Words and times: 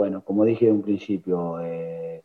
bueno, 0.00 0.24
como 0.24 0.46
dije 0.46 0.66
en 0.66 0.76
un 0.76 0.82
principio, 0.82 1.60
eh, 1.60 2.22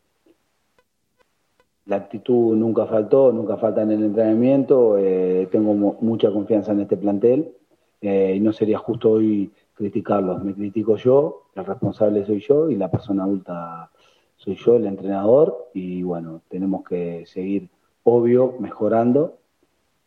la 1.87 1.97
actitud 1.97 2.55
nunca 2.55 2.85
faltó, 2.85 3.33
nunca 3.33 3.57
falta 3.57 3.81
en 3.81 3.91
el 3.91 4.01
entrenamiento, 4.05 4.97
eh, 4.97 5.49
tengo 5.51 5.73
mucha 5.73 6.31
confianza 6.31 6.71
en 6.71 6.79
este 6.79 6.95
plantel 6.95 7.51
y 7.99 8.39
no 8.39 8.53
sería 8.53 8.77
justo 8.77 9.11
hoy 9.11 9.51
criticarlos, 9.73 10.41
me 10.41 10.53
critico 10.53 10.95
yo, 10.95 11.47
el 11.53 11.65
responsable 11.65 12.25
soy 12.25 12.39
yo 12.39 12.69
y 12.69 12.75
la 12.75 12.89
persona 12.89 13.25
adulta 13.25 13.91
soy 14.37 14.55
yo, 14.55 14.77
el 14.77 14.85
entrenador, 14.85 15.69
y 15.73 16.01
bueno, 16.01 16.41
tenemos 16.47 16.85
que 16.85 17.25
seguir, 17.25 17.67
obvio, 18.03 18.53
mejorando 18.57 19.39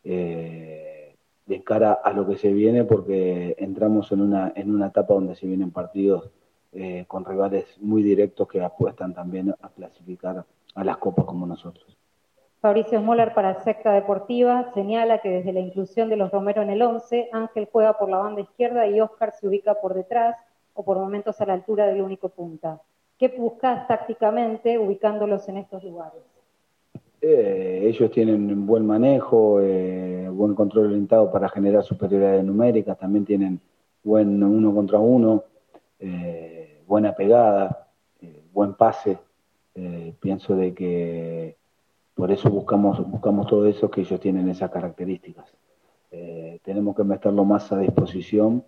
de 0.03 1.63
cara 1.63 1.93
a 2.03 2.13
lo 2.13 2.25
que 2.25 2.37
se 2.37 2.51
viene 2.51 2.83
porque 2.83 3.53
entramos 3.59 4.11
en 4.11 4.21
una, 4.21 4.53
en 4.55 4.73
una 4.73 4.87
etapa 4.87 5.13
donde 5.13 5.35
se 5.35 5.45
vienen 5.45 5.69
partidos 5.69 6.31
eh, 6.71 7.05
con 7.07 7.25
rivales 7.25 7.65
muy 7.79 8.03
directos 8.03 8.47
que 8.47 8.61
apuestan 8.61 9.13
también 9.13 9.53
a 9.61 9.69
clasificar 9.69 10.45
a 10.75 10.83
las 10.83 10.97
copas 10.97 11.25
como 11.25 11.47
nosotros. 11.47 11.97
Fabricio 12.61 12.99
Smoller 12.99 13.33
para 13.33 13.63
Secta 13.63 13.93
Deportiva 13.93 14.71
señala 14.73 15.19
que 15.19 15.29
desde 15.29 15.53
la 15.53 15.61
inclusión 15.61 16.09
de 16.09 16.17
los 16.17 16.29
Romero 16.29 16.61
en 16.61 16.69
el 16.69 16.81
11, 16.81 17.29
Ángel 17.31 17.69
juega 17.71 17.93
por 17.93 18.09
la 18.09 18.17
banda 18.17 18.41
izquierda 18.41 18.85
y 18.85 18.99
Oscar 18.99 19.31
se 19.31 19.47
ubica 19.47 19.75
por 19.75 19.93
detrás 19.93 20.35
o 20.73 20.83
por 20.83 20.97
momentos 20.97 21.39
a 21.39 21.45
la 21.45 21.53
altura 21.53 21.87
del 21.87 22.01
único 22.01 22.29
punta. 22.29 22.81
¿Qué 23.17 23.29
buscas 23.29 23.87
tácticamente 23.87 24.77
ubicándolos 24.77 25.47
en 25.49 25.57
estos 25.57 25.83
lugares? 25.83 26.21
Eh, 27.21 27.81
ellos 27.83 28.11
tienen 28.11 28.65
buen 28.65 28.85
manejo, 28.85 29.59
eh, 29.61 30.29
buen 30.31 30.55
control 30.55 30.87
orientado 30.87 31.31
para 31.31 31.49
generar 31.49 31.83
superioridad 31.83 32.41
numérica, 32.43 32.95
también 32.95 33.25
tienen 33.25 33.59
buen 34.03 34.41
uno 34.41 34.73
contra 34.73 34.99
uno. 34.99 35.43
Eh, 35.99 36.81
buena 36.89 37.13
pegada, 37.13 37.87
eh, 38.19 38.43
buen 38.51 38.73
pase. 38.73 39.19
Eh, 39.75 40.13
pienso 40.19 40.55
de 40.55 40.73
que 40.73 41.55
por 42.15 42.31
eso 42.31 42.49
buscamos, 42.49 43.07
buscamos 43.09 43.47
todo 43.47 43.67
eso, 43.67 43.89
que 43.91 44.01
ellos 44.01 44.19
tienen 44.19 44.49
esas 44.49 44.71
características. 44.71 45.45
Eh, 46.11 46.59
tenemos 46.63 46.95
que 46.95 47.03
meterlo 47.03 47.45
más 47.45 47.71
a 47.71 47.77
disposición, 47.77 48.65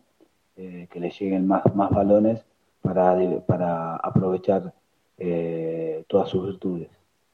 que 0.56 1.00
les 1.00 1.19
lleguen 1.19 1.47
más, 1.47 1.64
más 1.73 1.89
balones 1.89 2.45
para, 2.83 3.17
para 3.47 3.95
aprovechar 3.95 4.72
todas 6.08 6.30
sus 6.30 6.45
virtudes. 6.45 6.88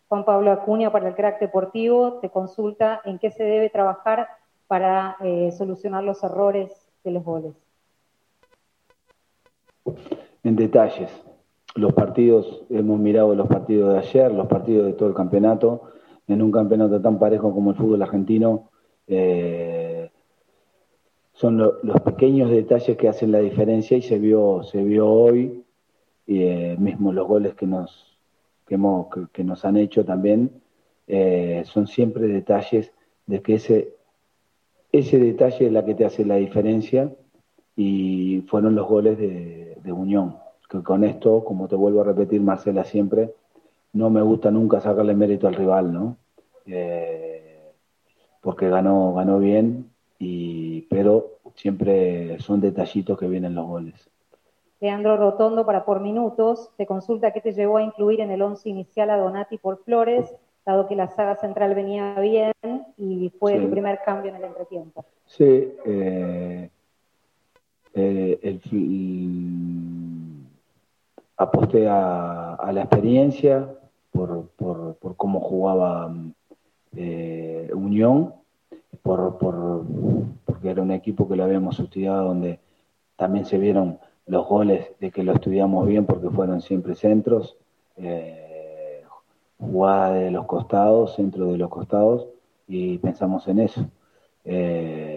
Juan 0.08 0.24
Pablo 0.24 0.50
Acuña 0.50 0.94
para 0.94 1.10
el 1.10 1.16
crack 1.16 1.42
deportivo 1.42 2.20
te 2.22 2.30
consulta 2.30 3.02
en 3.04 3.20
qué 3.20 3.32
se 3.32 3.44
debe 3.44 3.70
trabajar 3.70 4.30
para 4.68 5.18
solucionar 5.58 6.06
los 6.06 6.24
errores 6.24 6.72
de 7.04 7.12
los 7.12 7.26
goles 7.26 7.67
en 10.44 10.56
detalles. 10.56 11.10
Los 11.76 11.94
partidos, 11.94 12.64
hemos 12.70 13.00
mirado 13.00 13.36
los 13.36 13.48
partidos 13.48 13.94
de 13.94 14.00
ayer, 14.00 14.34
los 14.34 14.48
partidos 14.48 14.88
de 14.88 14.94
todo 14.94 15.10
el 15.10 15.16
campeonato, 15.16 15.84
en 16.28 16.42
un 16.42 16.52
campeonato 16.52 17.00
tan 17.02 17.20
parejo 17.20 17.54
como 17.54 17.72
el 17.72 17.78
fútbol 17.78 18.02
argentino, 18.02 18.70
eh, 19.08 20.10
son 21.34 21.58
los 21.58 22.02
pequeños 22.04 22.50
detalles 22.50 22.98
que 22.98 23.08
hacen 23.08 23.32
la 23.32 23.40
diferencia 23.40 23.96
y 23.96 24.02
se 24.02 24.18
vio, 24.18 24.64
se 24.64 24.84
vio 24.84 25.08
hoy, 25.08 25.64
eh, 26.26 26.76
mismo 26.80 27.14
los 27.14 27.28
goles 27.28 27.54
que 27.54 27.68
nos, 27.68 28.18
que, 28.66 28.76
hemos, 28.76 29.08
que, 29.32 29.44
nos 29.44 29.64
han 29.64 29.78
hecho 29.78 30.04
también, 30.04 30.50
eh, 31.06 31.64
son 31.66 31.86
siempre 31.86 32.28
detalles 32.28 32.92
de 33.28 33.42
que 33.42 33.56
ese, 33.56 33.94
ese 34.92 35.20
detalle 35.20 35.68
es 35.68 35.72
la 35.72 35.86
que 35.86 35.94
te 35.94 36.06
hace 36.06 36.26
la 36.26 36.36
diferencia 36.38 37.14
y 37.78 38.42
fueron 38.48 38.76
los 38.76 38.88
goles 38.88 39.18
de, 39.18 39.66
Unión. 39.90 40.36
Que 40.70 40.84
con 40.84 41.06
esto, 41.06 41.46
como 41.46 41.70
te 41.70 41.78
vuelvo 41.78 42.02
a 42.02 42.04
repetir, 42.04 42.42
Marcela, 42.42 42.84
siempre, 42.84 43.34
no 43.94 44.10
me 44.10 44.22
gusta 44.22 44.52
nunca 44.52 44.82
sacarle 44.82 45.16
mérito 45.16 45.48
al 45.48 45.56
rival, 45.56 45.94
¿no? 45.94 46.18
Eh, 46.66 47.72
porque 48.42 48.68
ganó, 48.68 49.14
ganó 49.14 49.40
bien, 49.40 49.90
y, 50.20 50.82
pero 50.84 51.38
siempre 51.56 52.38
son 52.42 52.60
detallitos 52.60 53.18
que 53.18 53.30
vienen 53.30 53.56
los 53.56 53.66
goles. 53.66 54.10
Leandro 54.82 55.16
Rotondo, 55.16 55.66
para 55.66 55.86
por 55.86 56.02
minutos, 56.02 56.70
te 56.76 56.86
consulta 56.86 57.32
qué 57.32 57.40
te 57.40 57.54
llevó 57.54 57.78
a 57.78 57.84
incluir 57.84 58.20
en 58.20 58.32
el 58.32 58.42
once 58.42 58.68
inicial 58.68 59.10
a 59.10 59.18
Donati 59.18 59.58
por 59.58 59.82
Flores, 59.84 60.36
dado 60.66 60.86
que 60.88 60.98
la 60.98 61.08
saga 61.08 61.38
central 61.38 61.76
venía 61.76 62.20
bien 62.20 62.52
y 62.98 63.32
fue 63.40 63.56
el 63.56 63.70
primer 63.70 64.00
cambio 64.04 64.32
en 64.32 64.38
el 64.38 64.44
entretiempo. 64.44 65.06
Sí, 65.26 65.74
eh, 65.86 66.70
eh, 67.98 68.40
el, 68.44 68.62
aposté 71.38 71.88
a, 71.88 72.70
la 72.74 72.82
experiencia 72.82 73.70
por, 74.12 74.50
cómo 75.16 75.40
jugaba 75.40 76.14
eh, 76.96 77.70
Unión, 77.74 78.34
por, 79.02 79.38
porque 79.38 80.70
era 80.70 80.82
un 80.82 80.92
equipo 80.92 81.28
que 81.28 81.36
lo 81.36 81.44
habíamos 81.44 81.80
estudiado 81.80 82.28
donde 82.28 82.60
también 83.16 83.46
se 83.46 83.58
vieron 83.58 84.00
los 84.26 84.48
goles 84.48 84.88
de 85.00 85.12
que 85.12 85.24
lo 85.24 85.34
estudiamos 85.34 85.88
bien 85.88 86.06
porque 86.06 86.30
fueron 86.30 86.62
siempre 86.62 86.96
centros, 86.96 87.58
eh, 87.96 89.04
jugada 89.58 90.14
de 90.14 90.32
los 90.32 90.46
costados, 90.46 91.16
centro 91.16 91.52
de 91.52 91.58
los 91.58 91.70
costados, 91.70 92.28
y 92.68 92.98
pensamos 92.98 93.48
en 93.48 93.60
eso. 93.60 93.86
Eh, 94.44 95.17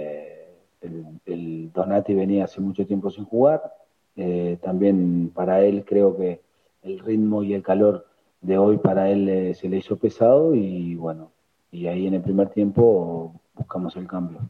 el 0.81 1.73
Donati 1.73 2.15
venía 2.15 2.45
hace 2.45 2.61
mucho 2.61 2.87
tiempo 2.87 3.11
sin 3.11 3.25
jugar, 3.25 3.75
eh, 4.17 4.59
también 4.63 5.31
para 5.35 5.61
él 5.63 5.85
creo 5.85 6.17
que 6.17 6.41
el 6.83 6.99
ritmo 6.99 7.43
y 7.43 7.55
el 7.55 7.63
calor 7.63 8.07
de 8.41 8.59
hoy 8.59 8.79
para 8.79 9.11
él 9.11 9.29
eh, 9.29 9.55
se 9.55 9.69
le 9.69 9.79
hizo 9.79 9.97
pesado 9.97 10.55
y 10.55 10.95
bueno, 10.95 11.31
y 11.71 11.87
ahí 11.87 12.07
en 12.07 12.15
el 12.15 12.23
primer 12.23 12.49
tiempo 12.49 13.35
buscamos 13.55 13.97
el 13.97 14.07
cambio. 14.07 14.41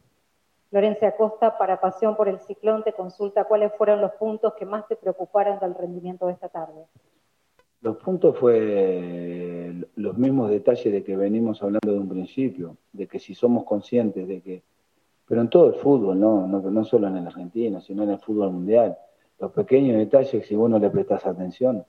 Florencia 0.69 1.09
Acosta, 1.09 1.57
para 1.57 1.81
Pasión 1.81 2.15
por 2.15 2.29
el 2.29 2.39
Ciclón, 2.39 2.83
te 2.83 2.93
consulta 2.93 3.43
cuáles 3.43 3.73
fueron 3.77 3.99
los 3.99 4.11
puntos 4.13 4.53
que 4.57 4.65
más 4.65 4.87
te 4.87 4.95
preocuparon 4.95 5.59
del 5.59 5.75
rendimiento 5.75 6.27
de 6.27 6.33
esta 6.33 6.47
tarde. 6.47 6.85
Los 7.81 7.97
puntos 7.97 8.37
fue 8.37 9.73
los 9.95 10.17
mismos 10.17 10.49
detalles 10.49 10.93
de 10.93 11.03
que 11.03 11.17
venimos 11.17 11.61
hablando 11.61 11.91
de 11.91 11.99
un 11.99 12.07
principio, 12.07 12.77
de 12.93 13.07
que 13.07 13.19
si 13.19 13.35
somos 13.35 13.65
conscientes 13.65 14.27
de 14.27 14.41
que, 14.41 14.63
pero 15.31 15.43
en 15.43 15.49
todo 15.49 15.67
el 15.67 15.75
fútbol, 15.75 16.19
no, 16.19 16.45
no, 16.45 16.59
no 16.59 16.83
solo 16.83 17.07
en 17.07 17.15
el 17.15 17.25
argentino, 17.25 17.79
sino 17.79 18.03
en 18.03 18.09
el 18.09 18.19
fútbol 18.19 18.51
mundial, 18.51 18.97
los 19.39 19.53
pequeños 19.53 19.95
detalles, 19.97 20.45
si 20.45 20.57
vos 20.57 20.69
no 20.69 20.77
le 20.77 20.89
prestas 20.89 21.25
atención, 21.25 21.85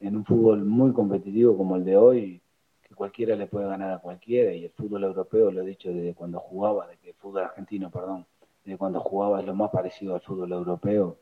en 0.00 0.16
un 0.16 0.24
fútbol 0.24 0.64
muy 0.64 0.92
competitivo 0.92 1.56
como 1.56 1.76
el 1.76 1.84
de 1.84 1.96
hoy, 1.96 2.42
que 2.82 2.92
cualquiera 2.92 3.36
le 3.36 3.46
puede 3.46 3.68
ganar 3.68 3.92
a 3.92 3.98
cualquiera, 3.98 4.52
y 4.52 4.64
el 4.64 4.72
fútbol 4.72 5.04
europeo, 5.04 5.52
lo 5.52 5.62
he 5.62 5.64
dicho 5.64 5.90
desde 5.90 6.12
cuando 6.14 6.40
jugaba, 6.40 6.88
de 6.88 6.96
que 6.96 7.10
el 7.10 7.14
fútbol 7.14 7.44
argentino, 7.44 7.88
perdón, 7.88 8.26
desde 8.64 8.76
cuando 8.76 8.98
jugaba 8.98 9.38
es 9.38 9.46
lo 9.46 9.54
más 9.54 9.70
parecido 9.70 10.16
al 10.16 10.20
fútbol 10.20 10.50
europeo, 10.50 11.18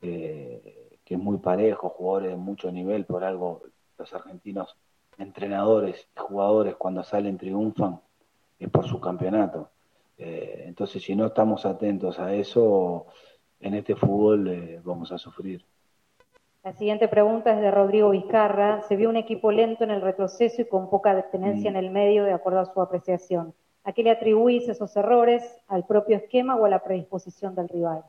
eh, 0.00 1.00
que 1.04 1.14
es 1.14 1.20
muy 1.20 1.38
parejo, 1.38 1.88
jugadores 1.88 2.30
de 2.30 2.36
mucho 2.36 2.70
nivel, 2.70 3.04
por 3.04 3.24
algo 3.24 3.62
los 3.98 4.14
argentinos, 4.14 4.76
entrenadores 5.18 6.08
y 6.14 6.20
jugadores 6.20 6.76
cuando 6.76 7.02
salen 7.02 7.36
triunfan, 7.36 8.00
es 8.60 8.70
por 8.70 8.86
su 8.86 9.00
campeonato. 9.00 9.70
Eh, 10.18 10.64
entonces, 10.66 11.02
si 11.02 11.14
no 11.14 11.26
estamos 11.26 11.64
atentos 11.64 12.18
a 12.18 12.34
eso, 12.34 13.06
en 13.60 13.74
este 13.74 13.94
fútbol 13.94 14.48
eh, 14.48 14.80
vamos 14.84 15.12
a 15.12 15.18
sufrir. 15.18 15.64
La 16.64 16.72
siguiente 16.72 17.08
pregunta 17.08 17.54
es 17.54 17.60
de 17.60 17.70
Rodrigo 17.70 18.10
Vizcarra. 18.10 18.82
Se 18.82 18.96
vio 18.96 19.08
un 19.08 19.16
equipo 19.16 19.52
lento 19.52 19.84
en 19.84 19.90
el 19.90 20.02
retroceso 20.02 20.62
y 20.62 20.66
con 20.66 20.90
poca 20.90 21.14
dependencia 21.14 21.70
mm. 21.70 21.76
en 21.76 21.84
el 21.84 21.90
medio, 21.90 22.24
de 22.24 22.32
acuerdo 22.32 22.60
a 22.60 22.66
su 22.66 22.80
apreciación. 22.80 23.54
¿A 23.84 23.92
qué 23.92 24.02
le 24.02 24.10
atribuís 24.10 24.68
esos 24.68 24.94
errores? 24.96 25.42
¿Al 25.68 25.86
propio 25.86 26.16
esquema 26.16 26.56
o 26.56 26.66
a 26.66 26.68
la 26.68 26.82
predisposición 26.82 27.54
del 27.54 27.68
rival? 27.68 28.02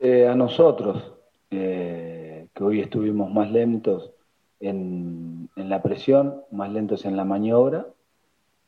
Eh, 0.00 0.26
a 0.26 0.34
nosotros, 0.34 1.12
eh, 1.50 2.48
que 2.52 2.64
hoy 2.64 2.80
estuvimos 2.80 3.32
más 3.32 3.52
lentos 3.52 4.10
en, 4.58 5.48
la 5.54 5.80
presión, 5.80 6.42
más 6.50 6.72
lentos 6.72 7.04
en 7.04 7.16
la 7.16 7.24
maniobra 7.24 7.86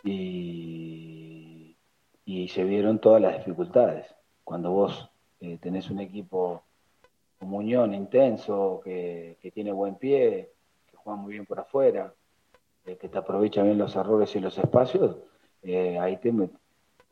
y, 0.05 1.24
y 2.25 2.49
se 2.49 2.65
vieron 2.65 2.99
todas 2.99 3.21
las 3.21 3.39
dificultades. 3.39 4.07
Cuando 4.43 4.71
vos 4.71 5.11
eh, 5.41 5.59
tenés 5.61 5.91
un 5.91 6.01
equipo 6.01 6.63
como 7.39 7.59
Unión 7.59 7.93
intenso, 7.95 8.81
que, 8.83 9.39
tiene 9.53 9.73
buen 9.73 9.97
pie, 9.97 10.53
que 10.91 10.97
juega 10.97 11.21
muy 11.21 11.35
bien 11.35 11.47
por 11.47 11.61
afuera, 11.61 12.15
eh, 12.87 12.97
que 12.97 13.09
te 13.09 13.19
aprovecha 13.19 13.63
bien 13.63 13.79
los 13.79 13.95
errores 13.97 14.35
y 14.37 14.41
los 14.41 14.57
espacios, 14.57 15.19
eh, 15.63 15.99
ahí 15.99 16.17
te, 16.17 16.33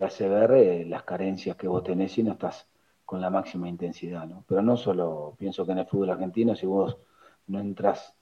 hace 0.00 0.28
ver 0.28 0.86
las 0.86 1.02
carencias 1.04 1.56
que 1.56 1.68
vos 1.68 1.84
tenés 1.84 2.16
y 2.18 2.22
no 2.22 2.32
estás 2.32 2.66
con 3.04 3.20
la 3.20 3.30
máxima 3.30 3.68
intensidad, 3.68 4.26
¿no? 4.26 4.44
Pero 4.48 4.62
no 4.62 4.76
solo 4.76 5.34
pienso 5.38 5.66
que 5.66 5.72
en 5.72 5.78
el 5.78 5.86
fútbol 5.86 6.10
argentino, 6.10 6.54
si 6.54 6.66
vos 6.66 6.96
no 7.46 7.60
entras 7.60 8.14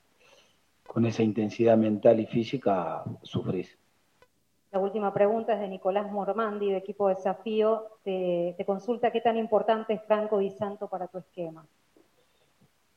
con 0.87 1.07
esa 1.07 1.23
intensidad 1.23 1.77
mental 1.77 2.19
y 2.19 2.27
física, 2.27 3.05
sufrís. 3.23 3.80
La 4.73 4.79
última 4.79 5.13
pregunta 5.13 5.55
es 5.55 5.61
de 5.61 5.69
Nicolás 5.69 6.11
Mormandi, 6.13 6.71
de 6.71 6.77
Equipo 6.77 7.09
Desafío. 7.09 7.87
Te, 8.05 8.55
consulta 8.65 9.11
qué 9.11 9.21
tan 9.21 9.37
importante 9.37 9.95
es 9.95 10.03
Franco 10.03 10.39
Di 10.39 10.51
Santo 10.51 10.87
para 10.87 11.09
tu 11.09 11.19
esquema. 11.19 11.67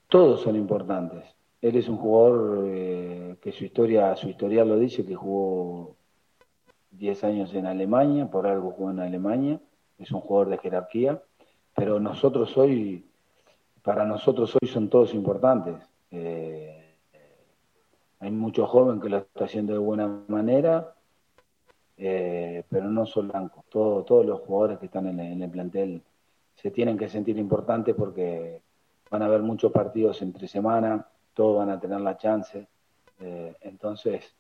todos 0.08 0.42
son 0.42 0.56
importantes. 0.56 1.24
Él 1.62 1.78
es 1.78 1.88
un 1.88 1.98
jugador 1.98 2.66
eh, 2.68 3.38
que 3.42 3.52
su 3.52 3.64
historia, 3.64 4.16
su 4.16 4.30
historial 4.30 4.68
lo 4.68 4.78
dice, 4.78 5.06
que 5.06 5.16
jugó 5.16 5.96
10 6.92 7.24
años 7.24 7.56
en 7.56 7.66
Alemania, 7.66 8.30
por 8.30 8.46
algo 8.46 8.72
jugó 8.72 8.92
en 8.92 9.00
Alemania, 9.00 9.60
es 9.98 10.12
un 10.12 10.22
jugador 10.22 10.50
de 10.50 10.58
jerarquía, 10.60 11.22
pero 11.76 12.00
nosotros 12.00 12.56
hoy, 12.58 13.06
para 13.82 14.06
nosotros 14.06 14.56
hoy 14.62 14.68
son 14.68 14.90
todos 14.90 15.14
importantes. 15.14 15.76
Eh, 16.12 16.96
hay 18.20 18.32
muchos 18.32 18.70
jóvenes 18.70 19.02
que 19.02 19.10
lo 19.10 19.18
está 19.18 19.46
haciendo 19.46 19.74
de 19.74 19.80
buena 19.80 20.08
manera, 20.28 20.94
eh, 22.06 22.66
pero 22.68 22.90
no 22.90 23.06
son 23.06 23.30
blancos. 23.30 23.64
todos 23.70 24.26
los 24.26 24.42
jugadores 24.42 24.78
que 24.78 24.88
están 24.88 25.08
en 25.08 25.42
el, 25.42 25.50
plantel 25.50 26.02
se 26.54 26.70
tienen 26.70 26.98
que 26.98 27.08
sentir 27.08 27.38
importantes 27.38 27.96
porque 27.96 28.62
van 29.10 29.22
a 29.22 29.26
haber 29.28 29.42
muchos 29.42 29.72
partidos 29.72 30.22
entre 30.22 30.50
semana, 30.50 31.08
todos 31.34 31.60
van 31.60 31.70
a 31.70 31.80
tener 31.80 32.02
la 32.02 32.18
chance. 32.18 32.68
Eh, 33.22 33.56
entonces, 33.62 34.36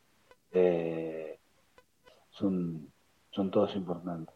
son, 2.31 2.92
son 3.31 3.50
todos 3.50 3.74
importantes. 3.77 4.36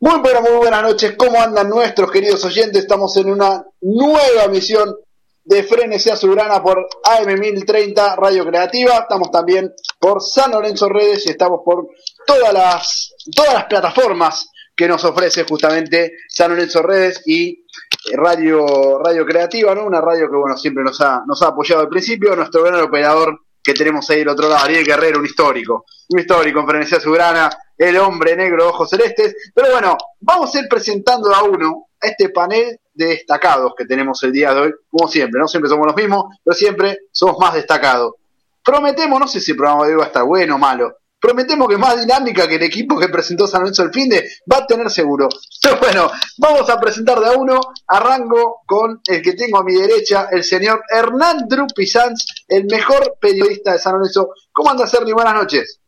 Muy 0.00 0.20
buenas, 0.20 0.42
muy 0.42 0.56
buenas 0.56 0.82
noches. 0.82 1.16
¿Cómo 1.18 1.38
andan 1.38 1.68
nuestros 1.68 2.10
queridos 2.10 2.42
oyentes? 2.46 2.80
Estamos 2.80 3.14
en 3.18 3.30
una 3.30 3.66
nueva 3.82 4.48
misión 4.48 5.03
de 5.44 5.62
Frenes 5.62 6.06
y 6.06 6.10
Azulgrana 6.10 6.62
por 6.62 6.86
AM1030 7.04 8.16
Radio 8.16 8.46
Creativa. 8.46 8.98
Estamos 8.98 9.30
también 9.30 9.72
por 9.98 10.22
San 10.22 10.50
Lorenzo 10.50 10.88
Redes 10.88 11.26
y 11.26 11.30
estamos 11.30 11.60
por 11.64 11.88
todas 12.26 12.52
las, 12.52 13.14
todas 13.34 13.54
las 13.54 13.64
plataformas 13.66 14.50
que 14.74 14.88
nos 14.88 15.04
ofrece 15.04 15.44
justamente 15.44 16.12
San 16.28 16.50
Lorenzo 16.50 16.82
Redes 16.82 17.22
y 17.26 17.50
eh, 17.50 18.16
Radio, 18.16 18.98
radio 18.98 19.24
Creativa, 19.24 19.74
¿no? 19.74 19.84
Una 19.84 20.00
radio 20.00 20.28
que, 20.30 20.36
bueno, 20.36 20.56
siempre 20.56 20.82
nos 20.82 21.00
ha, 21.00 21.22
nos 21.26 21.40
ha 21.42 21.48
apoyado 21.48 21.82
al 21.82 21.88
principio. 21.88 22.34
Nuestro 22.34 22.62
gran 22.62 22.80
operador 22.80 23.38
que 23.62 23.74
tenemos 23.74 24.08
ahí 24.10 24.18
del 24.18 24.28
otro 24.28 24.48
lado, 24.48 24.64
Ariel 24.64 24.84
Guerrero, 24.84 25.20
un 25.20 25.26
histórico. 25.26 25.84
Un 26.08 26.20
histórico 26.20 26.60
en 26.60 26.66
Frenesía 26.66 26.98
Azulgrana, 26.98 27.50
el 27.78 27.96
hombre 27.98 28.36
negro 28.36 28.68
ojos 28.68 28.90
celestes. 28.90 29.34
Pero 29.54 29.70
bueno, 29.72 29.96
vamos 30.20 30.54
a 30.54 30.60
ir 30.60 30.68
presentando 30.68 31.34
a 31.34 31.44
uno, 31.44 31.88
a 32.00 32.08
este 32.08 32.30
panel 32.30 32.78
destacados 32.94 33.72
que 33.76 33.84
tenemos 33.84 34.22
el 34.22 34.32
día 34.32 34.54
de 34.54 34.60
hoy, 34.60 34.74
como 34.90 35.08
siempre, 35.08 35.40
¿no? 35.40 35.48
Siempre 35.48 35.68
somos 35.68 35.86
los 35.86 35.96
mismos, 35.96 36.36
pero 36.42 36.54
siempre 36.54 36.98
somos 37.12 37.36
más 37.38 37.54
destacados. 37.54 38.14
Prometemos, 38.62 39.20
no 39.20 39.28
sé 39.28 39.40
si 39.40 39.50
el 39.50 39.56
programa 39.56 39.86
de 39.86 39.92
hoy 39.92 39.98
va 39.98 40.04
a 40.04 40.06
estar 40.06 40.24
bueno 40.24 40.54
o 40.54 40.58
malo, 40.58 40.96
prometemos 41.24 41.66
que 41.68 41.78
más 41.78 41.98
dinámica 41.98 42.46
que 42.46 42.56
el 42.56 42.62
equipo 42.64 42.98
que 42.98 43.08
presentó 43.08 43.46
San 43.46 43.62
Lorenzo 43.62 43.82
el 43.82 43.92
fin 43.94 44.10
de 44.10 44.28
va 44.50 44.58
a 44.58 44.66
tener 44.66 44.90
seguro. 44.90 45.30
Pero 45.62 45.78
bueno, 45.78 46.10
vamos 46.36 46.68
a 46.68 46.78
presentar 46.78 47.18
de 47.18 47.28
a 47.28 47.32
uno. 47.32 47.60
Arranco 47.86 48.62
con 48.66 49.00
el 49.06 49.22
que 49.22 49.32
tengo 49.32 49.58
a 49.58 49.64
mi 49.64 49.74
derecha, 49.74 50.28
el 50.30 50.44
señor 50.44 50.82
Hernán 50.90 51.48
Drupisanz, 51.48 52.26
el 52.46 52.66
mejor 52.66 53.16
periodista 53.18 53.72
de 53.72 53.78
San 53.78 53.94
Lorenzo. 53.94 54.34
¿Cómo 54.52 54.70
anda, 54.70 54.86
Sergio? 54.86 55.14
Buenas 55.14 55.34
noches. 55.34 55.80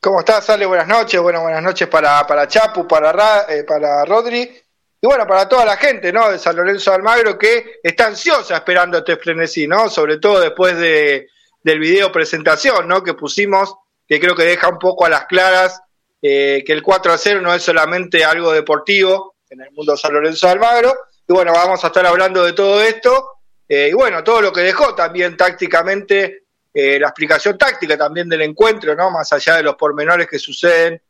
¿Cómo 0.00 0.20
estás, 0.20 0.44
Sale? 0.44 0.66
Buenas 0.66 0.88
noches. 0.88 1.20
Bueno, 1.20 1.42
buenas 1.42 1.62
noches 1.62 1.86
para, 1.86 2.26
para 2.26 2.48
Chapu, 2.48 2.86
para, 2.88 3.46
eh, 3.48 3.62
para 3.62 4.04
Rodri. 4.04 4.50
Y 5.00 5.06
bueno, 5.06 5.26
para 5.26 5.48
toda 5.48 5.64
la 5.64 5.76
gente, 5.76 6.12
¿no? 6.12 6.30
De 6.30 6.38
San 6.38 6.56
Lorenzo 6.56 6.90
de 6.90 6.96
Almagro 6.96 7.38
que 7.38 7.78
está 7.82 8.06
ansiosa 8.06 8.56
esperando 8.56 8.98
este 8.98 9.16
frenesí, 9.16 9.68
¿no? 9.68 9.88
Sobre 9.88 10.18
todo 10.18 10.40
después 10.40 10.76
de, 10.76 11.28
del 11.62 11.78
video 11.78 12.10
presentación, 12.10 12.88
¿no? 12.88 13.02
Que 13.04 13.14
pusimos, 13.14 13.76
que 14.08 14.18
creo 14.18 14.34
que 14.34 14.42
deja 14.42 14.68
un 14.68 14.78
poco 14.78 15.06
a 15.06 15.08
las 15.08 15.26
claras 15.26 15.80
eh, 16.20 16.64
que 16.66 16.72
el 16.72 16.82
4 16.82 17.12
a 17.12 17.18
0 17.18 17.40
no 17.40 17.54
es 17.54 17.62
solamente 17.62 18.24
algo 18.24 18.52
deportivo 18.52 19.36
en 19.48 19.60
el 19.60 19.70
mundo 19.70 19.92
de 19.92 19.98
San 19.98 20.12
Lorenzo 20.12 20.48
de 20.48 20.52
Almagro. 20.54 20.96
Y 21.28 21.32
bueno, 21.32 21.52
vamos 21.52 21.84
a 21.84 21.88
estar 21.88 22.04
hablando 22.04 22.42
de 22.44 22.52
todo 22.52 22.82
esto. 22.82 23.34
Eh, 23.68 23.90
y 23.90 23.92
bueno, 23.92 24.24
todo 24.24 24.40
lo 24.40 24.52
que 24.52 24.62
dejó 24.62 24.96
también 24.96 25.36
tácticamente 25.36 26.42
eh, 26.74 26.98
la 26.98 27.08
explicación 27.08 27.56
táctica 27.56 27.96
también 27.96 28.28
del 28.28 28.42
encuentro, 28.42 28.96
¿no? 28.96 29.12
Más 29.12 29.32
allá 29.32 29.56
de 29.56 29.62
los 29.62 29.76
pormenores 29.76 30.26
que 30.26 30.40
suceden 30.40 31.00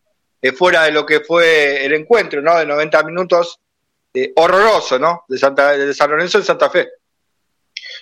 fuera 0.56 0.84
de 0.84 0.93
lo 0.93 1.05
que 1.05 1.20
fue 1.20 1.84
el 1.84 1.94
encuentro, 1.94 2.41
¿no? 2.43 2.56
De 2.58 2.67
90 2.67 3.02
minutos 3.02 3.58
eh, 4.25 4.32
horroroso, 4.37 4.99
¿no? 4.99 5.25
De, 5.29 5.38
Santa, 5.38 5.73
de 5.73 5.94
San 5.94 6.11
Lorenzo 6.11 6.38
en 6.38 6.44
Santa 6.44 6.70
Fe. 6.70 6.88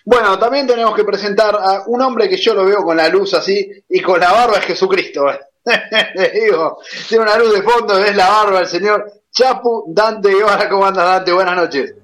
Bueno, 0.05 0.39
también 0.39 0.67
tenemos 0.67 0.95
que 0.95 1.05
presentar 1.05 1.57
a 1.57 1.83
un 1.87 2.01
hombre 2.01 2.29
que 2.29 2.37
yo 2.37 2.55
lo 2.55 2.65
veo 2.65 2.83
con 2.85 2.97
la 2.97 3.09
luz 3.09 3.35
así 3.35 3.69
y 3.89 4.01
con 4.01 4.21
la 4.21 4.33
barba 4.33 4.59
es 4.59 4.67
Jesucristo. 4.67 5.27
Digo, 6.33 6.79
tiene 7.09 7.25
una 7.25 7.37
luz 7.37 7.55
de 7.55 7.63
fondo, 7.63 7.99
es 7.99 8.15
la 8.15 8.29
barba 8.29 8.61
el 8.61 8.69
señor 8.69 9.11
Chapu 9.33 9.85
Dante 9.89 10.31
Guevara. 10.31 10.69
¿Cómo 10.69 10.87
andas, 10.87 11.05
Dante? 11.05 11.33
Buenas 11.33 11.57
noches. 11.57 11.95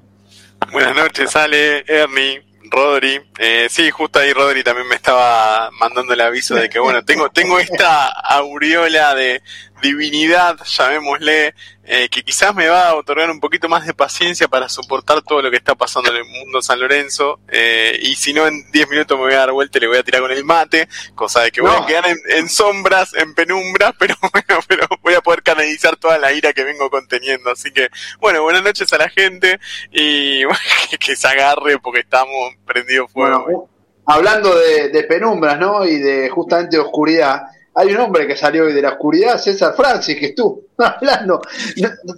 Buenas 0.72 0.96
noches, 0.96 1.34
Ale, 1.36 1.84
Ernie. 1.86 2.52
Rodri. 2.72 3.20
Eh, 3.38 3.68
sí, 3.70 3.90
justo 3.90 4.18
ahí 4.18 4.32
Rodri 4.32 4.64
también 4.64 4.88
me 4.88 4.94
estaba 4.94 5.70
mandando 5.72 6.14
el 6.14 6.20
aviso 6.22 6.54
de 6.54 6.70
que, 6.70 6.78
bueno, 6.78 7.04
tengo, 7.04 7.30
tengo 7.30 7.58
esta 7.58 8.06
aureola 8.06 9.14
de 9.14 9.42
divinidad, 9.82 10.56
llamémosle, 10.64 11.54
eh, 11.84 12.08
que 12.08 12.22
quizás 12.22 12.54
me 12.54 12.68
va 12.68 12.88
a 12.88 12.94
otorgar 12.94 13.28
un 13.28 13.40
poquito 13.40 13.68
más 13.68 13.84
de 13.84 13.92
paciencia 13.92 14.46
para 14.46 14.68
soportar 14.68 15.20
todo 15.22 15.42
lo 15.42 15.50
que 15.50 15.56
está 15.56 15.74
pasando 15.74 16.10
en 16.10 16.18
el 16.18 16.24
mundo 16.24 16.62
San 16.62 16.80
Lorenzo. 16.80 17.40
Eh, 17.48 17.98
y 18.00 18.14
si 18.14 18.32
no, 18.32 18.46
en 18.46 18.70
10 18.70 18.88
minutos 18.88 19.18
me 19.18 19.24
voy 19.24 19.34
a 19.34 19.38
dar 19.38 19.52
vuelta 19.52 19.78
y 19.78 19.80
le 19.82 19.88
voy 19.88 19.98
a 19.98 20.04
tirar 20.04 20.22
con 20.22 20.30
el 20.30 20.44
mate, 20.44 20.88
cosa 21.14 21.42
de 21.42 21.50
que 21.50 21.60
voy 21.60 21.72
a 21.76 21.84
quedar 21.84 22.04
en, 22.06 22.48
sombras, 22.48 23.12
en 23.14 23.34
penumbras, 23.34 23.92
pero 23.98 24.14
bueno, 24.32 24.62
pero 24.66 24.86
voy 25.02 25.14
a 25.14 25.20
poder 25.20 25.42
canalizar 25.42 25.96
toda 25.96 26.16
la 26.18 26.32
ira 26.32 26.52
que 26.52 26.64
vengo 26.64 26.88
conteniendo. 26.88 27.50
Así 27.50 27.72
que, 27.72 27.88
bueno, 28.20 28.42
buenas 28.42 28.62
noches 28.62 28.90
a 28.92 28.98
la 28.98 29.08
gente 29.08 29.58
y 29.90 30.44
que, 31.00 31.16
se 31.16 31.28
agarre 31.28 31.78
porque 31.78 32.00
estamos 32.00 32.54
prendidos 32.64 33.12
fuego. 33.12 33.68
hablando 34.06 34.56
de, 34.56 34.88
de 34.88 35.02
penumbras, 35.02 35.58
¿no? 35.58 35.84
Y 35.84 35.98
de 35.98 36.30
justamente 36.30 36.78
oscuridad 36.78 37.42
hay 37.74 37.94
un 37.94 38.00
hombre 38.00 38.26
que 38.26 38.36
salió 38.36 38.64
hoy 38.64 38.72
de 38.72 38.82
la 38.82 38.90
oscuridad, 38.90 39.38
César 39.38 39.74
Francis, 39.74 40.18
que 40.18 40.26
estuvo 40.26 40.60
hablando. 40.78 41.40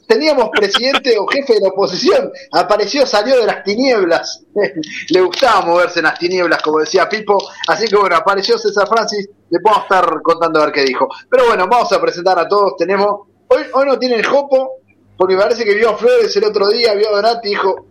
Teníamos 0.07 0.51
presidente 0.51 1.17
o 1.19 1.27
jefe 1.27 1.55
de 1.55 1.61
la 1.61 1.69
oposición, 1.69 2.33
apareció, 2.53 3.07
salió 3.07 3.39
de 3.41 3.47
las 3.47 3.63
tinieblas. 3.63 4.43
Le 5.11 5.21
gustaba 5.21 5.65
moverse 5.67 6.01
en 6.01 6.07
las 6.07 6.19
tinieblas, 6.19 6.61
como 6.63 6.81
decía 6.81 7.09
Pipo. 7.09 7.39
Así 7.69 7.87
que 7.87 7.97
bueno, 7.97 8.17
apareció 8.17 8.59
César 8.59 8.89
Francis, 8.89 9.29
le 9.51 9.61
podemos 9.61 9.85
estar 9.85 10.23
contando 10.23 10.61
a 10.61 10.67
ver 10.67 10.75
qué 10.75 10.83
dijo. 10.83 11.09
Pero 11.31 11.47
bueno, 11.47 11.69
vamos 11.69 11.93
a 11.93 12.01
presentar 12.01 12.39
a 12.39 12.49
todos. 12.49 12.77
Tenemos, 12.77 13.29
hoy, 13.49 13.63
hoy 13.73 13.87
no 13.87 13.99
tiene 13.99 14.17
el 14.17 14.27
Jopo, 14.27 14.81
porque 15.17 15.37
parece 15.37 15.65
que 15.65 15.75
vio 15.75 15.91
a 15.91 15.97
Flores 15.97 16.37
el 16.37 16.45
otro 16.45 16.69
día, 16.69 16.95
vio 16.95 17.11
a 17.11 17.17
Donati 17.17 17.49
dijo, 17.49 17.87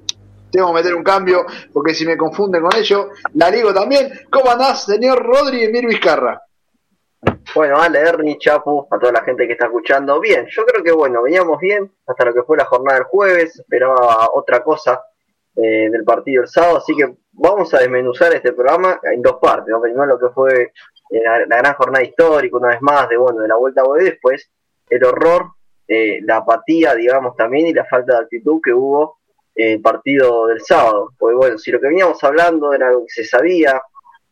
tengo 0.51 0.67
que 0.67 0.73
meter 0.73 0.93
un 0.93 1.03
cambio, 1.03 1.45
porque 1.71 1.95
si 1.95 2.05
me 2.05 2.17
confunden 2.17 2.61
con 2.61 2.75
ellos, 2.75 3.07
la 3.35 3.49
ligo 3.49 3.73
también. 3.73 4.11
¿Cómo 4.29 4.51
andás, 4.51 4.83
señor 4.83 5.23
Rodri 5.23 5.63
Emir 5.63 5.87
Vizcarra? 5.87 6.41
Bueno, 7.55 7.77
Ale, 7.77 7.99
Ernie, 7.99 8.39
Chapu, 8.39 8.87
a 8.89 8.97
toda 8.97 9.11
la 9.11 9.23
gente 9.23 9.45
que 9.45 9.53
está 9.53 9.65
escuchando. 9.65 10.19
Bien, 10.19 10.47
yo 10.49 10.65
creo 10.65 10.83
que 10.83 10.91
bueno, 10.91 11.21
veníamos 11.21 11.59
bien 11.59 11.91
hasta 12.07 12.25
lo 12.25 12.33
que 12.33 12.41
fue 12.41 12.57
la 12.57 12.65
jornada 12.65 12.97
del 12.97 13.05
jueves, 13.05 13.59
esperaba 13.59 14.29
otra 14.33 14.63
cosa 14.63 15.03
eh, 15.55 15.87
del 15.91 16.03
partido 16.03 16.41
el 16.41 16.47
sábado, 16.47 16.77
así 16.77 16.95
que 16.95 17.13
vamos 17.31 17.71
a 17.75 17.77
desmenuzar 17.77 18.33
este 18.33 18.53
programa 18.53 18.99
en 19.03 19.21
dos 19.21 19.37
partes. 19.39 19.67
¿no? 19.67 19.79
Primero 19.79 20.07
lo 20.07 20.19
que 20.19 20.29
fue 20.29 20.71
eh, 21.11 21.21
la, 21.23 21.57
gran 21.57 21.75
jornada 21.75 22.03
histórica, 22.03 22.57
una 22.57 22.69
vez 22.69 22.81
más, 22.81 23.07
de 23.07 23.17
bueno, 23.17 23.41
de 23.41 23.47
la 23.47 23.55
vuelta 23.55 23.81
a 23.81 24.03
después 24.03 24.49
el 24.89 25.03
horror, 25.03 25.51
eh, 25.87 26.21
la 26.23 26.37
apatía, 26.37 26.95
digamos, 26.95 27.35
también, 27.35 27.67
y 27.67 27.73
la 27.73 27.85
falta 27.85 28.13
de 28.13 28.23
actitud 28.23 28.61
que 28.63 28.73
hubo 28.73 29.19
en 29.53 29.73
el 29.73 29.81
partido 29.81 30.47
del 30.47 30.61
sábado. 30.61 31.11
Porque 31.19 31.35
bueno, 31.35 31.59
si 31.59 31.71
lo 31.71 31.79
que 31.79 31.87
veníamos 31.87 32.23
hablando 32.23 32.73
era 32.73 32.87
algo 32.87 33.05
que 33.05 33.21
se 33.21 33.25
sabía, 33.25 33.79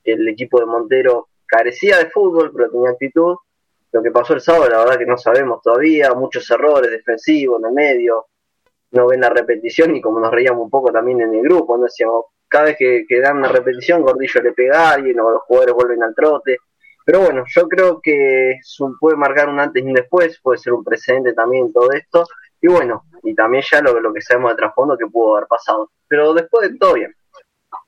el 0.03 0.27
equipo 0.27 0.59
de 0.59 0.65
Montero 0.65 1.27
carecía 1.51 1.97
de 1.97 2.09
fútbol, 2.09 2.51
pero 2.55 2.71
tenía 2.71 2.91
actitud. 2.91 3.35
Lo 3.91 4.01
que 4.01 4.11
pasó 4.11 4.33
el 4.33 4.41
sábado, 4.41 4.69
la 4.69 4.79
verdad 4.79 4.97
que 4.97 5.05
no 5.05 5.17
sabemos 5.17 5.61
todavía, 5.61 6.13
muchos 6.13 6.49
errores 6.49 6.89
defensivos 6.89 7.59
en 7.59 7.67
el 7.67 7.73
medio, 7.73 8.27
no 8.91 9.07
ven 9.07 9.19
la 9.19 9.29
repetición 9.29 9.95
y 9.95 10.01
como 10.01 10.19
nos 10.19 10.31
reíamos 10.31 10.63
un 10.63 10.69
poco 10.69 10.91
también 10.91 11.21
en 11.21 11.33
el 11.35 11.41
grupo, 11.41 11.77
no 11.77 11.83
decíamos, 11.83 12.25
cada 12.47 12.65
vez 12.65 12.77
que, 12.77 13.21
dan 13.21 13.37
una 13.37 13.49
repetición, 13.49 14.01
Gordillo 14.01 14.41
le 14.41 14.53
pega 14.53 14.89
a 14.89 14.93
alguien 14.93 15.19
o 15.19 15.31
los 15.31 15.41
jugadores 15.43 15.75
vuelven 15.75 16.03
al 16.03 16.15
trote. 16.15 16.57
Pero 17.05 17.21
bueno, 17.21 17.43
yo 17.47 17.67
creo 17.67 17.99
que 18.01 18.59
puede 18.99 19.17
marcar 19.17 19.49
un 19.49 19.59
antes 19.59 19.83
y 19.83 19.87
un 19.87 19.93
después, 19.93 20.39
puede 20.41 20.59
ser 20.59 20.73
un 20.73 20.83
precedente 20.83 21.33
también 21.33 21.73
todo 21.73 21.91
esto. 21.91 22.25
Y 22.61 22.67
bueno, 22.67 23.03
y 23.23 23.33
también 23.33 23.63
ya 23.69 23.81
lo, 23.81 23.99
lo 23.99 24.13
que 24.13 24.21
sabemos 24.21 24.51
de 24.51 24.57
trasfondo 24.57 24.97
que 24.97 25.07
pudo 25.07 25.35
haber 25.37 25.47
pasado. 25.47 25.91
Pero 26.07 26.33
después 26.33 26.69
de 26.69 26.77
todo 26.77 26.93
bien. 26.93 27.13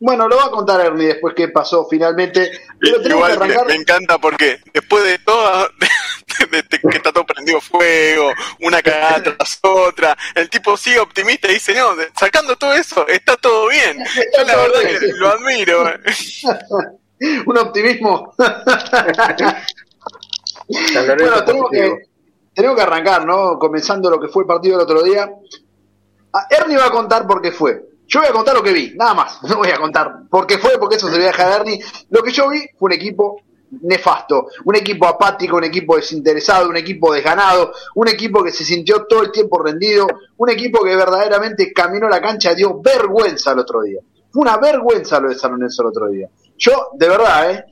Bueno, 0.06 0.28
lo 0.28 0.36
va 0.36 0.48
a 0.48 0.52
contar 0.52 0.82
Ernie 0.82 1.08
después 1.08 1.34
qué 1.34 1.48
pasó 1.48 1.88
finalmente. 1.90 2.52
me, 2.82 3.74
encanta 3.74 4.18
porque 4.18 4.60
después 4.74 5.02
de 5.06 5.18
todo, 5.20 5.70
que 6.82 6.98
está 6.98 7.14
todo 7.14 7.26
prendido 7.26 7.62
fuego, 7.62 8.34
una 8.60 8.82
cagada 8.82 9.24
tras 9.24 9.60
otra, 9.62 10.18
el 10.36 10.50
tipo 10.50 10.76
sigue 10.76 11.00
optimista 11.00 11.50
y 11.50 11.54
dice, 11.54 11.74
no, 11.74 11.96
sacando 12.20 12.58
todo 12.58 12.74
eso, 12.74 13.08
está 13.08 13.38
todo 13.38 13.70
bien. 13.70 13.98
Yo 14.38 14.44
la 14.44 14.58
verdad 14.58 14.82
que 14.82 15.08
lo 15.16 15.30
admiro. 15.30 15.86
Un 17.46 17.58
optimismo. 17.58 18.34
bueno, 20.68 21.46
tengo 21.46 21.70
que, 21.70 22.10
tenemos 22.54 22.76
que 22.76 22.84
arrancar, 22.84 23.26
¿no? 23.26 23.58
Comenzando 23.58 24.10
lo 24.10 24.20
que 24.20 24.28
fue 24.28 24.44
el 24.44 24.48
partido 24.48 24.78
del 24.78 24.84
otro 24.84 25.02
día. 25.02 25.32
Ah, 26.34 26.46
Ernie 26.50 26.76
va 26.76 26.88
a 26.88 26.92
contar 26.92 27.26
por 27.26 27.42
qué 27.42 27.54
fue. 27.54 27.93
Yo 28.08 28.20
voy 28.20 28.30
a 28.30 28.34
contar 28.34 28.56
lo 28.56 28.64
que 28.64 28.74
vi, 28.74 28.94
nada 28.96 29.14
más. 29.14 29.40
No 29.50 29.58
voy 29.58 29.70
a 29.70 29.78
contar 29.78 30.28
por 30.30 30.48
qué 30.48 30.58
fue, 30.58 30.78
porque 30.80 30.96
eso 30.96 31.08
se 31.08 31.18
lo 31.18 31.24
voy 31.24 31.32
a. 31.32 31.64
Lo 32.10 32.22
que 32.24 32.32
yo 32.32 32.50
vi 32.50 32.62
fue 32.78 32.88
un 32.88 32.94
equipo 32.94 33.42
nefasto, 33.82 34.48
un 34.66 34.76
equipo 34.76 35.08
apático, 35.08 35.58
un 35.58 35.64
equipo 35.64 35.96
desinteresado, 35.96 36.70
un 36.70 36.78
equipo 36.78 37.14
desganado, 37.14 37.74
un 37.96 38.08
equipo 38.08 38.44
que 38.44 38.52
se 38.52 38.64
sintió 38.64 39.06
todo 39.06 39.24
el 39.24 39.32
tiempo 39.32 39.62
rendido, 39.62 40.08
un 40.38 40.50
equipo 40.50 40.84
que 40.84 40.96
verdaderamente 40.96 41.74
caminó 41.74 42.08
la 42.08 42.22
cancha 42.22 42.54
dio 42.54 42.80
vergüenza 42.82 43.52
el 43.52 43.60
otro 43.60 43.82
día. 43.82 44.00
Fue 44.32 44.42
una 44.42 44.58
vergüenza 44.58 45.20
lo 45.20 45.30
de 45.30 45.36
San 45.36 45.52
Lorenzo 45.52 45.84
el 45.84 45.88
otro 45.88 46.10
día. 46.10 46.28
Yo, 46.58 46.90
de 46.94 47.10
verdad, 47.10 47.52
¿eh? 47.52 47.66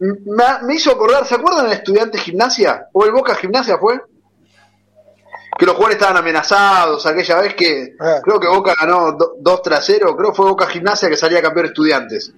Me, 0.00 0.44
me 0.62 0.74
hizo 0.74 0.92
acordar, 0.92 1.26
¿se 1.26 1.34
acuerdan 1.34 1.64
del 1.64 1.78
estudiante 1.78 2.18
gimnasia? 2.18 2.86
¿O 2.92 3.04
el 3.04 3.10
Boca 3.10 3.34
Gimnasia 3.34 3.78
fue? 3.78 4.00
Que 5.58 5.66
los 5.66 5.74
jugadores 5.74 5.96
estaban 5.96 6.16
amenazados, 6.16 7.04
aquella 7.04 7.40
vez 7.40 7.54
que 7.54 7.94
Ah. 7.98 8.20
creo 8.22 8.38
que 8.38 8.46
Boca 8.46 8.74
ganó 8.80 9.16
2 9.38 9.62
tras 9.62 9.84
0, 9.84 10.14
creo 10.16 10.30
que 10.30 10.36
fue 10.36 10.46
Boca 10.46 10.66
Gimnasia 10.68 11.08
que 11.10 11.16
salía 11.16 11.42
campeón 11.42 11.66
estudiantes, 11.66 12.32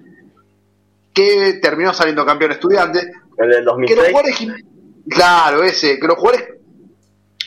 que 1.12 1.58
terminó 1.62 1.92
saliendo 1.92 2.24
campeón 2.24 2.52
estudiantes, 2.52 3.06
El 3.36 3.48
del 3.50 3.58
que 3.58 3.62
los 3.64 3.76
2006. 3.76 4.08
jugadores, 4.08 4.64
claro, 5.08 5.62
ese, 5.64 5.98
que 6.00 6.06
los 6.06 6.16
jugadores, 6.16 6.48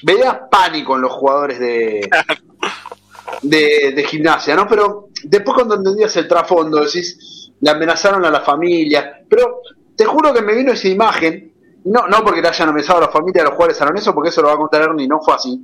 veía 0.03 0.48
pánico 0.50 0.96
en 0.96 1.01
los 1.01 1.12
jugadores 1.13 1.60
de, 1.60 2.10
de, 3.42 3.94
de 3.96 4.03
gimnasia, 4.03 4.56
¿no? 4.56 4.68
Pero 4.68 5.08
después 5.24 5.56
cuando 5.56 5.75
entendías 5.75 6.15
el 6.18 6.27
trasfondo, 6.27 6.84
decís, 6.84 7.51
le 7.62 7.70
amenazaron 7.72 8.24
a 8.25 8.30
la 8.30 8.42
familia, 8.42 9.22
pero 9.30 9.62
te 9.96 10.06
juro 10.06 10.34
que 10.34 10.42
me 10.42 10.53
vino 10.53 10.74
esa 10.74 10.88
imagen, 10.88 11.52
no, 11.86 12.08
no 12.08 12.24
porque 12.24 12.42
le 12.42 12.48
hayan 12.48 12.70
amenazado 12.70 13.00
a 13.00 13.02
la 13.02 13.10
familia 13.10 13.44
de 13.44 13.50
los 13.50 13.54
jugadores 13.54 13.78
sanonesos, 13.78 14.13
porque 14.13 14.30
eso 14.30 14.42
lo 14.42 14.48
va 14.48 14.54
a 14.54 14.58
contar 14.58 14.82
Ernie, 14.82 15.08
no 15.08 15.22
fue 15.22 15.36
así, 15.36 15.60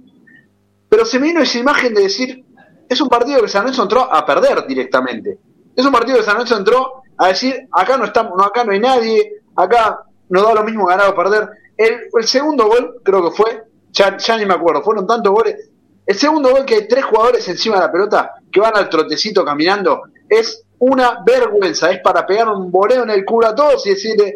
pero 0.90 1.06
se 1.06 1.20
me 1.20 1.28
vino 1.28 1.42
esa 1.42 1.60
imagen 1.60 1.94
de 1.94 2.02
decir, 2.02 2.44
es 2.90 3.00
un 3.00 3.08
partido 3.08 3.42
que 3.42 3.48
San 3.48 3.68
entró 3.68 4.12
a 4.12 4.26
perder 4.26 4.66
directamente. 4.66 5.38
Es 5.76 5.86
un 5.86 5.92
partido 5.92 6.18
que 6.18 6.24
San 6.24 6.42
entró 6.42 7.04
a 7.16 7.28
decir, 7.28 7.68
acá 7.72 7.96
no 7.98 8.06
estamos, 8.06 8.34
no, 8.36 8.44
acá 8.44 8.64
no 8.64 8.72
hay 8.72 8.80
nadie, 8.80 9.42
acá 9.56 10.04
nos 10.30 10.44
da 10.44 10.56
lo 10.56 10.64
mismo 10.64 10.88
ganar 10.88 11.10
o 11.10 11.16
perder. 11.16 11.48
El, 11.78 12.10
el 12.12 12.28
segundo 12.28 12.68
gol, 12.68 13.02
creo 13.04 13.30
que 13.30 13.36
fue, 13.36 13.64
ya, 13.92 14.18
ya 14.18 14.38
ni 14.38 14.46
me 14.46 14.56
acuerdo, 14.56 14.82
fueron 14.82 15.06
tantos 15.06 15.32
goles. 15.32 15.70
El 16.06 16.16
segundo 16.16 16.50
gol 16.50 16.66
que 16.66 16.76
hay 16.76 16.88
tres 16.88 17.06
jugadores 17.06 17.48
encima 17.48 17.76
de 17.76 17.82
la 17.82 17.92
pelota 17.92 18.32
que 18.52 18.60
van 18.60 18.76
al 18.76 18.90
trotecito 18.90 19.46
caminando, 19.46 20.02
es 20.28 20.64
una 20.80 21.22
vergüenza, 21.24 21.92
es 21.92 22.00
para 22.02 22.26
pegar 22.26 22.50
un 22.50 22.72
boleo 22.72 23.04
en 23.04 23.12
el 23.12 23.24
culo 23.24 23.48
a 23.48 23.56
todos 23.56 23.86
y 23.86 23.92
decirle, 23.92 24.36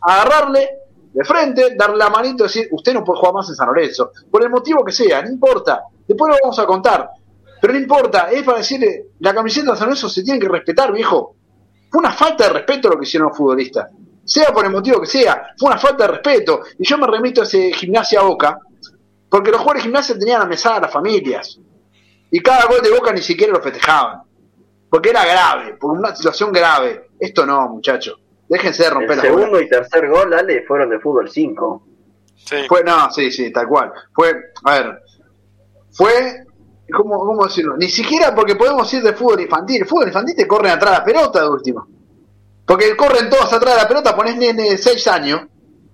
agarrarle 0.00 0.68
de 1.18 1.24
frente, 1.24 1.74
darle 1.74 1.96
la 1.96 2.10
manito 2.10 2.44
y 2.44 2.46
decir, 2.46 2.68
usted 2.70 2.94
no 2.94 3.02
puede 3.02 3.18
jugar 3.18 3.34
más 3.34 3.48
en 3.48 3.56
San 3.56 3.66
Lorenzo, 3.66 4.12
por 4.30 4.40
el 4.40 4.50
motivo 4.50 4.84
que 4.84 4.92
sea, 4.92 5.20
no 5.20 5.28
importa, 5.28 5.82
después 6.06 6.32
lo 6.32 6.38
vamos 6.40 6.56
a 6.60 6.64
contar, 6.64 7.10
pero 7.60 7.72
no 7.72 7.80
importa, 7.80 8.30
es 8.30 8.44
para 8.44 8.58
decirle, 8.58 9.06
la 9.18 9.34
camiseta 9.34 9.72
de 9.72 9.76
San 9.76 9.88
Lorenzo 9.88 10.08
se 10.08 10.22
tiene 10.22 10.38
que 10.38 10.48
respetar, 10.48 10.92
viejo. 10.92 11.34
Fue 11.90 11.98
una 11.98 12.12
falta 12.12 12.44
de 12.44 12.50
respeto 12.50 12.88
lo 12.88 12.96
que 12.96 13.02
hicieron 13.02 13.30
los 13.30 13.36
futbolistas, 13.36 13.90
sea 14.24 14.52
por 14.52 14.64
el 14.64 14.70
motivo 14.70 15.00
que 15.00 15.08
sea, 15.08 15.54
fue 15.58 15.70
una 15.70 15.78
falta 15.80 16.06
de 16.06 16.12
respeto, 16.12 16.60
y 16.78 16.86
yo 16.86 16.96
me 16.98 17.08
remito 17.08 17.40
a 17.40 17.44
ese 17.44 17.72
gimnasia 17.72 18.22
Boca, 18.22 18.60
porque 19.28 19.50
los 19.50 19.58
jugadores 19.58 19.82
de 19.82 19.88
gimnasia 19.88 20.16
tenían 20.16 20.42
a 20.42 20.46
mesada 20.46 20.76
a 20.76 20.80
las 20.82 20.92
familias, 20.92 21.58
y 22.30 22.38
cada 22.38 22.64
gol 22.66 22.80
de 22.80 22.92
Boca 22.92 23.12
ni 23.12 23.22
siquiera 23.22 23.52
lo 23.52 23.60
festejaban, 23.60 24.22
porque 24.88 25.10
era 25.10 25.24
grave, 25.24 25.74
por 25.80 25.98
una 25.98 26.14
situación 26.14 26.52
grave, 26.52 27.08
esto 27.18 27.44
no, 27.44 27.68
muchachos. 27.70 28.20
Déjense 28.48 28.84
de 28.84 28.90
romper 28.90 29.10
El 29.12 29.16
las 29.16 29.28
bolas. 29.28 29.44
segundo 29.44 29.60
y 29.60 29.68
tercer 29.68 30.08
gol, 30.08 30.34
Ale, 30.34 30.64
fueron 30.66 30.90
de 30.90 30.98
fútbol 30.98 31.30
5. 31.30 31.86
Sí. 32.36 32.56
Fue, 32.68 32.82
no, 32.82 33.10
sí, 33.10 33.30
sí, 33.30 33.52
tal 33.52 33.68
cual. 33.68 33.92
Fue, 34.14 34.32
a 34.64 34.72
ver, 34.78 35.02
fue, 35.90 36.44
¿cómo, 36.96 37.18
cómo 37.18 37.44
decirlo? 37.44 37.76
Ni 37.76 37.88
siquiera 37.88 38.34
porque 38.34 38.56
podemos 38.56 38.92
ir 38.94 39.02
de 39.02 39.12
fútbol 39.12 39.40
infantil. 39.40 39.82
El 39.82 39.88
fútbol 39.88 40.08
infantil 40.08 40.36
te 40.36 40.46
corren 40.46 40.72
atrás 40.72 40.92
de 40.92 40.98
la 40.98 41.04
pelota 41.04 41.42
de 41.42 41.48
último. 41.48 41.86
Porque 42.64 42.96
corren 42.96 43.28
todos 43.30 43.52
atrás 43.52 43.74
de 43.74 43.82
la 43.82 43.88
pelota, 43.88 44.14
pones 44.14 44.36
nene 44.36 44.70
de 44.70 44.78
6 44.78 45.06
años 45.08 45.40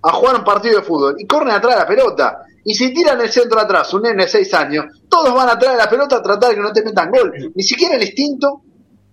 a 0.03 0.13
jugar 0.13 0.37
un 0.37 0.45
partido 0.45 0.81
de 0.81 0.85
fútbol 0.85 1.15
y 1.19 1.27
corren 1.27 1.51
atrás 1.55 1.75
de 1.75 1.81
la 1.81 1.87
pelota. 1.87 2.39
Y 2.65 2.75
si 2.75 2.93
tiran 2.93 3.21
el 3.21 3.31
centro 3.31 3.61
atrás, 3.61 3.93
un 3.95 4.03
nene 4.03 4.25
de 4.25 4.29
6 4.29 4.55
años, 4.55 4.85
todos 5.09 5.33
van 5.35 5.49
atrás 5.49 5.73
de 5.73 5.79
la 5.79 5.89
pelota 5.89 6.17
a 6.17 6.23
tratar 6.23 6.51
de 6.51 6.57
que 6.57 6.61
no 6.61 6.73
te 6.73 6.83
metan 6.83 7.11
gol. 7.11 7.33
Ni 7.55 7.63
siquiera 7.63 7.95
el 7.95 8.03
instinto, 8.03 8.63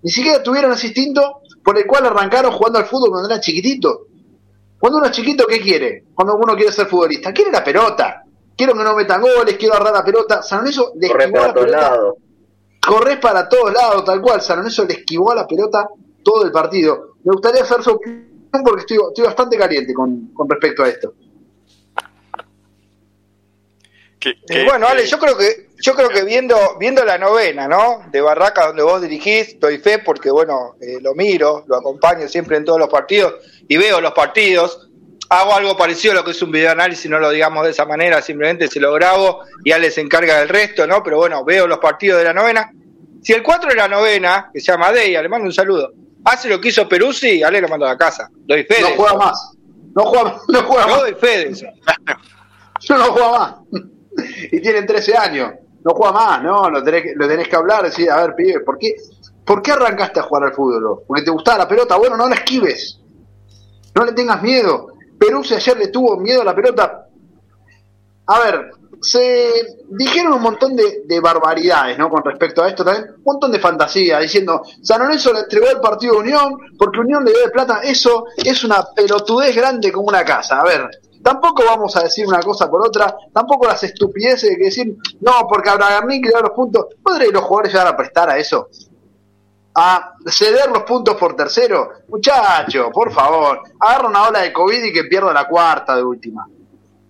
ni 0.02 0.12
siquiera 0.12 0.42
tuvieron 0.42 0.72
ese 0.74 0.88
instinto 0.88 1.41
por 1.64 1.78
el 1.78 1.86
cual 1.86 2.06
arrancaron 2.06 2.52
jugando 2.52 2.80
al 2.80 2.86
fútbol 2.86 3.10
cuando 3.12 3.30
eran 3.30 3.42
chiquititos. 3.42 4.00
Cuando 4.80 4.98
uno 4.98 5.08
es 5.08 5.12
chiquito, 5.12 5.46
¿qué 5.46 5.60
quiere? 5.60 6.06
Cuando 6.16 6.36
uno 6.36 6.56
quiere 6.56 6.72
ser 6.72 6.88
futbolista, 6.88 7.32
quiere 7.32 7.52
la 7.52 7.64
pelota. 7.64 8.24
Quiero 8.58 8.74
que 8.74 8.84
no 8.84 8.96
metan 8.96 9.22
goles, 9.22 9.56
quiero 9.58 9.76
agarrar 9.76 9.94
la 9.94 10.04
pelota. 10.04 10.42
San 10.42 10.60
Lorenzo 10.60 10.94
le 11.00 11.08
Corre 11.08 11.24
esquivó 11.26 11.38
para 11.38 11.48
la 11.48 11.54
todos 11.54 11.66
pelota. 11.66 11.90
lados. 11.92 12.16
Corres 12.88 13.18
para 13.20 13.50
todos 13.50 13.74
lados, 13.74 14.06
tal 14.06 14.22
cual. 14.22 14.42
San 14.42 14.58
Lorenzo 14.58 14.86
le 14.86 14.94
esquivó 14.94 15.32
a 15.32 15.36
la 15.36 15.48
pelota 15.48 15.88
todo 16.24 16.46
el 16.46 16.52
partido. 16.52 17.16
Me 17.24 17.32
gustaría 17.34 17.62
hacer 17.62 17.84
su 17.84 17.92
opinión 17.92 18.26
porque 18.66 18.82
estoy, 18.82 18.98
estoy 19.10 19.26
bastante 19.26 19.58
caliente 19.58 19.94
con, 19.94 20.28
con 20.34 20.50
respecto 20.50 20.84
a 20.84 20.90
esto. 20.90 21.14
Eh, 24.24 24.66
bueno, 24.66 24.88
Ale, 24.88 25.06
yo 25.08 25.18
creo 25.18 25.36
que 25.36 25.71
yo 25.82 25.94
creo 25.96 26.10
que 26.10 26.24
viendo 26.24 26.78
viendo 26.80 27.04
la 27.04 27.18
novena, 27.18 27.68
¿no? 27.68 28.04
De 28.12 28.22
Barraca 28.22 28.68
donde 28.68 28.84
vos 28.84 29.02
dirigís, 29.02 29.60
doy 29.60 29.80
fe 29.80 30.00
porque 30.00 30.30
bueno, 30.32 30.76
eh, 30.80 31.00
lo 31.02 31.14
miro, 31.16 31.64
lo 31.68 31.78
acompaño 31.78 32.28
siempre 32.28 32.58
en 32.58 32.66
todos 32.66 32.80
los 32.80 32.90
partidos 32.90 33.36
y 33.68 33.78
veo 33.78 34.00
los 34.02 34.14
partidos. 34.14 34.88
Hago 35.30 35.54
algo 35.54 35.78
parecido 35.78 36.12
a 36.12 36.16
lo 36.16 36.26
que 36.26 36.32
es 36.32 36.42
un 36.42 36.52
videoanálisis, 36.52 37.10
no 37.10 37.18
lo 37.18 37.30
digamos 37.30 37.64
de 37.64 37.72
esa 37.72 37.86
manera, 37.86 38.22
simplemente 38.22 38.68
se 38.68 38.82
lo 38.82 38.92
grabo 38.94 39.40
y 39.64 39.72
Ale 39.72 39.90
se 39.90 40.02
encarga 40.02 40.40
del 40.40 40.50
resto, 40.50 40.86
¿no? 40.86 41.02
Pero 41.02 41.18
bueno, 41.18 41.46
veo 41.46 41.68
los 41.68 41.80
partidos 41.80 42.18
de 42.20 42.26
la 42.26 42.34
novena. 42.34 42.70
Si 43.24 43.32
el 43.32 43.42
4 43.42 43.70
de 43.70 43.76
la 43.76 43.88
novena, 43.88 44.50
que 44.54 44.60
se 44.60 44.72
llama 44.74 44.92
Deia, 44.92 45.22
le 45.22 45.30
mando 45.30 45.46
un 45.46 45.54
saludo, 45.54 45.94
hace 46.26 46.50
lo 46.50 46.60
que 46.60 46.68
hizo 46.68 46.88
Peruzzi, 46.90 47.44
Ale 47.44 47.62
lo 47.62 47.70
mando 47.70 47.86
a 47.86 47.90
la 47.92 47.98
casa. 47.98 48.30
Doy 48.34 48.64
fe 48.66 48.82
No 48.82 48.88
de 48.90 48.96
juega 48.98 49.12
eso. 49.12 49.20
más. 49.20 49.52
No 49.96 50.04
juega, 50.06 50.38
no 50.50 50.64
juega 50.64 50.88
más. 50.88 51.00
doy 51.00 51.14
fe 51.14 51.28
de 51.38 51.44
eso. 51.50 51.66
No 52.90 53.04
juega 53.14 53.32
más. 53.32 53.56
y 54.52 54.60
tienen 54.60 54.86
13 54.86 55.16
años. 55.16 55.52
No 55.84 55.92
juega 55.94 56.12
más, 56.12 56.44
no, 56.44 56.70
lo 56.70 56.84
tenés, 56.84 57.04
que- 57.04 57.14
lo 57.16 57.28
tenés 57.28 57.48
que 57.48 57.56
hablar, 57.56 57.84
decir, 57.84 58.10
a 58.12 58.18
ver, 58.22 58.36
pibe, 58.36 58.60
¿por 58.62 58.78
qué, 58.78 58.96
¿por 59.46 59.62
qué 59.62 59.72
arrancaste 59.72 60.20
a 60.20 60.24
jugar 60.24 60.44
al 60.44 60.54
fútbol? 60.54 61.04
Porque 61.08 61.24
te 61.24 61.32
gustaba 61.32 61.60
la 61.60 61.68
pelota, 61.68 61.98
bueno, 61.98 62.16
no 62.18 62.28
la 62.30 62.36
esquives. 62.36 63.00
No 63.96 64.06
le 64.06 64.14
tengas 64.14 64.42
miedo. 64.42 64.88
Perú 65.20 65.44
si 65.44 65.54
ayer 65.56 65.78
le 65.78 65.88
tuvo 65.88 66.18
miedo 66.18 66.42
a 66.42 66.46
la 66.46 66.56
pelota. 66.56 67.08
A 68.28 68.40
ver, 68.40 68.72
se 69.02 69.52
dijeron 69.90 70.34
un 70.34 70.42
montón 70.42 70.76
de, 70.76 71.02
de 71.06 71.20
barbaridades, 71.20 71.98
¿no? 71.98 72.10
Con 72.10 72.24
respecto 72.24 72.62
a 72.64 72.70
esto 72.70 72.86
también, 72.86 73.16
un 73.18 73.24
montón 73.24 73.52
de 73.52 73.60
fantasía, 73.60 74.20
diciendo, 74.20 74.62
San 74.82 75.02
Lorenzo 75.02 75.34
le 75.34 75.40
entregó 75.42 75.68
el 75.70 75.80
partido 75.80 76.16
a 76.16 76.20
Unión 76.20 76.58
porque 76.78 77.00
Unión 77.00 77.26
le 77.26 77.32
dio 77.32 77.42
de 77.42 77.50
plata. 77.50 77.82
Eso 77.84 78.26
es 78.38 78.64
una 78.64 78.84
pelotudez 78.96 79.56
grande 79.56 79.92
como 79.92 80.08
una 80.08 80.24
casa. 80.24 80.62
A 80.62 80.64
ver, 80.64 80.88
tampoco 81.24 81.64
vamos 81.66 81.96
a 81.96 82.04
decir 82.04 82.28
una 82.28 82.40
cosa 82.40 82.70
por 82.70 82.86
otra, 82.86 83.16
tampoco 83.34 83.68
las 83.68 83.84
estupideces 83.84 84.50
de 84.50 84.58
que 84.58 84.66
decir, 84.66 84.96
no, 85.20 85.48
porque 85.48 85.70
a 85.70 85.76
Bragarnik 85.76 86.26
le 86.26 86.32
da 86.32 86.42
los 86.42 86.52
puntos. 86.52 86.86
¿Podrían 87.02 87.34
los 87.34 87.44
jugadores 87.44 87.74
llegar 87.74 87.88
a 87.88 87.98
prestar 87.98 88.30
a 88.30 88.38
eso? 88.38 88.70
a 89.74 90.16
ceder 90.26 90.70
los 90.70 90.84
puntos 90.84 91.16
por 91.16 91.36
tercero, 91.36 91.92
muchacho, 92.10 92.90
por 92.92 93.12
favor, 93.12 93.62
agarra 93.80 94.10
una 94.10 94.28
ola 94.28 94.40
de 94.42 94.52
COVID 94.52 94.84
y 94.84 94.92
que 94.92 95.06
pierda 95.06 95.32
la 95.34 95.48
cuarta 95.48 95.96
de 95.96 96.04
última. 96.04 96.46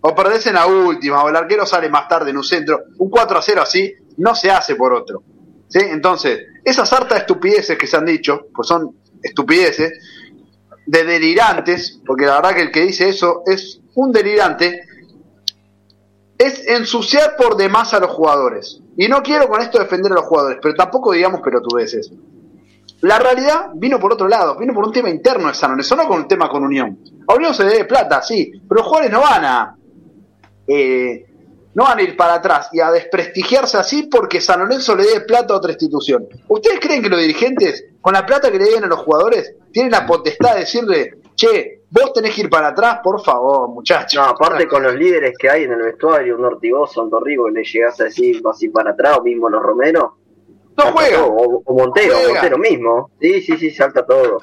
O 0.02 0.16
perdés 0.16 0.48
en 0.48 0.56
la 0.56 0.66
última, 0.66 1.24
o 1.24 1.30
el 1.30 1.36
arquero 1.36 1.66
sale 1.66 1.90
más 1.90 2.08
tarde 2.08 2.32
en 2.32 2.38
un 2.38 2.44
centro. 2.44 2.84
Un 2.98 3.10
4 3.10 3.38
a 3.38 3.42
0 3.42 3.62
así 3.62 3.94
no 4.18 4.34
se 4.36 4.50
hace 4.50 4.76
por 4.76 4.94
otro. 4.94 5.24
¿Sí? 5.68 5.80
Entonces, 5.80 6.40
esas 6.64 6.92
hartas 6.92 7.20
estupideces 7.20 7.78
que 7.78 7.88
se 7.88 7.98
han 7.98 8.06
dicho, 8.06 8.48
pues 8.54 8.68
son 8.68 8.96
estupideces, 9.22 9.94
de 10.86 11.04
delirantes, 11.04 12.00
porque 12.06 12.26
la 12.26 12.36
verdad 12.36 12.56
que 12.56 12.62
el 12.62 12.72
que 12.72 12.82
dice 12.82 13.10
eso 13.10 13.44
es 13.46 13.82
un 13.96 14.12
delirante, 14.12 14.82
es 16.38 16.68
ensuciar 16.68 17.36
por 17.38 17.56
demás 17.56 17.94
a 17.94 18.00
los 18.00 18.12
jugadores. 18.12 18.82
Y 18.98 19.08
no 19.08 19.22
quiero 19.22 19.48
con 19.48 19.62
esto 19.62 19.80
defender 19.80 20.12
a 20.12 20.16
los 20.16 20.26
jugadores, 20.26 20.60
pero 20.62 20.76
tampoco 20.76 21.14
digamos 21.14 21.42
pelotudeces. 21.42 22.12
La 23.02 23.20
realidad 23.20 23.72
vino 23.74 24.00
por 24.00 24.14
otro 24.14 24.28
lado, 24.28 24.58
vino 24.58 24.74
por 24.74 24.86
un 24.86 24.92
tema 24.92 25.10
interno 25.10 25.48
de 25.48 25.54
San 25.54 25.72
Lorenzo, 25.72 25.96
no 25.96 26.08
con 26.08 26.22
un 26.22 26.28
tema 26.28 26.50
con 26.50 26.64
Unión. 26.64 27.00
A 27.28 27.34
Unión 27.34 27.54
se 27.54 27.64
debe 27.64 27.86
plata, 27.86 28.22
sí, 28.22 28.52
pero 28.68 28.82
los 28.82 28.88
jugadores 28.88 29.12
no 29.12 29.22
van 29.22 29.46
a 29.46 29.76
eh, 30.68 31.26
no 31.74 31.84
van 31.86 32.00
a 32.00 32.02
ir 32.02 32.18
para 32.18 32.36
atrás 32.36 32.70
y 32.72 32.80
a 32.80 32.92
desprestigiarse 32.92 33.78
así 33.78 34.04
porque 34.04 34.42
San 34.42 34.60
Lorenzo 34.60 34.96
le 34.96 35.04
debe 35.06 35.22
plata 35.22 35.54
a 35.54 35.58
otra 35.58 35.72
institución. 35.72 36.28
¿Ustedes 36.48 36.80
creen 36.80 37.02
que 37.02 37.10
los 37.10 37.20
dirigentes, 37.20 37.86
con 38.02 38.14
la 38.14 38.26
plata 38.26 38.52
que 38.52 38.58
le 38.58 38.66
deben 38.66 38.84
a 38.84 38.88
los 38.88 39.00
jugadores, 39.00 39.56
tienen 39.72 39.92
la 39.92 40.06
potestad 40.06 40.54
de 40.56 40.60
decirle, 40.62 41.18
che, 41.36 41.82
vos 41.90 42.12
tenés 42.14 42.36
que 42.36 42.42
ir 42.42 42.50
para 42.50 42.70
atrás, 42.70 43.00
por 43.04 43.24
favor, 43.24 43.70
muchachos? 43.70 44.22
No, 44.22 44.30
aparte 44.30 44.68
con 44.68 44.84
los 44.84 44.94
líderes 44.96 45.34
que 45.38 45.50
hay 45.50 45.64
en 45.64 45.72
el 45.72 45.82
vestuario, 45.82 46.36
un 46.36 46.46
Ortigoso, 46.46 47.04
un 47.04 47.10
Torrico, 47.10 47.46
que 47.46 47.52
le 47.52 47.64
llegas 47.64 48.00
a 48.02 48.06
decir 48.06 48.42
así 48.50 48.70
para 48.70 48.92
atrás, 48.92 49.18
o 49.20 49.24
mismo 49.24 49.50
los 49.50 49.62
Romero. 49.64 50.18
no 50.78 50.84
juegan, 50.92 51.22
todo, 51.22 51.32
O, 51.32 51.62
o 51.66 51.74
Montero, 51.74 52.16
No. 52.28 52.34
Montero 52.34 52.58
mismo. 52.58 53.12
Sí, 53.22 53.42
sí, 53.42 53.58
sí, 53.58 53.72
salta 53.72 54.06
todo. 54.06 54.40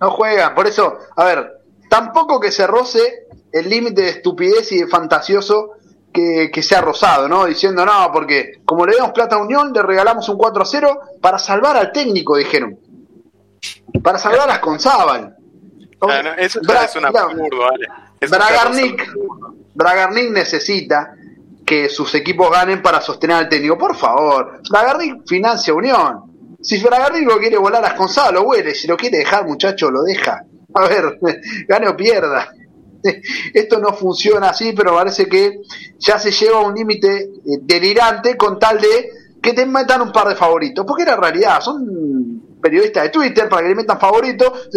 No 0.00 0.10
juegan. 0.12 0.54
Por 0.54 0.66
eso, 0.66 0.98
a 1.16 1.24
ver, 1.24 1.52
tampoco 1.88 2.38
que 2.40 2.50
se 2.52 2.66
roce 2.66 3.26
el 3.50 3.68
límite 3.68 4.02
de 4.02 4.08
estupidez 4.10 4.70
y 4.72 4.80
de 4.80 4.86
fantasioso 4.86 5.72
que, 6.12 6.50
que 6.52 6.62
sea 6.62 6.80
rosado, 6.80 7.28
¿no? 7.28 7.46
Diciendo, 7.46 7.84
no, 7.84 8.10
porque 8.12 8.60
como 8.64 8.86
le 8.86 8.96
damos 8.96 9.12
plata 9.12 9.36
a 9.36 9.42
Unión, 9.42 9.72
le 9.72 9.82
regalamos 9.82 10.28
un 10.28 10.36
4 10.36 10.62
a 10.62 10.66
0 10.66 11.00
para 11.20 11.38
salvar 11.38 11.76
al 11.76 11.92
técnico, 11.92 12.36
dijeron. 12.36 12.78
Para 14.02 14.18
salvar 14.18 14.50
a 14.50 14.56
Sconzábal. 14.56 15.36
No, 16.00 16.10
eso 16.36 16.60
es 16.60 16.96
un 16.96 17.06
absurdo, 17.06 17.58
vale. 17.58 17.86
Bragarnik. 18.28 19.14
Bragarnik 19.74 20.30
necesita 20.30 21.14
que 21.64 21.88
sus 21.88 22.14
equipos 22.14 22.50
ganen 22.50 22.82
para 22.82 23.00
sostener 23.00 23.36
al 23.36 23.48
técnico. 23.48 23.78
Por 23.78 23.96
favor, 23.96 24.60
Bragarnik 24.68 25.26
financia 25.26 25.72
Unión. 25.72 26.56
Si 26.60 26.80
Bragarnik 26.82 27.28
lo 27.28 27.38
quiere 27.38 27.56
volar 27.56 27.84
a 27.84 27.90
Sconzábal, 27.94 28.34
lo 28.34 28.42
huele. 28.42 28.74
Si 28.74 28.86
lo 28.86 28.96
quiere 28.96 29.18
dejar, 29.18 29.46
muchacho, 29.46 29.90
lo 29.90 30.02
deja. 30.02 30.44
A 30.74 30.88
ver, 30.88 31.18
gane 31.68 31.88
o 31.88 31.96
pierda. 31.96 32.52
Esto 33.54 33.78
no 33.78 33.92
funciona 33.92 34.50
así, 34.50 34.72
pero 34.72 34.94
parece 34.94 35.26
que 35.26 35.60
ya 35.98 36.18
se 36.18 36.30
lleva 36.30 36.58
a 36.58 36.66
un 36.66 36.74
límite 36.74 37.22
eh, 37.22 37.58
delirante 37.62 38.36
con 38.36 38.58
tal 38.58 38.80
de 38.80 39.10
que 39.42 39.52
te 39.52 39.66
metan 39.66 40.02
un 40.02 40.12
par 40.12 40.28
de 40.28 40.36
favoritos. 40.36 40.84
Porque 40.86 41.04
la 41.04 41.16
realidad, 41.16 41.60
son 41.60 42.58
periodistas 42.60 43.04
de 43.04 43.08
Twitter 43.10 43.48
para 43.48 43.62
que 43.62 43.68
le 43.68 43.74
metan 43.74 43.98
favoritos. 43.98 44.70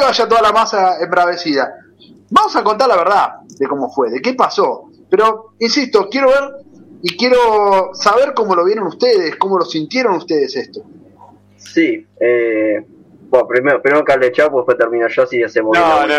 Vaya 0.00 0.28
toda 0.28 0.42
la 0.42 0.52
masa 0.52 1.02
embravecida. 1.02 1.72
Vamos 2.30 2.56
a 2.56 2.64
contar 2.64 2.88
la 2.88 2.96
verdad 2.96 3.28
de 3.58 3.66
cómo 3.66 3.90
fue, 3.90 4.10
de 4.10 4.20
qué 4.20 4.34
pasó. 4.34 4.90
Pero, 5.08 5.54
insisto, 5.60 6.08
quiero 6.10 6.28
ver 6.28 6.64
y 7.02 7.16
quiero 7.16 7.90
saber 7.92 8.32
cómo 8.34 8.54
lo 8.54 8.64
vieron 8.64 8.86
ustedes, 8.86 9.36
cómo 9.36 9.58
lo 9.58 9.64
sintieron 9.64 10.14
ustedes 10.14 10.56
esto. 10.56 10.82
Sí, 11.56 12.06
eh, 12.18 12.84
bueno, 13.28 13.46
primero, 13.46 13.82
primero 13.82 14.04
que 14.04 14.12
hable 14.12 14.32
Chapo, 14.32 14.58
después 14.58 14.78
termino 14.78 15.06
yo, 15.08 15.22
así 15.22 15.42
hacemos 15.42 15.76
No, 15.76 16.06
no. 16.06 16.14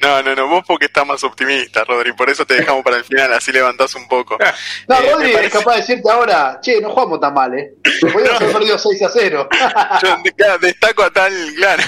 No, 0.00 0.22
no, 0.22 0.34
no, 0.34 0.46
vos 0.48 0.64
porque 0.66 0.86
estás 0.86 1.06
más 1.06 1.22
optimista, 1.24 1.84
Rodri, 1.84 2.12
por 2.12 2.30
eso 2.30 2.44
te 2.46 2.54
dejamos 2.54 2.82
para 2.82 2.96
el 2.96 3.04
final, 3.04 3.32
así 3.32 3.52
levantás 3.52 3.94
un 3.94 4.08
poco. 4.08 4.38
No, 4.88 4.96
Eh, 4.98 5.10
Rodri 5.12 5.30
es 5.30 5.36
parece- 5.36 5.58
capaz 5.58 5.74
de 5.74 5.80
decirte 5.80 6.10
ahora, 6.10 6.58
che, 6.62 6.80
no 6.80 6.90
jugamos 6.90 7.20
tan 7.20 7.34
mal, 7.34 7.52
¿eh? 7.58 7.74
Podríamos 8.00 8.40
haber 8.40 8.52
perdido 8.52 8.78
6 8.78 9.02
a 9.02 9.10
0. 9.10 9.48
Yo 10.02 10.58
destaco 10.60 11.02
a 11.02 11.10
tal, 11.10 11.32
claro. 11.56 11.82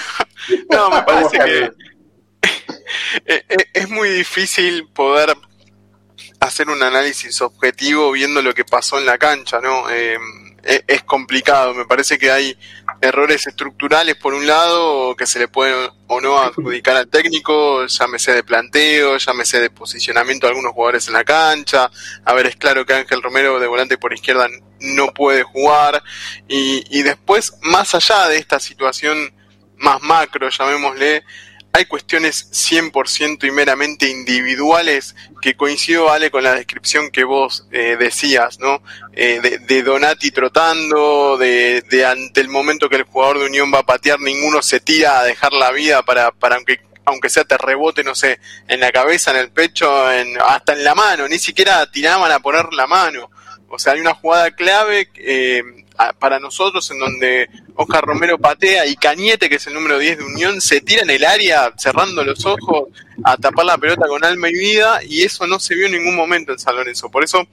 No, 0.71 0.91
me 0.91 1.03
parece 1.03 1.39
que 1.39 1.71
eh, 3.27 3.45
eh, 3.49 3.57
es 3.73 3.89
muy 3.89 4.09
difícil 4.11 4.89
poder 4.93 5.35
hacer 6.41 6.69
un 6.69 6.83
análisis 6.83 7.41
objetivo 7.41 8.11
viendo 8.13 8.43
lo 8.43 8.53
que 8.55 8.65
pasó 8.65 8.99
en 8.99 9.07
la 9.07 9.19
cancha, 9.19 9.61
¿no? 9.61 9.89
Eh, 9.91 10.19
es, 10.65 10.83
es 10.87 11.03
complicado, 11.05 11.75
me 11.75 11.87
parece 11.87 12.19
que 12.19 12.31
hay 12.31 12.57
errores 13.03 13.47
estructurales 13.49 14.15
por 14.15 14.33
un 14.33 14.47
lado 14.47 15.17
que 15.17 15.27
se 15.27 15.41
le 15.41 15.49
pueden 15.49 15.91
o 16.07 16.21
no 16.21 16.39
adjudicar 16.39 16.97
al 16.97 17.09
técnico, 17.09 17.85
llámese 17.87 18.33
de 18.33 18.45
planteo, 18.45 19.19
llámese 19.19 19.61
de 19.61 19.71
posicionamiento 19.71 20.47
de 20.47 20.53
algunos 20.53 20.73
jugadores 20.73 21.09
en 21.09 21.15
la 21.15 21.25
cancha. 21.25 21.91
A 22.25 22.33
ver, 22.33 22.47
es 22.47 22.57
claro 22.57 22.87
que 22.87 22.95
Ángel 22.95 23.21
Romero 23.21 23.59
de 23.59 23.67
volante 23.67 23.99
por 23.99 24.13
izquierda 24.15 24.47
no 24.79 25.13
puede 25.13 25.43
jugar. 25.43 26.03
Y, 26.49 26.85
y 26.97 27.03
después, 27.03 27.55
más 27.63 27.95
allá 27.95 28.29
de 28.29 28.39
esta 28.39 28.61
situación 28.61 29.35
más 29.79 30.01
macro, 30.03 30.49
llamémosle, 30.49 31.25
hay 31.75 31.87
cuestiones 31.87 32.51
100% 32.53 33.47
y 33.47 33.51
meramente 33.51 34.09
individuales 34.09 35.15
que 35.41 35.57
coincido, 35.57 36.11
Ale, 36.11 36.31
con 36.31 36.45
la 36.45 36.55
descripción 36.55 37.11
que 37.11 37.25
vos 37.25 37.67
eh, 37.73 37.97
decías, 37.99 38.59
¿no? 38.59 38.83
Eh, 39.15 39.41
de, 39.43 39.59
de 39.59 39.83
Donati 39.83 40.31
trotando, 40.31 41.39
de, 41.39 41.83
de 41.91 42.05
ante 42.05 42.43
el 42.43 42.49
momento 42.49 42.91
que 42.91 42.97
el 42.97 43.05
jugador 43.05 43.39
de 43.39 43.47
Unión 43.47 43.73
va 43.73 43.81
a 43.81 43.87
patear, 43.87 44.21
ninguno 44.21 44.61
se 44.61 44.81
tira 44.81 45.21
a 45.21 45.25
dejar 45.25 45.53
la 45.55 45.73
vida 45.73 46.03
para, 46.03 46.31
para 46.31 46.57
aunque 46.57 46.81
aunque 47.05 47.31
sea 47.31 47.45
te 47.45 47.59
rebote, 47.59 48.05
no 48.05 48.15
sé, 48.15 48.39
en 48.69 48.79
la 48.79 48.93
cabeza, 48.93 49.33
en 49.33 49.39
el 49.39 49.51
pecho, 49.51 50.13
en, 50.13 50.39
hasta 50.41 50.73
en 50.75 50.85
la 50.85 50.95
mano, 50.95 51.27
ni 51.27 51.39
siquiera 51.39 51.85
tiraban 51.91 52.31
a 52.31 52.39
poner 52.39 52.73
la 52.73 52.87
mano. 52.87 53.29
O 53.69 53.79
sea, 53.79 53.95
hay 53.95 54.01
una 54.01 54.15
jugada 54.15 54.51
clave 54.53 55.11
eh, 55.17 55.63
para 56.19 56.39
nosotros 56.39 56.91
en 56.91 56.99
donde 56.99 57.49
Oscar 57.75 58.05
Romero 58.05 58.39
patea 58.39 58.87
y 58.87 58.97
Cañete, 58.97 59.49
que 59.49 59.57
es 59.57 59.67
el 59.67 59.75
número 59.75 59.99
10 59.99 60.19
de 60.19 60.25
Unión, 60.25 60.61
se 60.61 60.81
tira 60.81 61.03
en 61.03 61.11
el 61.11 61.25
área 61.25 61.73
cerrando 61.77 62.25
los 62.25 62.45
ojos 62.47 62.89
a 63.25 63.37
tapar 63.37 63.67
la 63.67 63.79
pelota 63.79 64.07
con 64.09 64.25
alma 64.25 64.49
y 64.49 64.55
vida 64.55 65.01
y 65.05 65.23
eso 65.23 65.47
no 65.47 65.61
se 65.61 65.75
vio 65.75 65.87
en 65.87 65.93
ningún 65.93 66.17
momento 66.17 66.53
en 66.53 66.59
San 66.59 66.77
Lorenzo. 66.77 67.11
Por 67.11 67.25
eso 67.25 67.47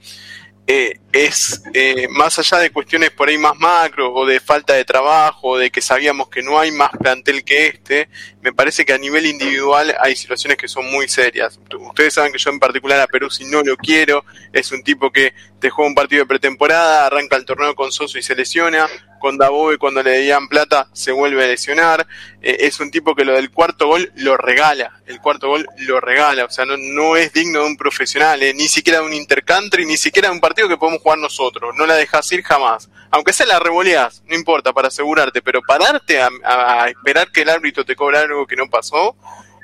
eh, 0.66 1.00
es 1.12 1.62
eh, 1.74 2.06
más 2.10 2.38
allá 2.38 2.58
de 2.58 2.70
cuestiones 2.70 3.10
por 3.10 3.28
ahí 3.28 3.36
más 3.36 3.56
macro 3.58 4.14
o 4.14 4.24
de 4.24 4.38
falta 4.38 4.74
de 4.74 4.84
trabajo 4.84 5.48
o 5.48 5.58
de 5.58 5.70
que 5.70 5.80
sabíamos 5.80 6.28
que 6.28 6.42
no 6.42 6.60
hay 6.60 6.70
más 6.70 6.90
plantel 6.90 7.42
que 7.42 7.66
este, 7.66 8.08
me 8.40 8.52
parece 8.52 8.84
que 8.84 8.92
a 8.92 8.98
nivel 8.98 9.26
individual 9.26 9.94
hay 10.00 10.14
situaciones 10.14 10.58
que 10.58 10.68
son 10.68 10.88
muy 10.90 11.08
serias. 11.08 11.58
Ustedes 11.88 12.14
saben 12.14 12.32
que 12.32 12.38
yo 12.38 12.50
en 12.50 12.60
particular 12.60 13.00
a 13.00 13.08
Perú 13.08 13.30
si 13.30 13.44
no 13.44 13.62
lo 13.62 13.76
quiero, 13.76 14.24
es 14.52 14.70
un 14.70 14.82
tipo 14.84 15.10
que 15.10 15.34
te 15.58 15.70
juega 15.70 15.88
un 15.88 15.94
partido 15.94 16.22
de 16.22 16.28
pretemporada, 16.28 17.06
arranca 17.06 17.36
el 17.36 17.44
torneo 17.44 17.74
con 17.74 17.90
Soso 17.90 18.18
y 18.18 18.22
se 18.22 18.36
lesiona, 18.36 18.88
con 19.20 19.38
Dabove 19.38 19.78
cuando 19.78 20.02
le 20.02 20.18
dieran 20.18 20.48
plata 20.48 20.88
se 20.92 21.12
vuelve 21.12 21.44
a 21.44 21.46
lesionar, 21.46 22.08
eh, 22.42 22.56
es 22.60 22.80
un 22.80 22.90
tipo 22.90 23.14
que 23.14 23.24
lo 23.24 23.34
del 23.34 23.52
cuarto 23.52 23.86
gol 23.86 24.10
lo 24.16 24.36
regala, 24.36 25.00
el 25.06 25.20
cuarto 25.20 25.46
gol 25.46 25.68
lo 25.76 26.00
regala, 26.00 26.46
o 26.46 26.50
sea, 26.50 26.64
no, 26.64 26.76
no 26.76 27.16
es 27.16 27.32
digno 27.32 27.60
de 27.60 27.66
un 27.66 27.76
profesional, 27.76 28.42
eh, 28.42 28.52
ni 28.54 28.66
siquiera 28.66 29.00
de 29.00 29.06
un 29.06 29.12
intercountry, 29.12 29.86
ni 29.86 29.96
siquiera 29.96 30.28
de 30.28 30.34
un 30.34 30.40
partido 30.40 30.68
que 30.68 30.76
podemos 30.76 31.02
jugar 31.02 31.18
nosotros, 31.18 31.72
no 31.76 31.86
la 31.86 31.94
dejas 31.94 32.32
ir 32.32 32.42
jamás, 32.42 32.90
aunque 33.12 33.32
sea 33.32 33.46
la 33.46 33.60
revoleás, 33.60 34.24
no 34.26 34.34
importa, 34.34 34.72
para 34.72 34.88
asegurarte, 34.88 35.42
pero 35.42 35.60
pararte 35.62 36.20
a, 36.20 36.88
esperar 36.88 37.30
que 37.30 37.42
el 37.42 37.50
árbitro 37.50 37.84
te 37.84 37.94
cobre 37.94 38.18
algo 38.18 38.46
que 38.46 38.56
no 38.56 38.68
pasó, 38.68 39.14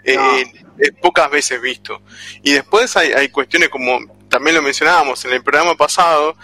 eh, 0.04 0.16
No. 0.16 0.36
es 0.78 0.92
pocas 1.02 1.28
veces 1.28 1.60
visto. 1.60 2.00
Y 2.44 2.52
después 2.52 2.96
hay, 2.96 3.12
hay 3.12 3.28
cuestiones 3.28 3.70
como, 3.70 3.98
también 4.28 4.54
lo 4.54 4.62
mencionábamos 4.62 5.24
en 5.24 5.32
el 5.32 5.42
programa 5.42 5.74
pasado, 5.74 6.36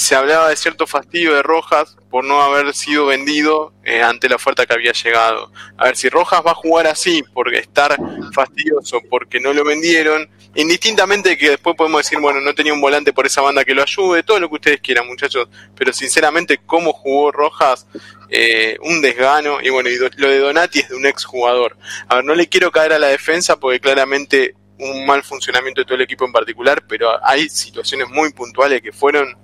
se 0.00 0.14
hablaba 0.14 0.48
de 0.48 0.56
cierto 0.56 0.86
fastidio 0.86 1.34
de 1.34 1.42
Rojas 1.42 1.96
por 2.08 2.24
no 2.24 2.40
haber 2.40 2.74
sido 2.74 3.06
vendido 3.06 3.74
eh, 3.84 4.02
ante 4.02 4.30
la 4.30 4.36
oferta 4.36 4.64
que 4.64 4.72
había 4.72 4.92
llegado. 4.92 5.52
A 5.76 5.84
ver, 5.84 5.96
si 5.96 6.08
Rojas 6.08 6.40
va 6.44 6.52
a 6.52 6.54
jugar 6.54 6.86
así 6.86 7.22
por 7.34 7.54
estar 7.54 7.96
fastidioso, 8.32 9.00
porque 9.10 9.40
no 9.40 9.52
lo 9.52 9.62
vendieron, 9.62 10.28
indistintamente 10.54 11.36
que 11.36 11.50
después 11.50 11.76
podemos 11.76 12.02
decir, 12.02 12.18
bueno, 12.18 12.40
no 12.40 12.54
tenía 12.54 12.72
un 12.72 12.80
volante 12.80 13.12
por 13.12 13.26
esa 13.26 13.42
banda 13.42 13.62
que 13.62 13.74
lo 13.74 13.82
ayude, 13.82 14.22
todo 14.22 14.40
lo 14.40 14.48
que 14.48 14.54
ustedes 14.54 14.80
quieran, 14.80 15.06
muchachos, 15.06 15.48
pero 15.76 15.92
sinceramente, 15.92 16.58
cómo 16.64 16.94
jugó 16.94 17.30
Rojas, 17.30 17.86
eh, 18.30 18.78
un 18.82 19.02
desgano, 19.02 19.60
y 19.60 19.68
bueno, 19.68 19.90
y 19.90 19.98
lo 19.98 20.28
de 20.30 20.38
Donati 20.38 20.80
es 20.80 20.88
de 20.88 20.96
un 20.96 21.04
exjugador. 21.04 21.76
A 22.08 22.16
ver, 22.16 22.24
no 22.24 22.34
le 22.34 22.48
quiero 22.48 22.72
caer 22.72 22.94
a 22.94 22.98
la 22.98 23.08
defensa 23.08 23.60
porque 23.60 23.80
claramente 23.80 24.54
un 24.78 25.04
mal 25.04 25.22
funcionamiento 25.22 25.82
de 25.82 25.84
todo 25.84 25.96
el 25.96 26.00
equipo 26.00 26.24
en 26.24 26.32
particular, 26.32 26.82
pero 26.88 27.10
hay 27.22 27.50
situaciones 27.50 28.08
muy 28.08 28.32
puntuales 28.32 28.80
que 28.80 28.92
fueron 28.92 29.36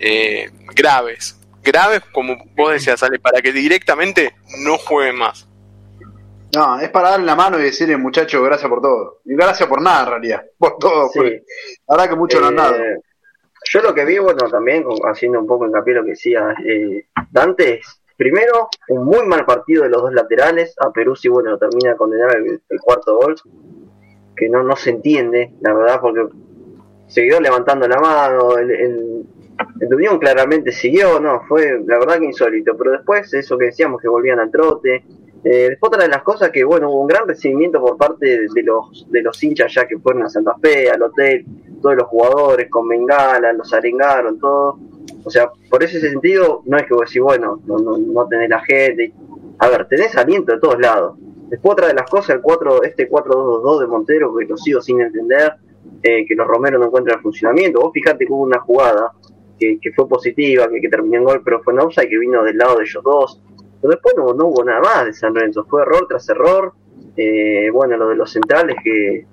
eh, 0.00 0.50
graves. 0.74 1.38
Graves, 1.62 2.00
como 2.12 2.36
vos 2.56 2.72
decías, 2.72 3.02
Ale, 3.02 3.18
para 3.18 3.40
que 3.42 3.52
directamente 3.52 4.34
no 4.64 4.78
jueguen 4.78 5.16
más. 5.16 5.46
No, 6.54 6.80
es 6.80 6.88
para 6.88 7.10
darle 7.10 7.26
la 7.26 7.36
mano 7.36 7.58
y 7.58 7.62
decirle, 7.62 7.96
muchacho, 7.96 8.42
gracias 8.42 8.68
por 8.68 8.80
todo. 8.80 9.20
Y 9.24 9.34
gracias 9.36 9.68
por 9.68 9.80
nada, 9.80 10.02
en 10.04 10.08
realidad. 10.08 10.44
Por 10.58 10.78
todo. 10.78 11.08
Sí. 11.10 11.20
La 11.86 11.96
verdad 11.96 12.10
que 12.10 12.16
mucho 12.16 12.40
no 12.40 12.48
han 12.48 12.56
dado. 12.56 12.76
Eh, 12.76 12.98
Yo 13.70 13.82
lo 13.82 13.94
que 13.94 14.04
vi, 14.04 14.18
bueno, 14.18 14.48
también 14.50 14.84
haciendo 15.04 15.38
un 15.38 15.46
poco 15.46 15.66
hincapié 15.66 15.94
lo 15.94 16.04
que 16.04 16.10
decía 16.10 16.54
eh, 16.66 17.06
Dante, 17.30 17.78
es 17.78 18.00
primero 18.16 18.68
un 18.88 19.04
muy 19.04 19.24
mal 19.26 19.44
partido 19.44 19.84
de 19.84 19.90
los 19.90 20.02
dos 20.02 20.12
laterales. 20.12 20.74
A 20.80 20.90
Perú 20.90 21.14
sí, 21.14 21.28
bueno, 21.28 21.56
termina 21.56 21.90
de 21.90 21.96
condenar 21.96 22.36
el, 22.36 22.60
el 22.68 22.80
cuarto 22.80 23.16
gol, 23.16 23.36
que 24.36 24.48
no, 24.48 24.62
no 24.62 24.74
se 24.74 24.90
entiende, 24.90 25.52
la 25.60 25.72
verdad, 25.72 26.00
porque 26.00 26.26
siguió 27.06 27.40
levantando 27.40 27.86
la 27.86 28.00
mano, 28.00 28.56
el, 28.58 28.70
el, 28.70 29.24
el 29.80 29.94
Unión 29.94 30.18
claramente 30.18 30.72
siguió, 30.72 31.20
no, 31.20 31.42
fue 31.48 31.80
la 31.86 31.98
verdad 31.98 32.18
que 32.18 32.26
insólito. 32.26 32.76
Pero 32.76 32.92
después, 32.92 33.32
eso 33.34 33.58
que 33.58 33.66
decíamos, 33.66 34.00
que 34.00 34.08
volvían 34.08 34.38
al 34.38 34.50
trote. 34.50 35.04
Eh, 35.42 35.70
después 35.70 35.88
otra 35.88 36.02
de 36.02 36.10
las 36.10 36.22
cosas 36.22 36.50
que, 36.50 36.64
bueno, 36.64 36.90
hubo 36.90 37.00
un 37.00 37.06
gran 37.06 37.26
recibimiento 37.26 37.80
por 37.80 37.96
parte 37.96 38.26
de, 38.26 38.46
de 38.54 38.62
los 38.62 39.06
de 39.10 39.22
los 39.22 39.42
hinchas 39.42 39.72
ya 39.72 39.86
que 39.88 39.98
fueron 39.98 40.22
a 40.24 40.28
Santa 40.28 40.54
Fe, 40.60 40.90
al 40.90 41.02
hotel, 41.02 41.46
todos 41.80 41.96
los 41.96 42.06
jugadores 42.08 42.68
con 42.68 42.86
bengala, 42.86 43.52
los 43.52 43.72
arengaron, 43.72 44.38
todo. 44.38 44.78
O 45.24 45.30
sea, 45.30 45.50
por 45.70 45.82
ese 45.82 46.00
sentido, 46.00 46.62
no 46.66 46.76
es 46.76 46.86
que 46.86 46.94
vos 46.94 47.06
decís, 47.06 47.22
bueno, 47.22 47.60
no, 47.66 47.78
no, 47.78 47.96
no 47.98 48.28
tenés 48.28 48.50
la 48.50 48.60
gente. 48.60 49.12
A 49.58 49.68
ver, 49.68 49.86
tenés 49.88 50.16
aliento 50.16 50.52
de 50.52 50.60
todos 50.60 50.78
lados. 50.78 51.16
Después 51.50 51.72
otra 51.72 51.88
de 51.88 51.94
las 51.94 52.08
cosas, 52.08 52.36
el 52.36 52.42
4, 52.42 52.84
este 52.84 53.10
4-2-2 53.10 53.80
de 53.80 53.86
Montero, 53.88 54.34
que 54.36 54.46
lo 54.46 54.56
sigo 54.56 54.80
sin 54.80 55.00
entender, 55.00 55.54
eh, 56.02 56.24
que 56.24 56.34
los 56.34 56.46
Romero 56.46 56.78
no 56.78 56.86
encuentran 56.86 57.16
el 57.18 57.22
funcionamiento. 57.22 57.80
Vos 57.80 57.90
fijate 57.92 58.24
que 58.24 58.32
hubo 58.32 58.44
una 58.44 58.60
jugada 58.60 59.12
que, 59.60 59.92
fue 59.94 60.08
positiva, 60.08 60.68
que, 60.70 60.80
que 60.80 60.88
terminó 60.88 61.18
en 61.18 61.24
gol, 61.24 61.42
pero 61.44 61.62
fue 61.62 61.74
en 61.74 61.80
y 61.80 62.08
que 62.08 62.18
vino 62.18 62.42
del 62.42 62.56
lado 62.56 62.76
de 62.76 62.84
ellos 62.84 63.02
dos. 63.04 63.40
Pero 63.80 63.92
después 63.92 64.14
no, 64.16 64.32
no 64.34 64.46
hubo 64.46 64.64
nada 64.64 64.80
más 64.80 65.04
de 65.06 65.12
San 65.12 65.34
Lorenzo, 65.34 65.64
fue 65.68 65.82
error 65.82 66.06
tras 66.08 66.28
error. 66.28 66.72
Eh, 67.16 67.70
bueno, 67.70 67.96
lo 67.96 68.08
de 68.08 68.16
los 68.16 68.32
centrales 68.32 68.76
que, 68.82 69.26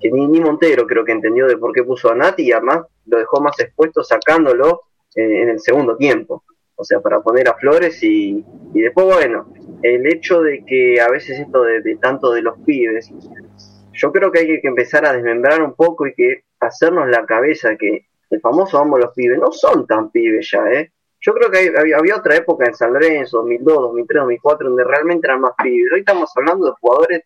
que 0.00 0.10
ni, 0.10 0.26
ni 0.26 0.40
Montero 0.40 0.86
creo 0.86 1.04
que 1.04 1.12
entendió 1.12 1.46
de 1.46 1.56
por 1.56 1.72
qué 1.72 1.82
puso 1.82 2.10
a 2.10 2.14
Nati 2.14 2.42
y 2.42 2.52
además 2.52 2.82
lo 3.06 3.18
dejó 3.18 3.40
más 3.40 3.58
expuesto 3.60 4.02
sacándolo 4.02 4.82
eh, 5.14 5.42
en 5.42 5.48
el 5.48 5.60
segundo 5.60 5.96
tiempo. 5.96 6.44
O 6.74 6.84
sea, 6.84 7.00
para 7.00 7.20
poner 7.20 7.48
a 7.48 7.54
Flores 7.54 8.02
y, 8.02 8.44
y 8.74 8.80
después, 8.80 9.06
bueno, 9.06 9.52
el 9.82 10.06
hecho 10.06 10.40
de 10.42 10.64
que 10.64 11.00
a 11.00 11.08
veces 11.08 11.38
esto 11.38 11.62
de, 11.62 11.82
de 11.82 11.96
tanto 11.96 12.32
de 12.32 12.42
los 12.42 12.58
pibes, 12.60 13.12
yo 13.92 14.10
creo 14.10 14.32
que 14.32 14.40
hay 14.40 14.60
que 14.60 14.68
empezar 14.68 15.06
a 15.06 15.12
desmembrar 15.12 15.62
un 15.62 15.74
poco 15.74 16.06
y 16.06 16.14
que 16.14 16.44
hacernos 16.60 17.08
la 17.08 17.26
cabeza 17.26 17.76
que 17.76 18.06
el 18.32 18.40
famoso 18.40 18.78
vamos 18.78 18.98
los 18.98 19.12
pibes 19.12 19.38
no 19.38 19.52
son 19.52 19.86
tan 19.86 20.10
pibes 20.10 20.50
ya, 20.50 20.64
¿eh? 20.70 20.90
Yo 21.20 21.34
creo 21.34 21.50
que 21.50 21.72
había, 21.96 22.16
otra 22.16 22.34
época 22.34 22.66
en 22.66 22.74
San 22.74 22.92
Lorenzo, 22.92 23.38
2002, 23.38 23.74
2003, 23.74 24.20
2004, 24.22 24.68
donde 24.68 24.84
realmente 24.84 25.26
eran 25.28 25.40
más 25.42 25.52
pibes. 25.62 25.92
Hoy 25.92 26.00
estamos 26.00 26.32
hablando 26.34 26.66
de 26.66 26.72
jugadores 26.80 27.22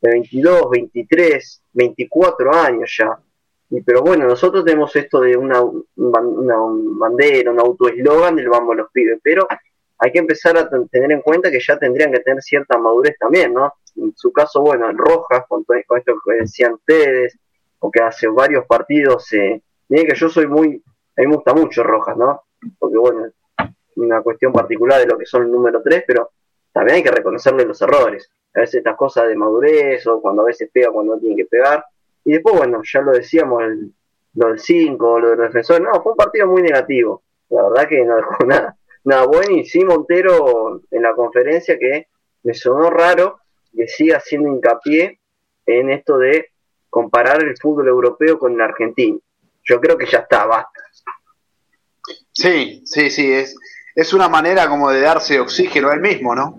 de 0.00 0.10
22, 0.10 0.70
23, 0.70 1.62
24 1.72 2.54
años 2.54 2.94
ya. 2.96 3.18
Y, 3.70 3.80
pero 3.80 4.02
bueno, 4.02 4.26
nosotros 4.26 4.64
tenemos 4.64 4.94
esto 4.94 5.20
de 5.20 5.36
una, 5.36 5.60
una 5.96 6.56
bandera, 7.00 7.50
un 7.50 7.58
autoeslogan 7.58 8.36
del 8.36 8.48
vamos 8.48 8.76
los 8.76 8.90
pibes, 8.92 9.18
pero 9.24 9.48
hay 9.98 10.12
que 10.12 10.18
empezar 10.20 10.56
a 10.56 10.68
tener 10.68 11.10
en 11.10 11.22
cuenta 11.22 11.50
que 11.50 11.58
ya 11.58 11.78
tendrían 11.78 12.12
que 12.12 12.20
tener 12.20 12.42
cierta 12.42 12.78
madurez 12.78 13.16
también, 13.18 13.54
¿no? 13.54 13.72
En 13.96 14.12
su 14.14 14.32
caso, 14.32 14.60
bueno, 14.60 14.88
en 14.88 14.98
Rojas, 14.98 15.44
con, 15.48 15.64
todo, 15.64 15.78
esto 15.78 16.14
que 16.24 16.34
decían 16.42 16.74
ustedes, 16.74 17.38
o 17.80 17.90
que 17.90 18.02
hace 18.02 18.28
varios 18.28 18.66
partidos, 18.66 19.32
eh, 19.32 19.62
miren 19.92 20.06
que 20.06 20.14
yo 20.14 20.28
soy 20.30 20.46
muy, 20.46 20.82
a 21.16 21.20
mí 21.20 21.26
me 21.26 21.34
gusta 21.34 21.52
mucho 21.52 21.82
Rojas, 21.82 22.16
¿no? 22.16 22.44
Porque 22.78 22.96
bueno, 22.96 23.26
una 23.96 24.22
cuestión 24.22 24.50
particular 24.50 24.98
de 24.98 25.06
lo 25.06 25.18
que 25.18 25.26
son 25.26 25.42
el 25.42 25.52
número 25.52 25.82
3, 25.82 26.04
pero 26.06 26.30
también 26.72 26.96
hay 26.96 27.02
que 27.02 27.10
reconocerle 27.10 27.66
los 27.66 27.80
errores. 27.82 28.30
A 28.54 28.60
veces 28.60 28.76
estas 28.76 28.96
cosas 28.96 29.28
de 29.28 29.36
madurez 29.36 30.06
o 30.06 30.22
cuando 30.22 30.42
a 30.42 30.46
veces 30.46 30.70
pega 30.72 30.90
cuando 30.90 31.14
no 31.14 31.20
tiene 31.20 31.36
que 31.36 31.44
pegar. 31.44 31.84
Y 32.24 32.32
después, 32.32 32.56
bueno, 32.56 32.80
ya 32.90 33.02
lo 33.02 33.12
decíamos, 33.12 33.62
lo 34.34 34.48
del 34.48 34.58
5, 34.58 35.20
lo 35.20 35.30
de 35.30 35.36
los 35.36 35.46
defensores. 35.48 35.82
No, 35.82 36.02
fue 36.02 36.12
un 36.12 36.16
partido 36.16 36.46
muy 36.46 36.62
negativo. 36.62 37.22
La 37.50 37.68
verdad 37.68 37.88
que 37.88 38.02
no 38.02 38.16
dejó 38.16 38.44
nada, 38.46 38.76
nada 39.04 39.26
bueno. 39.26 39.56
Y 39.56 39.66
sí, 39.66 39.84
Montero 39.84 40.80
en 40.90 41.02
la 41.02 41.14
conferencia 41.14 41.78
que 41.78 42.06
me 42.44 42.54
sonó 42.54 42.88
raro 42.88 43.40
que 43.76 43.86
siga 43.88 44.16
haciendo 44.16 44.48
hincapié 44.48 45.18
en 45.66 45.90
esto 45.90 46.16
de 46.16 46.48
comparar 46.88 47.42
el 47.42 47.58
fútbol 47.58 47.88
europeo 47.88 48.38
con 48.38 48.54
el 48.54 48.60
argentino. 48.62 49.18
Yo 49.64 49.80
creo 49.80 49.96
que 49.96 50.06
ya 50.06 50.18
está, 50.18 50.44
basta. 50.46 50.80
Sí, 52.32 52.82
sí, 52.84 53.10
sí, 53.10 53.32
es, 53.32 53.56
es 53.94 54.12
una 54.12 54.28
manera 54.28 54.68
como 54.68 54.90
de 54.90 55.00
darse 55.00 55.38
oxígeno 55.38 55.88
a 55.88 55.94
él 55.94 56.00
mismo, 56.00 56.34
¿no? 56.34 56.58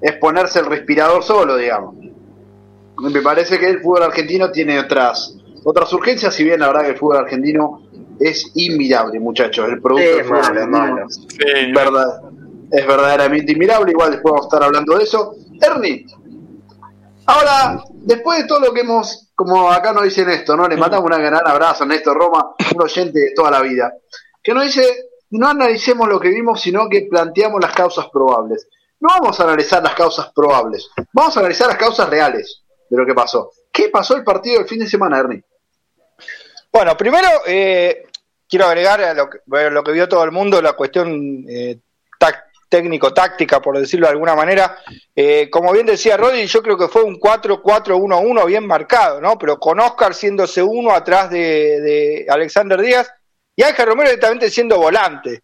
Es 0.00 0.16
ponerse 0.16 0.60
el 0.60 0.66
respirador 0.66 1.22
solo, 1.22 1.56
digamos. 1.56 1.96
Me 2.98 3.20
parece 3.20 3.58
que 3.58 3.68
el 3.68 3.80
fútbol 3.80 4.04
argentino 4.04 4.50
tiene 4.50 4.78
otras 4.78 5.36
otras 5.64 5.92
urgencias, 5.92 6.34
si 6.34 6.44
bien 6.44 6.60
la 6.60 6.68
verdad 6.68 6.82
que 6.82 6.90
el 6.90 6.96
fútbol 6.96 7.18
argentino 7.18 7.82
es 8.18 8.50
inmirable, 8.54 9.18
muchachos. 9.20 9.68
El 9.68 9.80
producto 9.80 10.16
del 10.16 10.24
fútbol 10.24 10.44
argentino 10.44 11.06
es, 11.06 11.72
verdad, 11.74 12.22
es 12.70 12.86
verdaderamente 12.86 13.52
inmirable. 13.52 13.92
Igual 13.92 14.12
después 14.12 14.32
vamos 14.32 14.46
a 14.46 14.48
estar 14.48 14.62
hablando 14.62 14.96
de 14.96 15.04
eso. 15.04 15.34
Ernie, 15.60 16.06
ahora, 17.26 17.82
después 18.02 18.42
de 18.42 18.48
todo 18.48 18.60
lo 18.60 18.72
que 18.72 18.80
hemos, 18.80 19.30
como 19.34 19.70
acá 19.70 19.92
nos 19.92 20.04
dicen 20.04 20.28
esto, 20.30 20.56
¿no? 20.56 20.68
Le 20.68 20.76
mandamos 20.76 21.10
un 21.10 21.22
gran 21.22 21.46
abrazo 21.46 21.84
a 21.84 21.86
Néstor 21.86 22.16
Roma, 22.16 22.54
un 22.74 22.82
oyente 22.82 23.18
de 23.18 23.32
toda 23.34 23.50
la 23.50 23.60
vida, 23.60 23.92
que 24.42 24.54
nos 24.54 24.64
dice 24.64 25.10
no 25.30 25.48
analicemos 25.48 26.08
lo 26.08 26.18
que 26.18 26.28
vimos, 26.28 26.60
sino 26.60 26.88
que 26.88 27.06
planteamos 27.08 27.60
las 27.60 27.72
causas 27.72 28.08
probables. 28.12 28.68
No 28.98 29.08
vamos 29.08 29.38
a 29.40 29.44
analizar 29.44 29.82
las 29.82 29.94
causas 29.94 30.30
probables, 30.34 30.88
vamos 31.12 31.36
a 31.36 31.40
analizar 31.40 31.68
las 31.68 31.78
causas 31.78 32.08
reales 32.10 32.62
de 32.88 32.96
lo 32.96 33.06
que 33.06 33.14
pasó. 33.14 33.52
¿Qué 33.72 33.88
pasó 33.88 34.16
el 34.16 34.24
partido 34.24 34.58
del 34.58 34.68
fin 34.68 34.80
de 34.80 34.86
semana, 34.86 35.18
Ernie? 35.18 35.44
Bueno, 36.72 36.96
primero 36.96 37.28
eh, 37.46 38.04
quiero 38.48 38.66
agregar 38.66 39.00
a 39.02 39.14
lo 39.14 39.30
que, 39.30 39.38
lo 39.70 39.82
que, 39.82 39.92
vio 39.92 40.08
todo 40.08 40.24
el 40.24 40.32
mundo, 40.32 40.60
la 40.60 40.74
cuestión 40.74 41.44
eh, 41.48 41.80
técnico-táctica, 42.70 43.60
por 43.60 43.78
decirlo 43.78 44.06
de 44.06 44.12
alguna 44.12 44.34
manera. 44.34 44.78
Eh, 45.14 45.50
como 45.50 45.72
bien 45.72 45.84
decía 45.84 46.16
Rodri, 46.16 46.46
yo 46.46 46.62
creo 46.62 46.78
que 46.78 46.88
fue 46.88 47.02
un 47.02 47.20
4-4-1-1 47.20 48.46
bien 48.46 48.66
marcado, 48.66 49.20
¿no? 49.20 49.36
Pero 49.36 49.58
con 49.58 49.78
Oscar 49.80 50.14
siéndose 50.14 50.62
uno 50.62 50.92
atrás 50.92 51.28
de, 51.28 51.80
de 51.80 52.26
Alexander 52.30 52.80
Díaz 52.80 53.12
y 53.54 53.62
Ángel 53.62 53.86
Romero 53.86 54.08
directamente 54.08 54.48
siendo 54.48 54.78
volante. 54.78 55.42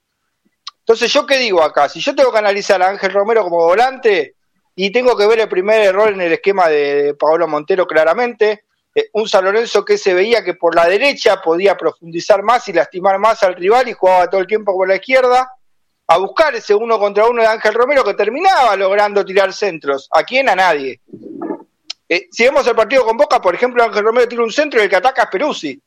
Entonces, 0.79 1.13
¿yo 1.13 1.27
qué 1.27 1.37
digo 1.37 1.63
acá? 1.63 1.89
Si 1.89 2.01
yo 2.01 2.15
tengo 2.15 2.33
que 2.33 2.39
analizar 2.39 2.81
a 2.81 2.89
Ángel 2.89 3.13
Romero 3.13 3.43
como 3.43 3.59
volante 3.59 4.37
y 4.75 4.91
tengo 4.91 5.17
que 5.17 5.27
ver 5.27 5.41
el 5.41 5.49
primer 5.49 5.81
error 5.81 6.13
en 6.13 6.21
el 6.21 6.33
esquema 6.33 6.69
de 6.69 7.15
Paolo 7.19 7.49
Montero 7.49 7.87
claramente, 7.87 8.65
eh, 8.95 9.11
un 9.13 9.29
San 9.29 9.45
Lorenzo 9.45 9.85
que 9.85 9.99
se 9.99 10.15
veía 10.15 10.45
que 10.45 10.55
por 10.55 10.75
la 10.75 10.87
derecha 10.87 11.43
podía 11.43 11.77
profundizar 11.77 12.43
más 12.43 12.69
y 12.69 12.73
lastimar 12.73 13.19
más 13.19 13.43
al 13.43 13.57
rival 13.57 13.89
y 13.89 13.93
jugaba 13.93 14.31
todo 14.31 14.41
el 14.41 14.47
tiempo 14.47 14.75
por 14.75 14.87
la 14.89 14.95
izquierda, 14.95 15.51
a 16.09 16.19
buscar 16.19 16.55
ese 16.55 16.75
uno 16.75 16.99
contra 16.99 17.27
uno 17.27 17.43
de 17.43 17.49
Ángel 17.49 17.75
Romero 17.75 18.05
que 18.05 18.15
terminaba 18.15 18.77
logrando 18.77 19.25
tirar 19.25 19.53
centros. 19.53 20.09
¿A 20.13 20.23
quién? 20.23 20.49
A 20.49 20.55
nadie. 20.55 21.01
Eh, 22.09 22.29
si 22.31 22.45
vemos 22.45 22.67
el 22.67 22.77
partido 22.77 23.05
con 23.05 23.17
Boca, 23.17 23.41
por 23.41 23.55
ejemplo, 23.55 23.83
Ángel 23.83 24.05
Romero 24.05 24.29
tira 24.29 24.43
un 24.43 24.53
centro 24.53 24.81
y 24.81 24.85
el 24.85 24.91
que 24.91 24.97
ataca 24.97 25.25
es 25.25 25.29
Peruzzi. 25.31 25.83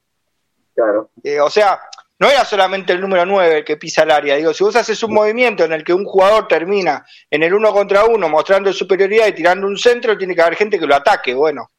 Claro. 0.76 1.12
Eh, 1.24 1.40
o 1.40 1.50
sea, 1.50 1.80
no 2.20 2.30
era 2.30 2.44
solamente 2.44 2.92
el 2.92 3.00
número 3.00 3.26
9 3.26 3.60
el 3.60 3.66
que 3.66 3.78
pisa 3.78 4.04
el 4.04 4.12
área. 4.12 4.36
Digo, 4.36 4.54
si 4.54 4.64
vos 4.64 4.76
haces 4.76 5.02
un 5.04 5.14
movimiento 5.14 5.64
en 5.64 5.72
el 5.72 5.84
que 5.86 5.94
un 5.94 6.04
jugador 6.04 6.48
termina 6.48 7.06
en 7.30 7.44
el 7.44 7.54
uno 7.54 7.72
contra 7.72 8.04
uno 8.04 8.28
mostrando 8.28 8.74
superioridad 8.74 9.28
y 9.28 9.34
tirando 9.34 9.66
un 9.68 9.78
centro, 9.78 10.18
tiene 10.18 10.36
que 10.36 10.42
haber 10.42 10.58
gente 10.58 10.78
que 10.78 10.86
lo 10.86 10.96
ataque. 10.96 11.34
Bueno, 11.34 11.72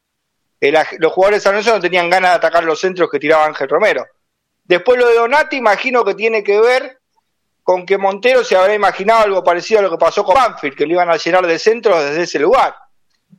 los 0.99 1.13
jugadores 1.13 1.45
de 1.45 1.63
San 1.63 1.75
no 1.75 1.81
tenían 1.81 2.09
ganas 2.09 2.31
de 2.31 2.37
atacar 2.37 2.65
los 2.65 2.81
centros 2.81 3.11
que 3.11 3.19
tiraba 3.19 3.45
Ángel 3.45 3.69
Romero. 3.69 4.07
Después 4.65 4.99
lo 4.99 5.09
de 5.09 5.17
Donati, 5.17 5.57
imagino 5.57 6.05
que 6.05 6.15
tiene 6.15 6.43
que 6.43 6.59
ver 6.59 7.00
con 7.71 7.87
que 7.87 7.99
Montero 7.99 8.43
se 8.43 8.57
habrá 8.57 8.75
imaginado 8.75 9.21
algo 9.21 9.45
parecido 9.45 9.79
a 9.79 9.83
lo 9.85 9.91
que 9.93 9.97
pasó 9.97 10.25
con 10.25 10.35
Banfield, 10.35 10.77
que 10.77 10.85
le 10.87 10.95
iban 10.95 11.09
a 11.09 11.17
llenar 11.17 11.47
de 11.47 11.57
centros 11.57 12.03
desde 12.03 12.23
ese 12.23 12.41
lugar. 12.41 12.75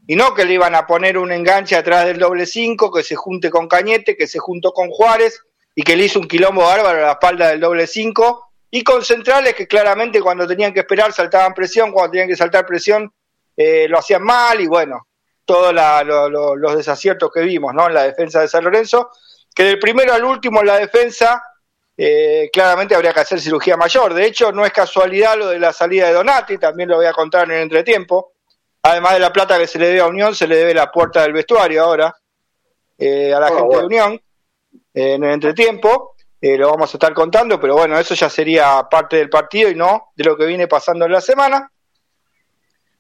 Y 0.08 0.16
no 0.16 0.34
que 0.34 0.46
le 0.46 0.54
iban 0.54 0.74
a 0.74 0.88
poner 0.88 1.18
un 1.18 1.34
enganche 1.34 1.76
atrás 1.76 2.06
del 2.06 2.18
doble 2.18 2.46
5, 2.46 2.94
que 2.94 3.04
se 3.04 3.18
junte 3.18 3.50
con 3.50 3.68
Cañete, 3.68 4.16
que 4.16 4.28
se 4.28 4.40
juntó 4.40 4.72
con 4.72 4.90
Juárez 4.90 5.42
y 5.76 5.84
que 5.84 5.98
le 5.98 6.06
hizo 6.06 6.18
un 6.18 6.30
quilombo 6.30 6.62
bárbaro 6.62 7.00
a 7.00 7.02
la 7.08 7.12
espalda 7.12 7.50
del 7.50 7.60
doble 7.60 7.86
5, 7.86 8.54
y 8.70 8.86
con 8.86 9.04
centrales 9.04 9.54
que 9.54 9.68
claramente 9.68 10.22
cuando 10.22 10.48
tenían 10.48 10.74
que 10.74 10.80
esperar 10.80 11.12
saltaban 11.12 11.54
presión, 11.54 11.92
cuando 11.92 12.12
tenían 12.12 12.30
que 12.30 12.38
saltar 12.38 12.66
presión 12.66 13.14
eh, 13.58 13.90
lo 13.90 14.00
hacían 14.00 14.24
mal, 14.24 14.62
y 14.62 14.68
bueno, 14.68 15.10
todos 15.44 15.76
los 15.76 16.78
desaciertos 16.78 17.30
que 17.34 17.42
vimos 17.42 17.74
¿no? 17.74 17.88
en 17.88 17.96
la 17.96 18.04
defensa 18.04 18.40
de 18.40 18.48
San 18.48 18.64
Lorenzo, 18.64 19.10
que 19.54 19.66
del 19.66 19.78
primero 19.78 20.14
al 20.14 20.24
último 20.24 20.62
en 20.62 20.68
la 20.68 20.78
defensa 20.78 21.44
eh, 21.98 22.50
claramente 22.52 22.96
habría 22.96 23.14
que 23.14 23.20
hacer 23.20 23.40
cirugía 23.40 23.78
mayor. 23.78 24.14
De 24.14 24.26
hecho, 24.26 24.52
no 24.52 24.66
es 24.66 24.72
casualidad 24.72 25.38
lo 25.38 25.50
de 25.50 25.60
la 25.60 25.74
salida 25.74 26.08
de 26.08 26.14
Donati, 26.14 26.58
también 26.58 26.90
lo 26.90 26.98
voy 26.98 27.06
a 27.06 27.14
contar 27.14 27.46
en 27.46 27.52
el 27.52 27.62
entretiempo. 27.64 28.34
Además 28.84 29.14
de 29.14 29.20
la 29.20 29.32
plata 29.32 29.60
que 29.60 29.68
se 29.68 29.78
le 29.78 29.88
debe 29.88 30.02
a 30.02 30.08
Unión, 30.08 30.34
se 30.34 30.48
le 30.48 30.56
debe 30.56 30.74
la 30.74 30.92
puerta 30.92 31.22
del 31.22 31.34
vestuario 31.34 31.84
ahora 31.84 32.16
eh, 32.98 33.34
a 33.34 33.40
la 33.40 33.48
ah, 33.48 33.50
gente 33.56 33.78
de 33.78 33.86
Unión 33.86 34.22
en 34.94 35.24
el 35.24 35.32
entretiempo. 35.32 36.16
Eh, 36.42 36.58
lo 36.58 36.72
vamos 36.72 36.92
a 36.92 36.98
estar 36.98 37.14
contando, 37.14 37.60
pero 37.60 37.76
bueno, 37.76 38.00
eso 38.00 38.16
ya 38.16 38.28
sería 38.28 38.88
parte 38.90 39.18
del 39.18 39.30
partido 39.30 39.70
y 39.70 39.76
no 39.76 40.12
de 40.16 40.24
lo 40.24 40.36
que 40.36 40.48
viene 40.48 40.68
pasando 40.68 41.06
en 41.06 41.12
la 41.12 41.22
semana. 41.22 41.72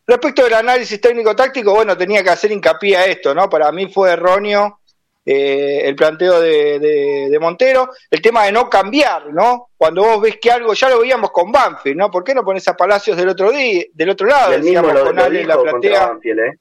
Respecto 0.05 0.43
del 0.43 0.53
análisis 0.53 1.01
técnico-táctico, 1.01 1.73
bueno, 1.73 1.97
tenía 1.97 2.23
que 2.23 2.29
hacer 2.29 2.51
hincapié 2.51 2.97
a 2.97 3.05
esto, 3.05 3.33
¿no? 3.33 3.49
Para 3.49 3.71
mí 3.71 3.87
fue 3.87 4.11
erróneo 4.11 4.80
eh, 5.25 5.81
el 5.83 5.95
planteo 5.95 6.41
de, 6.41 7.37
Montero, 7.39 7.89
el 8.09 8.21
tema 8.21 8.45
de 8.45 8.51
no 8.51 8.69
cambiar, 8.69 9.31
¿no? 9.33 9.69
Cuando 9.77 10.03
vos 10.03 10.21
ves 10.21 10.37
que 10.41 10.51
algo, 10.51 10.73
ya 10.73 10.89
lo 10.89 10.99
veíamos 10.99 11.31
con 11.31 11.51
Banfield, 11.51 11.97
¿no? 11.97 12.09
¿Por 12.09 12.23
qué 12.23 12.33
no 12.33 12.43
pones 12.43 12.67
a 12.67 12.75
Palacios 12.75 13.17
del 13.17 13.29
otro 13.29 13.51
día, 13.51 13.83
del 13.93 14.09
otro 14.09 14.27
lado? 14.27 14.51
Decíamos 14.51 14.91
con 14.99 15.15
la 15.15 15.61
platea. 15.61 16.17
¿eh? 16.23 16.57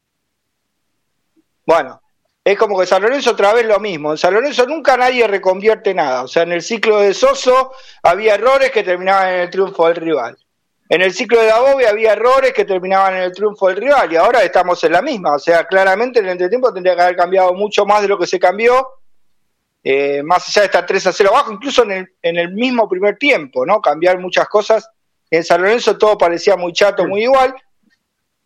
Bueno, 1.66 2.00
es 2.44 2.58
como 2.58 2.78
que 2.78 2.86
San 2.86 3.02
Lorenzo 3.02 3.30
otra 3.30 3.52
vez 3.52 3.64
lo 3.64 3.78
mismo. 3.80 4.12
En 4.12 4.18
San 4.18 4.34
Lorenzo 4.34 4.66
nunca 4.66 4.96
nadie 4.96 5.26
reconvierte 5.26 5.94
nada. 5.94 6.22
O 6.22 6.28
sea, 6.28 6.42
en 6.42 6.52
el 6.52 6.62
ciclo 6.62 6.98
de 6.98 7.14
Soso 7.14 7.72
había 8.02 8.34
errores 8.34 8.70
que 8.70 8.82
terminaban 8.82 9.34
en 9.34 9.40
el 9.40 9.50
triunfo 9.50 9.86
del 9.86 9.96
rival. 9.96 10.38
En 10.90 11.02
el 11.02 11.14
ciclo 11.14 11.40
de 11.40 11.46
Dabove 11.46 11.86
había 11.86 12.14
errores 12.14 12.52
que 12.52 12.64
terminaban 12.64 13.14
en 13.14 13.22
el 13.22 13.32
triunfo 13.32 13.68
del 13.68 13.76
rival 13.76 14.12
y 14.12 14.16
ahora 14.16 14.42
estamos 14.42 14.82
en 14.82 14.90
la 14.90 15.00
misma. 15.00 15.36
O 15.36 15.38
sea, 15.38 15.64
claramente 15.64 16.18
en 16.18 16.24
el 16.24 16.32
entretiempo 16.32 16.74
tendría 16.74 16.96
que 16.96 17.02
haber 17.02 17.16
cambiado 17.16 17.54
mucho 17.54 17.86
más 17.86 18.02
de 18.02 18.08
lo 18.08 18.18
que 18.18 18.26
se 18.26 18.40
cambió, 18.40 18.88
eh, 19.84 20.20
más 20.24 20.48
allá 20.48 20.62
de 20.62 20.66
estar 20.66 20.84
3 20.84 21.06
a 21.06 21.12
0 21.12 21.30
abajo, 21.30 21.52
incluso 21.52 21.84
en 21.84 21.92
el, 21.92 22.12
en 22.20 22.38
el 22.38 22.52
mismo 22.52 22.88
primer 22.88 23.18
tiempo, 23.18 23.64
¿no? 23.64 23.80
Cambiar 23.80 24.18
muchas 24.18 24.48
cosas. 24.48 24.90
En 25.30 25.44
San 25.44 25.62
Lorenzo 25.62 25.96
todo 25.96 26.18
parecía 26.18 26.56
muy 26.56 26.72
chato, 26.72 27.06
muy 27.06 27.22
igual. 27.22 27.54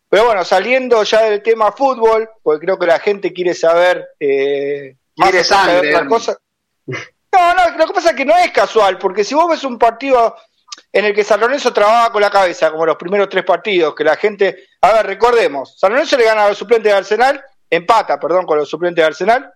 Pero 0.07 0.25
bueno, 0.25 0.45
saliendo 0.45 1.01
ya 1.01 1.23
del 1.23 1.41
tema 1.41 1.71
fútbol, 1.71 2.29
porque 2.43 2.63
creo 2.63 2.77
que 2.77 2.85
la 2.85 2.99
gente 2.99 3.33
quiere 3.33 3.55
saber 3.55 4.09
eh, 4.19 4.95
más 5.15 5.31
quiere 5.31 5.43
sangre, 5.43 5.87
de 5.87 6.05
cosas. 6.05 6.37
No, 6.85 7.53
no, 7.55 7.75
lo 7.75 7.87
que 7.87 7.93
pasa 7.93 8.11
es 8.11 8.15
que 8.15 8.23
no 8.23 8.37
es 8.37 8.51
casual, 8.51 8.99
porque 8.99 9.23
si 9.23 9.33
vos 9.33 9.49
ves 9.49 9.63
un 9.63 9.79
partido 9.79 10.35
en 10.95 11.03
el 11.03 11.13
que 11.13 11.25
San 11.25 11.41
Lorenzo 11.41 11.73
trabaja 11.73 12.09
con 12.09 12.21
la 12.21 12.29
cabeza, 12.29 12.71
como 12.71 12.85
los 12.85 12.95
primeros 12.95 13.27
tres 13.27 13.43
partidos, 13.43 13.93
que 13.93 14.05
la 14.05 14.15
gente, 14.15 14.69
a 14.79 14.93
ver, 14.93 15.05
recordemos, 15.05 15.77
San 15.77 15.91
Lorenzo 15.91 16.15
le 16.15 16.23
gana 16.23 16.45
a 16.45 16.47
los 16.47 16.57
suplentes 16.57 16.89
de 16.89 16.97
Arsenal, 16.97 17.43
empata, 17.69 18.17
perdón, 18.17 18.45
con 18.45 18.57
los 18.57 18.69
suplentes 18.69 19.01
de 19.03 19.07
Arsenal, 19.07 19.53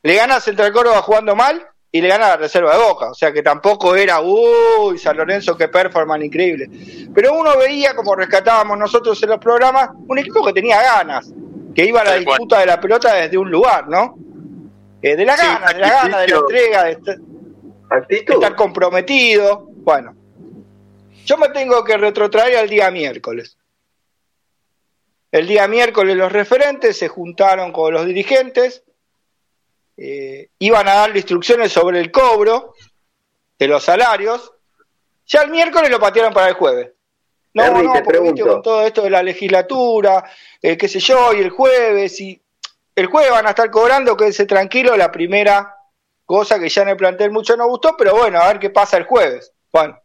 le 0.00 0.14
gana 0.14 0.36
a 0.36 0.40
Central 0.40 0.72
Córdoba 0.72 1.02
jugando 1.02 1.34
mal 1.34 1.60
y 1.90 2.00
le 2.00 2.06
gana 2.06 2.28
la 2.28 2.36
reserva 2.36 2.76
de 2.76 2.84
Boca. 2.84 3.10
O 3.10 3.14
sea 3.14 3.32
que 3.32 3.42
tampoco 3.42 3.96
era, 3.96 4.20
uy, 4.20 4.96
San 4.96 5.16
Lorenzo, 5.16 5.56
qué 5.56 5.66
performance 5.66 6.24
increíble. 6.24 6.70
Pero 7.12 7.32
uno 7.32 7.58
veía, 7.58 7.96
como 7.96 8.14
rescatábamos 8.14 8.78
nosotros 8.78 9.20
en 9.24 9.30
los 9.30 9.40
programas, 9.40 9.90
un 10.06 10.18
equipo 10.20 10.44
que 10.46 10.52
tenía 10.52 10.80
ganas. 10.80 11.32
que 11.74 11.84
iba 11.84 12.02
a 12.02 12.04
la 12.04 12.14
disputa 12.14 12.60
de 12.60 12.66
la 12.66 12.80
pelota 12.80 13.12
desde 13.12 13.36
un 13.36 13.50
lugar, 13.50 13.88
¿no? 13.88 14.14
Eh, 15.02 15.16
de 15.16 15.24
la 15.24 15.34
gana, 15.34 15.72
de 15.72 15.80
la 15.80 15.90
gana, 15.90 16.18
de 16.20 16.28
la 16.28 16.36
entrega, 16.36 16.84
de 16.84 16.92
estar, 16.92 17.16
de 18.06 18.16
estar 18.18 18.54
comprometido. 18.54 19.66
Bueno, 19.78 20.14
yo 21.24 21.36
me 21.36 21.48
tengo 21.48 21.82
que 21.84 21.96
retrotraer 21.96 22.58
al 22.58 22.68
día 22.68 22.90
miércoles. 22.90 23.56
El 25.32 25.46
día 25.46 25.66
miércoles 25.66 26.16
los 26.16 26.30
referentes 26.30 26.96
se 26.96 27.08
juntaron 27.08 27.72
con 27.72 27.92
los 27.92 28.06
dirigentes, 28.06 28.84
eh, 29.96 30.48
iban 30.58 30.86
a 30.86 30.94
darle 30.94 31.18
instrucciones 31.18 31.72
sobre 31.72 32.00
el 32.00 32.12
cobro 32.12 32.74
de 33.58 33.68
los 33.68 33.82
salarios. 33.82 34.52
Ya 35.26 35.42
el 35.42 35.50
miércoles 35.50 35.90
lo 35.90 35.98
patearon 35.98 36.32
para 36.32 36.48
el 36.48 36.54
jueves. 36.54 36.90
No, 37.54 37.82
no, 37.82 37.92
porque 38.02 38.42
con 38.42 38.62
todo 38.62 38.82
esto 38.82 39.02
de 39.02 39.10
la 39.10 39.22
legislatura, 39.22 40.24
eh, 40.60 40.76
qué 40.76 40.88
sé 40.88 40.98
yo, 40.98 41.32
y 41.32 41.40
el 41.40 41.50
jueves, 41.50 42.20
y 42.20 42.40
el 42.96 43.06
jueves 43.06 43.30
van 43.30 43.46
a 43.46 43.50
estar 43.50 43.70
cobrando, 43.70 44.16
quédense 44.16 44.44
tranquilo, 44.44 44.96
la 44.96 45.12
primera 45.12 45.76
cosa 46.24 46.58
que 46.58 46.68
ya 46.68 46.82
en 46.82 46.88
el 46.88 46.96
plantel 46.96 47.30
mucho 47.30 47.56
no 47.56 47.68
gustó, 47.68 47.96
pero 47.96 48.16
bueno, 48.16 48.40
a 48.40 48.48
ver 48.48 48.58
qué 48.58 48.70
pasa 48.70 48.96
el 48.96 49.04
jueves. 49.04 49.52
Bueno, 49.72 50.00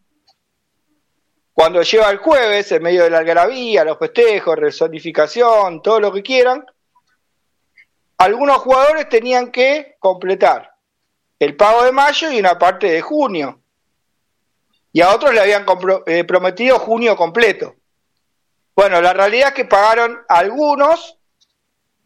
cuando 1.59 1.81
lleva 1.81 2.09
el 2.09 2.19
jueves, 2.19 2.71
en 2.71 2.81
medio 2.81 3.03
de 3.03 3.09
la 3.09 3.17
algarabía, 3.17 3.83
los 3.83 3.99
festejos, 3.99 4.57
resonificación, 4.57 5.81
todo 5.81 5.99
lo 5.99 6.09
que 6.09 6.23
quieran, 6.23 6.65
algunos 8.17 8.59
jugadores 8.59 9.09
tenían 9.09 9.51
que 9.51 9.97
completar 9.99 10.73
el 11.37 11.57
pago 11.57 11.83
de 11.83 11.91
mayo 11.91 12.31
y 12.31 12.39
una 12.39 12.57
parte 12.57 12.89
de 12.89 13.01
junio. 13.01 13.59
Y 14.93 15.01
a 15.01 15.13
otros 15.13 15.33
le 15.33 15.41
habían 15.41 15.65
eh, 16.05 16.23
prometido 16.23 16.79
junio 16.79 17.17
completo. 17.17 17.75
Bueno, 18.73 19.01
la 19.01 19.11
realidad 19.11 19.49
es 19.49 19.55
que 19.55 19.65
pagaron 19.65 20.17
algunos 20.29 21.17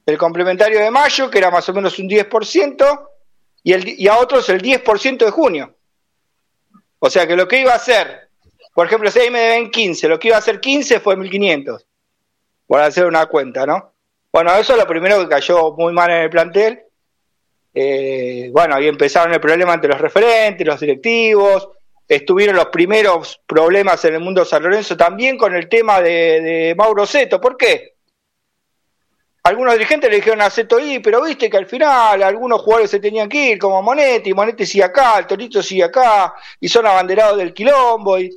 el 0.07 0.17
complementario 0.17 0.79
de 0.79 0.89
mayo, 0.89 1.29
que 1.29 1.37
era 1.37 1.51
más 1.51 1.69
o 1.69 1.73
menos 1.73 1.99
un 1.99 2.09
10%, 2.09 3.09
y, 3.61 4.03
y 4.03 4.07
a 4.07 4.17
otros 4.17 4.49
el 4.49 4.63
10% 4.63 5.25
de 5.25 5.29
junio. 5.29 5.75
O 6.97 7.07
sea 7.07 7.27
que 7.27 7.35
lo 7.35 7.47
que 7.47 7.61
iba 7.61 7.75
a 7.75 7.77
ser 7.77 8.22
por 8.73 8.87
ejemplo, 8.87 9.11
si 9.11 9.19
ahí 9.19 9.29
me 9.29 9.39
deben 9.39 9.69
15, 9.69 10.07
lo 10.07 10.19
que 10.19 10.29
iba 10.29 10.37
a 10.37 10.41
ser 10.41 10.59
15 10.59 10.99
fue 10.99 11.15
1500, 11.15 11.85
por 12.65 12.81
hacer 12.81 13.05
una 13.05 13.27
cuenta, 13.27 13.65
¿no? 13.65 13.93
Bueno, 14.31 14.53
eso 14.55 14.73
es 14.73 14.79
lo 14.79 14.87
primero 14.87 15.19
que 15.19 15.29
cayó 15.29 15.73
muy 15.73 15.93
mal 15.93 16.09
en 16.09 16.23
el 16.23 16.29
plantel. 16.29 16.81
Eh, 17.71 18.49
bueno, 18.51 18.75
ahí 18.75 18.87
empezaron 18.87 19.31
el 19.33 19.39
problema 19.39 19.75
entre 19.75 19.89
los 19.89 20.01
referentes, 20.01 20.65
los 20.65 20.79
directivos, 20.79 21.69
estuvieron 22.07 22.55
los 22.55 22.67
primeros 22.67 23.41
problemas 23.45 24.03
en 24.05 24.15
el 24.15 24.19
mundo 24.19 24.41
de 24.41 24.47
San 24.47 24.63
Lorenzo 24.63 24.97
también 24.97 25.37
con 25.37 25.55
el 25.55 25.69
tema 25.69 26.01
de, 26.01 26.73
Mauro 26.75 27.05
Seto. 27.05 27.39
¿Por 27.39 27.57
qué? 27.57 27.93
Algunos 29.43 29.73
dirigentes 29.73 30.09
le 30.09 30.15
dijeron 30.15 30.41
a 30.41 30.49
Seto, 30.49 30.79
y, 30.79 30.99
pero 30.99 31.21
viste 31.21 31.49
que 31.49 31.57
al 31.57 31.65
final 31.65 32.23
algunos 32.23 32.61
jugadores 32.61 32.89
se 32.89 32.99
tenían 32.99 33.27
que 33.27 33.51
ir, 33.51 33.59
como 33.59 33.81
Monetti, 33.81 34.33
Monetti 34.33 34.65
sigue 34.65 34.85
acá, 34.85 35.19
el 35.19 35.27
Torito 35.27 35.61
sigue 35.61 35.83
acá, 35.83 36.33
y 36.59 36.69
son 36.69 36.87
abanderados 36.87 37.37
del 37.37 37.53
quilombo, 37.53 38.17
y, 38.19 38.31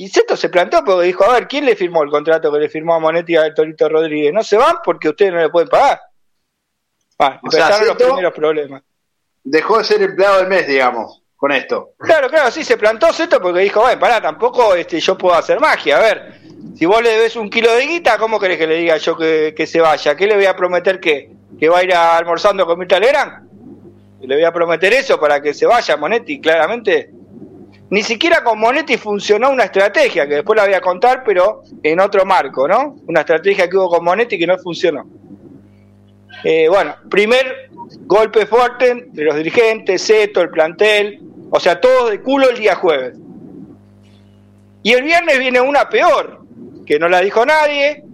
y 0.00 0.08
Seto 0.08 0.36
se 0.36 0.48
plantó 0.48 0.84
porque 0.84 1.08
dijo, 1.08 1.24
a 1.24 1.32
ver, 1.32 1.48
¿quién 1.48 1.64
le 1.64 1.74
firmó 1.74 2.04
el 2.04 2.10
contrato 2.10 2.52
que 2.52 2.60
le 2.60 2.68
firmó 2.68 2.94
a 2.94 3.00
Monetti 3.00 3.34
a 3.34 3.52
Torito 3.52 3.88
Rodríguez? 3.88 4.32
No 4.32 4.44
se 4.44 4.56
van 4.56 4.76
porque 4.84 5.08
ustedes 5.08 5.32
no 5.32 5.40
le 5.40 5.48
pueden 5.48 5.68
pagar. 5.68 6.00
Bueno, 7.18 7.40
empezaron 7.42 7.84
los 7.84 7.96
primeros 7.96 8.32
problemas. 8.32 8.84
Dejó 9.42 9.78
de 9.78 9.84
ser 9.84 10.00
empleado 10.00 10.38
del 10.38 10.46
mes, 10.46 10.68
digamos, 10.68 11.24
con 11.34 11.50
esto. 11.50 11.94
Claro, 11.98 12.28
claro, 12.28 12.48
sí, 12.52 12.62
se 12.62 12.76
plantó 12.76 13.12
Seto 13.12 13.42
porque 13.42 13.58
dijo, 13.58 13.80
bueno, 13.80 13.98
pará, 13.98 14.20
tampoco 14.20 14.76
este, 14.76 15.00
yo 15.00 15.18
puedo 15.18 15.34
hacer 15.34 15.58
magia. 15.58 15.96
A 15.96 16.00
ver, 16.00 16.42
si 16.76 16.86
vos 16.86 17.02
le 17.02 17.10
debes 17.10 17.34
un 17.34 17.50
kilo 17.50 17.74
de 17.74 17.84
guita, 17.84 18.18
¿cómo 18.18 18.38
querés 18.38 18.56
que 18.56 18.68
le 18.68 18.76
diga 18.76 18.98
yo 18.98 19.16
que, 19.16 19.52
que 19.56 19.66
se 19.66 19.80
vaya? 19.80 20.14
¿Qué 20.14 20.28
le 20.28 20.36
voy 20.36 20.46
a 20.46 20.54
prometer 20.54 21.00
que, 21.00 21.32
que 21.58 21.68
va 21.68 21.78
a 21.78 21.82
ir 21.82 21.92
almorzando 21.92 22.64
con 22.66 22.78
Mirta 22.78 23.00
Legrand? 23.00 23.48
Le 24.20 24.32
voy 24.36 24.44
a 24.44 24.52
prometer 24.52 24.92
eso 24.92 25.18
para 25.18 25.42
que 25.42 25.52
se 25.54 25.66
vaya 25.66 25.96
Monetti, 25.96 26.40
claramente 26.40 27.17
ni 27.90 28.02
siquiera 28.02 28.44
con 28.44 28.58
Monetti 28.58 28.98
funcionó 28.98 29.50
una 29.50 29.64
estrategia, 29.64 30.28
que 30.28 30.36
después 30.36 30.56
la 30.56 30.66
voy 30.66 30.74
a 30.74 30.80
contar, 30.80 31.22
pero 31.24 31.62
en 31.82 32.00
otro 32.00 32.26
marco, 32.26 32.68
¿no? 32.68 32.96
Una 33.06 33.20
estrategia 33.20 33.68
que 33.68 33.76
hubo 33.76 33.88
con 33.88 34.04
Monetti 34.04 34.38
que 34.38 34.46
no 34.46 34.58
funcionó. 34.58 35.06
Eh, 36.44 36.68
bueno, 36.68 36.94
primer 37.08 37.70
golpe 38.00 38.44
fuerte 38.46 39.06
de 39.08 39.24
los 39.24 39.36
dirigentes, 39.36 40.02
Seto, 40.02 40.42
el 40.42 40.50
plantel, 40.50 41.20
o 41.50 41.58
sea, 41.58 41.80
todo 41.80 42.10
de 42.10 42.20
culo 42.20 42.50
el 42.50 42.58
día 42.58 42.74
jueves. 42.74 43.16
Y 44.82 44.92
el 44.92 45.02
viernes 45.02 45.38
viene 45.38 45.60
una 45.60 45.88
peor, 45.88 46.40
que 46.86 46.98
no 46.98 47.08
la 47.08 47.20
dijo 47.20 47.44
nadie, 47.46 48.04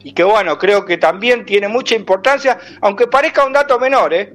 y 0.00 0.12
que 0.12 0.22
bueno, 0.22 0.58
creo 0.58 0.84
que 0.84 0.98
también 0.98 1.46
tiene 1.46 1.68
mucha 1.68 1.94
importancia, 1.94 2.58
aunque 2.82 3.06
parezca 3.06 3.46
un 3.46 3.54
dato 3.54 3.78
menor, 3.78 4.12
¿eh? 4.12 4.32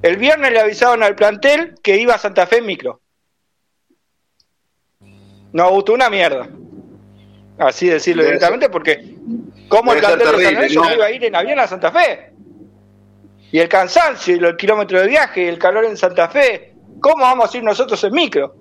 El 0.00 0.16
viernes 0.16 0.52
le 0.52 0.60
avisaron 0.60 1.02
al 1.02 1.14
plantel 1.14 1.74
que 1.82 1.98
iba 1.98 2.14
a 2.14 2.18
Santa 2.18 2.46
Fe 2.46 2.58
en 2.58 2.66
micro. 2.66 3.00
No 5.52 5.70
gustó 5.70 5.94
una 5.94 6.10
mierda. 6.10 6.48
Así 7.58 7.88
decirlo 7.88 8.24
directamente, 8.24 8.68
porque 8.68 9.16
¿cómo 9.68 9.92
el 9.92 9.98
plantel 9.98 10.36
de 10.36 10.42
San 10.42 10.54
Lorenzo 10.54 10.94
iba 10.94 11.06
a 11.06 11.10
ir 11.10 11.24
en 11.24 11.34
avión 11.34 11.58
a 11.58 11.66
Santa 11.66 11.90
Fe? 11.90 12.32
Y 13.50 13.58
el 13.58 13.68
cansancio, 13.68 14.36
y 14.36 14.38
el 14.38 14.56
kilómetro 14.56 15.00
de 15.00 15.08
viaje, 15.08 15.44
y 15.44 15.48
el 15.48 15.58
calor 15.58 15.84
en 15.84 15.96
Santa 15.96 16.28
Fe, 16.28 16.74
¿cómo 17.00 17.22
vamos 17.22 17.52
a 17.52 17.56
ir 17.56 17.64
nosotros 17.64 18.02
en 18.04 18.12
micro? 18.12 18.54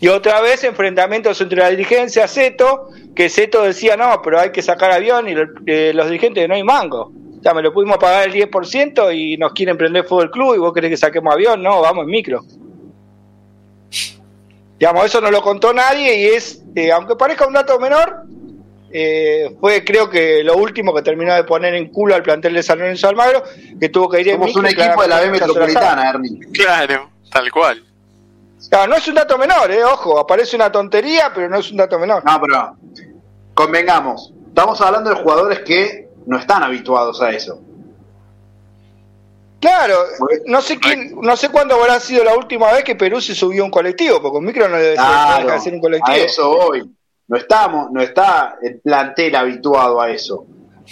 Y 0.00 0.08
otra 0.08 0.40
vez 0.40 0.64
enfrentamientos 0.64 1.40
entre 1.40 1.58
la 1.58 1.70
dirigencia, 1.70 2.26
Seto, 2.26 2.88
que 3.14 3.28
Seto 3.28 3.62
decía, 3.62 3.96
no, 3.96 4.20
pero 4.22 4.40
hay 4.40 4.50
que 4.50 4.62
sacar 4.62 4.90
avión, 4.90 5.28
y 5.28 5.34
eh, 5.66 5.92
los 5.94 6.06
dirigentes, 6.06 6.48
no 6.48 6.54
hay 6.54 6.64
mango. 6.64 7.12
Ya 7.42 7.54
me 7.54 7.62
lo 7.62 7.72
pudimos 7.72 7.98
pagar 7.98 8.28
el 8.28 8.34
10% 8.34 9.16
y 9.16 9.36
nos 9.36 9.52
quieren 9.52 9.76
prender 9.76 10.04
fuego 10.04 10.22
el 10.22 10.30
club 10.30 10.54
y 10.54 10.58
vos 10.58 10.72
querés 10.72 10.90
que 10.90 10.96
saquemos 10.96 11.32
avión, 11.32 11.62
no, 11.62 11.80
vamos 11.80 12.04
en 12.04 12.10
micro. 12.10 12.44
Digamos, 14.82 15.06
eso 15.06 15.20
no 15.20 15.30
lo 15.30 15.40
contó 15.42 15.72
nadie 15.72 16.12
y 16.16 16.24
es, 16.34 16.60
eh, 16.74 16.90
aunque 16.90 17.14
parezca 17.14 17.46
un 17.46 17.52
dato 17.52 17.78
menor, 17.78 18.24
eh, 18.90 19.56
fue 19.60 19.84
creo 19.84 20.10
que 20.10 20.42
lo 20.42 20.56
último 20.56 20.92
que 20.92 21.02
terminó 21.02 21.32
de 21.36 21.44
poner 21.44 21.72
en 21.74 21.86
culo 21.86 22.16
al 22.16 22.24
plantel 22.24 22.54
de 22.54 22.64
San 22.64 22.80
Lorenzo 22.80 23.08
Almagro, 23.08 23.44
que 23.78 23.90
tuvo 23.90 24.08
que 24.08 24.22
ir 24.22 24.32
Somos 24.32 24.50
en 24.50 24.58
un 24.58 24.66
equipo 24.66 25.02
de 25.02 25.08
la 25.08 25.20
B 25.20 25.30
Metropolitana, 25.30 26.10
Ernie. 26.10 26.40
Claro, 26.52 27.10
tal 27.30 27.52
cual. 27.52 27.84
Claro, 28.68 28.88
no 28.88 28.96
es 28.96 29.06
un 29.06 29.14
dato 29.14 29.38
menor, 29.38 29.70
eh, 29.70 29.84
ojo, 29.84 30.18
aparece 30.18 30.56
una 30.56 30.72
tontería, 30.72 31.30
pero 31.32 31.48
no 31.48 31.58
es 31.58 31.70
un 31.70 31.76
dato 31.76 31.96
menor. 32.00 32.24
No, 32.24 32.40
pero 32.40 32.76
convengamos, 33.54 34.32
estamos 34.48 34.80
hablando 34.80 35.10
de 35.10 35.16
jugadores 35.22 35.60
que 35.60 36.08
no 36.26 36.38
están 36.40 36.64
habituados 36.64 37.22
a 37.22 37.30
eso. 37.30 37.60
Claro, 39.62 39.94
no 40.46 40.60
sé 40.60 40.76
quién, 40.76 41.14
no 41.20 41.36
sé 41.36 41.48
cuándo 41.48 41.76
habrá 41.76 42.00
sido 42.00 42.24
la 42.24 42.36
última 42.36 42.72
vez 42.72 42.82
que 42.82 42.96
Perú 42.96 43.20
se 43.20 43.32
subió 43.32 43.62
a 43.62 43.66
un 43.66 43.70
colectivo, 43.70 44.20
porque 44.20 44.38
un 44.38 44.44
micro 44.44 44.68
no 44.68 44.76
debe 44.76 44.96
ser, 44.96 45.72
un 45.72 45.80
colectivo. 45.80 46.16
A 46.16 46.16
eso 46.16 46.50
hoy. 46.50 46.82
No 47.28 47.36
estamos, 47.36 47.92
no 47.92 48.02
está 48.02 48.56
el 48.60 48.80
plantel 48.80 49.36
habituado 49.36 50.00
a 50.00 50.10
eso. 50.10 50.46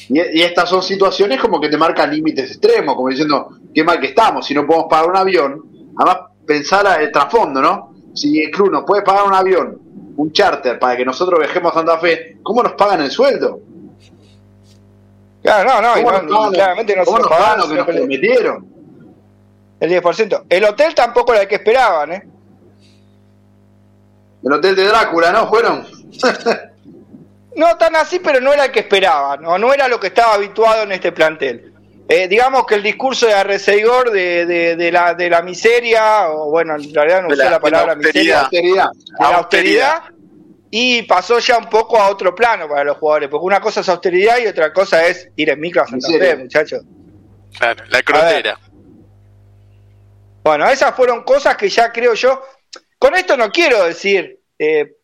Y, 0.08 0.40
estas 0.40 0.68
son 0.68 0.84
situaciones 0.84 1.40
como 1.40 1.60
que 1.60 1.68
te 1.68 1.76
marcan 1.76 2.12
límites 2.12 2.52
extremos, 2.52 2.94
como 2.94 3.08
diciendo, 3.08 3.48
qué 3.74 3.82
mal 3.82 3.98
que 3.98 4.06
estamos, 4.06 4.46
si 4.46 4.54
no 4.54 4.64
podemos 4.64 4.86
pagar 4.88 5.10
un 5.10 5.16
avión. 5.16 5.64
Además, 5.96 6.30
pensar 6.46 7.02
el 7.02 7.10
trasfondo, 7.10 7.60
¿no? 7.60 7.92
Si 8.14 8.40
el 8.40 8.52
club 8.52 8.70
nos 8.70 8.84
puede 8.84 9.02
pagar 9.02 9.26
un 9.26 9.34
avión, 9.34 9.80
un 10.16 10.30
charter, 10.30 10.78
para 10.78 10.96
que 10.96 11.04
nosotros 11.04 11.40
viajemos 11.40 11.72
a 11.72 11.78
Santa 11.80 11.98
Fe, 11.98 12.36
¿cómo 12.44 12.62
nos 12.62 12.74
pagan 12.74 13.00
el 13.00 13.10
sueldo? 13.10 13.62
Claro, 15.42 15.80
no, 15.80 15.94
no, 15.94 16.50
y 16.50 16.54
claramente 16.54 16.96
no 16.96 17.04
se 17.04 17.12
lo 17.12 17.28
pagaron. 17.28 17.68
que 17.68 17.74
nos 17.74 17.86
prometieron. 17.86 18.66
El 19.80 20.02
10%. 20.02 20.44
El 20.48 20.64
hotel 20.64 20.94
tampoco 20.94 21.32
era 21.32 21.42
el 21.42 21.48
que 21.48 21.54
esperaban, 21.54 22.12
¿eh? 22.12 22.22
El 24.42 24.52
hotel 24.52 24.76
de 24.76 24.84
Drácula, 24.84 25.32
¿no? 25.32 25.48
Fueron. 25.48 25.86
no 27.56 27.76
tan 27.78 27.96
así, 27.96 28.18
pero 28.18 28.40
no 28.40 28.52
era 28.52 28.66
el 28.66 28.72
que 28.72 28.80
esperaban, 28.80 29.42
no, 29.42 29.58
no 29.58 29.72
era 29.72 29.88
lo 29.88 29.98
que 29.98 30.08
estaba 30.08 30.34
habituado 30.34 30.82
en 30.82 30.92
este 30.92 31.12
plantel. 31.12 31.72
Eh, 32.08 32.26
digamos 32.26 32.66
que 32.66 32.74
el 32.74 32.82
discurso 32.82 33.26
de 33.26 33.34
Arreceigor 33.34 34.10
de, 34.10 34.44
de, 34.44 34.76
de, 34.76 34.92
la, 34.92 35.14
de 35.14 35.30
la 35.30 35.42
miseria, 35.42 36.28
o 36.28 36.50
bueno, 36.50 36.74
en 36.74 36.92
realidad 36.92 37.22
no 37.22 37.28
usé 37.28 37.48
la, 37.48 37.60
palabra 37.60 37.94
miseria, 37.94 38.48
de 38.50 38.74
la 38.74 38.90
austeridad 39.36 40.02
y 40.70 41.02
pasó 41.02 41.40
ya 41.40 41.58
un 41.58 41.68
poco 41.68 41.98
a 41.98 42.08
otro 42.08 42.34
plano 42.34 42.68
para 42.68 42.84
los 42.84 42.96
jugadores, 42.96 43.28
porque 43.28 43.44
una 43.44 43.60
cosa 43.60 43.80
es 43.80 43.88
austeridad 43.88 44.38
y 44.38 44.46
otra 44.46 44.72
cosa 44.72 45.04
es 45.06 45.28
ir 45.34 45.50
en 45.50 45.58
micro 45.58 45.82
a 45.82 45.86
Santa 45.86 46.08
Fe, 46.08 46.36
muchachos. 46.36 46.82
Claro, 47.58 47.84
la 47.88 48.02
crotera. 48.02 48.58
Bueno, 50.44 50.68
esas 50.68 50.94
fueron 50.94 51.24
cosas 51.24 51.56
que 51.56 51.68
ya 51.68 51.90
creo 51.90 52.14
yo. 52.14 52.40
Con 52.98 53.14
esto 53.16 53.36
no 53.36 53.50
quiero 53.50 53.84
decir, 53.84 54.40
eh, 54.58 54.96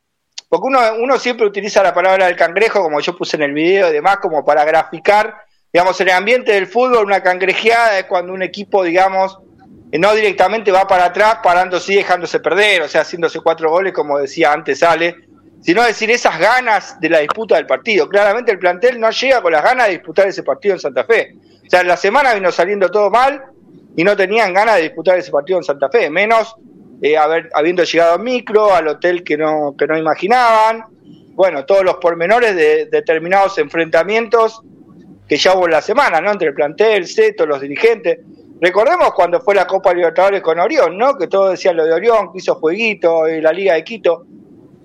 porque 0.48 0.68
uno, 0.68 0.80
uno 1.00 1.18
siempre 1.18 1.46
utiliza 1.46 1.82
la 1.82 1.92
palabra 1.92 2.26
del 2.26 2.36
cangrejo, 2.36 2.82
como 2.82 3.00
yo 3.00 3.16
puse 3.16 3.36
en 3.36 3.42
el 3.42 3.52
video 3.52 3.90
y 3.90 3.92
demás, 3.92 4.18
como 4.18 4.44
para 4.44 4.64
graficar, 4.64 5.34
digamos, 5.72 6.00
en 6.00 6.08
el 6.08 6.14
ambiente 6.14 6.52
del 6.52 6.68
fútbol, 6.68 7.04
una 7.04 7.22
cangrejeada 7.22 7.98
es 7.98 8.04
cuando 8.04 8.32
un 8.32 8.42
equipo, 8.42 8.84
digamos, 8.84 9.38
no 9.92 10.14
directamente 10.14 10.70
va 10.70 10.86
para 10.86 11.06
atrás, 11.06 11.38
parándose 11.42 11.94
y 11.94 11.96
dejándose 11.96 12.40
perder, 12.40 12.82
o 12.82 12.88
sea, 12.88 13.00
haciéndose 13.02 13.40
cuatro 13.40 13.70
goles, 13.70 13.92
como 13.92 14.18
decía 14.18 14.52
antes 14.52 14.82
Ale, 14.82 15.25
sino 15.66 15.82
decir 15.82 16.08
esas 16.12 16.38
ganas 16.38 17.00
de 17.00 17.10
la 17.10 17.18
disputa 17.18 17.56
del 17.56 17.66
partido. 17.66 18.08
Claramente 18.08 18.52
el 18.52 18.58
plantel 18.60 19.00
no 19.00 19.10
llega 19.10 19.42
con 19.42 19.50
las 19.50 19.64
ganas 19.64 19.88
de 19.88 19.94
disputar 19.94 20.28
ese 20.28 20.44
partido 20.44 20.74
en 20.74 20.80
Santa 20.80 21.02
Fe. 21.02 21.34
O 21.66 21.68
sea, 21.68 21.82
la 21.82 21.96
semana 21.96 22.32
vino 22.34 22.52
saliendo 22.52 22.88
todo 22.88 23.10
mal 23.10 23.42
y 23.96 24.04
no 24.04 24.16
tenían 24.16 24.54
ganas 24.54 24.76
de 24.76 24.82
disputar 24.82 25.18
ese 25.18 25.32
partido 25.32 25.58
en 25.58 25.64
Santa 25.64 25.88
Fe, 25.88 26.08
menos 26.08 26.54
eh, 27.02 27.16
haber, 27.16 27.50
habiendo 27.52 27.82
llegado 27.82 28.14
a 28.14 28.18
micro, 28.18 28.72
al 28.72 28.86
hotel 28.86 29.24
que 29.24 29.36
no, 29.36 29.74
que 29.76 29.88
no 29.88 29.98
imaginaban, 29.98 30.84
bueno, 31.34 31.64
todos 31.64 31.82
los 31.82 31.96
pormenores 31.96 32.54
de 32.54 32.86
determinados 32.86 33.58
enfrentamientos 33.58 34.62
que 35.28 35.36
ya 35.36 35.56
hubo 35.56 35.64
en 35.64 35.72
la 35.72 35.82
semana, 35.82 36.20
¿no? 36.20 36.30
Entre 36.30 36.46
el 36.46 36.54
plantel, 36.54 37.08
CETO, 37.08 37.44
los 37.44 37.60
dirigentes. 37.60 38.20
Recordemos 38.60 39.12
cuando 39.14 39.40
fue 39.40 39.56
la 39.56 39.66
Copa 39.66 39.92
Libertadores 39.92 40.42
con 40.42 40.60
Orión, 40.60 40.96
¿no? 40.96 41.18
Que 41.18 41.26
todos 41.26 41.50
decían 41.50 41.76
lo 41.76 41.84
de 41.84 41.92
Orión, 41.92 42.30
que 42.30 42.38
hizo 42.38 42.54
jueguito, 42.54 43.28
y 43.28 43.40
la 43.40 43.52
Liga 43.52 43.74
de 43.74 43.82
Quito. 43.82 44.26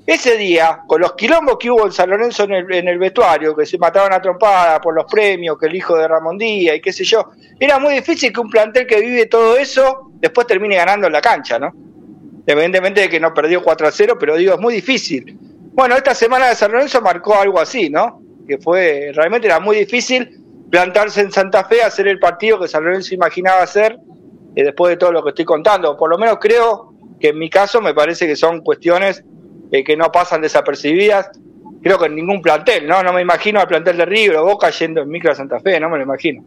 Ese 0.06 0.36
día, 0.36 0.82
con 0.88 1.00
los 1.00 1.14
quilombos 1.14 1.58
que 1.60 1.70
hubo 1.70 1.86
en 1.86 1.92
San 1.92 2.10
Lorenzo 2.10 2.44
en 2.44 2.88
el, 2.88 2.98
vestuario, 2.98 3.56
que 3.56 3.66
se 3.66 3.78
mataban 3.78 4.12
a 4.14 4.22
trompada 4.22 4.82
por 4.82 4.96
los 4.96 5.06
premios, 5.06 5.58
que 5.60 5.68
el 5.68 5.76
hijo 5.76 5.96
de 5.96 6.08
Ramón 6.08 6.38
Díaz 6.38 6.76
y 6.78 6.82
qué 6.82 6.92
sé 6.92 7.04
yo, 7.04 7.32
era 7.60 7.78
muy 7.78 7.94
difícil 7.94 8.34
que 8.34 8.40
un 8.40 8.50
plantel 8.50 8.88
que 8.88 9.00
vive 9.00 9.28
todo 9.28 9.58
eso 9.58 10.12
después 10.16 10.48
termine 10.48 10.76
ganando 10.76 11.06
en 11.08 11.14
la 11.14 11.22
cancha, 11.22 11.60
¿no? 11.60 11.72
Evidentemente 12.48 13.02
de 13.02 13.10
que 13.10 13.20
no 13.20 13.34
perdió 13.34 13.62
4 13.62 13.88
a 13.88 13.92
0, 13.92 14.18
pero 14.20 14.36
digo, 14.36 14.56
es 14.56 14.60
muy 14.60 14.74
difícil. 14.74 15.38
Bueno, 15.74 15.96
esta 15.96 16.16
semana 16.16 16.48
de 16.48 16.56
San 16.56 16.72
Lorenzo 16.72 17.00
marcó 17.02 17.36
algo 17.36 17.60
así, 17.60 17.90
¿no? 17.90 18.22
Que 18.48 18.58
fue, 18.58 19.12
realmente 19.14 19.48
era 19.48 19.60
muy 19.60 19.78
difícil 19.78 20.42
plantarse 20.72 21.22
en 21.22 21.32
Santa 21.32 21.64
Fe, 21.66 21.84
hacer 21.84 22.08
el 22.08 22.18
partido 22.18 22.60
que 22.60 22.68
San 22.68 22.84
Lorenzo 22.84 23.14
imaginaba 23.14 23.62
hacer, 23.62 23.98
eh, 24.56 24.64
después 24.64 24.90
de 24.90 24.98
todo 24.98 25.12
lo 25.12 25.24
que 25.24 25.30
estoy 25.30 25.46
contando. 25.46 25.96
Por 25.96 26.10
lo 26.10 26.18
menos 26.18 26.38
creo 26.42 26.94
que 27.20 27.30
en 27.30 27.38
mi 27.38 27.50
caso 27.50 27.82
me 27.82 27.94
parece 27.94 28.26
que 28.26 28.36
son 28.36 28.62
cuestiones 28.62 29.24
eh, 29.72 29.84
que 29.84 29.96
no 29.96 30.12
pasan 30.12 30.42
desapercibidas. 30.42 31.30
Creo 31.82 31.98
que 31.98 32.06
en 32.06 32.16
ningún 32.16 32.42
plantel, 32.42 32.88
¿no? 32.88 33.02
No 33.02 33.14
me 33.14 33.22
imagino 33.22 33.60
al 33.60 33.68
plantel 33.68 33.98
de 33.98 34.06
River 34.06 34.40
Boca 34.42 34.70
yendo 34.70 35.02
en 35.02 35.10
micro 35.10 35.32
a 35.32 35.36
Santa 35.36 35.60
Fe, 35.60 35.80
no 35.80 35.90
me 35.90 35.98
lo 35.98 36.04
imagino. 36.04 36.44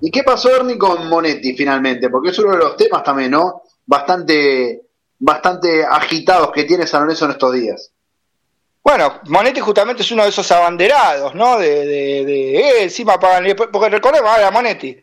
¿Y 0.00 0.10
qué 0.10 0.22
pasó, 0.24 0.54
Ernie, 0.54 0.76
con 0.76 1.08
Monetti 1.08 1.54
finalmente? 1.54 2.10
Porque 2.10 2.30
es 2.30 2.38
uno 2.38 2.52
de 2.52 2.58
los 2.58 2.76
temas 2.76 3.02
también, 3.02 3.30
¿no? 3.30 3.62
Bastante, 3.86 4.82
bastante 5.18 5.84
agitados 5.84 6.50
que 6.52 6.64
tiene 6.64 6.86
San 6.86 7.02
Lorenzo 7.02 7.24
en 7.26 7.30
estos 7.30 7.52
días. 7.54 7.92
Bueno, 8.82 9.20
Monetti 9.28 9.60
justamente 9.60 10.02
es 10.02 10.10
uno 10.10 10.24
de 10.24 10.30
esos 10.30 10.50
abanderados, 10.50 11.34
¿no? 11.34 11.56
De, 11.56 11.86
de, 11.86 12.24
de 12.24 12.58
eh, 12.58 12.82
encima 12.82 13.18
pagan, 13.18 13.46
porque 13.72 13.88
recordemos, 13.88 14.28
ahora 14.28 14.50
Monetti 14.50 15.02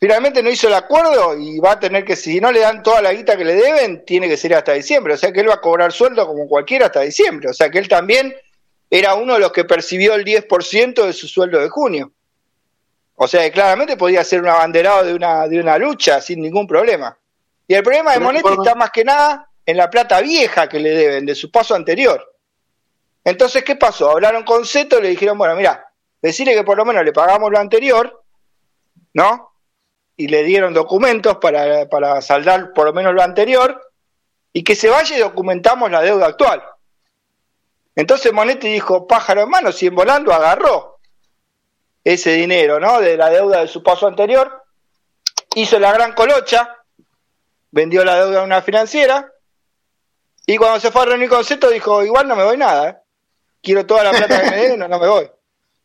finalmente 0.00 0.42
no 0.42 0.50
hizo 0.50 0.68
el 0.68 0.74
acuerdo 0.74 1.38
y 1.38 1.58
va 1.58 1.72
a 1.72 1.80
tener 1.80 2.04
que, 2.04 2.16
si 2.16 2.40
no 2.40 2.52
le 2.52 2.60
dan 2.60 2.82
toda 2.82 3.02
la 3.02 3.12
guita 3.12 3.36
que 3.36 3.44
le 3.44 3.54
deben, 3.54 4.04
tiene 4.04 4.28
que 4.28 4.36
ser 4.36 4.54
hasta 4.54 4.72
diciembre. 4.72 5.14
O 5.14 5.16
sea 5.16 5.32
que 5.32 5.40
él 5.40 5.48
va 5.48 5.54
a 5.54 5.60
cobrar 5.60 5.92
sueldo 5.92 6.26
como 6.26 6.46
cualquiera 6.48 6.86
hasta 6.86 7.00
diciembre. 7.00 7.50
O 7.50 7.54
sea 7.54 7.70
que 7.70 7.78
él 7.78 7.88
también 7.88 8.34
era 8.90 9.14
uno 9.14 9.34
de 9.34 9.40
los 9.40 9.52
que 9.52 9.64
percibió 9.64 10.14
el 10.14 10.24
10% 10.24 11.04
de 11.04 11.12
su 11.12 11.28
sueldo 11.28 11.60
de 11.60 11.68
junio. 11.68 12.12
O 13.14 13.26
sea 13.26 13.42
que 13.42 13.50
claramente 13.50 13.96
podía 13.96 14.22
ser 14.22 14.40
un 14.40 14.48
abanderado 14.48 15.04
de 15.04 15.12
una, 15.12 15.48
de 15.48 15.60
una 15.60 15.76
lucha 15.76 16.20
sin 16.20 16.40
ningún 16.40 16.66
problema. 16.66 17.18
Y 17.66 17.74
el 17.74 17.82
problema 17.82 18.12
de 18.12 18.20
Monetti 18.20 18.48
está 18.48 18.74
más 18.74 18.90
que 18.90 19.04
nada 19.04 19.50
en 19.66 19.76
la 19.76 19.90
plata 19.90 20.20
vieja 20.20 20.68
que 20.68 20.78
le 20.78 20.90
deben, 20.90 21.26
de 21.26 21.34
su 21.34 21.50
paso 21.50 21.74
anterior. 21.74 22.24
Entonces, 23.24 23.64
¿qué 23.64 23.76
pasó? 23.76 24.10
Hablaron 24.10 24.44
con 24.44 24.64
Zeto 24.64 24.98
y 24.98 25.02
le 25.02 25.08
dijeron, 25.08 25.36
bueno, 25.36 25.54
mira, 25.56 25.92
decirle 26.22 26.54
que 26.54 26.64
por 26.64 26.78
lo 26.78 26.86
menos 26.86 27.04
le 27.04 27.12
pagamos 27.12 27.50
lo 27.50 27.58
anterior, 27.58 28.24
¿no? 29.12 29.52
Y 30.18 30.26
le 30.26 30.42
dieron 30.42 30.74
documentos 30.74 31.36
para, 31.36 31.88
para 31.88 32.20
saldar 32.20 32.72
por 32.74 32.86
lo 32.86 32.92
menos 32.92 33.14
lo 33.14 33.22
anterior 33.22 33.80
y 34.52 34.64
que 34.64 34.74
se 34.74 34.90
vaya 34.90 35.16
y 35.16 35.20
documentamos 35.20 35.90
la 35.90 36.02
deuda 36.02 36.26
actual. 36.26 36.60
Entonces 37.94 38.32
Monetti 38.32 38.68
dijo, 38.68 39.06
pájaro 39.06 39.42
en 39.42 39.48
mano, 39.48 39.70
si 39.70 39.86
en 39.86 39.94
volando 39.94 40.32
agarró 40.32 40.98
ese 42.02 42.32
dinero, 42.32 42.80
¿no? 42.80 43.00
De 43.00 43.16
la 43.16 43.30
deuda 43.30 43.60
de 43.60 43.68
su 43.68 43.80
paso 43.82 44.08
anterior, 44.08 44.64
hizo 45.54 45.78
la 45.78 45.92
gran 45.92 46.12
colocha, 46.14 46.76
vendió 47.70 48.04
la 48.04 48.16
deuda 48.16 48.40
a 48.40 48.44
una 48.44 48.60
financiera, 48.60 49.32
y 50.46 50.56
cuando 50.56 50.80
se 50.80 50.90
fue 50.90 51.02
a 51.02 51.06
reunir 51.06 51.28
con 51.28 51.44
Zeto 51.44 51.70
dijo, 51.70 52.04
igual 52.04 52.26
no 52.26 52.34
me 52.34 52.42
voy 52.42 52.56
nada, 52.56 52.88
¿eh? 52.88 52.96
quiero 53.62 53.86
toda 53.86 54.02
la 54.02 54.10
plata 54.10 54.42
que 54.42 54.50
me 54.50 54.56
den, 54.56 54.78
no, 54.80 54.88
no 54.88 54.98
me 54.98 55.06
voy. 55.06 55.30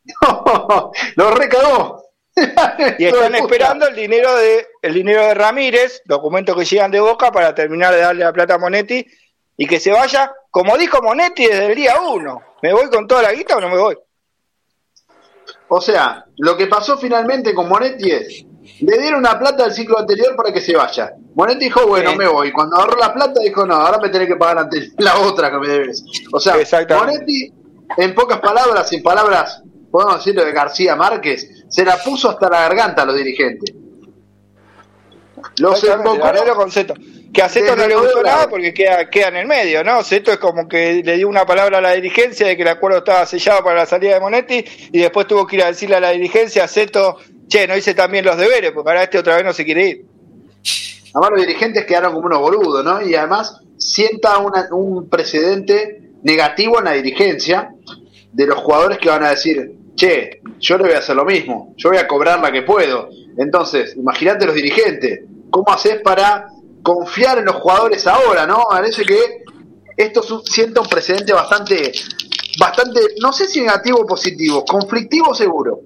No, 0.22 0.92
lo 1.16 1.32
recagó. 1.32 2.03
y 2.98 3.06
están 3.06 3.36
esperando 3.36 3.88
el 3.88 3.96
dinero 3.96 4.36
de 4.36 4.68
el 4.82 4.94
dinero 4.94 5.22
de 5.22 5.34
Ramírez, 5.34 6.02
documentos 6.06 6.56
que 6.58 6.66
llegan 6.66 6.92
de 6.92 7.00
Boca 7.00 7.32
para 7.32 7.54
terminar 7.54 7.94
de 7.94 8.02
darle 8.02 8.24
la 8.24 8.34
plata 8.34 8.56
a 8.56 8.58
Monetti 8.58 9.06
y 9.56 9.68
que 9.68 9.80
se 9.80 9.92
vaya, 9.92 10.34
como 10.50 10.78
dijo 10.78 11.02
Monetti 11.02 11.46
desde 11.46 11.68
el 11.68 11.76
día 11.76 12.02
uno, 12.02 12.42
¿me 12.62 12.74
voy 12.74 12.90
con 12.90 13.08
toda 13.08 13.22
la 13.22 13.34
guita 13.34 13.58
o 13.58 13.62
no 13.62 13.70
me 13.70 13.78
voy? 13.78 13.98
O 15.68 15.80
sea, 15.80 16.26
lo 16.38 16.58
que 16.58 16.68
pasó 16.68 16.98
finalmente 16.98 17.54
con 17.54 17.70
Monetti 17.70 18.12
es, 18.12 18.46
le 18.82 18.98
dieron 18.98 19.20
una 19.20 19.40
plata 19.40 19.66
al 19.66 19.74
ciclo 19.74 20.00
anterior 20.00 20.36
para 20.36 20.52
que 20.52 20.62
se 20.62 20.76
vaya. 20.76 21.14
Monetti 21.36 21.66
dijo, 21.66 21.88
bueno, 21.88 22.16
me 22.16 22.28
voy. 22.28 22.52
Cuando 22.52 22.76
agarró 22.76 22.98
la 22.98 23.14
plata 23.14 23.42
dijo, 23.42 23.66
no, 23.66 23.76
ahora 23.76 24.00
me 24.00 24.10
tenés 24.10 24.28
que 24.28 24.36
pagar 24.36 24.60
antes 24.60 24.94
la 24.98 25.18
otra 25.20 25.50
que 25.50 25.58
me 25.58 25.68
debes. 25.68 26.04
O 26.32 26.40
sea, 26.40 26.56
Monetti, 26.90 27.52
en 27.98 28.14
pocas 28.14 28.40
palabras, 28.40 28.92
en 28.94 29.02
palabras 29.02 29.63
podemos 29.94 30.16
decirlo 30.16 30.44
de 30.44 30.52
García 30.52 30.96
Márquez, 30.96 31.48
se 31.70 31.86
la 31.86 31.98
puso 31.98 32.28
hasta 32.28 32.50
la 32.50 32.62
garganta 32.62 33.04
a 33.04 33.06
los 33.06 33.16
dirigentes. 33.16 33.76
Los 35.60 35.86
con 36.56 36.72
Zeto. 36.72 36.96
Que 37.32 37.44
a 37.44 37.48
Zeto 37.48 37.76
no 37.76 37.88
le 37.88 37.96
gustó 37.96 38.24
nada 38.24 38.50
porque 38.50 38.74
queda, 38.74 39.08
queda 39.08 39.28
en 39.28 39.36
el 39.36 39.46
medio, 39.46 39.84
¿no? 39.84 40.04
Zeto 40.04 40.32
es 40.32 40.40
como 40.40 40.68
que 40.68 41.04
le 41.04 41.18
dio 41.18 41.28
una 41.28 41.46
palabra 41.46 41.78
a 41.78 41.82
la 41.82 41.92
dirigencia 41.92 42.48
de 42.48 42.56
que 42.56 42.64
el 42.64 42.70
acuerdo 42.70 42.98
estaba 42.98 43.24
sellado 43.28 43.64
para 43.64 43.82
la 43.82 43.86
salida 43.86 44.16
de 44.16 44.20
Monetti 44.20 44.66
y 44.92 44.98
después 44.98 45.28
tuvo 45.28 45.46
que 45.46 45.58
ir 45.58 45.64
a 45.64 45.68
decirle 45.68 45.98
a 45.98 46.00
la 46.00 46.10
dirigencia, 46.10 46.68
Zeto, 46.68 47.20
che, 47.48 47.68
no 47.68 47.78
hice 47.78 47.94
también 47.94 48.26
los 48.26 48.36
deberes 48.36 48.72
porque 48.72 48.90
ahora 48.90 49.04
este 49.04 49.20
otra 49.20 49.36
vez 49.36 49.46
no 49.46 49.54
se 49.54 49.64
quiere 49.64 49.88
ir. 49.90 50.06
Además 51.14 51.30
los 51.34 51.42
dirigentes 51.46 51.86
quedaron 51.86 52.14
como 52.14 52.26
unos 52.26 52.40
boludos, 52.40 52.84
¿no? 52.84 53.00
Y 53.08 53.14
además 53.14 53.60
sienta 53.78 54.40
un 54.40 55.08
precedente 55.08 56.14
negativo 56.24 56.80
en 56.80 56.86
la 56.86 56.94
dirigencia 56.94 57.70
de 58.32 58.48
los 58.48 58.58
jugadores 58.58 58.98
que 58.98 59.10
van 59.10 59.24
a 59.24 59.30
decir, 59.30 59.83
che, 60.04 60.42
yo 60.60 60.78
le 60.78 60.84
voy 60.84 60.94
a 60.94 61.00
hacer 61.00 61.16
lo 61.16 61.24
mismo, 61.24 61.74
yo 61.78 61.90
voy 61.90 61.98
a 61.98 62.08
cobrar 62.08 62.40
la 62.42 62.52
que 62.52 62.64
puedo. 62.64 63.10
Entonces, 63.38 63.96
imagínate 63.96 64.46
los 64.46 64.56
dirigentes, 64.56 65.22
¿cómo 65.50 65.72
haces 65.72 66.02
para 66.02 66.50
confiar 66.82 67.38
en 67.38 67.46
los 67.46 67.56
jugadores 67.56 68.06
ahora, 68.06 68.46
no? 68.46 68.64
Parece 68.70 69.06
que 69.06 69.44
esto 69.96 70.44
sienta 70.44 70.82
un 70.82 70.88
precedente 70.88 71.32
bastante, 71.32 71.94
bastante, 72.60 73.00
no 73.22 73.32
sé 73.32 73.48
si 73.48 73.62
negativo 73.62 74.00
o 74.00 74.06
positivo, 74.06 74.66
conflictivo 74.66 75.34
seguro. 75.34 75.80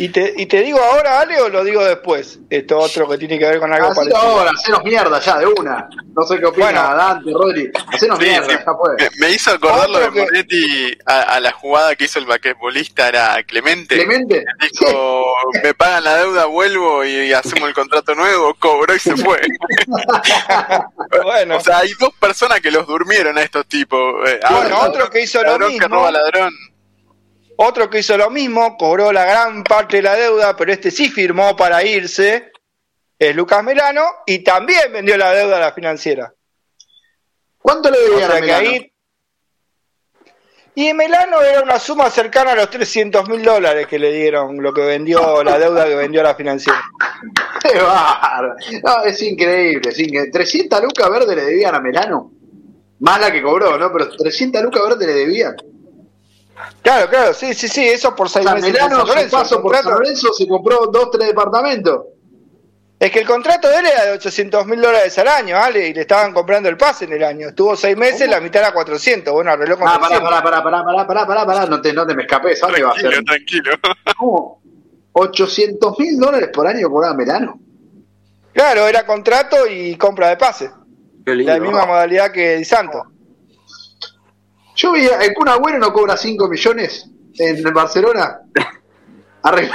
¿Y 0.00 0.08
te, 0.08 0.32
¿Y 0.34 0.46
te 0.46 0.62
digo 0.62 0.80
ahora, 0.82 1.20
Ale, 1.20 1.38
o 1.42 1.50
lo 1.50 1.62
digo 1.62 1.84
después? 1.84 2.38
Esto 2.48 2.78
otro 2.78 3.06
que 3.06 3.18
tiene 3.18 3.38
que 3.38 3.44
ver 3.44 3.60
con 3.60 3.70
algo 3.70 3.88
Hacelo 3.88 4.10
parecido. 4.10 4.32
ahora, 4.32 4.50
hacenos 4.50 4.82
mierda 4.82 5.20
ya, 5.20 5.38
de 5.40 5.44
una. 5.44 5.90
No 6.16 6.22
sé 6.22 6.38
qué 6.38 6.46
opina 6.46 6.94
Dante, 6.94 7.30
Rodri. 7.30 7.70
Hacenos 7.86 8.18
mierda, 8.18 8.48
ya 8.48 8.72
puede. 8.78 9.10
Me, 9.18 9.30
hizo 9.30 9.50
acordar 9.50 9.90
lo 9.90 9.98
de 9.98 10.10
Monetti 10.10 10.96
a, 11.04 11.38
la 11.38 11.52
jugada 11.52 11.94
que 11.96 12.04
hizo 12.04 12.18
el 12.18 12.24
basquetbolista, 12.24 13.08
era 13.08 13.42
Clemente. 13.42 13.96
Clemente. 13.96 14.42
Dijo, 14.58 15.34
me 15.62 15.74
pagan 15.74 16.04
la 16.04 16.16
deuda, 16.16 16.46
vuelvo 16.46 17.04
y, 17.04 17.34
hacemos 17.34 17.68
el 17.68 17.74
contrato 17.74 18.14
nuevo, 18.14 18.54
cobró 18.54 18.94
y 18.94 19.00
se 19.00 19.14
fue. 19.18 19.38
bueno. 21.22 21.58
O 21.58 21.60
sea, 21.60 21.80
hay 21.80 21.92
dos 22.00 22.14
personas 22.18 22.62
que 22.62 22.70
los 22.70 22.86
durmieron 22.86 23.36
a 23.36 23.42
estos 23.42 23.66
tipos. 23.66 24.26
Eh, 24.26 24.40
bueno, 24.50 24.80
otro 24.80 25.10
que 25.10 25.24
hizo 25.24 25.42
lo 25.42 25.58
mismo. 25.58 25.78
que 25.78 25.88
roba 25.88 26.10
ladrón 26.10 26.54
otro 27.62 27.90
que 27.90 27.98
hizo 27.98 28.16
lo 28.16 28.30
mismo, 28.30 28.76
cobró 28.78 29.12
la 29.12 29.26
gran 29.26 29.62
parte 29.64 29.98
de 29.98 30.02
la 30.02 30.14
deuda, 30.14 30.56
pero 30.56 30.72
este 30.72 30.90
sí 30.90 31.10
firmó 31.10 31.54
para 31.54 31.84
irse, 31.84 32.52
es 33.18 33.36
Lucas 33.36 33.62
Melano, 33.62 34.02
y 34.24 34.38
también 34.38 34.90
vendió 34.90 35.18
la 35.18 35.32
deuda 35.32 35.58
a 35.58 35.60
la 35.60 35.72
financiera. 35.72 36.32
¿Cuánto 37.58 37.90
le 37.90 37.98
debían 37.98 38.30
a 38.30 38.40
Melano? 38.40 38.70
Y 40.74 40.94
Melano 40.94 41.42
era 41.42 41.60
una 41.60 41.78
suma 41.78 42.08
cercana 42.08 42.52
a 42.52 42.54
los 42.54 42.70
300 42.70 43.28
mil 43.28 43.42
dólares 43.42 43.86
que 43.86 43.98
le 43.98 44.10
dieron, 44.10 44.62
lo 44.62 44.72
que 44.72 44.80
vendió, 44.80 45.44
la 45.44 45.58
deuda 45.58 45.84
que 45.84 45.96
vendió 45.96 46.22
a 46.22 46.24
la 46.24 46.34
financiera. 46.34 46.82
¡Qué 47.62 47.78
barro! 47.78 48.54
No, 48.82 49.04
es 49.04 49.20
increíble, 49.20 49.90
es 49.90 49.98
increíble. 49.98 50.30
300 50.30 50.82
lucas 50.82 51.10
verdes 51.10 51.36
le 51.36 51.44
debían 51.44 51.74
a 51.74 51.80
Melano. 51.80 52.32
Mala 53.00 53.30
que 53.30 53.42
cobró, 53.42 53.76
¿no? 53.76 53.92
Pero 53.92 54.08
300 54.16 54.62
lucas 54.62 54.82
verdes 54.82 55.06
le 55.08 55.14
debían. 55.14 55.56
Claro, 56.82 57.08
claro, 57.08 57.34
sí, 57.34 57.54
sí, 57.54 57.68
sí, 57.68 57.86
eso 57.86 58.14
por 58.14 58.28
seis 58.28 58.46
meses. 58.46 58.72
Milano, 58.72 59.06
su 59.06 59.30
paso 59.30 59.62
por 59.62 59.76
San 59.76 59.92
Lorenzo, 59.92 60.32
se 60.32 60.46
compró 60.46 60.86
dos, 60.86 61.10
tres 61.10 61.28
departamentos. 61.28 62.02
Es 62.98 63.10
que 63.10 63.20
el 63.20 63.26
contrato 63.26 63.66
de 63.68 63.78
él 63.78 63.86
era 63.86 64.04
de 64.04 64.12
800 64.12 64.66
mil 64.66 64.78
dólares 64.78 65.18
al 65.18 65.28
año, 65.28 65.56
¿vale? 65.56 65.88
Y 65.88 65.94
le 65.94 66.02
estaban 66.02 66.34
comprando 66.34 66.68
el 66.68 66.76
pase 66.76 67.06
en 67.06 67.14
el 67.14 67.24
año. 67.24 67.48
Estuvo 67.48 67.74
seis 67.74 67.96
meses, 67.96 68.28
la 68.28 68.40
mitad 68.40 68.60
era 68.60 68.72
400. 68.72 69.32
Bueno, 69.32 69.50
arregló 69.52 69.78
con 69.78 69.88
Ah, 69.88 69.98
pará, 69.98 70.20
pará, 70.20 70.42
pará, 70.42 70.62
pará, 70.62 70.84
pará, 70.84 71.06
pará, 71.06 71.26
pará, 71.26 71.46
pará, 71.46 71.66
no 71.66 71.80
te, 71.80 71.94
no 71.94 72.06
te 72.06 72.14
me 72.14 72.24
escapes, 72.24 72.58
¿sabes 72.58 72.84
va 72.84 72.90
a 72.90 73.00
ser? 73.00 73.24
Tranquilo, 73.24 73.72
¿Cómo? 74.18 74.60
800 75.12 75.98
mil 75.98 76.18
dólares 76.18 76.50
por 76.52 76.66
año 76.66 76.90
cobraba 76.90 77.14
Melano. 77.14 77.58
Claro, 78.52 78.86
era 78.86 79.06
contrato 79.06 79.66
y 79.66 79.96
compra 79.96 80.28
de 80.28 80.36
pase. 80.36 80.70
La 81.24 81.58
misma 81.58 81.86
modalidad 81.86 82.30
que 82.30 82.56
Di 82.56 82.64
Santo. 82.66 83.02
Yo 84.80 84.92
vi 84.92 85.04
el 85.06 85.34
Kun 85.34 85.48
Agüero 85.48 85.78
no 85.78 85.92
cobra 85.92 86.16
5 86.16 86.48
millones 86.48 87.06
en 87.38 87.56
el 87.58 87.72
Barcelona. 87.72 88.38
Arregló, 89.42 89.74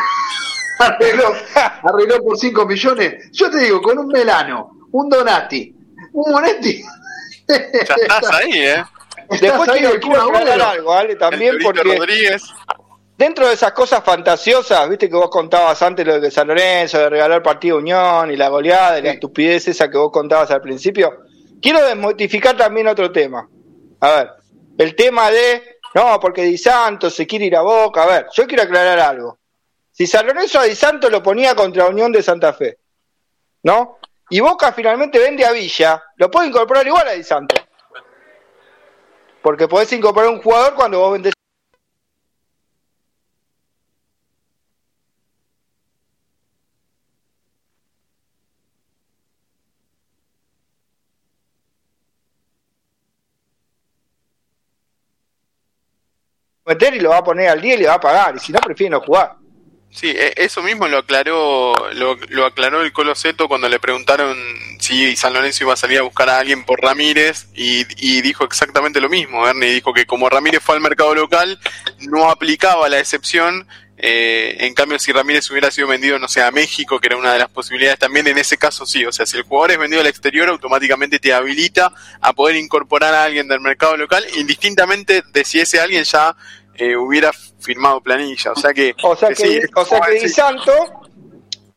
arregló, 0.79 1.33
arregló 1.83 2.23
por 2.23 2.37
5 2.37 2.65
millones. 2.65 3.29
Yo 3.31 3.49
te 3.49 3.57
digo, 3.59 3.81
con 3.81 3.97
un 3.97 4.07
Melano, 4.07 4.71
un 4.91 5.09
Donati, 5.09 5.75
un 6.13 6.31
Monetti. 6.31 6.83
Ya 7.47 7.55
estás 7.55 8.31
ahí, 8.31 8.51
¿eh? 8.59 8.83
Estás 9.29 9.41
Después 9.41 9.69
ahí 9.69 9.79
quiero, 9.79 9.99
quiero 9.99 10.21
aclarar 10.21 10.47
Agüero. 10.49 10.67
algo, 10.69 10.93
Ale, 10.93 11.15
también 11.15 11.55
porque 11.63 11.81
Rodríguez. 11.83 12.43
dentro 13.17 13.47
de 13.47 13.53
esas 13.55 13.71
cosas 13.73 14.03
fantasiosas, 14.03 14.87
viste 14.89 15.09
que 15.09 15.15
vos 15.15 15.29
contabas 15.31 15.81
antes 15.81 16.05
lo 16.05 16.19
de 16.19 16.29
San 16.31 16.47
Lorenzo, 16.47 16.99
de 16.99 17.09
regalar 17.09 17.41
partido 17.41 17.77
Unión 17.77 18.29
y 18.31 18.35
la 18.35 18.49
goleada 18.49 18.99
y 18.99 19.01
la 19.01 19.09
Sí. 19.11 19.15
estupidez 19.15 19.67
esa 19.67 19.89
que 19.89 19.97
vos 19.97 20.11
contabas 20.11 20.51
al 20.51 20.61
principio, 20.61 21.11
quiero 21.61 21.83
desmitificar 21.87 22.55
también 22.55 22.87
otro 22.87 23.11
tema. 23.11 23.47
A 24.01 24.09
ver, 24.11 24.29
el 24.77 24.95
tema 24.95 25.31
de, 25.31 25.79
no, 25.93 26.19
porque 26.19 26.43
Di 26.43 26.57
Santo 26.57 27.09
se 27.09 27.25
quiere 27.25 27.45
ir 27.45 27.55
a 27.55 27.61
Boca, 27.61 28.03
a 28.03 28.07
ver, 28.07 28.27
yo 28.33 28.45
quiero 28.47 28.63
aclarar 28.63 28.99
algo. 28.99 29.39
Si 29.91 30.05
San 30.07 30.27
Lorenzo 30.27 30.59
a 30.59 30.63
Di 30.63 30.75
Santo 30.75 31.09
lo 31.09 31.23
ponía 31.23 31.55
contra 31.55 31.85
Unión 31.85 32.11
de 32.11 32.21
Santa 32.21 32.53
Fe, 32.53 32.79
¿no? 33.63 33.99
Y 34.29 34.39
Boca 34.39 34.73
finalmente 34.73 35.19
vende 35.19 35.45
a 35.45 35.51
Villa, 35.51 36.03
lo 36.15 36.29
puede 36.29 36.47
incorporar 36.47 36.85
igual 36.85 37.07
a 37.07 37.11
Di 37.11 37.23
Santo. 37.23 37.55
Porque 39.41 39.67
podés 39.67 39.93
incorporar 39.93 40.29
un 40.29 40.41
jugador 40.41 40.73
cuando 40.73 40.99
vos 40.99 41.13
vendés 41.13 41.34
meter 56.65 56.95
y 56.95 56.99
lo 56.99 57.09
va 57.09 57.17
a 57.17 57.23
poner 57.23 57.49
al 57.49 57.61
día 57.61 57.75
y 57.75 57.77
le 57.77 57.87
va 57.87 57.95
a 57.95 57.99
pagar. 57.99 58.35
Y 58.35 58.39
si 58.39 58.51
no, 58.51 58.59
prefiere 58.59 58.89
no 58.89 59.01
jugar. 59.01 59.35
Sí, 59.91 60.09
e- 60.09 60.33
eso 60.35 60.61
mismo 60.61 60.87
lo 60.89 60.97
aclaró, 60.97 61.73
lo, 61.93 62.15
lo 62.27 62.45
aclaró 62.45 62.81
el 62.81 62.91
Colo 62.91 63.15
Seto 63.15 63.47
cuando 63.47 63.69
le 63.69 63.79
preguntaron 63.79 64.35
si 64.79 65.15
San 65.15 65.33
Lorenzo 65.33 65.63
iba 65.63 65.73
a 65.73 65.77
salir 65.77 65.99
a 65.99 66.01
buscar 66.01 66.29
a 66.29 66.39
alguien 66.39 66.65
por 66.65 66.81
Ramírez 66.81 67.47
y, 67.55 67.85
y 67.97 68.21
dijo 68.21 68.43
exactamente 68.43 68.99
lo 68.99 69.07
mismo. 69.07 69.47
Ernie 69.47 69.71
dijo 69.71 69.93
que 69.93 70.05
como 70.05 70.29
Ramírez 70.29 70.61
fue 70.61 70.75
al 70.75 70.81
mercado 70.81 71.15
local, 71.15 71.57
no 71.99 72.29
aplicaba 72.29 72.89
la 72.89 72.99
excepción. 72.99 73.67
Eh, 73.97 74.57
en 74.59 74.73
cambio, 74.73 74.99
si 74.99 75.13
Ramírez 75.13 75.49
hubiera 75.51 75.71
sido 75.71 75.87
vendido, 75.87 76.19
no 76.19 76.27
sé, 76.27 76.41
a 76.41 76.51
México, 76.51 76.99
que 76.99 77.07
era 77.07 77.17
una 77.17 77.31
de 77.31 77.39
las 77.39 77.49
posibilidades 77.49 77.99
también, 77.99 78.27
en 78.27 78.37
ese 78.37 78.57
caso 78.57 78.85
sí. 78.85 79.05
O 79.05 79.11
sea, 79.11 79.25
si 79.25 79.37
el 79.37 79.43
jugador 79.43 79.71
es 79.71 79.77
vendido 79.77 80.01
al 80.01 80.07
exterior, 80.07 80.49
automáticamente 80.49 81.19
te 81.19 81.33
habilita 81.33 81.91
a 82.19 82.33
poder 82.33 82.57
incorporar 82.57 83.13
a 83.13 83.23
alguien 83.23 83.47
del 83.47 83.61
mercado 83.61 83.95
local, 83.95 84.25
indistintamente 84.37 85.23
de 85.31 85.45
si 85.45 85.61
ese 85.61 85.79
alguien 85.79 86.03
ya 86.03 86.35
eh, 86.75 86.97
hubiera 86.97 87.31
firmado 87.33 88.01
planilla. 88.01 88.51
O 88.51 88.55
sea 88.55 88.73
que, 88.73 88.93
O 89.03 89.15
sea 89.15 89.29
que, 89.29 89.35
sí, 89.35 89.59
o 89.73 89.85
sea 89.85 90.01
que. 90.01 90.19
Di 90.19 90.29
Santo, 90.29 90.71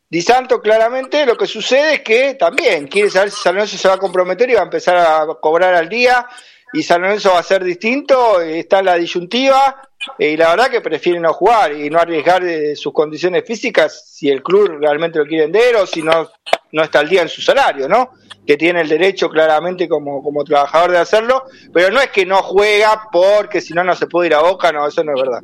Di 0.09 0.21
Santo 0.21 0.59
claramente 0.61 1.25
lo 1.25 1.37
que 1.37 1.47
sucede 1.47 1.95
es 1.95 2.01
que 2.01 2.33
también 2.33 2.87
quiere 2.87 3.09
saber 3.09 3.31
si 3.31 3.41
San 3.41 3.55
Lorenzo 3.55 3.77
se 3.77 3.87
va 3.87 3.93
a 3.93 3.99
comprometer 3.99 4.49
y 4.49 4.55
va 4.55 4.61
a 4.61 4.63
empezar 4.63 4.97
a 4.97 5.25
cobrar 5.39 5.73
al 5.73 5.87
día 5.87 6.27
y 6.73 6.83
San 6.83 7.01
Lorenzo 7.01 7.31
va 7.31 7.39
a 7.39 7.43
ser 7.43 7.63
distinto, 7.63 8.41
está 8.41 8.79
en 8.79 8.85
la 8.85 8.95
disyuntiva 8.95 9.81
y 10.17 10.37
la 10.37 10.49
verdad 10.51 10.69
que 10.69 10.81
prefiere 10.81 11.19
no 11.19 11.33
jugar 11.33 11.73
y 11.73 11.89
no 11.89 11.99
arriesgar 11.99 12.43
de 12.43 12.75
sus 12.75 12.93
condiciones 12.93 13.43
físicas 13.45 14.13
si 14.13 14.29
el 14.29 14.43
club 14.43 14.77
realmente 14.79 15.19
lo 15.19 15.25
quiere 15.25 15.45
vender 15.45 15.75
o 15.75 15.85
si 15.85 16.01
no, 16.01 16.29
no 16.71 16.83
está 16.83 16.99
al 16.99 17.09
día 17.09 17.21
en 17.21 17.29
su 17.29 17.41
salario, 17.41 17.87
¿no? 17.89 18.11
Que 18.45 18.55
tiene 18.55 18.81
el 18.81 18.89
derecho 18.89 19.29
claramente 19.29 19.89
como, 19.89 20.23
como 20.23 20.43
trabajador 20.43 20.91
de 20.91 20.99
hacerlo, 20.99 21.43
pero 21.73 21.91
no 21.91 21.99
es 21.99 22.09
que 22.11 22.25
no 22.25 22.41
juega 22.43 23.09
porque 23.11 23.61
si 23.61 23.73
no 23.73 23.83
no 23.83 23.95
se 23.95 24.07
puede 24.07 24.27
ir 24.27 24.35
a 24.35 24.41
Boca, 24.41 24.71
no, 24.71 24.87
eso 24.87 25.03
no 25.03 25.13
es 25.15 25.21
verdad. 25.21 25.41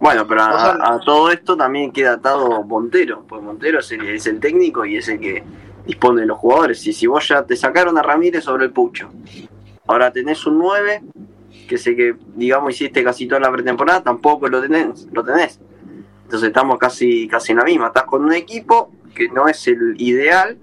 Bueno, 0.00 0.26
pero 0.26 0.42
a 0.42 0.98
todo 1.04 1.30
esto 1.30 1.56
también 1.58 1.92
queda 1.92 2.14
atado 2.14 2.62
Montero, 2.64 3.22
pues 3.28 3.42
Montero 3.42 3.80
es 3.80 3.92
el, 3.92 4.08
es 4.08 4.26
el 4.26 4.40
técnico 4.40 4.86
y 4.86 4.96
es 4.96 5.08
el 5.08 5.20
que 5.20 5.44
dispone 5.84 6.22
de 6.22 6.26
los 6.26 6.38
jugadores. 6.38 6.86
Y 6.86 6.92
si 6.94 7.06
vos 7.06 7.28
ya 7.28 7.44
te 7.44 7.54
sacaron 7.54 7.98
a 7.98 8.02
Ramírez 8.02 8.44
sobre 8.44 8.64
el 8.64 8.72
pucho, 8.72 9.10
ahora 9.90 10.12
tenés 10.12 10.46
un 10.46 10.58
9, 10.58 11.02
que 11.68 11.78
sé 11.78 11.94
que, 11.96 12.14
digamos, 12.34 12.72
hiciste 12.74 13.02
casi 13.04 13.26
toda 13.26 13.40
la 13.40 13.50
pretemporada, 13.52 14.02
tampoco 14.02 14.48
lo 14.48 14.60
tenés. 14.60 15.06
Lo 15.12 15.24
tenés. 15.24 15.60
Entonces 16.24 16.48
estamos 16.48 16.78
casi, 16.78 17.26
casi 17.28 17.52
en 17.52 17.58
la 17.58 17.64
misma. 17.64 17.88
Estás 17.88 18.04
con 18.04 18.24
un 18.24 18.32
equipo 18.32 18.90
que 19.14 19.28
no 19.28 19.48
es 19.48 19.66
el 19.68 19.94
ideal 20.00 20.56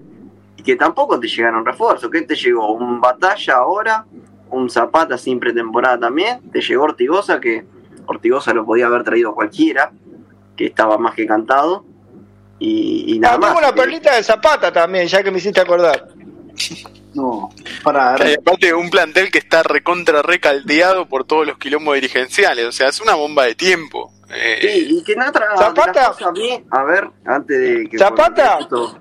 y 0.56 0.62
que 0.62 0.76
tampoco 0.76 1.20
te 1.20 1.28
llegaron 1.28 1.64
refuerzos. 1.64 2.10
¿Qué 2.10 2.22
te 2.22 2.34
llegó? 2.34 2.72
Un 2.72 3.00
Batalla 3.00 3.56
ahora, 3.56 4.06
un 4.50 4.70
Zapata 4.70 5.18
sin 5.18 5.38
pretemporada 5.38 5.98
también, 6.00 6.40
te 6.50 6.60
llegó 6.62 6.84
Ortigosa 6.84 7.38
que 7.40 7.66
Ortigosa 8.06 8.54
lo 8.54 8.64
podía 8.64 8.86
haber 8.86 9.04
traído 9.04 9.34
cualquiera, 9.34 9.92
que 10.56 10.66
estaba 10.66 10.96
más 10.96 11.14
que 11.14 11.26
cantado. 11.26 11.84
Y, 12.58 13.14
y 13.14 13.18
nada 13.18 13.34
Ah, 13.34 13.38
más. 13.38 13.48
tengo 13.54 13.58
una 13.68 13.74
perlita 13.74 14.16
de 14.16 14.22
Zapata 14.22 14.72
también, 14.72 15.06
ya 15.06 15.22
que 15.22 15.30
me 15.30 15.36
hiciste 15.38 15.60
acordar. 15.60 16.08
No, 17.18 17.50
para 17.82 18.14
aparte 18.14 18.72
un 18.72 18.90
plantel 18.90 19.30
que 19.30 19.38
está 19.38 19.62
recontra 19.62 20.22
recaldeado 20.22 21.06
por 21.08 21.24
todos 21.24 21.46
los 21.46 21.58
quilombos 21.58 21.94
dirigenciales, 21.96 22.64
o 22.64 22.72
sea, 22.72 22.88
es 22.88 23.00
una 23.00 23.14
bomba 23.14 23.44
de 23.44 23.54
tiempo. 23.56 24.12
Eh, 24.32 24.58
Sí, 24.60 24.86
y 24.98 25.02
que 25.02 25.14
Zapata- 25.14 26.14
a 26.24 26.32
mí, 26.32 26.64
a 26.70 26.84
ver, 26.84 27.08
antes 27.24 27.58
de 27.60 27.88
que 27.90 27.98
Zapata 27.98 28.58
esto- 28.60 28.98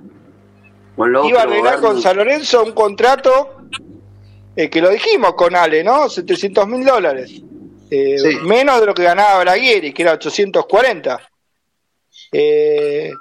Iba 0.98 1.42
a 1.42 1.44
arreglar 1.44 1.80
con 1.80 2.02
San 2.02 2.18
Lorenzo 2.18 2.64
un 2.64 2.72
contrato 2.72 3.58
eh, 4.56 4.68
que 4.68 4.82
lo 4.82 4.90
dijimos 4.90 5.36
con 5.36 5.56
Ale, 5.56 5.84
¿no? 5.84 6.10
700 6.10 6.68
mil 6.68 6.84
dólares. 6.84 7.30
Eh, 7.92 8.18
Sí. 8.18 8.38
Menos 8.42 8.80
de 8.80 8.88
lo 8.88 8.94
que 8.96 9.04
ganaba 9.04 9.40
Braguieri, 9.44 9.94
que 9.94 10.02
era 10.02 10.14
840. 10.14 11.20
Eh, 12.32 13.12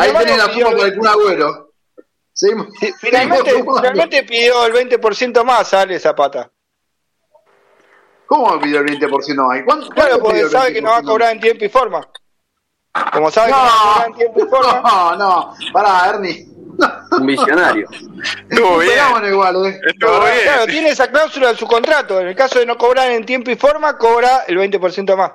Ahí 0.00 0.12
tenés 0.12 0.38
la 0.38 0.46
pidió 0.50 0.66
suma 0.66 0.76
por 0.78 0.86
el 0.86 0.92
el- 0.94 0.98
Kun 0.98 1.06
Agüero. 1.08 1.65
Sí, 2.36 2.48
finalmente, 2.98 3.50
finalmente 3.50 4.22
pidió 4.28 4.66
el 4.66 4.74
20% 4.74 5.42
más, 5.42 5.72
Ale 5.72 5.98
Zapata. 5.98 6.50
¿Cómo 8.26 8.60
pidió 8.60 8.80
el 8.80 8.86
20% 8.86 9.36
más? 9.36 9.58
¿Y 9.58 9.64
¿Cuánto, 9.64 9.88
Claro, 9.88 10.18
porque 10.18 10.46
sabe 10.50 10.74
que 10.74 10.82
no 10.82 10.90
va 10.90 10.98
a 10.98 11.02
20% 11.02 11.06
cobrar 11.06 11.32
en 11.32 11.40
tiempo 11.40 11.64
y 11.64 11.68
forma. 11.70 12.06
Como 13.10 13.30
sabe 13.30 13.46
que 13.46 13.52
no 13.52 13.58
va 13.58 13.66
a 13.66 13.82
cobrar 13.82 14.08
en 14.08 14.14
tiempo 14.14 14.40
y 14.44 14.48
forma. 14.48 14.82
No, 14.84 15.16
no, 15.16 15.54
pará, 15.72 16.10
Ernie. 16.10 16.46
un 17.12 17.26
visionario. 17.26 17.88
estuvo 18.50 18.78
bien, 18.80 19.32
igual, 19.32 19.56
eh. 19.64 19.80
estuvo 19.86 20.20
bien. 20.20 20.40
Claro, 20.42 20.66
tiene 20.66 20.90
esa 20.90 21.10
cláusula 21.10 21.50
en 21.50 21.56
su 21.56 21.66
contrato. 21.66 22.20
En 22.20 22.28
el 22.28 22.36
caso 22.36 22.58
de 22.58 22.66
no 22.66 22.76
cobrar 22.76 23.10
en 23.12 23.24
tiempo 23.24 23.50
y 23.50 23.56
forma, 23.56 23.96
cobra 23.96 24.44
el 24.46 24.58
20% 24.58 25.16
más. 25.16 25.32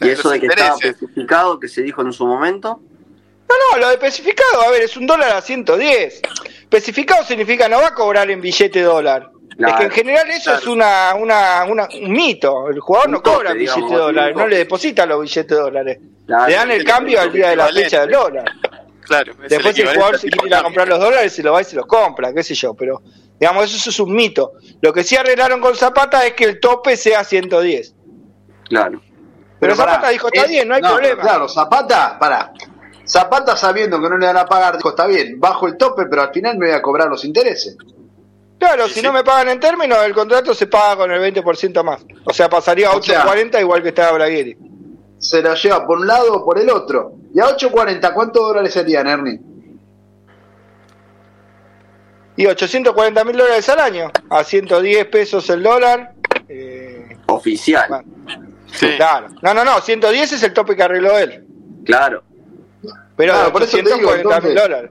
Y 0.00 0.10
eso 0.10 0.30
de 0.30 0.38
que 0.38 0.46
estaba 0.46 0.76
especificado, 0.76 1.58
que 1.58 1.66
se 1.66 1.82
dijo 1.82 2.02
en 2.02 2.12
su 2.12 2.24
momento, 2.24 2.80
No, 3.48 3.54
no, 3.72 3.78
lo 3.80 3.88
de 3.88 3.94
especificado, 3.94 4.62
a 4.62 4.70
ver, 4.70 4.82
es 4.82 4.96
un 4.96 5.06
dólar 5.06 5.30
a 5.32 5.40
110. 5.40 6.20
Especificado 6.62 7.24
significa 7.24 7.68
no 7.68 7.80
va 7.80 7.88
a 7.88 7.94
cobrar 7.94 8.30
en 8.30 8.40
billete 8.40 8.82
dólar. 8.82 9.30
Claro, 9.56 9.72
es 9.74 9.78
que 9.80 9.84
en 9.86 9.90
general 9.90 10.30
eso 10.30 10.42
claro. 10.44 10.58
es 10.60 10.66
una, 10.66 11.14
una, 11.14 11.64
una- 11.64 11.88
un 12.00 12.12
mito. 12.12 12.68
El 12.68 12.78
jugador 12.78 13.08
Un 13.08 13.12
no 13.14 13.22
cobra 13.22 13.48
tope, 13.50 13.54
billete 13.58 13.76
digamos, 13.80 13.98
dólares, 14.00 14.36
no 14.36 14.46
le 14.46 14.56
deposita 14.58 15.06
los 15.06 15.22
billetes 15.22 15.58
dólares. 15.58 15.98
Claro, 16.26 16.46
le 16.46 16.54
dan 16.54 16.70
el 16.70 16.80
el 16.80 16.84
cambio 16.86 17.20
al 17.20 17.32
día 17.32 17.50
de 17.50 17.56
la 17.56 17.68
fecha 17.68 18.02
del 18.02 18.10
dólar. 18.10 18.44
Claro, 19.00 19.32
es 19.42 19.48
Después 19.48 19.74
si 19.74 19.80
el 19.80 19.88
equivalente 19.88 19.94
jugador 19.96 20.20
tipo 20.20 20.36
quiere 20.36 20.46
ir 20.48 20.54
a 20.54 20.56
de 20.58 20.62
comprar 20.64 20.88
los 20.88 21.00
dólares, 21.00 21.32
se 21.32 21.42
los 21.42 21.54
va 21.54 21.60
y 21.62 21.64
se 21.64 21.76
los 21.76 21.86
compra, 21.86 22.32
qué 22.34 22.42
sé 22.42 22.54
yo. 22.54 22.74
Pero, 22.74 23.02
digamos, 23.40 23.64
eso, 23.64 23.76
eso 23.78 23.90
es 23.90 23.98
un 24.00 24.14
mito. 24.14 24.52
Lo 24.82 24.92
que 24.92 25.02
sí 25.02 25.16
arreglaron 25.16 25.60
con 25.60 25.74
Zapata 25.74 26.24
es 26.26 26.34
que 26.34 26.44
el 26.44 26.60
tope 26.60 26.96
sea 26.96 27.24
110. 27.24 27.94
claro. 28.68 29.00
Pero, 29.60 29.74
pará, 29.74 29.94
Zapata 29.94 30.10
dijo, 30.10 30.28
está 30.28 30.42
es- 30.42 30.50
bien, 30.50 30.68
no 30.68 30.74
hay 30.76 30.80
pero 30.82 30.94
problema. 30.94 31.22
Claro, 31.22 31.48
Zapata, 31.48 32.16
pará. 32.16 32.52
Zapata 33.08 33.56
sabiendo 33.56 34.00
que 34.00 34.08
no 34.08 34.18
le 34.18 34.26
van 34.26 34.36
a 34.36 34.44
pagar, 34.44 34.76
dijo, 34.76 34.90
está 34.90 35.06
bien, 35.06 35.40
bajo 35.40 35.66
el 35.66 35.76
tope, 35.76 36.06
pero 36.06 36.22
al 36.22 36.32
final 36.32 36.58
me 36.58 36.66
voy 36.66 36.74
a 36.74 36.82
cobrar 36.82 37.08
los 37.08 37.24
intereses. 37.24 37.76
Claro, 38.58 38.86
Sí, 38.88 38.94
si 38.94 39.00
sí. 39.00 39.06
no 39.06 39.12
me 39.12 39.24
pagan 39.24 39.48
en 39.48 39.60
términos, 39.60 39.98
el 40.04 40.12
contrato 40.12 40.52
se 40.52 40.66
paga 40.66 40.96
con 40.96 41.10
el 41.12 41.20
20% 41.20 41.82
más. 41.84 42.04
O 42.24 42.32
sea, 42.34 42.48
pasaría 42.50 42.88
a 42.90 42.96
O 42.96 43.02
sea- 43.02 43.24
8.40 43.24 43.60
igual 43.60 43.82
que 43.82 43.88
estaba 43.90 44.12
Braguieri. 44.12 44.56
Se 45.18 45.40
lo 45.40 45.54
lleva 45.54 45.86
por 45.86 45.98
un 45.98 46.06
lado 46.06 46.34
o 46.34 46.44
por 46.44 46.58
el 46.58 46.68
otro. 46.70 47.12
Y 47.34 47.40
a 47.40 47.46
8.40, 47.46 48.12
¿cuántos 48.12 48.42
dólares 48.42 48.72
serían, 48.72 49.06
Ernie? 49.06 49.40
Y 52.36 52.46
840 52.46 53.24
mil 53.24 53.36
dólares 53.36 53.68
al 53.68 53.80
año, 53.80 54.10
a 54.30 54.44
110 54.44 55.06
pesos 55.06 55.48
el 55.50 55.62
dólar. 55.62 56.12
eh, 56.48 57.16
Oficial, 57.26 57.86
bueno, 57.88 58.04
Sí. 58.72 58.94
Claro. 58.96 59.28
No, 59.42 59.54
no, 59.54 59.64
no, 59.64 59.80
110 59.80 60.32
es 60.32 60.42
el 60.42 60.52
tope 60.52 60.76
que 60.76 60.82
arregló 60.82 61.16
él. 61.18 61.46
claro. 61.84 62.22
Pero 63.18 63.32
Claro, 63.34 63.52
por 63.52 63.62
eso 63.62 63.76
te 63.76 63.82
digo, 63.82 64.08
840 64.08 64.12
mil 64.12 64.32
entonces- 64.32 64.62
dólares. 64.62 64.90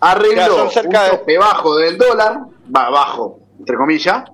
Arregló 0.00 0.36
Ya, 0.36 0.46
son 0.48 0.70
cerca 0.70 0.98
un 1.04 1.04
de- 1.10 1.16
tope 1.16 1.38
bajo 1.38 1.76
del 1.76 1.96
dólar, 1.98 2.38
va 2.76 2.90
bajo, 2.90 3.40
entre 3.58 3.76
comillas, 3.76 4.24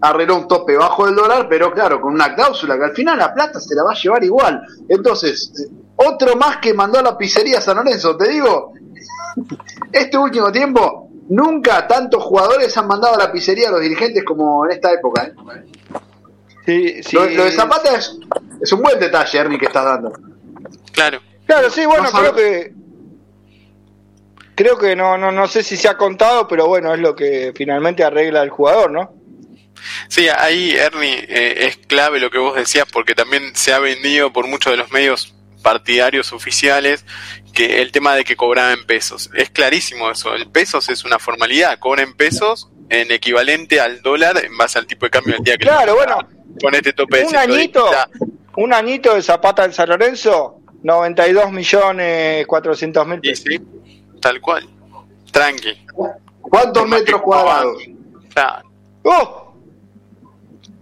arregló 0.00 0.36
un 0.36 0.48
tope 0.48 0.76
bajo 0.76 1.06
del 1.06 1.14
dólar, 1.14 1.46
pero 1.48 1.72
claro, 1.72 2.00
con 2.00 2.12
una 2.14 2.34
cláusula 2.34 2.76
que 2.76 2.84
al 2.84 2.92
final 2.94 3.18
la 3.18 3.32
plata 3.32 3.60
se 3.60 3.74
la 3.74 3.84
va 3.84 3.92
a 3.92 3.94
llevar 3.94 4.22
igual. 4.24 4.60
Entonces, 4.88 5.52
eh, 5.60 5.72
otro 5.96 6.34
más 6.36 6.56
que 6.58 6.74
mandó 6.74 6.98
a 6.98 7.02
la 7.02 7.16
pizzería 7.16 7.60
San 7.60 7.76
Lorenzo, 7.76 8.16
te 8.16 8.28
digo, 8.28 8.72
este 9.92 10.18
último 10.18 10.50
tiempo 10.52 11.08
nunca 11.28 11.86
tantos 11.86 12.22
jugadores 12.22 12.76
han 12.76 12.86
mandado 12.86 13.14
a 13.14 13.18
la 13.18 13.32
pizzería 13.32 13.68
a 13.68 13.72
los 13.72 13.80
dirigentes 13.80 14.24
como 14.24 14.64
en 14.66 14.72
esta 14.72 14.92
época. 14.92 15.24
¿eh? 15.24 15.32
Sí, 16.66 17.02
sí. 17.02 17.16
Lo, 17.16 17.24
lo 17.26 17.44
de 17.44 17.52
Zapata 17.52 17.94
es, 17.96 18.18
es 18.60 18.72
un 18.72 18.82
buen 18.82 18.98
detalle, 18.98 19.38
Ernie, 19.38 19.58
que 19.58 19.66
estás 19.66 19.84
dando. 19.84 20.12
Claro. 20.92 21.18
Claro, 21.46 21.70
sí, 21.70 21.84
bueno, 21.86 22.04
No 22.04 22.18
creo 22.18 22.34
que. 22.34 22.72
Creo 24.56 24.78
que 24.78 24.94
no, 24.94 25.18
no, 25.18 25.32
no 25.32 25.48
sé 25.48 25.64
si 25.64 25.76
se 25.76 25.88
ha 25.88 25.96
contado, 25.96 26.46
pero 26.46 26.68
bueno, 26.68 26.94
es 26.94 27.00
lo 27.00 27.16
que 27.16 27.52
finalmente 27.56 28.04
arregla 28.04 28.40
el 28.42 28.50
jugador, 28.50 28.90
¿no? 28.90 29.12
Sí, 30.08 30.28
ahí, 30.28 30.70
Ernie, 30.76 31.26
eh, 31.28 31.66
es 31.66 31.76
clave 31.76 32.20
lo 32.20 32.30
que 32.30 32.38
vos 32.38 32.54
decías, 32.54 32.86
porque 32.90 33.16
también 33.16 33.54
se 33.56 33.72
ha 33.72 33.80
vendido 33.80 34.32
por 34.32 34.46
muchos 34.46 34.72
de 34.72 34.76
los 34.76 34.92
medios 34.92 35.34
partidarios 35.62 36.32
oficiales 36.32 37.04
que 37.52 37.82
el 37.82 37.90
tema 37.90 38.14
de 38.14 38.24
que 38.24 38.36
cobraba 38.36 38.72
en 38.72 38.84
pesos. 38.86 39.30
Es 39.34 39.50
clarísimo 39.50 40.10
eso. 40.10 40.34
El 40.34 40.48
pesos 40.50 40.88
es 40.88 41.04
una 41.04 41.18
formalidad. 41.18 41.78
Cobra 41.78 42.02
en 42.02 42.14
pesos 42.14 42.68
en 42.90 43.10
equivalente 43.10 43.80
al 43.80 44.02
dólar 44.02 44.44
en 44.44 44.56
base 44.56 44.78
al 44.78 44.86
tipo 44.86 45.06
de 45.06 45.10
cambio 45.10 45.34
del 45.34 45.42
día 45.42 45.56
que 45.56 45.64
Claro, 45.64 45.96
bueno, 45.96 46.18
con 46.60 46.74
este 46.74 46.92
tope 46.92 47.18
de 47.18 47.24
un 47.24 47.36
añito, 47.36 47.88
110. 47.88 48.38
un 48.56 48.72
añito 48.72 49.14
de 49.14 49.22
Zapata 49.22 49.64
en 49.64 49.72
San 49.72 49.88
Lorenzo, 49.88 50.60
92 50.84 51.50
millones 51.50 52.46
400 52.46 53.06
mil 53.06 53.20
pesos. 53.20 53.44
sí, 53.48 53.60
tal 54.20 54.40
cual. 54.40 54.68
Tranqui. 55.32 55.86
¿Cuántos 56.40 56.86
metros 56.86 57.20
cuadrados? 57.22 57.82
Claro. 58.32 58.68
¡Uh! 59.02 59.44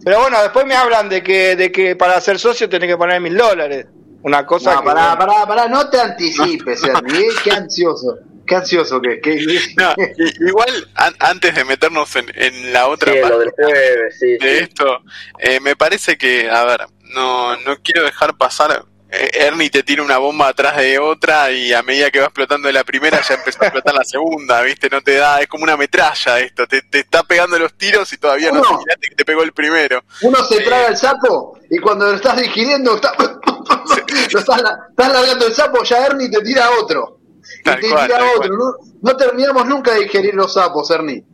Pero 0.05 0.21
bueno, 0.21 0.43
después 0.43 0.67
me 0.67 0.75
hablan 0.75 1.09
de 1.09 1.23
que, 1.23 1.55
de 1.57 1.71
que 1.71 1.95
para 1.97 2.21
ser 2.21 2.39
socio 2.39 2.69
tenés 2.69 2.89
que 2.89 2.97
poner 2.97 3.21
mil 3.21 3.37
dólares. 3.37 3.87
Una 4.25 4.45
cosa 4.45 4.75
No, 4.75 4.81
que. 4.81 4.87
pará, 4.87 5.15
bueno, 5.15 5.33
pará, 5.33 5.47
pará, 5.47 5.69
no 5.69 5.89
te 5.89 6.01
anticipes, 6.01 6.83
Ernie. 6.85 7.21
¿eh? 7.21 7.29
Qué 7.45 7.51
ansioso. 7.53 8.19
Qué 8.47 8.57
ansioso 8.57 9.01
que. 9.01 9.21
que- 9.21 9.37
No, 9.77 9.93
i- 9.99 10.49
igual, 10.49 10.89
an- 10.97 11.15
antes 11.21 11.55
de 11.55 11.65
meternos 11.65 12.15
en, 12.17 12.27
en 12.35 12.73
la 12.73 12.89
otra 12.89 13.13
Sí, 13.13 13.19
lo 13.21 13.29
parte 13.29 13.39
del 13.39 13.51
jueves, 13.53 14.19
sí, 14.19 14.27
de 14.33 14.39
sí. 14.59 14.65
esto, 14.65 15.01
eh, 15.39 15.61
me 15.61 15.77
parece 15.77 16.19
que, 16.19 16.51
a 16.51 16.65
ver, 16.65 16.81
no, 17.15 17.57
no 17.59 17.77
quiero 17.83 18.03
dejar 18.05 18.37
pasar. 18.37 18.85
Eh, 19.13 19.31
Ernie 19.47 19.71
te 19.71 19.83
tira 19.83 20.03
una 20.03 20.19
bomba 20.19 20.49
atrás 20.49 20.77
de 20.79 20.99
otra 20.99 21.51
y 21.53 21.73
a 21.73 21.83
medida 21.83 22.11
que 22.11 22.19
va 22.19 22.27
explotando 22.27 22.71
la 22.73 22.83
primera 22.83 23.21
ya 23.23 23.35
empezó 23.35 23.63
a 23.63 23.67
explotar 23.67 23.95
la 23.95 24.05
segunda, 24.05 24.63
¿viste? 24.63 24.89
No 24.91 25.01
te 25.03 25.15
da, 25.17 25.41
es 25.41 25.47
como 25.49 25.65
una 25.65 25.77
metralla 25.77 26.41
esto, 26.41 26.67
te, 26.67 26.83
te 26.83 27.01
está 27.01 27.23
pegando 27.23 27.59
los 27.59 27.75
tiros 27.75 28.13
y 28.13 28.19
todavía 28.19 28.51
no 28.51 28.61
asimilaste 28.75 29.09
que 29.11 29.15
te 29.15 29.25
pegó 29.25 29.43
el 29.43 29.53
primero. 29.53 30.03
Uno 30.23 30.43
se 30.45 30.61
traga 30.63 30.87
el 30.89 30.97
sapo 30.97 31.59
y 31.71 31.79
cuando 31.79 32.07
lo 32.07 32.15
estás 32.15 32.37
digiriendo, 32.41 32.95
está- 32.97 33.15
lo 33.19 34.39
estás, 34.39 34.63
estás 34.91 35.13
largando 35.13 35.47
el 35.47 35.53
sapo, 35.53 35.83
ya 35.85 36.07
Ernie 36.07 36.31
te 36.31 36.41
tira 36.43 36.71
otro. 36.81 37.19
Y 37.61 37.63
te 37.65 37.89
cual, 37.91 38.07
tira 38.07 38.25
otro. 38.37 38.55
No, 38.57 38.65
no 39.03 39.17
terminamos 39.17 39.67
nunca 39.67 39.93
de 39.95 40.01
digerir 40.05 40.35
los 40.35 40.55
sapos, 40.55 40.91
Ernie. 40.91 41.25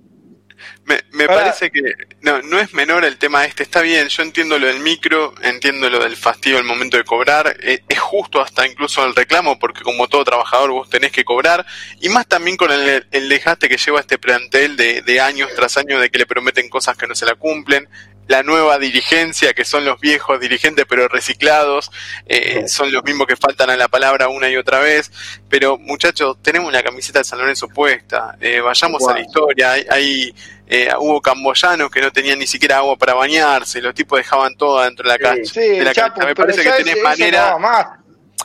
Me, 0.89 1.03
me 1.12 1.24
Ahora- 1.24 1.36
parece 1.45 1.70
que 1.70 1.82
no, 2.22 2.41
no 2.41 2.59
es 2.59 2.72
menor 2.72 3.05
el 3.05 3.18
tema 3.18 3.45
este, 3.45 3.62
está 3.62 3.82
bien, 3.82 4.09
yo 4.09 4.22
entiendo 4.22 4.59
lo 4.59 4.66
del 4.66 4.80
micro, 4.80 5.34
entiendo 5.43 5.91
lo 5.91 6.03
del 6.03 6.16
fastidio 6.16 6.57
al 6.57 6.64
momento 6.64 6.97
de 6.97 7.05
cobrar, 7.05 7.57
eh, 7.61 7.80
es 7.86 7.99
justo 7.99 8.41
hasta 8.41 8.66
incluso 8.66 9.05
el 9.05 9.14
reclamo, 9.14 9.59
porque 9.59 9.82
como 9.82 10.09
todo 10.09 10.24
trabajador 10.24 10.70
vos 10.70 10.89
tenés 10.89 11.12
que 11.12 11.26
cobrar, 11.26 11.66
y 12.01 12.09
más 12.09 12.26
también 12.26 12.57
con 12.57 12.72
el, 12.72 13.07
el 13.11 13.28
desgaste 13.28 13.68
que 13.68 13.76
lleva 13.76 14.01
este 14.01 14.16
plantel 14.16 14.76
de, 14.78 15.03
de 15.03 15.20
años 15.20 15.51
tras 15.55 15.76
años 15.76 16.01
de 16.01 16.09
que 16.11 16.18
le 16.18 16.26
prometen 16.26 16.70
cosas 16.70 16.97
que 16.97 17.07
no 17.07 17.14
se 17.14 17.26
la 17.26 17.34
cumplen, 17.34 17.86
la 18.29 18.43
nueva 18.45 18.79
dirigencia, 18.79 19.53
que 19.55 19.64
son 19.64 19.85
los 19.85 19.99
viejos 20.01 20.39
dirigentes 20.39 20.85
pero 20.89 21.09
reciclados, 21.09 21.91
eh, 22.26 22.68
son 22.68 22.93
los 22.93 23.03
mismos 23.03 23.26
que 23.26 23.37
faltan 23.37 23.70
a 23.70 23.76
la 23.76 23.89
palabra 23.89 24.29
una 24.29 24.49
y 24.49 24.57
otra 24.57 24.79
vez, 24.81 25.11
pero 25.49 25.79
muchachos, 25.79 26.37
tenemos 26.43 26.72
la 26.72 26.83
camiseta 26.83 27.18
de 27.18 27.24
San 27.24 27.39
Lorenzo 27.41 27.68
puesta, 27.68 28.37
eh, 28.41 28.61
vayamos 28.61 29.07
a 29.09 29.14
la 29.14 29.20
historia, 29.20 29.72
hay, 29.72 29.87
hay, 29.91 30.35
eh, 30.68 30.91
hubo 30.99 31.20
camboyanos 31.20 31.91
que 31.91 32.01
no 32.03 32.12
tenían 32.12 32.39
ni 32.39 32.47
siquiera 32.47 32.76
agua 32.79 32.97
para 32.97 33.14
bañarse, 33.14 33.81
los 33.81 33.95
tipos 33.95 34.18
dejaban 34.18 34.55
todo 34.57 34.83
dentro 34.85 35.05
de 35.11 35.16
la 35.16 35.18
cancha. 35.18 35.53
Sí, 35.55 35.61
de 35.61 35.83
la 35.85 35.93
Chapo, 35.95 36.14
cancha. 36.14 36.26
Me 36.29 36.35
parece 36.35 36.62
que 36.62 36.70
tenés 36.70 37.03
manera... 37.03 37.51
no, 37.53 37.59
más. 37.59 37.87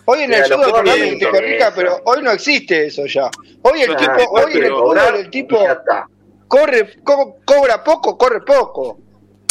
Hoy 0.05 0.21
en 0.23 0.29
Mira, 0.31 0.45
el 0.45 0.49
que 0.83 1.07
interesan. 1.07 1.73
pero 1.75 2.01
hoy 2.05 2.21
no 2.23 2.31
existe 2.31 2.87
eso 2.87 3.05
ya. 3.05 3.29
Hoy 3.61 3.81
el 3.83 3.91
No, 3.91 3.95
tipo, 3.97 4.11
no, 4.13 4.23
hoy 4.31 4.51
en 4.53 4.63
el 4.63 4.69
fútbol 4.71 5.29
tipo 5.29 5.59
corre, 6.47 6.95
co- 7.03 7.37
cobra 7.45 7.83
poco, 7.83 8.17
corre 8.17 8.41
poco. 8.41 8.97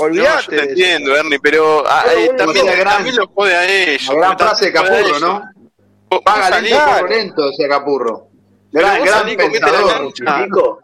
No, 0.08 0.40
yo 0.40 0.46
te 0.48 0.62
entiendo, 0.70 1.16
Ernie, 1.16 1.38
pero 1.40 1.84
ah, 1.86 2.02
Pero 2.06 2.20
eh, 2.20 2.30
también, 2.36 2.66
la 2.66 2.74
gran- 2.76 2.94
también 2.96 3.16
lo 3.16 3.26
jode 3.28 3.54
a 3.54 3.66
ellos. 3.92 4.08
La 4.08 4.14
gran 4.14 4.38
frase 4.38 4.64
de 4.66 4.72
Capurro. 4.72 5.20
¿no? 5.20 5.42
Paga 6.24 6.60
lento, 6.60 7.06
lento, 7.08 7.46
decía 7.50 7.68
Capurro. 7.68 8.28
Gran, 8.70 9.04
gran 9.04 9.26
la 9.26 9.36
pensador. 9.36 10.12
Chico, 10.12 10.80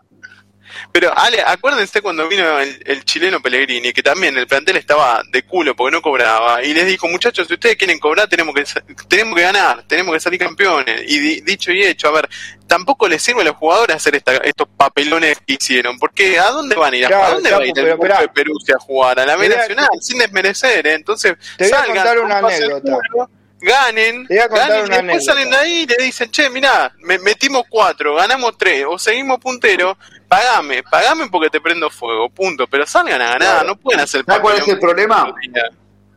Pero 0.90 1.16
Ale, 1.16 1.42
acuérdense 1.46 2.00
cuando 2.02 2.26
vino 2.28 2.58
el, 2.58 2.82
el 2.84 3.04
chileno 3.04 3.40
Pellegrini, 3.40 3.92
que 3.92 4.02
también 4.02 4.36
el 4.36 4.46
plantel 4.46 4.76
estaba 4.78 5.22
de 5.30 5.42
culo 5.44 5.76
porque 5.76 5.94
no 5.94 6.02
cobraba, 6.02 6.62
y 6.64 6.72
les 6.74 6.86
dijo, 6.86 7.06
muchachos, 7.08 7.46
si 7.46 7.54
ustedes 7.54 7.76
quieren 7.76 7.98
cobrar, 8.00 8.26
tenemos 8.28 8.54
que 8.54 8.64
tenemos 9.06 9.36
que 9.36 9.42
ganar, 9.42 9.84
tenemos 9.86 10.14
que 10.14 10.20
salir 10.20 10.40
campeones. 10.40 11.02
Y 11.06 11.18
di- 11.18 11.40
dicho 11.42 11.70
y 11.72 11.82
hecho, 11.84 12.08
a 12.08 12.12
ver, 12.12 12.28
tampoco 12.66 13.06
les 13.06 13.22
sirve 13.22 13.42
a 13.42 13.44
los 13.44 13.56
jugadores 13.56 13.96
hacer 13.96 14.16
esta- 14.16 14.38
estos 14.38 14.66
papelones 14.76 15.38
que 15.46 15.54
hicieron, 15.54 15.98
porque 15.98 16.38
¿a 16.38 16.50
dónde 16.50 16.74
van 16.74 16.92
a 16.92 16.96
ir? 16.96 17.04
¿A, 17.04 17.08
Claro, 17.08 17.24
¿a 17.24 17.30
dónde 17.34 17.50
va 17.50 17.58
a 17.58 17.66
ir 17.66 17.78
el 17.78 17.86
grupo 17.96 18.06
de 18.20 18.28
Perusia 18.28 18.74
a 18.76 18.80
jugar? 18.80 19.20
A 19.20 19.26
la 19.26 19.36
B 19.36 19.46
a- 19.46 19.48
Nacional, 19.56 19.88
sin 20.00 20.18
desmerecer, 20.18 20.86
¿eh? 20.86 20.94
Entonces, 20.94 21.34
Te 21.58 21.64
voy 21.64 21.72
a 21.72 21.76
salgan, 21.76 21.96
contar 21.96 22.18
una 22.20 22.38
anécdota. 22.38 22.98
culo, 23.12 23.30
ganen, 23.60 24.24
ganen, 24.24 24.26
y 24.30 24.34
después 24.34 24.60
anécdota. 24.98 25.20
salen 25.20 25.50
de 25.50 25.56
ahí 25.56 25.72
y 25.82 25.86
le 25.86 25.96
dicen, 26.04 26.30
che, 26.30 26.48
mirá, 26.50 26.92
me- 27.00 27.18
metimos 27.18 27.64
cuatro, 27.68 28.14
ganamos 28.14 28.56
tres, 28.58 28.84
o 28.88 28.98
seguimos 28.98 29.38
punteros, 29.38 29.96
pagame, 30.28 30.82
pagame 30.84 31.28
porque 31.30 31.50
te 31.50 31.60
prendo 31.60 31.90
fuego, 31.90 32.28
punto. 32.30 32.66
Pero 32.68 32.86
salgan 32.86 33.20
a 33.20 33.24
ganar, 33.30 33.38
Claro. 33.40 33.66
no 33.68 33.76
pueden 33.76 34.00
hacer 34.00 34.24
¿Sabes 34.24 34.40
cuál 34.42 34.58
es 34.58 34.68
el 34.68 34.78
problema? 34.78 35.34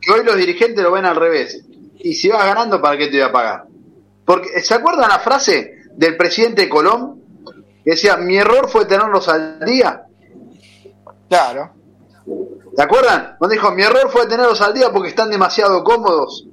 Que 0.00 0.10
hoy 0.12 0.24
los 0.24 0.36
dirigentes 0.36 0.82
lo 0.82 0.92
ven 0.92 1.04
al 1.04 1.16
revés. 1.16 1.62
Y 1.98 2.14
si 2.14 2.28
vas 2.28 2.44
ganando, 2.44 2.80
¿para 2.80 2.96
qué 2.98 3.06
te 3.06 3.12
voy 3.18 3.28
a 3.28 3.32
pagar? 3.32 3.64
Porque, 4.24 4.60
¿se 4.62 4.74
acuerdan 4.74 5.08
la 5.08 5.18
frase 5.20 5.82
del 5.92 6.16
presidente 6.16 6.68
Colón? 6.68 7.20
Que 7.84 7.92
decía, 7.92 8.16
mi 8.16 8.36
error 8.36 8.68
fue 8.68 8.84
tenerlos 8.86 9.28
al 9.28 9.60
día. 9.64 10.02
Claro. 11.28 11.72
¿Se 12.76 12.82
acuerdan? 12.82 13.34
Cuando 13.38 13.52
dijo, 13.54 13.70
mi 13.72 13.82
error 13.82 14.10
fue 14.10 14.26
tenerlos 14.26 14.60
al 14.60 14.74
día 14.74 14.90
porque 14.92 15.08
están 15.08 15.30
demasiado 15.30 15.82
cómodos. 15.84 16.46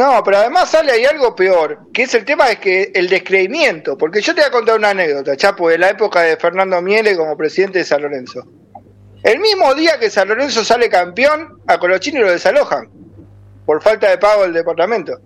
No, 0.00 0.24
pero 0.24 0.38
además 0.38 0.70
sale 0.70 0.92
ahí 0.92 1.04
algo 1.04 1.36
peor, 1.36 1.92
que 1.92 2.04
es 2.04 2.14
el 2.14 2.24
tema 2.24 2.48
es 2.50 2.58
que 2.58 2.90
el 2.94 3.06
descreimiento, 3.06 3.98
porque 3.98 4.22
yo 4.22 4.34
te 4.34 4.40
voy 4.40 4.48
a 4.48 4.50
contar 4.50 4.78
una 4.78 4.88
anécdota, 4.88 5.36
Chapo, 5.36 5.68
de 5.68 5.76
la 5.76 5.90
época 5.90 6.22
de 6.22 6.38
Fernando 6.38 6.80
Miele 6.80 7.14
como 7.18 7.36
presidente 7.36 7.80
de 7.80 7.84
San 7.84 8.00
Lorenzo. 8.00 8.50
El 9.22 9.40
mismo 9.40 9.74
día 9.74 10.00
que 10.00 10.08
San 10.08 10.28
Lorenzo 10.28 10.64
sale 10.64 10.88
campeón, 10.88 11.60
a 11.66 11.78
Colochini 11.78 12.18
lo 12.18 12.30
desalojan, 12.30 12.88
por 13.66 13.82
falta 13.82 14.08
de 14.08 14.16
pago 14.16 14.44
del 14.44 14.54
departamento. 14.54 15.20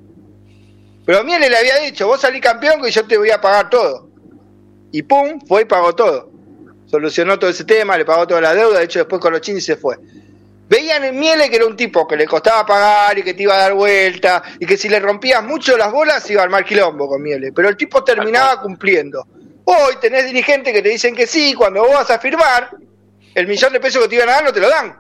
Pero 1.07 1.23
Miele 1.23 1.49
le 1.49 1.57
había 1.57 1.77
dicho, 1.77 2.09
vos 2.09 2.21
salís 2.21 2.41
campeón 2.41 2.83
que 2.83 2.91
yo 2.91 3.07
te 3.07 3.17
voy 3.17 3.31
a 3.31 3.41
pagar 3.41 3.71
todo. 3.71 4.09
Y 4.91 5.03
pum, 5.03 5.39
fue 5.47 5.63
y 5.63 5.67
pagó 5.67 5.95
todo. 5.95 6.33
Solucionó 6.87 7.39
todo 7.39 7.51
ese 7.51 7.63
tema, 7.63 7.97
le 7.97 8.05
pagó 8.05 8.27
toda 8.27 8.41
la 8.41 8.53
deuda, 8.53 8.81
de 8.81 8.87
hecho 8.87 8.99
después 8.99 9.23
Colochini 9.23 9.61
se 9.61 9.77
fue. 9.77 9.99
Veían 10.69 11.05
en 11.05 11.19
Miele 11.19 11.51
que 11.51 11.57
era 11.57 11.67
un 11.67 11.77
tipo 11.77 12.07
que 12.09 12.17
le 12.17 12.27
costaba 12.27 12.65
pagar 12.65 13.19
y 13.19 13.23
que 13.23 13.35
te 13.35 13.43
iba 13.43 13.55
a 13.55 13.59
dar 13.59 13.75
vuelta 13.75 14.43
y 14.59 14.67
que 14.67 14.77
si 14.77 14.89
le 14.89 14.99
rompías 14.99 15.45
mucho 15.45 15.77
las 15.77 15.93
bolas 15.93 16.29
iba 16.31 16.41
a 16.41 16.45
armar 16.45 16.65
quilombo 16.65 17.09
con 17.09 17.23
Miele. 17.23 17.53
Pero 17.53 17.69
el 17.69 17.77
tipo 17.77 18.03
terminaba 18.03 18.61
cumpliendo. 18.61 19.27
Hoy 19.65 19.97
tenés 20.01 20.27
dirigentes 20.27 20.73
que 20.73 20.83
te 20.83 20.89
dicen 20.89 21.15
que 21.15 21.27
sí, 21.27 21.55
cuando 21.55 21.83
vos 21.83 21.95
vas 21.95 22.11
a 22.11 22.19
firmar, 22.19 22.71
el 23.35 23.47
millón 23.47 23.73
de 23.73 23.81
pesos 23.81 24.03
que 24.03 24.09
te 24.09 24.15
iban 24.17 24.29
a 24.29 24.33
dar 24.33 24.45
no 24.45 24.53
te 24.53 24.61
lo 24.61 24.69
dan. 24.69 24.97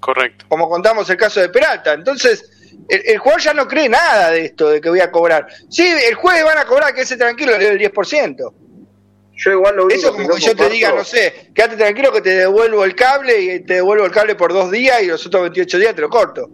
Correcto. 0.00 0.44
Como 0.48 0.68
contamos 0.68 1.08
el 1.10 1.16
caso 1.16 1.40
de 1.40 1.48
Peralta. 1.48 1.92
Entonces, 1.92 2.50
el, 2.88 3.02
el 3.06 3.18
jugador 3.18 3.42
ya 3.42 3.54
no 3.54 3.66
cree 3.66 3.88
nada 3.88 4.30
de 4.30 4.46
esto, 4.46 4.68
de 4.70 4.80
que 4.80 4.88
voy 4.88 5.00
a 5.00 5.10
cobrar. 5.10 5.46
Sí, 5.68 5.86
el 5.86 6.14
jueves 6.14 6.44
van 6.44 6.58
a 6.58 6.64
cobrar, 6.64 6.94
que 6.94 7.02
ese 7.02 7.16
tranquilo, 7.16 7.56
le 7.58 7.66
doy 7.66 7.82
el 7.82 7.92
10%. 7.92 8.52
Yo 9.36 9.50
igual 9.52 9.76
lo 9.76 9.88
Eso 9.88 10.12
como 10.12 10.28
no 10.28 10.34
que 10.34 10.40
yo 10.40 10.56
te 10.56 10.68
diga, 10.70 10.92
no 10.92 11.04
sé, 11.04 11.50
quédate 11.54 11.76
tranquilo 11.76 12.10
que 12.12 12.22
te 12.22 12.30
devuelvo 12.30 12.84
el 12.84 12.94
cable 12.94 13.40
y 13.40 13.60
te 13.60 13.74
devuelvo 13.74 14.04
el 14.06 14.10
cable 14.10 14.34
por 14.34 14.52
dos 14.52 14.70
días 14.70 15.02
y 15.02 15.06
los 15.06 15.24
otros 15.26 15.42
28 15.42 15.78
días 15.78 15.94
te 15.94 16.00
lo 16.00 16.08
corto. 16.08 16.48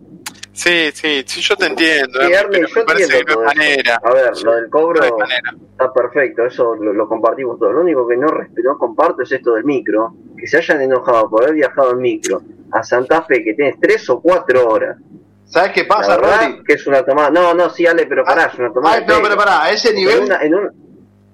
Sí, 0.55 0.91
sí, 0.93 1.25
sí, 1.27 1.41
yo 1.41 1.57
te 1.57 1.65
entiendo, 1.67 2.21
Sí, 2.21 2.29
pero 2.31 2.67
yo 2.69 2.75
me 2.77 2.85
parece 2.85 3.09
que 3.09 3.19
entiendo 3.21 3.43
no 3.43 3.49
es 3.51 3.55
todo 3.55 3.61
eso. 3.61 3.61
manera. 3.61 4.01
A 4.05 4.13
ver, 4.13 4.43
lo 4.45 4.55
del 4.57 4.69
cobro 4.69 5.01
está 5.03 5.93
perfecto, 5.95 6.45
eso 6.45 6.75
lo, 6.75 6.93
lo 6.93 7.09
compartimos 7.09 7.59
todo. 7.59 7.73
Lo 7.73 7.81
único 7.81 8.07
que 8.07 8.17
no, 8.19 8.27
no 8.29 8.79
comparto 8.79 9.23
es 9.23 9.33
esto 9.33 9.55
del 9.55 9.65
micro, 9.65 10.13
que 10.37 10.47
se 10.47 10.59
hayan 10.59 10.83
enojado 10.83 11.31
por 11.31 11.45
haber 11.45 11.55
viajado 11.55 11.93
en 11.93 11.99
micro 12.01 12.43
a 12.73 12.83
Santa 12.83 13.23
Fe, 13.23 13.43
que 13.43 13.55
tienes 13.55 13.77
tres 13.81 14.09
o 14.11 14.21
cuatro 14.21 14.69
horas. 14.69 14.99
¿Sabes 15.47 15.73
qué 15.73 15.85
pasa, 15.85 16.17
Rodri? 16.17 16.63
que 16.67 16.75
es 16.75 16.87
una 16.87 17.03
tomada. 17.05 17.31
No, 17.31 17.55
no, 17.55 17.71
sí, 17.71 17.87
Ale, 17.87 18.07
pero 18.07 18.25
pará, 18.25 18.51
es 18.53 18.59
una 18.59 18.73
tomada. 18.73 18.97
Ay, 18.97 19.05
no, 19.07 19.23
pero 19.23 19.37
pará, 19.37 19.63
a 19.65 19.71
ese 19.71 19.95
nivel, 19.95 20.19
En 20.19 20.25
una- 20.25 20.43
en 20.43 20.55
un- 20.55 20.71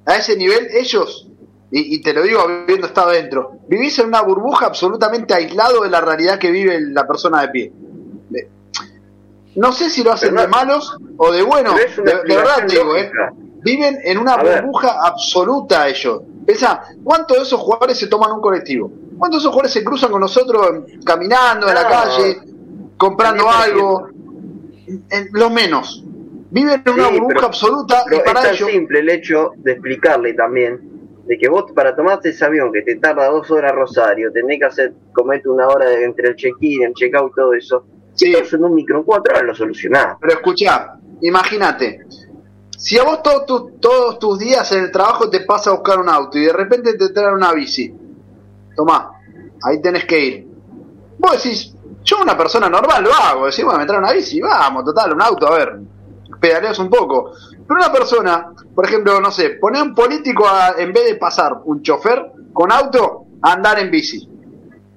a 0.06 0.16
ese 0.16 0.36
nivel 0.36 0.68
ellos, 0.72 1.27
y, 1.70 1.96
y 1.96 2.02
te 2.02 2.12
lo 2.14 2.22
digo 2.22 2.40
habiendo 2.40 2.86
estado 2.86 3.10
dentro, 3.10 3.52
vivís 3.68 3.98
en 3.98 4.06
una 4.08 4.22
burbuja 4.22 4.66
absolutamente 4.66 5.34
aislado 5.34 5.82
de 5.82 5.90
la 5.90 6.00
realidad 6.00 6.38
que 6.38 6.50
vive 6.50 6.80
la 6.80 7.06
persona 7.06 7.42
de 7.42 7.48
pie. 7.48 7.72
No 9.56 9.72
sé 9.72 9.90
si 9.90 10.04
lo 10.04 10.12
hacen 10.12 10.30
Pero 10.30 10.42
de 10.42 10.48
malos 10.48 10.96
o 11.16 11.32
de 11.32 11.42
buenos, 11.42 11.74
es 11.80 11.96
de, 11.96 12.02
de 12.04 12.36
verdad 12.36 12.66
te 12.66 12.74
digo, 12.78 12.96
eh. 12.96 13.10
Viven 13.60 13.98
en 14.04 14.18
una 14.18 14.34
A 14.34 14.42
ver. 14.42 14.62
burbuja 14.62 14.94
absoluta 15.04 15.88
ellos. 15.88 16.20
Pensá, 16.46 16.80
¿cuántos 17.02 17.36
de 17.38 17.42
esos 17.42 17.58
jugadores 17.58 17.98
se 17.98 18.06
toman 18.06 18.30
un 18.32 18.40
colectivo? 18.40 18.90
¿Cuántos 19.18 19.38
de 19.40 19.42
esos 19.42 19.50
jugadores 19.52 19.72
se 19.72 19.82
cruzan 19.82 20.12
con 20.12 20.20
nosotros 20.20 20.84
caminando 21.04 21.68
en 21.68 21.74
la 21.74 21.88
calle, 21.88 22.38
comprando 22.96 23.50
algo? 23.50 24.08
En- 25.10 25.28
lo 25.32 25.50
menos. 25.50 26.04
Viven 26.50 26.80
en 26.86 26.92
una 26.92 27.08
Sí, 27.08 27.12
burbuja 27.14 27.34
pero- 27.34 27.46
absoluta 27.48 28.02
Pero 28.04 28.16
y 28.16 28.18
es 28.20 28.24
para 28.24 28.42
tan 28.42 28.54
ellos. 28.54 28.70
simple 28.70 29.00
el 29.00 29.08
hecho 29.10 29.50
de 29.56 29.72
explicarle 29.72 30.34
también 30.34 30.97
de 31.28 31.36
que 31.38 31.48
vos 31.48 31.70
para 31.72 31.94
tomarte 31.94 32.30
ese 32.30 32.44
avión 32.44 32.72
que 32.72 32.80
te 32.82 32.96
tarda 32.96 33.28
dos 33.28 33.50
horas 33.50 33.72
Rosario, 33.72 34.32
tenés 34.32 34.58
que 34.58 34.64
hacer, 34.64 34.92
comete 35.12 35.48
una 35.48 35.66
hora 35.68 35.86
de- 35.90 36.04
entre 36.04 36.30
el 36.30 36.36
check-in, 36.36 36.84
el 36.84 36.94
check-out, 36.94 37.32
todo 37.36 37.52
eso. 37.52 37.84
Sí. 38.14 38.26
Si 38.26 38.32
estás 38.32 38.54
en 38.54 38.64
un 38.64 38.74
micro 38.74 38.98
en 38.98 39.04
cuatro 39.04 39.32
horas 39.34 39.44
lo 39.46 39.54
solucionás. 39.54 40.16
Pero 40.20 40.32
escuchá, 40.32 40.94
imagínate, 41.20 42.00
si 42.78 42.98
a 42.98 43.02
vos 43.04 43.22
todos 43.22 43.44
tus- 43.46 43.78
todos 43.80 44.18
tus 44.18 44.38
días 44.38 44.72
en 44.72 44.84
el 44.84 44.90
trabajo 44.90 45.28
te 45.28 45.40
pasa 45.40 45.70
a 45.70 45.74
buscar 45.74 45.98
un 46.00 46.08
auto 46.08 46.38
y 46.38 46.46
de 46.46 46.52
repente 46.52 46.94
te 46.94 47.10
traen 47.10 47.34
una 47.34 47.52
bici, 47.52 47.94
tomá, 48.74 49.12
ahí 49.62 49.82
tenés 49.82 50.04
que 50.06 50.18
ir. 50.18 50.46
Vos 51.18 51.32
decís, 51.42 51.74
yo 52.04 52.22
una 52.22 52.36
persona 52.38 52.68
normal 52.70 53.04
lo 53.04 53.12
hago, 53.12 53.46
decís, 53.46 53.64
bueno, 53.64 53.80
me 53.80 53.86
trae 53.86 53.98
una 53.98 54.12
bici, 54.12 54.40
vamos, 54.40 54.84
total, 54.84 55.12
un 55.12 55.20
auto, 55.22 55.46
a 55.46 55.58
ver, 55.58 55.78
pedaleas 56.40 56.78
un 56.78 56.88
poco. 56.90 57.32
Pero 57.66 57.80
una 57.80 57.92
persona, 57.92 58.52
por 58.74 58.86
ejemplo, 58.86 59.20
no 59.20 59.30
sé, 59.30 59.50
pone 59.50 59.78
a 59.78 59.82
un 59.82 59.94
político 59.94 60.46
a- 60.48 60.74
en 60.78 60.92
vez 60.92 61.04
de 61.06 61.14
pasar 61.16 61.52
un 61.64 61.82
chofer 61.82 62.32
con 62.52 62.72
auto, 62.72 63.24
a 63.42 63.52
andar 63.52 63.78
en 63.78 63.90
bici. 63.90 64.28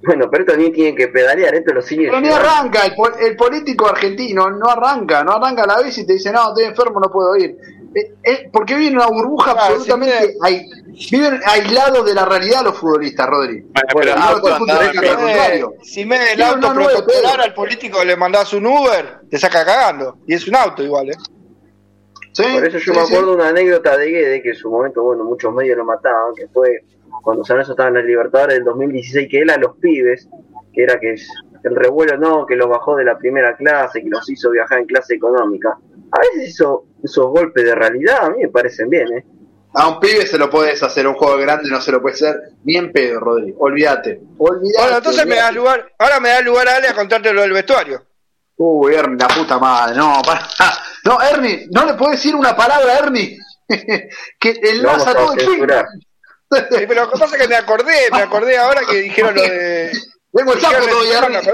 Bueno, 0.04 0.30
pero 0.32 0.44
esto 0.44 0.58
ni 0.58 0.72
tienen 0.72 0.96
que 0.96 1.10
pedalear, 1.10 1.54
esto 1.54 1.74
lo 1.74 1.82
sigue 1.84 2.08
Pero 2.08 2.22
ni 2.22 2.30
arranca, 2.30 2.86
el, 2.86 2.94
el 3.24 3.36
político 3.36 3.88
argentino 3.88 4.50
no 4.50 4.68
arranca, 4.68 5.24
no 5.24 5.34
arranca 5.34 5.68
la 5.68 5.80
bici 5.82 6.02
y 6.02 6.06
te 6.08 6.14
dice, 6.14 6.32
no, 6.32 6.48
estoy 6.50 6.64
enfermo, 6.64 7.00
no 7.00 7.12
puedo 7.12 7.36
ir. 7.36 7.56
Eh, 7.94 8.14
eh, 8.24 8.50
porque 8.52 8.74
viven 8.76 8.94
en 8.94 8.98
una 9.00 9.08
burbuja 9.10 9.52
Claro, 9.54 9.76
absolutamente... 9.76 10.38
ai- 10.42 10.66
viven 11.12 11.40
aislados 11.46 12.06
de 12.06 12.14
la 12.14 12.26
realidad 12.26 12.64
los 12.64 12.78
futbolistas, 12.78 13.28
Rodri. 13.28 13.62
Bueno, 13.62 13.88
pero 13.94 14.16
no, 14.16 14.40
no 14.40 14.56
andar 14.56 14.92
contrario. 14.98 15.74
si 15.84 16.06
me 16.06 16.16
el 16.18 16.36
Tiene 16.38 16.44
auto 16.44 16.74
protocolar 16.74 17.42
al 17.42 17.54
político 17.54 18.04
le 18.04 18.16
mandás 18.16 18.54
un 18.54 18.66
Uber, 18.68 19.20
te 19.30 19.38
saca 19.38 19.64
cagando. 19.66 20.18
Y 20.28 20.34
es 20.34 20.48
un 20.48 20.56
auto 20.56 20.84
igual, 20.84 21.10
¿eh? 21.12 21.16
¿Sí? 22.34 22.44
Por 22.54 22.66
eso 22.66 22.78
yo 22.78 22.94
Sí, 22.94 23.00
me 23.00 23.06
acuerdo 23.06 23.34
una 23.36 23.50
anécdota 23.50 23.98
de 23.98 24.10
Guede, 24.10 24.42
que 24.42 24.50
en 24.50 24.56
su 24.56 24.70
momento, 24.70 25.04
bueno, 25.04 25.24
muchos 25.26 25.54
medios 25.54 25.78
lo 25.78 25.84
mataban, 25.86 26.34
que 26.36 26.48
fue 26.48 26.80
cuando 27.24 27.44
San 27.44 27.58
Lorenzo 27.58 27.74
estaba 27.74 27.90
en 27.90 27.98
el 27.98 28.08
Libertadores 28.08 28.56
del 28.56 28.64
2016, 28.64 29.28
que 29.30 29.42
él 29.42 29.50
a 29.50 29.58
los 29.58 29.76
pibes, 29.78 30.30
que 30.74 30.84
era 30.84 30.98
que 31.00 31.14
es- 31.14 31.28
el 31.64 31.76
revuelo 31.76 32.18
no, 32.18 32.46
que 32.46 32.56
los 32.56 32.68
bajó 32.70 32.96
de 32.96 33.04
la 33.04 33.18
primera 33.18 33.56
clase, 33.56 34.02
que 34.02 34.10
los 34.10 34.28
hizo 34.30 34.50
viajar 34.50 34.80
en 34.80 34.86
clase 34.86 35.14
económica. 35.16 35.78
A 36.12 36.20
veces 36.22 36.54
eso, 36.56 36.86
esos 37.04 37.28
golpes 37.28 37.64
de 37.66 37.76
realidad 37.76 38.18
a 38.26 38.30
mí 38.32 38.42
me 38.44 38.48
parecen 38.50 38.90
bien, 38.90 39.08
¿eh? 39.14 39.26
A 39.74 39.88
un 39.88 40.00
pibe 40.00 40.28
se 40.28 40.38
lo 40.38 40.50
puedes 40.50 40.82
hacer, 40.84 41.06
a 41.06 41.10
un 41.10 41.16
juego 41.16 41.38
grande 41.38 41.70
no 41.70 41.80
se 41.82 41.92
lo 41.92 42.02
puede 42.02 42.16
hacer 42.16 42.36
ni 42.64 42.76
en 42.76 42.92
pedo, 42.92 43.20
Rodri. 43.20 43.54
Olvídate. 43.58 44.20
Olvídate. 44.38 44.82
Bueno, 44.82 44.98
entonces 44.98 45.26
me 45.26 45.36
da 45.36 45.52
lugar, 45.52 45.92
ahora 45.98 46.20
me 46.20 46.30
da 46.30 46.42
lugar 46.42 46.68
Ale 46.68 46.90
a 46.90 46.94
contarte 46.94 47.32
lo 47.34 47.42
del 47.42 47.54
vestuario. 47.54 48.06
Uy, 48.58 48.94
Ernie, 48.94 49.18
la 49.18 49.28
puta 49.28 49.58
madre, 49.58 49.96
no, 49.96 50.22
pará. 50.26 50.48
No, 51.06 51.22
Ernie, 51.22 51.68
no 51.72 51.86
le 51.86 51.94
puedes 51.94 52.18
decir 52.18 52.36
una 52.36 52.56
palabra 52.56 52.94
a 52.94 52.98
Ernie. 53.00 53.38
que 54.40 54.60
enlaza 54.62 55.12
a 55.12 55.16
todo 55.16 55.34
el 55.34 55.40
fin. 55.40 55.68
Sí, 56.52 56.86
pero 56.88 57.06
lo 57.06 57.12
que 57.12 57.18
pasa 57.18 57.36
es 57.38 57.42
que 57.42 57.48
me 57.48 57.56
acordé, 57.56 58.10
me 58.12 58.22
acordé 58.22 58.58
ahora 58.58 58.82
que 58.90 58.98
dijeron 58.98 59.36
lo 59.36 59.42
de. 59.42 59.92
Tengo 60.34 60.54
el 60.54 60.62
sapo 60.62 60.86
todavía. 60.86 61.42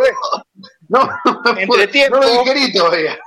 No, 0.89 1.09
no 1.25 1.53
me 1.53 1.63
Entre 1.63 1.87
tiempo. 1.87 2.15
no 2.15 2.21
lo 2.21 2.43
digerí 2.43 2.71
todavía. 2.71 3.19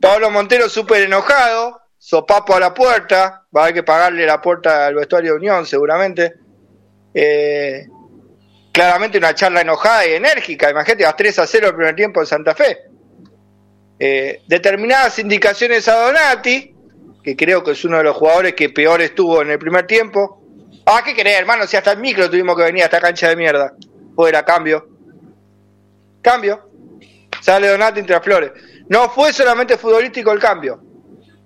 Pablo 0.00 0.30
Montero 0.30 0.68
súper 0.68 1.02
enojado, 1.02 1.79
sopapo 2.00 2.54
a 2.54 2.60
la 2.60 2.72
puerta, 2.72 3.44
va 3.54 3.60
a 3.60 3.64
haber 3.64 3.74
que 3.74 3.82
pagarle 3.82 4.24
la 4.24 4.40
puerta 4.40 4.86
al 4.86 4.94
vestuario 4.94 5.32
de 5.32 5.36
Unión 5.36 5.66
seguramente. 5.66 6.34
Eh, 7.12 7.86
claramente 8.72 9.18
una 9.18 9.34
charla 9.34 9.60
enojada 9.60 10.06
y 10.06 10.14
enérgica, 10.14 10.70
imagínate, 10.70 11.04
vas 11.04 11.16
3 11.16 11.38
a 11.40 11.46
0 11.46 11.68
el 11.68 11.74
primer 11.74 11.94
tiempo 11.94 12.20
en 12.20 12.26
Santa 12.26 12.54
Fe. 12.54 12.78
Eh, 13.98 14.42
determinadas 14.48 15.18
indicaciones 15.18 15.86
a 15.88 16.06
Donati, 16.06 16.74
que 17.22 17.36
creo 17.36 17.62
que 17.62 17.72
es 17.72 17.84
uno 17.84 17.98
de 17.98 18.04
los 18.04 18.16
jugadores 18.16 18.54
que 18.54 18.70
peor 18.70 19.02
estuvo 19.02 19.42
en 19.42 19.50
el 19.50 19.58
primer 19.58 19.86
tiempo. 19.86 20.42
Ah, 20.86 21.02
¿qué 21.04 21.14
querés, 21.14 21.38
hermano? 21.38 21.66
Si 21.66 21.76
hasta 21.76 21.92
el 21.92 21.98
micro 21.98 22.30
tuvimos 22.30 22.56
que 22.56 22.62
venir 22.62 22.82
a 22.82 22.86
esta 22.86 23.00
cancha 23.00 23.28
de 23.28 23.36
mierda. 23.36 23.74
Fuera, 24.16 24.42
cambio. 24.42 24.88
Cambio. 26.22 26.66
Sale 27.42 27.68
Donati 27.68 28.00
entre 28.00 28.14
las 28.14 28.24
flores. 28.24 28.52
No 28.88 29.10
fue 29.10 29.34
solamente 29.34 29.76
futbolístico 29.76 30.32
el 30.32 30.38
cambio. 30.38 30.89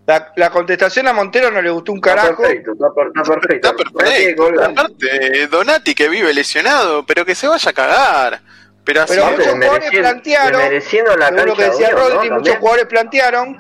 La, 0.07 0.33
la 0.37 0.51
contestación 0.51 1.09
a 1.09 1.13
Montero 1.15 1.51
no 1.51 1.63
le 1.63 1.71
gustó 1.71 1.93
un 1.93 1.99
Está 1.99 2.15
carajo. 2.15 2.43
perfecto, 2.43 2.73
está, 2.73 2.93
per- 2.93 3.07
está 3.07 3.23
perfecto. 3.41 3.69
Está 3.69 4.01
perfecto. 4.01 4.63
Aparte, 4.63 5.47
Donati 5.47 5.95
que 5.95 6.09
vive 6.11 6.35
lesionado, 6.35 7.07
pero 7.07 7.25
que 7.25 7.35
se 7.35 7.49
vaya 7.49 7.71
a 7.71 7.73
cagar. 7.73 8.43
Pero 8.85 9.01
así 9.01 9.15
Pero 9.15 9.31
muchos 9.31 9.47
jugadores 9.55 9.91
plantearon, 9.91 10.61
según 10.83 11.47
lo 11.47 11.57
que 11.57 11.65
decía 11.65 11.91
Rodri, 11.91 12.13
¿no? 12.15 12.19
muchos 12.19 12.29
También. 12.35 12.59
jugadores 12.59 12.87
plantearon 12.87 13.57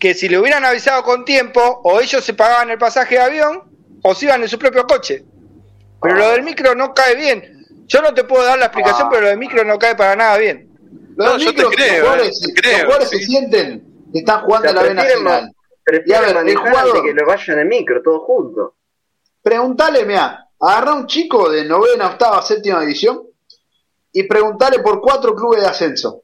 que 0.00 0.12
si 0.14 0.28
le 0.28 0.38
hubieran 0.40 0.64
avisado 0.64 1.04
con 1.04 1.24
tiempo, 1.24 1.80
o 1.84 2.00
ellos 2.00 2.24
se 2.24 2.34
pagaban 2.34 2.70
el 2.70 2.78
pasaje 2.78 3.14
de 3.14 3.20
avión, 3.20 3.62
o 4.02 4.12
se 4.14 4.26
iban 4.26 4.42
en 4.42 4.48
su 4.48 4.58
propio 4.58 4.84
coche. 4.88 5.22
Pero 6.02 6.16
lo 6.16 6.30
del 6.30 6.42
micro 6.42 6.74
no 6.74 6.92
cae 6.94 7.14
bien. 7.14 7.64
Yo 7.86 8.02
no 8.02 8.12
te 8.12 8.24
puedo 8.24 8.42
dar 8.44 8.58
la 8.58 8.66
explicación, 8.66 9.06
Ah. 9.06 9.08
pero 9.10 9.22
lo 9.22 9.28
del 9.28 9.38
micro 9.38 9.64
no 9.64 9.78
cae 9.78 9.94
para 9.94 10.16
nada 10.16 10.36
bien. 10.36 10.68
Los 11.16 11.26
No, 11.34 11.38
yo 11.38 11.54
te 11.54 11.76
creo, 11.76 11.92
los 11.92 12.00
jugadores, 12.00 12.42
eh, 12.42 12.52
te 12.54 12.60
creo, 12.60 12.72
los 12.72 12.82
jugadores 12.82 13.08
se 13.10 13.18
sienten 13.20 13.84
que 14.14 14.20
están 14.20 14.42
O 14.42 14.46
jugando 14.46 14.68
sea, 14.68 14.74
la 14.74 14.82
B 14.84 14.94
Nacional. 14.94 15.52
Y 16.06 16.12
a 16.12 16.20
ver, 16.20 16.36
el 16.48 16.56
jugador- 16.56 17.02
que 17.02 17.12
lo 17.12 17.26
vayan 17.26 17.58
en 17.58 17.68
micro, 17.68 18.00
todos 18.02 18.22
juntos. 18.22 18.72
Preguntale, 19.42 20.04
mira, 20.06 20.48
agarrá 20.60 20.94
un 20.94 21.06
chico 21.06 21.50
de 21.50 21.64
novena, 21.64 22.06
octava, 22.12 22.40
séptima 22.40 22.80
división 22.80 23.22
y 24.12 24.22
preguntale 24.22 24.78
por 24.78 25.00
cuatro 25.02 25.34
clubes 25.34 25.60
de 25.62 25.66
ascenso. 25.66 26.22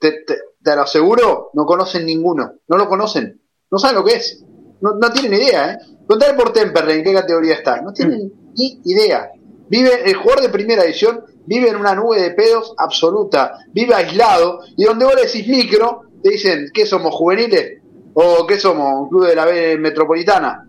Te, 0.00 0.22
te- 0.26 0.38
te 0.62 0.76
lo 0.76 0.82
aseguro, 0.82 1.50
no 1.54 1.66
conocen 1.66 2.06
ninguno. 2.06 2.54
No 2.68 2.76
lo 2.78 2.88
conocen. 2.88 3.40
No 3.70 3.78
saben 3.78 3.96
lo 3.96 4.04
que 4.04 4.14
es. 4.14 4.42
No, 4.80 4.92
no 4.94 5.12
tienen 5.12 5.34
idea, 5.34 5.72
¿eh? 5.72 5.78
Preguntale 6.06 6.34
por 6.34 6.52
Temperley, 6.52 6.98
en 6.98 7.04
qué 7.04 7.12
categoría 7.12 7.54
está. 7.54 7.80
No 7.82 7.92
tienen 7.92 8.32
ni 8.56 8.80
idea. 8.84 9.30
Vive, 9.68 10.08
el 10.08 10.14
jugador 10.16 10.42
de 10.42 10.48
primera 10.50 10.82
división 10.84 11.24
vive 11.46 11.68
en 11.68 11.76
una 11.76 11.94
nube 11.94 12.20
de 12.20 12.30
pedos 12.30 12.74
absoluta. 12.78 13.58
Vive 13.72 13.94
aislado. 13.94 14.60
Y 14.76 14.84
donde 14.84 15.04
vos 15.04 15.14
le 15.14 15.22
decís 15.26 15.46
micro, 15.48 16.02
te 16.24 16.30
dicen, 16.30 16.70
¿qué 16.72 16.86
somos, 16.86 17.14
juveniles? 17.14 17.80
¿O 18.14 18.46
qué 18.46 18.58
somos, 18.58 19.02
un 19.02 19.08
club 19.10 19.26
de 19.26 19.36
la 19.36 19.44
B 19.44 19.76
metropolitana? 19.76 20.66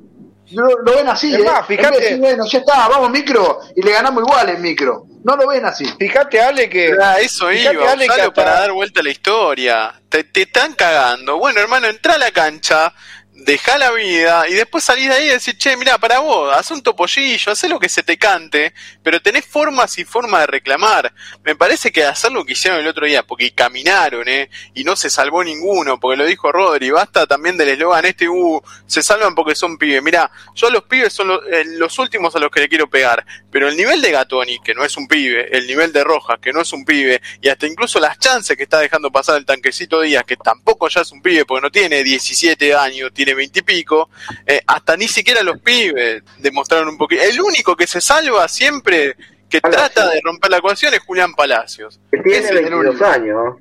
Lo, 0.52 0.68
lo 0.84 0.96
ven 0.98 1.08
así, 1.08 1.34
Es 1.34 1.40
¿eh? 1.40 1.44
más, 1.44 1.68
de 1.68 1.76
fíjate- 1.78 2.00
decir, 2.00 2.18
bueno, 2.20 2.46
ya 2.46 2.60
está, 2.60 2.88
vamos 2.90 3.10
micro 3.10 3.60
y 3.76 3.82
le 3.82 3.92
ganamos 3.92 4.24
igual 4.28 4.50
en 4.50 4.62
micro. 4.62 5.06
No 5.24 5.36
lo 5.36 5.48
ven 5.48 5.66
así. 5.66 5.86
Fíjate, 5.98 6.40
Ale, 6.40 6.70
que. 6.70 6.94
Ah, 7.02 7.16
eso 7.20 7.52
iba, 7.52 7.72
Ale, 7.92 8.06
que 8.06 8.12
hasta- 8.14 8.32
para 8.34 8.52
dar 8.60 8.72
vuelta 8.74 9.00
a 9.00 9.04
la 9.04 9.10
historia. 9.10 9.94
Te, 10.10 10.24
te 10.26 10.44
están 10.44 10.74
cagando. 10.74 11.38
Bueno, 11.40 11.62
hermano, 11.62 11.88
entra 11.88 12.14
a 12.14 12.18
la 12.20 12.30
cancha, 12.32 12.94
deja 13.36 13.78
la 13.78 13.92
vida 13.92 14.48
y 14.48 14.54
después 14.54 14.84
salís 14.84 15.10
de 15.10 15.16
ahí 15.16 15.26
y 15.26 15.30
decís, 15.30 15.58
che, 15.58 15.76
mira, 15.76 15.98
para 15.98 16.20
vos, 16.20 16.56
haz 16.56 16.72
un 16.72 16.82
topollillo, 16.82 17.52
haz 17.52 17.64
lo 17.66 17.80
que 17.80 17.90
se 17.90 18.02
te 18.02 18.18
cante, 18.18 18.74
pero 19.04 19.22
tenés 19.22 19.46
formas 19.46 19.98
y 19.98 20.06
formas 20.06 20.42
de 20.42 20.48
reclamar. 20.48 21.14
Me 21.44 21.56
parece 21.56 21.92
que 21.92 22.06
hacer 22.06 22.32
lo 22.32 22.46
que 22.46 22.54
hicieron 22.54 22.80
el 22.80 22.88
otro 22.88 23.06
día, 23.06 23.24
porque 23.24 23.52
caminaron, 23.52 24.28
¿eh? 24.28 24.50
Y 24.74 24.84
no 24.84 24.96
se 24.96 25.10
salvó 25.10 25.44
ninguno, 25.44 26.00
porque 26.00 26.18
lo 26.18 26.26
dijo 26.26 26.52
Rodri, 26.52 26.92
basta 26.92 27.28
también 27.28 27.58
del 27.58 27.70
eslogan 27.70 28.06
este, 28.06 28.30
uh, 28.30 28.62
se 28.86 29.04
salvan 29.04 29.36
porque 29.36 29.56
son 29.56 29.78
pibes. 29.78 30.02
Mira, 30.02 30.32
yo 30.54 30.70
los 30.70 30.84
pibes 30.84 31.12
son 31.12 31.28
los, 31.28 31.42
eh, 31.52 31.64
los 31.66 31.98
últimos 32.00 32.36
a 32.36 32.40
los 32.40 32.50
que 32.50 32.62
le 32.62 32.70
quiero 32.70 32.90
pegar, 32.90 33.26
pero 33.52 33.68
el 33.68 33.76
nivel 33.76 34.02
de 34.02 34.12
Gatoni, 34.12 34.60
que 34.60 34.74
no 34.74 34.84
es 34.84 34.96
un 34.96 35.08
pibe, 35.08 35.56
el 35.56 35.68
nivel 35.68 35.92
de 35.92 36.04
Rojas, 36.04 36.40
que 36.40 36.54
no 36.54 36.62
es 36.62 36.72
un 36.72 36.86
pibe, 36.86 37.22
y 37.42 37.50
hasta 37.50 37.68
incluso 37.68 38.00
las 38.00 38.18
chances 38.18 38.56
que 38.56 38.64
está 38.64 38.80
dejando 38.80 39.12
pasar 39.12 39.38
el 39.38 39.46
tanquecito 39.46 40.02
Díaz, 40.02 40.24
que 40.24 40.38
tampoco 40.38 40.88
ya 40.88 41.02
es 41.02 41.12
un 41.12 41.22
pibe, 41.22 41.46
porque 41.46 41.62
no 41.62 41.72
tiene 41.72 42.04
17 42.04 42.76
años, 42.76 43.12
tiene 43.14 43.25
20 43.34 43.60
y 43.60 43.62
pico, 43.64 44.10
eh, 44.46 44.62
hasta 44.68 44.96
ni 44.98 45.08
siquiera 45.08 45.42
los 45.42 45.60
pibes 45.60 46.24
demostraron 46.38 46.90
un 46.90 46.98
poquito. 46.98 47.22
El 47.24 47.42
único 47.42 47.76
que 47.76 47.88
se 47.88 48.02
salva 48.02 48.48
siempre, 48.48 49.16
que 49.50 49.62
trata 49.62 50.10
de 50.10 50.22
romper 50.24 50.52
la 50.52 50.58
ecuación, 50.58 50.94
es 50.94 51.00
Julián 51.02 51.34
Palacios. 51.34 52.00
Que 52.12 52.20
tiene 52.20 52.38
es 52.40 52.50
el 52.50 52.56
22 52.58 52.86
único. 52.90 53.06
años. 53.06 53.56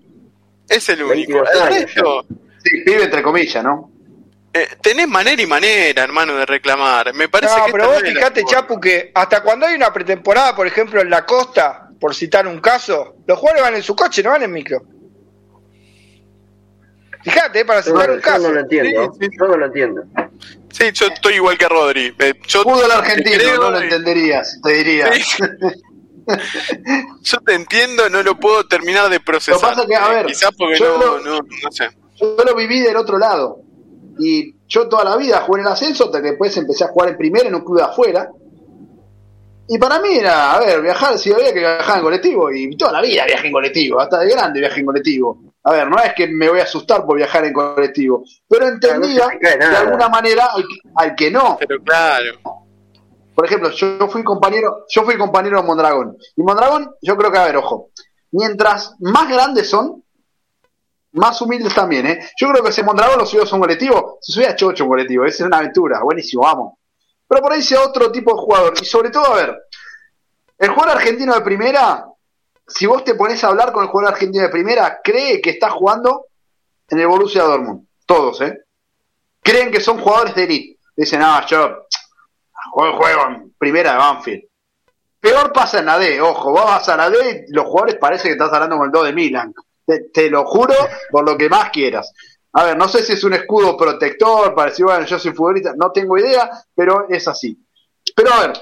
Es 0.69 0.89
el 0.89 1.03
único. 1.03 1.15
22 1.45 1.49
El 1.55 1.63
años 1.63 1.75
resto, 1.95 2.27
Sí, 2.65 2.81
pibe 2.85 3.03
entre 3.05 3.23
comillas, 3.23 3.63
¿no? 3.63 3.91
eh, 4.55 4.69
tenés 4.81 5.07
manera 5.09 5.43
y 5.43 5.47
manera, 5.47 6.03
hermano, 6.05 6.35
de 6.37 6.47
reclamar. 6.47 7.13
Me 7.13 7.29
parece 7.29 7.55
No, 7.59 7.67
que 7.67 7.73
pero 7.73 7.89
vos 7.91 8.03
fijate. 8.03 8.45
Chapu, 8.45 8.81
que 8.81 9.11
hasta 9.15 9.43
cuando 9.43 9.67
hay 9.67 9.75
una 9.75 9.93
pretemporada, 9.93 10.55
por 10.57 10.67
ejemplo, 10.67 11.01
en 11.03 11.11
la 11.11 11.27
costa, 11.27 11.89
por 12.01 12.15
citar 12.15 12.47
un 12.47 12.61
caso, 12.61 13.17
los 13.27 13.39
jugadores 13.39 13.63
van 13.65 13.75
en 13.75 13.83
su 13.83 13.95
coche, 13.97 14.23
no 14.23 14.31
van 14.31 14.43
en 14.45 14.53
micro. 14.53 14.81
Fíjate, 17.25 17.61
eh, 17.61 17.65
para 17.65 17.83
citar 17.83 18.09
no- 18.09 18.15
un 18.15 18.21
yo 18.21 18.27
no 18.27 18.33
caso. 18.33 18.53
lo 18.53 18.61
entiendo. 18.61 19.13
Sí, 19.19 19.19
sí. 19.31 19.37
Yo 19.41 19.49
no 19.49 19.57
lo 19.57 19.67
entiendo. 19.67 20.03
Sí, 20.71 20.85
yo 20.93 21.07
estoy 21.07 21.35
igual 21.35 21.57
que 21.59 21.69
Rodri. 21.69 22.15
Eh, 22.19 22.35
yo 22.47 22.63
Fútbol 22.63 22.91
argentino, 22.91 23.37
creo 23.39 23.57
no 23.63 23.71
lo 23.71 23.81
entenderías, 23.81 24.61
te 24.63 24.73
diría. 24.73 25.13
Sí. 25.13 25.43
Yo 27.23 27.39
te 27.41 27.55
entiendo, 27.55 28.09
no 28.09 28.23
lo 28.23 28.39
puedo 28.39 28.67
terminar 28.67 29.11
de 29.11 29.21
procesar. 29.21 29.61
Lo 29.61 29.69
que 29.71 29.75
pasa 29.77 29.87
que, 29.89 29.95
a 29.95 30.09
ver, 30.09 30.27
Quizás 30.27 30.51
porque 30.57 30.79
yo 30.79 30.99
no, 30.99 31.19
lo- 31.19 31.21
no, 31.21 31.39
no 31.63 31.71
sé. 31.71 31.89
Yo 32.17 32.37
lo 32.45 32.55
viví 32.55 32.81
del 32.81 32.97
otro 32.97 33.19
lado. 33.19 33.59
Y 34.19 34.55
yo 34.69 34.89
toda 34.89 35.05
la 35.05 35.17
vida 35.17 35.41
jugué 35.43 35.61
en 35.61 35.67
el 35.67 35.73
ascenso, 35.73 36.05
hasta 36.07 36.23
que 36.23 36.29
después 36.31 36.57
empecé 36.57 36.85
a 36.85 36.89
jugar 36.89 37.11
en 37.11 37.17
primera 37.19 37.49
en 37.49 37.55
un 37.57 37.63
club 37.65 37.79
de 37.79 37.83
afuera. 37.85 38.31
Y 39.69 39.79
para 39.79 39.99
mí 39.99 40.15
era, 40.17 40.55
a 40.55 40.61
ver, 40.61 40.83
viajar, 40.83 41.19
si 41.19 41.33
había 41.33 41.53
que 41.53 41.59
viajar 41.61 41.99
en 41.99 42.05
colectivo, 42.05 42.53
y 42.53 42.77
toda 42.77 42.93
la 42.93 43.01
vida 43.03 43.25
viajé 43.27 43.47
en 43.49 43.53
colectivo, 43.53 44.01
hasta 44.01 44.21
de 44.21 44.31
grande 44.31 44.61
viajé 44.61 44.81
en 44.81 44.87
colectivo. 44.87 45.39
A 45.65 45.73
ver, 45.73 45.89
no 45.89 45.99
es 45.99 46.13
que 46.15 46.29
me 46.29 46.49
voy 46.49 46.61
a 46.61 46.65
asustar 46.65 47.07
por 47.07 47.17
viajar 47.17 47.45
en 47.45 47.55
colectivo, 47.55 48.23
pero 48.47 48.69
entendía 48.69 49.29
de 49.41 49.65
alguna 49.65 50.09
manera 50.09 50.51
al 50.55 50.63
que, 50.63 50.77
al 50.95 51.15
que 51.15 51.31
no. 51.31 51.57
Pero 51.59 51.83
claro. 51.83 52.65
Por 53.35 53.47
ejemplo, 53.47 53.71
yo 53.71 54.09
fui 54.09 54.23
compañero, 54.23 54.85
yo 54.89 55.03
fui 55.03 55.17
compañero 55.17 55.61
de 55.61 55.67
Mondragón. 55.67 56.17
Y 56.37 56.43
Mondragón, 56.43 56.95
yo 57.03 57.17
creo 57.17 57.33
que, 57.33 57.39
a 57.39 57.45
ver, 57.47 57.57
ojo, 57.57 57.91
mientras 58.31 58.95
más 59.01 59.29
grandes 59.29 59.69
son, 59.69 60.05
más 61.13 61.41
humildes 61.41 61.75
también, 61.75 62.07
¿eh? 62.07 62.29
Yo 62.39 62.51
creo 62.51 62.63
que 62.63 62.71
si 62.71 62.83
Mondragón 62.83 63.19
lo 63.19 63.27
subió 63.27 63.45
a 63.45 63.55
un 63.55 63.61
colectivo, 63.61 64.19
se 64.21 64.33
subía 64.33 64.51
a 64.51 64.57
Chocho 64.57 64.85
un 64.85 64.91
colectivo, 64.91 65.25
esa 65.25 65.45
es 65.45 65.47
una 65.47 65.59
aventura, 65.59 66.01
buenísimo, 66.03 66.43
vamos. 66.43 66.75
Pero 67.27 67.41
por 67.41 67.53
ahí 67.53 67.63
sea 67.63 67.81
otro 67.83 68.13
tipo 68.13 68.35
de 68.35 68.41
jugador. 68.41 68.75
Y 68.81 68.85
sobre 68.85 69.11
todo, 69.11 69.27
a 69.27 69.37
ver, 69.37 69.57
el 70.59 70.71
jugador 70.71 70.97
argentino 70.97 71.35
de 71.35 71.41
primera, 71.41 72.07
si 72.67 72.87
vos 72.87 73.05
te 73.05 73.15
pones 73.15 73.43
a 73.45 73.49
hablar 73.49 73.73
con 73.73 73.85
el 73.85 73.91
jugador 73.91 74.15
argentino 74.15 74.45
de 74.45 74.51
primera, 74.51 75.01
cree 75.03 75.41
que 75.41 75.51
está 75.51 75.71
jugando 75.71 76.27
en 76.89 76.99
el 76.99 77.07
Borussia 77.07 77.43
Dortmund. 77.43 77.87
Todos, 78.07 78.41
¿eh? 78.41 78.65
Creen 79.43 79.71
que 79.71 79.81
son 79.81 79.99
jugadores 79.99 80.35
de 80.35 80.45
elite. 80.45 80.81
Dicen, 80.97 81.21
ah, 81.23 81.45
yo 81.47 81.87
juego, 82.75 83.27
en 83.29 83.55
primera 83.59 83.93
de 83.93 83.99
Banfield. 83.99 84.43
Peor 85.21 85.53
pasa 85.53 85.79
en 85.79 85.87
la 85.87 85.99
D, 85.99 86.21
ojo, 86.21 86.51
vos 86.51 86.65
vas 86.65 86.89
a 86.89 86.97
la 86.97 87.09
D 87.09 87.47
y 87.49 87.53
los 87.53 87.65
jugadores 87.65 87.97
parece 87.97 88.25
que 88.25 88.33
estás 88.33 88.53
hablando 88.53 88.77
con 88.77 88.87
el 88.87 88.93
2 88.93 89.07
de 89.07 89.13
Milan. 89.13 89.55
Te, 89.87 90.01
te 90.13 90.31
lo 90.31 90.45
juro 90.45 90.75
por 91.11 91.25
lo 91.25 91.37
que 91.37 91.49
más 91.49 91.71
quieras. 91.71 92.13
A 92.53 92.65
ver, 92.65 92.77
no 92.77 92.89
sé 92.89 93.03
si 93.03 93.15
es 93.15 93.25
un 93.25 93.35
escudo 93.35 93.77
protector 93.77 94.55
para 94.55 94.71
decir, 94.71 94.85
bueno, 94.85 95.05
yo 95.07 95.19
soy 95.19 95.33
futbolista, 95.33 95.73
no 95.77 95.91
tengo 95.93 96.19
idea, 96.19 96.51
pero 96.75 97.07
es 97.09 97.27
así. 97.27 97.59
Pero 98.15 98.33
a 98.33 98.47
ver, 98.47 98.61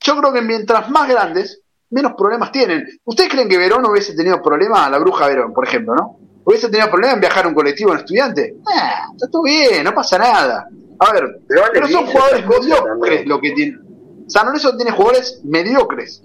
yo 0.00 0.16
creo 0.18 0.32
que 0.32 0.42
mientras 0.42 0.90
más 0.90 1.08
grandes, 1.08 1.62
menos 1.90 2.12
problemas 2.16 2.52
tienen. 2.52 2.84
¿Ustedes 3.04 3.30
creen 3.30 3.48
que 3.48 3.58
Verón 3.58 3.84
hubiese 3.86 4.14
tenido 4.14 4.42
problemas, 4.42 4.90
la 4.90 4.98
bruja 4.98 5.26
Verón, 5.26 5.52
por 5.52 5.66
ejemplo, 5.66 5.94
no? 5.94 6.18
¿Hubiese 6.44 6.68
tenido 6.68 6.88
problemas 6.90 7.14
en 7.14 7.20
viajar 7.20 7.44
a 7.44 7.48
un 7.48 7.54
colectivo 7.54 7.92
en 7.92 7.98
estudiante? 7.98 8.56
Ah, 8.66 9.08
está 9.12 9.28
todo 9.28 9.42
bien, 9.42 9.82
no 9.82 9.92
pasa 9.92 10.16
nada. 10.18 10.68
A 10.98 11.12
ver, 11.12 11.40
Pero 11.46 11.60
vale 11.60 11.72
pero 11.74 11.88
son 11.88 12.06
jugadores 12.06 12.44
mediocres 12.46 13.26
lo 13.26 13.40
que 13.40 13.50
tienen. 13.52 13.80
San 14.28 14.46
Lorenzo 14.46 14.76
tiene 14.76 14.92
jugadores 14.92 15.40
mediocres. 15.44 16.22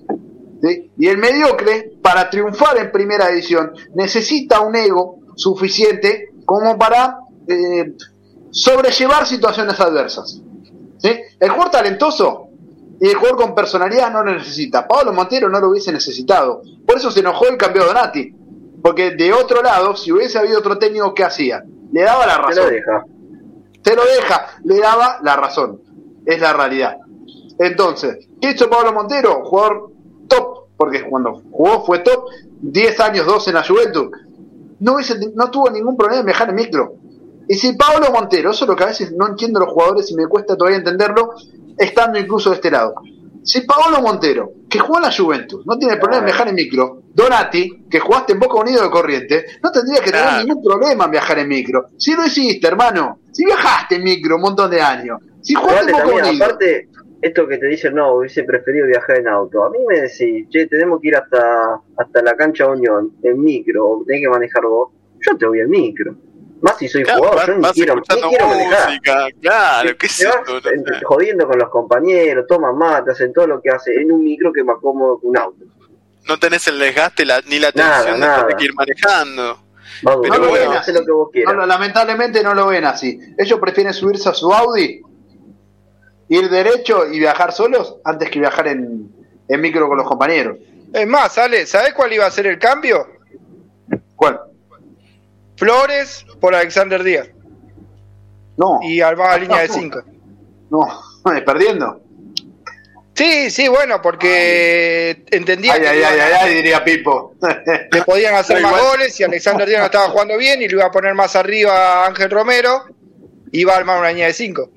¿sí? 0.62 0.91
Y 0.97 1.07
el 1.07 1.18
mediocre, 1.18 1.93
para 2.01 2.30
triunfar 2.30 2.78
en 2.78 2.91
primera 2.91 3.28
división, 3.28 3.74
necesita 3.95 4.62
un 4.62 4.76
ego 4.76 5.20
suficiente 5.36 6.30
como 6.45 6.78
para 6.78 7.18
eh, 7.47 7.93
sobrellevar 8.51 9.26
situaciones 9.26 9.80
adversas. 9.80 10.41
¿sí? 10.97 11.20
El 11.39 11.49
jugador 11.49 11.72
talentoso 11.72 12.51
y 13.02 13.08
el 13.10 13.16
jugador 13.16 13.38
con 13.38 13.56
personalidad 13.56 14.12
no 14.14 14.24
lo 14.24 14.32
necesita. 14.34 14.88
Pablo 14.88 15.12
Montero 15.12 15.49
no 15.49 15.60
lo 15.60 15.70
hubiese 15.72 15.91
necesitado. 15.91 16.62
Por 16.86 16.97
eso 16.97 17.10
se 17.12 17.20
enojó 17.22 17.45
y 17.52 17.58
cambió 17.58 17.84
a 17.84 17.88
Donati. 17.88 18.34
Porque 18.84 19.12
de 19.12 19.34
otro 19.34 19.62
lado, 19.62 19.95
si 19.95 20.12
hubiese 20.12 20.38
habido 20.39 20.60
otro 20.60 20.78
técnico, 20.78 21.14
¿qué 21.14 21.24
hacía? 21.24 21.64
Le 21.91 22.02
daba 22.04 22.26
la 22.28 22.36
Te 22.36 22.39
lo 22.41 22.47
razón 22.47 22.70
deja. 22.72 23.06
te 23.84 23.95
lo 23.95 24.04
deja, 24.06 24.47
le 24.64 24.80
daba 24.80 25.18
la 25.24 25.36
razón. 25.36 25.82
Es 26.26 26.39
la 26.39 26.54
realidad. 26.54 26.97
Entonces, 27.60 28.28
¿qué 28.39 28.52
hizo 28.52 28.70
Pablo 28.70 28.93
Montero? 28.93 29.43
Jugador 29.45 29.91
top, 30.28 30.68
porque 30.78 31.04
cuando 31.10 31.41
jugó 31.52 31.84
fue 31.86 31.99
top, 31.99 32.26
10 32.62 32.99
años, 32.99 33.26
12 33.26 33.49
en 33.49 33.56
la 33.56 33.64
Juventud. 33.68 34.12
No, 34.80 34.93
hubiese- 34.95 35.32
no 35.36 35.52
tuvo 35.52 35.70
ningún 35.70 35.95
problema 35.97 36.22
en 36.22 36.26
viajar 36.26 36.49
en 36.49 36.56
micro. 36.56 36.93
Y 37.47 37.56
si 37.56 37.74
Pablo 37.74 38.08
Montero, 38.14 38.52
eso 38.52 38.64
es 38.66 38.70
lo 38.70 38.76
que 38.76 38.84
a 38.84 38.88
veces 38.88 39.12
no 39.12 39.28
entiendo 39.28 39.60
los 39.60 39.70
jugadores 39.70 40.10
y 40.10 40.16
me 40.16 40.28
cuesta 40.28 40.56
todavía 40.56 40.78
entenderlo, 40.78 41.34
estando 41.82 42.19
incluso 42.19 42.49
de 42.49 42.55
este 42.57 42.71
lado. 42.71 42.95
Si 43.43 43.61
Pablo 43.61 44.01
Montero, 44.01 44.51
que 44.69 44.77
jugó 44.77 44.97
en 44.99 45.03
la 45.05 45.11
Juventus, 45.11 45.65
no 45.65 45.77
tiene 45.77 45.97
problema 45.97 46.19
en 46.19 46.25
viajar 46.25 46.47
en 46.49 46.55
micro, 46.55 47.01
Donati, 47.13 47.86
que 47.89 47.99
jugaste 47.99 48.34
en 48.34 48.39
Boca 48.39 48.59
Unido 48.59 48.84
de 48.84 48.89
Corriente, 48.91 49.45
no 49.63 49.71
tendría 49.71 49.99
que 49.99 50.11
tener 50.11 50.27
Claro. 50.27 50.45
ningún 50.45 50.63
problema 50.63 51.05
en 51.05 51.11
viajar 51.11 51.39
en 51.39 51.47
micro. 51.47 51.88
Si 51.97 52.13
lo 52.13 52.25
hiciste, 52.25 52.67
hermano, 52.67 53.19
si 53.32 53.43
viajaste 53.45 53.95
en 53.95 54.03
micro 54.03 54.36
un 54.36 54.41
montón 54.43 54.69
de 54.69 54.79
años, 54.82 55.17
si 55.41 55.55
jugaste 55.55 55.86
en 55.89 55.91
Boca 55.91 56.03
también, 56.05 56.25
Unido, 56.27 56.45
aparte, 56.45 56.89
esto 57.21 57.47
que 57.47 57.57
te 57.57 57.65
dicen, 57.67 57.95
no, 57.95 58.13
hubiese 58.15 58.43
preferido 58.43 58.86
viajar 58.88 59.17
en 59.17 59.27
auto. 59.27 59.63
A 59.65 59.69
mí 59.71 59.77
me 59.88 60.01
decís, 60.01 60.47
che, 60.49 60.67
tenemos 60.67 61.01
que 61.01 61.07
ir 61.07 61.15
hasta, 61.15 61.79
hasta 61.97 62.21
la 62.21 62.36
cancha 62.36 62.67
Unión 62.67 63.13
en 63.23 63.41
micro, 63.41 64.03
tenés 64.05 64.21
que 64.21 64.29
manejar 64.29 64.63
vos. 64.65 64.89
Yo 65.19 65.36
te 65.38 65.47
voy 65.47 65.59
en 65.59 65.69
micro. 65.69 66.15
Más 66.62 66.78
si 66.78 66.88
soy 66.88 67.03
Claro, 67.03 67.24
jugador, 67.24 67.39
vas, 67.39 67.47
yo 67.47 67.55
ni 67.55 67.74
quiero, 67.74 67.95
ni 67.95 68.01
quiero 68.30 68.47
manejar. 68.47 68.88
música, 68.89 69.28
claro, 69.41 69.89
qué 69.97 70.07
Te 70.16 70.26
vas 70.28 70.36
no 70.47 70.59
sé. 70.62 71.05
jodiendo 71.05 71.47
con 71.47 71.57
los 71.59 71.70
compañeros, 71.70 72.45
toman 72.47 72.78
mate, 72.78 73.12
hacen 73.12 73.34
todo 73.34 73.47
lo 73.47 73.62
que 73.62 73.70
hace 73.72 73.95
en 73.95 74.12
un 74.12 74.24
micro 74.24 74.53
que 74.53 74.59
es 74.59 74.66
más 74.66 74.78
cómodo 74.80 75.20
que 75.20 75.26
un 75.28 75.38
auto. 75.38 75.66
No 76.28 76.38
tenés 76.38 76.68
el 76.68 76.78
desgaste 76.78 77.26
la- 77.26 77.41
ni 77.47 77.57
la 77.57 77.72
tensión 77.72 78.14
de 78.14 78.20
nada. 78.20 78.47
que 78.55 78.64
ir 78.66 78.74
manejando. 78.76 79.57
Pero 80.03 80.16
durmiendo, 80.18 80.49
bueno, 80.49 80.72
hacé 80.74 80.93
lo 80.93 81.03
que 81.05 81.12
vos 81.12 81.28
no 81.28 81.32
quieras. 81.32 81.55
lo- 81.55 81.66
lamentablemente 81.66 82.43
no 82.43 82.53
lo 82.53 82.68
ven 82.68 82.86
así. 82.86 83.20
Ellos 83.38 83.59
prefieren 83.59 83.93
subirse 83.93 84.30
a 84.30 84.34
su 84.34 84.53
Audi, 84.53 85.01
ir 86.30 86.49
derecho 86.49 87.05
y 87.12 87.20
viajar 87.20 87.51
solos 87.51 87.97
antes 88.05 88.30
que 88.30 88.39
viajar 88.39 88.68
en, 88.68 89.09
en 89.47 89.62
micro 89.62 89.88
con 89.88 89.97
los 89.97 90.07
compañeros. 90.07 90.57
Es 90.93 91.07
más, 91.07 91.38
Ale, 91.38 91.66
¿sabés 91.66 91.93
cuál 91.93 92.14
iba 92.14 92.26
a 92.26 92.32
ser 92.32 92.45
el 92.47 92.59
cambio? 92.59 93.07
¿Cuál? 94.16 94.39
Flores 95.62 96.26
por 96.39 96.55
Alexander 96.55 97.03
Díaz 97.03 97.28
No. 98.57 98.80
y 98.82 98.99
armaba 98.99 99.38
línea 99.38 99.59
de 99.62 99.68
5. 99.68 100.01
No, 100.72 100.88
perdiendo. 101.45 102.01
Sí, 103.14 103.51
sí, 103.51 103.68
bueno, 103.68 104.01
porque 104.01 105.24
entendía 105.30 105.74
Ay, 105.74 105.82
que 105.82 105.88
ay, 105.88 106.01
ay, 106.01 106.20
ay, 106.20 106.32
a- 106.32 106.41
ay, 106.45 106.53
diría 106.55 106.84
Pipo. 106.84 107.36
le 107.91 108.01
podían 108.03 108.34
hacer 108.34 108.59
más 108.64 108.82
goles 108.82 109.20
y 109.20 109.24
Alexander 109.24 109.68
Díaz 109.68 109.82
no 109.82 109.86
estaba 109.86 110.09
jugando 110.09 110.36
bien 110.36 110.64
y 110.64 110.68
lo 110.68 110.78
iba 110.80 110.88
a 110.88 110.91
poner 110.91 111.14
más 111.14 111.36
arriba 111.36 111.76
a 111.76 112.07
Ángel 112.07 112.32
Romero 112.32 112.86
iba 113.51 113.74
a 113.74 113.78
armar 113.78 113.99
una 113.99 114.09
línea 114.09 114.26
de 114.28 114.34
5. 114.34 114.72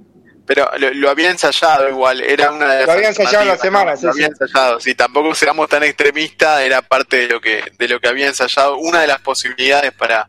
Pero 0.47 0.68
lo, 0.76 0.91
lo 0.93 1.09
había 1.09 1.30
ensayado 1.30 1.89
igual, 1.89 2.20
era 2.20 2.51
una 2.51 2.70
de 2.74 2.78
las 2.80 2.87
Lo 2.89 2.93
había 2.93 3.09
ensayado 3.09 3.41
en 3.43 3.49
la 3.49 3.57
semana, 3.57 3.93
¿no? 3.93 3.97
sí, 3.97 4.05
Lo 4.05 4.11
había 4.12 4.26
sí. 4.26 4.32
ensayado, 4.39 4.80
sí, 4.80 4.95
tampoco 4.95 5.35
seamos 5.35 5.70
tan 5.70 5.82
extremistas, 5.85 6.61
era 6.61 6.82
parte 6.82 7.16
de 7.20 7.28
lo 7.28 7.41
que 7.41 7.62
de 7.78 7.89
lo 7.89 7.99
que 7.99 8.09
había 8.09 8.26
ensayado, 8.26 8.76
una 8.76 9.01
de 9.01 9.07
las 9.07 9.20
posibilidades 9.22 9.93
para 9.93 10.28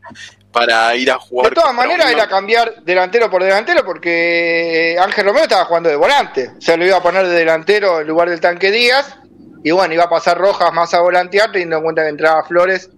para 0.56 0.96
ir 0.96 1.10
a 1.10 1.18
jugar. 1.18 1.50
De 1.50 1.54
todas 1.54 1.74
maneras 1.74 2.10
era 2.10 2.26
cambiar 2.26 2.82
delantero 2.82 3.28
por 3.28 3.44
delantero 3.44 3.84
porque 3.84 4.96
Ángel 4.98 5.26
Romero 5.26 5.42
estaba 5.42 5.66
jugando 5.66 5.90
de 5.90 5.96
volante. 5.96 6.52
O 6.56 6.60
sea, 6.62 6.78
lo 6.78 6.86
iba 6.86 6.96
a 6.96 7.02
poner 7.02 7.26
de 7.26 7.34
delantero 7.34 8.00
en 8.00 8.06
lugar 8.06 8.30
del 8.30 8.40
tanque 8.40 8.70
Díaz. 8.70 9.18
Y 9.62 9.70
bueno, 9.72 9.92
iba 9.92 10.04
a 10.04 10.08
pasar 10.08 10.38
Rojas 10.38 10.72
más 10.72 10.94
a 10.94 11.00
volantear 11.00 11.52
teniendo 11.52 11.76
en 11.76 11.82
cuenta 11.82 12.02
que 12.04 12.08
entraba 12.08 12.42
Flores 12.44 12.88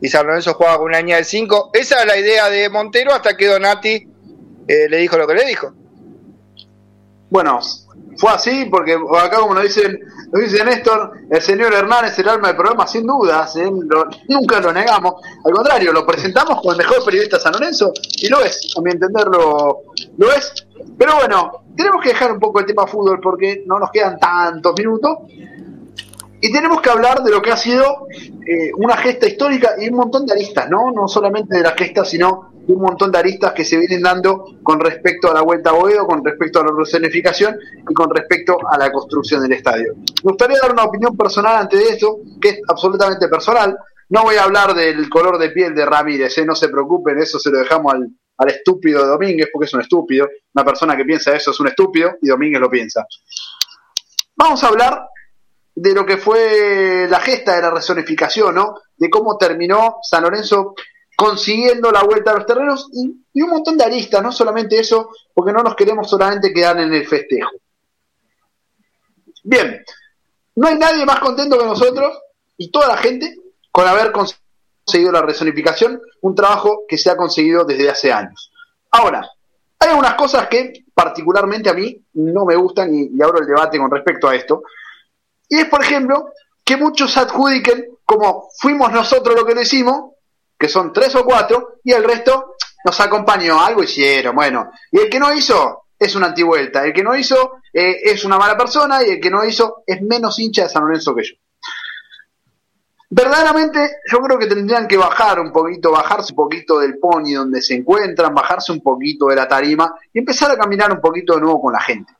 y 0.00 0.08
San 0.08 0.28
Lorenzo 0.28 0.54
jugaba 0.54 0.78
con 0.78 0.86
una 0.86 0.98
línea 0.98 1.16
de 1.16 1.24
5. 1.24 1.70
Esa 1.72 1.96
era 1.96 2.04
la 2.04 2.16
idea 2.18 2.48
de 2.50 2.68
Montero 2.68 3.12
hasta 3.12 3.36
que 3.36 3.46
Donati 3.46 4.06
eh, 4.68 4.88
le 4.88 4.98
dijo 4.98 5.18
lo 5.18 5.26
que 5.26 5.34
le 5.34 5.44
dijo. 5.44 5.72
Bueno, 7.30 7.60
fue 8.16 8.30
así 8.30 8.66
porque 8.70 8.94
acá 8.94 9.38
como 9.38 9.54
nos 9.54 9.64
dicen, 9.64 10.00
nos 10.32 10.42
dice 10.42 10.64
Néstor, 10.64 11.12
el 11.30 11.42
señor 11.42 11.72
Hernán 11.72 12.06
es 12.06 12.18
el 12.18 12.28
alma 12.28 12.48
del 12.48 12.56
programa, 12.56 12.86
sin 12.86 13.06
dudas, 13.06 13.54
¿eh? 13.56 13.70
Nunca 14.28 14.60
lo 14.60 14.72
negamos, 14.72 15.14
al 15.44 15.52
contrario, 15.52 15.92
lo 15.92 16.06
presentamos 16.06 16.60
como 16.60 16.72
el 16.72 16.78
mejor 16.78 17.04
periodista 17.04 17.38
San 17.38 17.52
Lorenzo 17.52 17.92
y 18.16 18.28
lo 18.28 18.40
es, 18.40 18.74
a 18.76 18.80
mi 18.80 18.90
entender 18.90 19.26
lo, 19.26 19.82
lo 20.16 20.32
es. 20.32 20.66
Pero 20.96 21.16
bueno, 21.16 21.64
tenemos 21.76 22.02
que 22.02 22.08
dejar 22.10 22.32
un 22.32 22.40
poco 22.40 22.60
el 22.60 22.66
tema 22.66 22.86
fútbol 22.86 23.20
porque 23.20 23.62
no 23.66 23.78
nos 23.78 23.90
quedan 23.90 24.18
tantos 24.18 24.74
minutos 24.76 25.18
y 26.40 26.52
tenemos 26.52 26.80
que 26.80 26.90
hablar 26.90 27.22
de 27.22 27.30
lo 27.30 27.42
que 27.42 27.50
ha 27.50 27.56
sido 27.56 28.06
eh, 28.46 28.70
una 28.76 28.96
gesta 28.96 29.26
histórica 29.26 29.72
y 29.78 29.88
un 29.88 29.96
montón 29.96 30.24
de 30.24 30.32
aristas, 30.32 30.70
¿no? 30.70 30.92
No 30.92 31.08
solamente 31.08 31.56
de 31.56 31.62
la 31.62 31.72
gesta, 31.72 32.04
sino 32.04 32.47
un 32.68 32.82
montón 32.82 33.10
de 33.10 33.18
aristas 33.18 33.52
que 33.52 33.64
se 33.64 33.78
vienen 33.78 34.02
dando 34.02 34.44
con 34.62 34.78
respecto 34.78 35.30
a 35.30 35.34
la 35.34 35.42
vuelta 35.42 35.70
a 35.70 35.72
Boedo, 35.72 36.06
con 36.06 36.24
respecto 36.24 36.60
a 36.60 36.64
la 36.64 36.72
resonificación 36.76 37.56
y 37.88 37.94
con 37.94 38.14
respecto 38.14 38.58
a 38.68 38.76
la 38.76 38.92
construcción 38.92 39.42
del 39.42 39.52
estadio. 39.52 39.94
Me 39.96 40.30
gustaría 40.30 40.58
dar 40.60 40.72
una 40.72 40.84
opinión 40.84 41.16
personal 41.16 41.56
ante 41.56 41.78
de 41.78 41.88
esto, 41.88 42.18
que 42.40 42.50
es 42.50 42.60
absolutamente 42.68 43.28
personal. 43.28 43.76
No 44.10 44.22
voy 44.22 44.36
a 44.36 44.44
hablar 44.44 44.74
del 44.74 45.08
color 45.08 45.38
de 45.38 45.50
piel 45.50 45.74
de 45.74 45.86
Ramírez, 45.86 46.36
¿eh? 46.38 46.44
no 46.44 46.54
se 46.54 46.68
preocupen, 46.68 47.18
eso 47.18 47.38
se 47.38 47.50
lo 47.50 47.58
dejamos 47.58 47.94
al, 47.94 48.08
al 48.36 48.48
estúpido 48.50 49.06
Domínguez, 49.06 49.48
porque 49.52 49.66
es 49.66 49.74
un 49.74 49.80
estúpido. 49.80 50.28
Una 50.54 50.64
persona 50.64 50.96
que 50.96 51.04
piensa 51.04 51.34
eso 51.34 51.50
es 51.50 51.60
un 51.60 51.68
estúpido 51.68 52.16
y 52.20 52.28
Domínguez 52.28 52.60
lo 52.60 52.70
piensa. 52.70 53.06
Vamos 54.36 54.62
a 54.62 54.68
hablar 54.68 55.08
de 55.74 55.94
lo 55.94 56.04
que 56.04 56.18
fue 56.18 57.06
la 57.08 57.20
gesta 57.20 57.56
de 57.56 57.62
la 57.62 57.70
resonificación, 57.70 58.54
¿no? 58.54 58.74
De 58.96 59.08
cómo 59.08 59.38
terminó 59.38 59.96
San 60.02 60.24
Lorenzo 60.24 60.74
consiguiendo 61.18 61.90
la 61.90 62.04
vuelta 62.04 62.30
a 62.30 62.34
los 62.36 62.46
terrenos 62.46 62.88
y, 62.92 63.42
un 63.42 63.50
montón 63.50 63.76
de 63.76 63.82
aristas, 63.82 64.22
no 64.22 64.30
solamente 64.30 64.78
eso, 64.78 65.10
porque 65.34 65.52
no 65.52 65.64
nos 65.64 65.74
queremos 65.74 66.08
solamente 66.08 66.52
quedar 66.52 66.78
en 66.78 66.94
el 66.94 67.08
festejo. 67.08 67.50
Bien, 69.42 69.84
no 70.54 70.68
hay 70.68 70.78
nadie 70.78 71.04
más 71.04 71.18
contento 71.18 71.58
que 71.58 71.64
nosotros 71.64 72.20
y 72.56 72.70
toda 72.70 72.86
la 72.86 72.98
gente 72.98 73.34
con 73.72 73.88
haber 73.88 74.12
conseguido 74.12 75.10
la 75.10 75.22
resonificación, 75.22 76.00
un 76.20 76.36
trabajo 76.36 76.84
que 76.86 76.96
se 76.96 77.10
ha 77.10 77.16
conseguido 77.16 77.64
desde 77.64 77.90
hace 77.90 78.12
años. 78.12 78.52
Ahora, 78.92 79.28
Hay 79.80 79.88
algunas 79.90 80.14
cosas 80.14 80.46
que 80.48 80.84
particularmente 80.94 81.68
a 81.68 81.74
mí 81.74 82.00
no 82.14 82.44
me 82.44 82.54
gustan 82.54 82.94
y, 82.94 83.20
abro 83.22 83.40
el 83.40 83.46
debate 83.46 83.78
con 83.78 83.90
respecto 83.90 84.28
a 84.28 84.36
esto. 84.36 84.62
Y 85.48 85.58
es, 85.58 85.66
por 85.66 85.82
ejemplo, 85.82 86.32
que 86.64 86.76
muchos 86.76 87.16
adjudiquen 87.16 87.86
como 88.04 88.50
fuimos 88.58 88.92
nosotros 88.92 89.36
lo 89.36 89.44
que 89.44 89.54
lo 89.54 89.62
hicimos, 89.62 90.12
que 90.58 90.68
son 90.68 90.92
tres 90.92 91.14
o 91.14 91.24
cuatro, 91.24 91.76
y 91.84 91.92
el 91.92 92.04
resto 92.04 92.56
nos 92.84 93.00
acompañó, 93.00 93.60
algo 93.60 93.82
hicieron, 93.82 94.34
bueno. 94.34 94.70
Y 94.90 94.98
el 94.98 95.08
que 95.08 95.20
no 95.20 95.32
hizo 95.32 95.84
es 95.98 96.14
una 96.14 96.28
antivuelta, 96.28 96.84
el 96.84 96.92
que 96.92 97.02
no 97.02 97.16
hizo 97.16 97.60
eh, 97.72 97.96
es 98.04 98.24
una 98.24 98.38
mala 98.38 98.56
persona 98.56 99.02
y 99.04 99.10
el 99.10 99.20
que 99.20 99.30
no 99.30 99.44
hizo 99.44 99.82
es 99.86 100.00
menos 100.02 100.38
hincha 100.38 100.64
de 100.64 100.68
San 100.68 100.84
Lorenzo 100.84 101.14
que 101.14 101.24
yo. 101.24 101.34
Verdaderamente 103.10 104.00
yo 104.12 104.18
creo 104.20 104.38
que 104.38 104.46
tendrían 104.46 104.86
que 104.86 104.98
bajar 104.98 105.40
un 105.40 105.50
poquito, 105.50 105.90
bajarse 105.90 106.32
un 106.32 106.36
poquito 106.36 106.78
del 106.78 106.98
pony 106.98 107.32
donde 107.34 107.62
se 107.62 107.74
encuentran, 107.74 108.34
bajarse 108.34 108.70
un 108.70 108.82
poquito 108.82 109.26
de 109.26 109.36
la 109.36 109.48
tarima 109.48 109.94
y 110.12 110.18
empezar 110.18 110.50
a 110.50 110.58
caminar 110.58 110.92
un 110.92 111.00
poquito 111.00 111.34
de 111.34 111.40
nuevo 111.40 111.60
con 111.60 111.72
la 111.72 111.80
gente. 111.80 112.12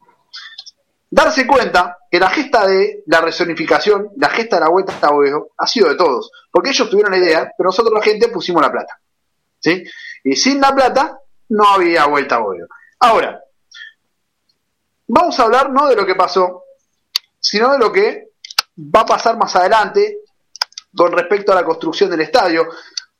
Darse 1.10 1.46
cuenta 1.46 1.98
que 2.10 2.20
la 2.20 2.28
gesta 2.28 2.66
de 2.66 3.02
la 3.06 3.20
resonificación, 3.20 4.10
la 4.16 4.28
gesta 4.28 4.56
de 4.56 4.62
la 4.62 4.68
vuelta 4.68 4.94
a 5.00 5.14
huevo, 5.14 5.52
ha 5.56 5.66
sido 5.66 5.88
de 5.88 5.94
todos, 5.94 6.30
porque 6.50 6.70
ellos 6.70 6.90
tuvieron 6.90 7.12
la 7.12 7.18
idea, 7.18 7.52
pero 7.56 7.68
nosotros 7.68 7.94
la 7.94 8.02
gente 8.02 8.28
pusimos 8.28 8.60
la 8.60 8.70
plata. 8.70 8.98
¿sí? 9.58 9.84
Y 10.24 10.36
sin 10.36 10.60
la 10.60 10.74
plata 10.74 11.18
no 11.50 11.66
había 11.66 12.06
vuelta 12.06 12.36
a 12.36 12.42
huevo. 12.42 12.66
Ahora, 13.00 13.40
vamos 15.06 15.38
a 15.38 15.44
hablar 15.44 15.70
no 15.70 15.88
de 15.88 15.96
lo 15.96 16.04
que 16.04 16.14
pasó, 16.14 16.64
sino 17.40 17.72
de 17.72 17.78
lo 17.78 17.92
que 17.92 18.28
va 18.78 19.00
a 19.00 19.06
pasar 19.06 19.36
más 19.36 19.54
adelante 19.56 20.18
con 20.94 21.12
respecto 21.12 21.52
a 21.52 21.54
la 21.54 21.64
construcción 21.64 22.10
del 22.10 22.20
estadio, 22.22 22.68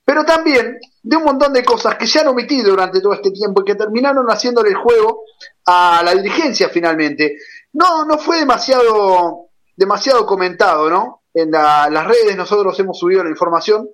pero 0.05 0.25
también 0.25 0.79
de 1.03 1.17
un 1.17 1.25
montón 1.25 1.53
de 1.53 1.65
cosas 1.65 1.97
que 1.97 2.07
se 2.07 2.21
han 2.21 2.29
omitido 2.29 2.71
durante 2.71 3.01
todo 3.01 3.13
este 3.13 3.31
tiempo 3.31 3.63
y 3.63 3.65
que 3.65 3.75
terminaron 3.75 4.27
haciéndole 4.27 4.71
el 4.71 4.77
juego 4.77 5.23
a 5.67 6.03
la 6.05 6.15
dirigencia 6.15 6.69
finalmente. 6.69 7.37
No, 7.73 8.05
no 8.05 8.19
fue 8.19 8.39
demasiado, 8.39 9.49
demasiado 9.77 10.27
comentado, 10.27 10.91
¿no? 10.91 11.23
En 11.35 11.51
la, 11.51 11.89
las 11.91 12.07
redes 12.07 12.37
nosotros 12.37 12.79
hemos 12.81 12.99
subido 12.99 13.23
la 13.23 13.31
información 13.31 13.89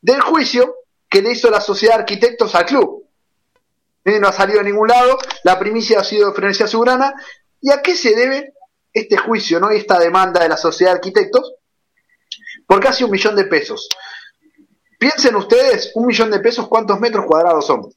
del 0.00 0.20
juicio 0.20 0.74
que 1.08 1.22
le 1.22 1.32
hizo 1.32 1.50
la 1.50 1.60
sociedad 1.60 1.94
de 1.94 2.00
arquitectos 2.00 2.54
al 2.54 2.66
club. 2.66 3.04
Eh, 4.04 4.18
no 4.18 4.28
ha 4.28 4.32
salido 4.32 4.60
a 4.60 4.62
ningún 4.62 4.88
lado, 4.88 5.18
la 5.44 5.58
primicia 5.58 6.00
ha 6.00 6.04
sido 6.04 6.28
de 6.28 6.34
Frenesia 6.34 6.66
Soberana. 6.66 7.14
¿Y 7.60 7.70
a 7.70 7.82
qué 7.82 7.94
se 7.94 8.14
debe 8.14 8.54
este 8.92 9.16
juicio, 9.16 9.60
no? 9.60 9.72
Y 9.72 9.76
esta 9.76 9.98
demanda 9.98 10.42
de 10.42 10.48
la 10.48 10.56
sociedad 10.56 10.92
de 10.92 10.96
arquitectos 10.96 11.54
por 12.66 12.80
casi 12.80 13.04
un 13.04 13.10
millón 13.10 13.36
de 13.36 13.44
pesos. 13.44 13.88
Piensen 14.98 15.34
ustedes, 15.36 15.92
un 15.94 16.06
millón 16.06 16.30
de 16.30 16.40
pesos, 16.40 16.68
¿cuántos 16.68 17.00
metros 17.00 17.26
cuadrados 17.26 17.66
son? 17.66 17.92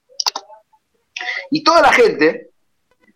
Y 1.52 1.64
toda 1.64 1.82
la 1.82 1.92
gente, 1.92 2.52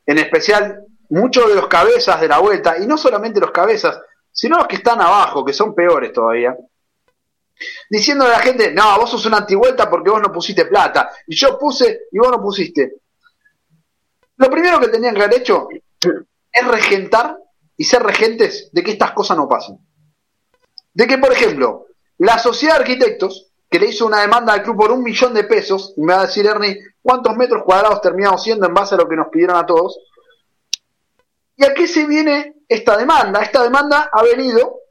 en 0.05 0.17
especial 0.19 0.85
muchos 1.09 1.47
de 1.47 1.55
los 1.55 1.67
cabezas 1.67 2.19
de 2.19 2.27
la 2.27 2.39
vuelta, 2.39 2.77
y 2.77 2.87
no 2.87 2.97
solamente 2.97 3.39
los 3.39 3.51
cabezas, 3.51 3.99
sino 4.31 4.57
los 4.57 4.67
que 4.67 4.77
están 4.77 5.01
abajo, 5.01 5.43
que 5.43 5.53
son 5.53 5.73
peores 5.73 6.13
todavía, 6.13 6.55
diciendo 7.89 8.25
a 8.25 8.29
la 8.29 8.39
gente, 8.39 8.71
no, 8.71 8.97
vos 8.97 9.09
sos 9.09 9.25
una 9.25 9.37
antivuelta 9.37 9.89
porque 9.89 10.09
vos 10.09 10.21
no 10.21 10.31
pusiste 10.31 10.65
plata, 10.65 11.09
y 11.25 11.35
yo 11.35 11.57
puse 11.57 12.01
y 12.11 12.19
vos 12.19 12.31
no 12.31 12.41
pusiste. 12.41 13.01
Lo 14.37 14.49
primero 14.49 14.79
que 14.79 14.89
tenían 14.89 15.15
que 15.15 15.23
haber 15.23 15.39
hecho 15.39 15.67
es 16.51 16.67
regentar 16.67 17.37
y 17.75 17.83
ser 17.83 18.03
regentes 18.03 18.69
de 18.71 18.83
que 18.83 18.91
estas 18.91 19.11
cosas 19.11 19.37
no 19.37 19.47
pasen. 19.47 19.79
De 20.93 21.07
que, 21.07 21.17
por 21.17 21.31
ejemplo, 21.31 21.85
la 22.19 22.37
sociedad 22.37 22.75
de 22.75 22.81
arquitectos, 22.81 23.51
que 23.69 23.79
le 23.79 23.87
hizo 23.87 24.05
una 24.05 24.21
demanda 24.21 24.53
al 24.53 24.63
club 24.63 24.77
por 24.77 24.91
un 24.91 25.03
millón 25.03 25.33
de 25.33 25.43
pesos, 25.43 25.93
y 25.97 26.01
me 26.01 26.13
va 26.13 26.21
a 26.21 26.25
decir 26.27 26.45
Ernie, 26.45 26.79
¿cuántos 27.01 27.35
metros 27.35 27.63
cuadrados 27.63 28.01
terminamos 28.01 28.43
siendo 28.43 28.65
en 28.65 28.73
base 28.73 28.95
a 28.95 28.97
lo 28.97 29.07
que 29.07 29.15
nos 29.15 29.27
pidieron 29.29 29.57
a 29.57 29.65
todos? 29.65 29.99
¿Y 31.57 31.65
a 31.65 31.73
qué 31.73 31.87
se 31.87 32.05
viene 32.05 32.53
esta 32.69 32.95
demanda? 32.95 33.41
Esta 33.41 33.63
demanda 33.63 34.09
ha 34.13 34.23
venido 34.23 34.81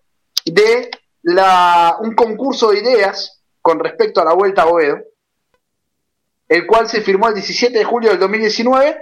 de 0.45 0.91
la, 1.23 1.97
un 2.01 2.15
concurso 2.15 2.71
de 2.71 2.81
ideas 2.81 3.41
con 3.63 3.79
respecto 3.79 4.21
a 4.21 4.25
la 4.25 4.35
Vuelta 4.35 4.63
a 4.63 4.67
Boedo, 4.67 4.99
el 6.49 6.67
cual 6.67 6.89
se 6.89 7.03
firmó 7.03 7.29
el 7.29 7.35
17 7.35 7.79
de 7.79 7.85
julio 7.85 8.11
del 8.11 8.19
2019, 8.19 8.99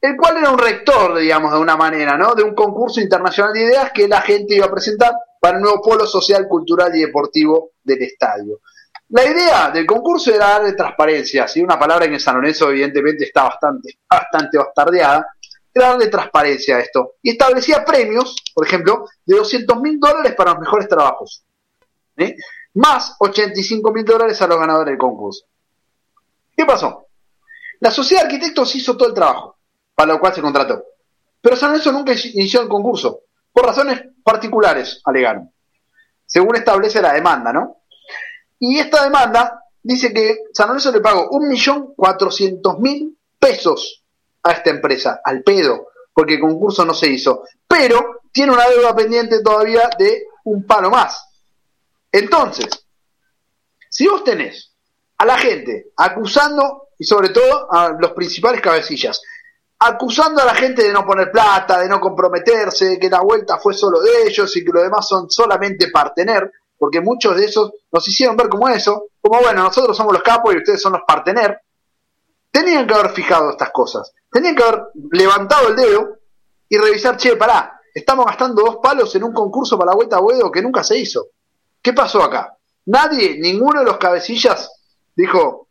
el 0.00 0.16
cual 0.16 0.36
era 0.36 0.50
un 0.50 0.58
rector, 0.58 1.18
digamos, 1.18 1.52
de 1.52 1.58
una 1.58 1.76
manera, 1.76 2.16
¿no? 2.16 2.36
De 2.36 2.44
un 2.44 2.54
concurso 2.54 3.00
internacional 3.00 3.52
de 3.52 3.62
ideas 3.62 3.90
que 3.92 4.06
la 4.06 4.20
gente 4.20 4.54
iba 4.54 4.66
a 4.66 4.70
presentar 4.70 5.12
para 5.40 5.56
el 5.56 5.62
nuevo 5.62 5.82
polo 5.82 6.06
social, 6.06 6.46
cultural 6.48 6.94
y 6.94 7.00
deportivo 7.00 7.72
del 7.82 8.02
estadio. 8.02 8.60
La 9.10 9.24
idea 9.24 9.70
del 9.70 9.86
concurso 9.86 10.32
era 10.32 10.50
darle 10.50 10.74
transparencia, 10.74 11.48
¿sí? 11.48 11.62
una 11.62 11.78
palabra 11.78 12.06
que 12.06 12.14
en 12.14 12.20
San 12.20 12.36
Lorenzo 12.36 12.70
evidentemente 12.70 13.24
está 13.24 13.44
bastante, 13.44 13.98
bastante 14.08 14.58
bastardeada, 14.58 15.26
darle 15.84 16.08
transparencia 16.08 16.76
a 16.76 16.80
esto. 16.80 17.14
Y 17.22 17.30
establecía 17.30 17.84
premios, 17.84 18.36
por 18.54 18.66
ejemplo, 18.66 19.06
de 19.24 19.36
200 19.36 19.80
mil 19.80 19.98
dólares 19.98 20.34
para 20.34 20.52
los 20.52 20.60
mejores 20.60 20.88
trabajos, 20.88 21.42
¿sí? 22.16 22.34
más 22.74 23.16
85 23.18 23.92
mil 23.92 24.04
dólares 24.04 24.40
a 24.42 24.46
los 24.46 24.58
ganadores 24.58 24.92
del 24.92 24.98
concurso. 24.98 25.44
¿Qué 26.56 26.64
pasó? 26.64 27.06
La 27.80 27.90
sociedad 27.90 28.22
de 28.22 28.26
arquitectos 28.28 28.74
hizo 28.74 28.96
todo 28.96 29.08
el 29.08 29.14
trabajo, 29.14 29.56
para 29.94 30.14
lo 30.14 30.20
cual 30.20 30.34
se 30.34 30.42
contrató. 30.42 30.82
Pero 31.40 31.56
San 31.56 31.70
Lorenzo 31.70 31.92
nunca 31.92 32.12
inició 32.12 32.62
el 32.62 32.68
concurso, 32.68 33.20
por 33.52 33.64
razones 33.64 34.02
particulares, 34.22 35.00
alegaron, 35.04 35.50
según 36.26 36.56
establece 36.56 37.00
la 37.00 37.12
demanda, 37.12 37.52
¿no? 37.52 37.76
Y 38.58 38.78
esta 38.78 39.04
demanda 39.04 39.62
dice 39.82 40.12
que 40.12 40.38
San 40.52 40.68
Lorenzo 40.68 40.90
le 40.90 41.00
pagó 41.00 41.30
1.400.000 41.30 43.16
pesos 43.38 43.97
a 44.42 44.52
esta 44.52 44.70
empresa, 44.70 45.20
al 45.24 45.42
pedo, 45.42 45.88
porque 46.12 46.34
el 46.34 46.40
concurso 46.40 46.84
no 46.84 46.94
se 46.94 47.08
hizo. 47.08 47.44
Pero 47.66 48.20
tiene 48.32 48.52
una 48.52 48.68
deuda 48.68 48.94
pendiente 48.94 49.42
todavía 49.42 49.88
de 49.98 50.24
un 50.44 50.66
palo 50.66 50.90
más. 50.90 51.24
Entonces, 52.10 52.68
si 53.88 54.06
vos 54.06 54.24
tenés 54.24 54.72
a 55.18 55.24
la 55.24 55.36
gente 55.38 55.92
acusando, 55.96 56.88
y 56.98 57.04
sobre 57.04 57.30
todo 57.30 57.72
a 57.72 57.90
los 57.98 58.12
principales 58.12 58.60
cabecillas, 58.60 59.20
acusando 59.78 60.42
a 60.42 60.44
la 60.44 60.54
gente 60.54 60.82
de 60.82 60.92
no 60.92 61.06
poner 61.06 61.30
plata, 61.30 61.80
de 61.80 61.88
no 61.88 62.00
comprometerse, 62.00 62.86
de 62.86 62.98
que 62.98 63.08
la 63.08 63.20
vuelta 63.20 63.58
fue 63.58 63.74
solo 63.74 64.00
de 64.00 64.26
ellos 64.26 64.56
y 64.56 64.64
que 64.64 64.72
los 64.72 64.82
demás 64.82 65.06
son 65.06 65.30
solamente 65.30 65.90
partener, 65.90 66.50
porque 66.76 67.00
muchos 67.00 67.36
de 67.36 67.44
esos 67.44 67.72
nos 67.90 68.06
hicieron 68.08 68.36
ver 68.36 68.48
como 68.48 68.68
eso, 68.68 69.06
como 69.20 69.40
bueno, 69.40 69.62
nosotros 69.62 69.96
somos 69.96 70.12
los 70.12 70.22
capos 70.22 70.54
y 70.54 70.58
ustedes 70.58 70.80
son 70.80 70.92
los 70.92 71.02
partener. 71.06 71.60
Tenían 72.50 72.86
que 72.86 72.94
haber 72.94 73.10
fijado 73.12 73.50
estas 73.50 73.70
cosas, 73.70 74.12
tenían 74.30 74.56
que 74.56 74.62
haber 74.62 74.84
levantado 75.12 75.68
el 75.68 75.76
dedo 75.76 76.18
y 76.68 76.76
revisar, 76.76 77.16
che, 77.16 77.36
pará, 77.36 77.80
estamos 77.94 78.26
gastando 78.26 78.62
dos 78.62 78.76
palos 78.82 79.14
en 79.14 79.24
un 79.24 79.32
concurso 79.32 79.78
para 79.78 79.90
la 79.90 79.96
vuelta 79.96 80.16
a 80.16 80.20
Buedo 80.20 80.50
que 80.50 80.62
nunca 80.62 80.82
se 80.82 80.98
hizo. 80.98 81.26
¿Qué 81.80 81.92
pasó 81.92 82.22
acá? 82.22 82.56
Nadie, 82.86 83.38
ninguno 83.38 83.80
de 83.80 83.86
los 83.86 83.98
cabecillas 83.98 84.70
dijo, 85.14 85.68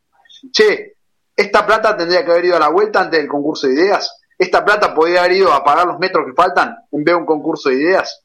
che, 0.51 0.97
esta 1.36 1.65
plata 1.65 1.95
tendría 1.95 2.25
que 2.25 2.32
haber 2.32 2.45
ido 2.45 2.57
a 2.57 2.59
la 2.59 2.69
vuelta 2.69 3.01
antes 3.01 3.19
del 3.19 3.30
concurso 3.30 3.67
de 3.67 3.73
ideas. 3.73 4.21
Esta 4.38 4.63
plata 4.65 4.93
podría 4.93 5.21
haber 5.21 5.34
ido 5.34 5.53
a 5.53 5.63
pagar 5.63 5.88
los 5.88 5.99
metros 5.99 6.25
que 6.25 6.34
faltan 6.34 6.75
en 6.91 7.03
vez 7.03 7.13
de 7.13 7.19
un 7.19 7.25
concurso 7.25 7.69
de 7.69 7.75
ideas. 7.75 8.23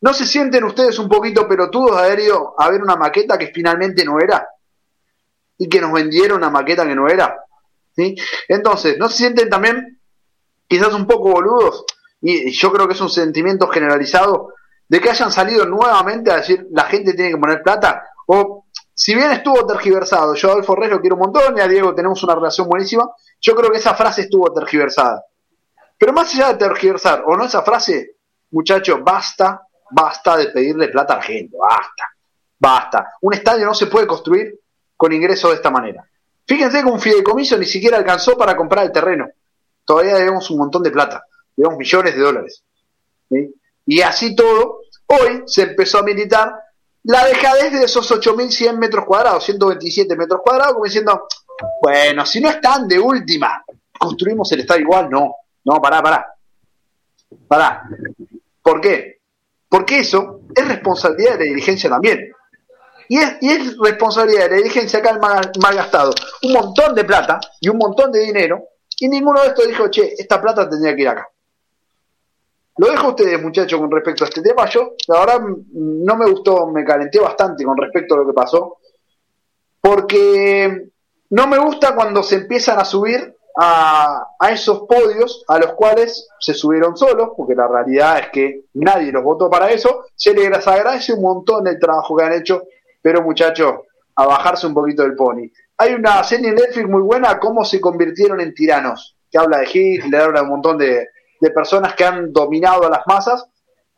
¿No 0.00 0.12
se 0.12 0.26
sienten 0.26 0.64
ustedes 0.64 0.98
un 0.98 1.08
poquito 1.08 1.48
pelotudos 1.48 1.96
de 1.96 2.02
haber 2.02 2.20
ido 2.20 2.54
a 2.58 2.70
ver 2.70 2.82
una 2.82 2.96
maqueta 2.96 3.38
que 3.38 3.48
finalmente 3.48 4.04
no 4.04 4.18
era? 4.20 4.46
Y 5.56 5.68
que 5.68 5.80
nos 5.80 5.92
vendieron 5.92 6.38
una 6.38 6.50
maqueta 6.50 6.86
que 6.86 6.94
no 6.94 7.08
era. 7.08 7.36
Entonces, 8.48 8.98
¿no 8.98 9.08
se 9.08 9.18
sienten 9.18 9.48
también 9.48 10.00
quizás 10.68 10.92
un 10.94 11.06
poco 11.06 11.32
boludos? 11.32 11.84
Y 12.20 12.50
yo 12.52 12.72
creo 12.72 12.86
que 12.86 12.94
es 12.94 13.00
un 13.00 13.10
sentimiento 13.10 13.68
generalizado 13.68 14.54
de 14.88 15.00
que 15.00 15.10
hayan 15.10 15.30
salido 15.30 15.66
nuevamente 15.66 16.30
a 16.30 16.36
decir 16.36 16.66
la 16.70 16.84
gente 16.84 17.14
tiene 17.14 17.32
que 17.32 17.38
poner 17.38 17.62
plata. 17.62 18.02
O 18.26 18.64
si 18.94 19.14
bien 19.14 19.30
estuvo 19.32 19.66
tergiversado, 19.66 20.34
yo 20.34 20.48
a 20.48 20.52
Adolfo 20.52 20.76
Reyes 20.76 20.92
lo 20.92 21.00
quiero 21.00 21.16
un 21.16 21.22
montón 21.22 21.56
y 21.58 21.60
a 21.60 21.68
Diego 21.68 21.94
tenemos 21.94 22.22
una 22.22 22.34
relación 22.34 22.68
buenísima, 22.68 23.08
yo 23.40 23.54
creo 23.54 23.70
que 23.70 23.78
esa 23.78 23.94
frase 23.94 24.22
estuvo 24.22 24.52
tergiversada. 24.52 25.24
Pero 25.98 26.12
más 26.12 26.34
allá 26.34 26.48
de 26.48 26.54
tergiversar 26.54 27.24
o 27.26 27.36
no 27.36 27.44
esa 27.44 27.62
frase, 27.62 28.16
muchachos, 28.50 29.00
basta, 29.02 29.66
basta 29.90 30.36
de 30.36 30.46
pedirle 30.46 30.88
plata 30.88 31.14
a 31.14 31.16
la 31.16 31.22
gente, 31.22 31.56
basta, 31.56 32.04
basta. 32.58 33.12
Un 33.22 33.34
estadio 33.34 33.66
no 33.66 33.74
se 33.74 33.86
puede 33.86 34.06
construir 34.06 34.60
con 34.96 35.12
ingresos 35.12 35.50
de 35.50 35.56
esta 35.56 35.70
manera. 35.70 36.08
Fíjense 36.46 36.82
que 36.82 36.88
un 36.88 37.00
fideicomiso 37.00 37.56
ni 37.56 37.66
siquiera 37.66 37.96
alcanzó 37.96 38.36
para 38.36 38.56
comprar 38.56 38.84
el 38.84 38.92
terreno. 38.92 39.26
Todavía 39.84 40.16
debemos 40.16 40.50
un 40.50 40.58
montón 40.58 40.82
de 40.82 40.90
plata, 40.90 41.24
debemos 41.56 41.78
millones 41.78 42.14
de 42.14 42.20
dólares. 42.20 42.62
Y 43.86 44.00
así 44.00 44.34
todo, 44.34 44.80
hoy 45.06 45.42
se 45.46 45.62
empezó 45.62 45.98
a 45.98 46.02
militar 46.02 46.54
la 47.04 47.24
dejadez 47.26 47.72
de 47.72 47.84
esos 47.84 48.10
8.100 48.10 48.78
metros 48.78 49.04
cuadrados, 49.04 49.44
127 49.44 50.16
metros 50.16 50.40
cuadrados, 50.42 50.74
como 50.74 50.86
diciendo, 50.86 51.26
bueno, 51.82 52.24
si 52.24 52.40
no 52.40 52.48
están 52.48 52.88
de 52.88 52.98
última, 52.98 53.62
construimos 53.98 54.50
el 54.52 54.60
estadio 54.60 54.82
igual, 54.82 55.10
no, 55.10 55.34
no, 55.64 55.82
pará, 55.82 56.02
pará, 56.02 56.26
pará. 57.46 57.82
¿Por 58.62 58.80
qué? 58.80 59.18
Porque 59.68 59.98
eso 59.98 60.40
es 60.54 60.66
responsabilidad 60.66 61.32
de 61.32 61.44
la 61.44 61.50
dirigencia 61.50 61.90
también. 61.90 62.33
Y 63.08 63.18
es, 63.18 63.36
y 63.40 63.50
es 63.50 63.78
responsabilidad 63.78 64.44
de 64.44 64.50
la 64.50 64.56
dirigencia 64.56 64.98
acá 64.98 65.10
el 65.10 65.20
mal, 65.20 65.52
mal 65.60 65.74
gastado 65.74 66.12
un 66.42 66.52
montón 66.52 66.94
de 66.94 67.04
plata 67.04 67.40
y 67.60 67.68
un 67.68 67.78
montón 67.78 68.12
de 68.12 68.20
dinero 68.20 68.68
y 69.00 69.08
ninguno 69.08 69.40
de 69.42 69.48
estos 69.48 69.66
dijo, 69.66 69.88
che, 69.88 70.14
esta 70.16 70.40
plata 70.40 70.68
tendría 70.68 70.94
que 70.94 71.02
ir 71.02 71.08
acá. 71.08 71.28
Lo 72.76 72.88
dejo 72.88 73.06
a 73.06 73.10
ustedes, 73.10 73.40
muchachos, 73.40 73.78
con 73.78 73.90
respecto 73.90 74.24
a 74.24 74.28
este 74.28 74.42
tema. 74.42 74.66
Yo, 74.66 74.94
la 75.08 75.20
verdad, 75.20 75.40
no 75.72 76.16
me 76.16 76.30
gustó, 76.30 76.66
me 76.66 76.84
calenté 76.84 77.20
bastante 77.20 77.64
con 77.64 77.76
respecto 77.76 78.14
a 78.14 78.18
lo 78.18 78.26
que 78.26 78.32
pasó, 78.32 78.78
porque 79.80 80.90
no 81.30 81.46
me 81.46 81.58
gusta 81.58 81.94
cuando 81.94 82.22
se 82.22 82.36
empiezan 82.36 82.78
a 82.78 82.84
subir 82.84 83.36
a, 83.56 84.26
a, 84.38 84.50
esos 84.50 84.80
podios 84.88 85.44
a 85.46 85.58
los 85.58 85.74
cuales 85.74 86.28
se 86.40 86.54
subieron 86.54 86.96
solos, 86.96 87.30
porque 87.36 87.54
la 87.54 87.68
realidad 87.68 88.18
es 88.18 88.28
que 88.30 88.64
nadie 88.74 89.12
los 89.12 89.22
votó 89.22 89.48
para 89.48 89.70
eso. 89.70 90.06
Se 90.16 90.34
les 90.34 90.66
agradece 90.66 91.12
un 91.12 91.22
montón 91.22 91.66
el 91.68 91.78
trabajo 91.78 92.16
que 92.16 92.24
han 92.24 92.32
hecho, 92.32 92.64
pero 93.04 93.20
muchachos, 93.20 93.80
a 94.16 94.26
bajarse 94.26 94.66
un 94.66 94.72
poquito 94.72 95.02
del 95.02 95.14
pony. 95.14 95.50
Hay 95.76 95.92
una 95.92 96.24
serie 96.24 96.48
en 96.48 96.54
Netflix 96.54 96.88
muy 96.88 97.02
buena, 97.02 97.38
Cómo 97.38 97.62
se 97.62 97.78
convirtieron 97.78 98.40
en 98.40 98.54
tiranos, 98.54 99.18
que 99.30 99.36
habla 99.36 99.58
de 99.58 99.68
Hitler, 99.70 100.22
habla 100.22 100.40
de 100.40 100.44
un 100.44 100.52
montón 100.52 100.78
de, 100.78 101.08
de 101.38 101.50
personas 101.50 101.94
que 101.94 102.02
han 102.02 102.32
dominado 102.32 102.86
a 102.86 102.88
las 102.88 103.02
masas. 103.06 103.44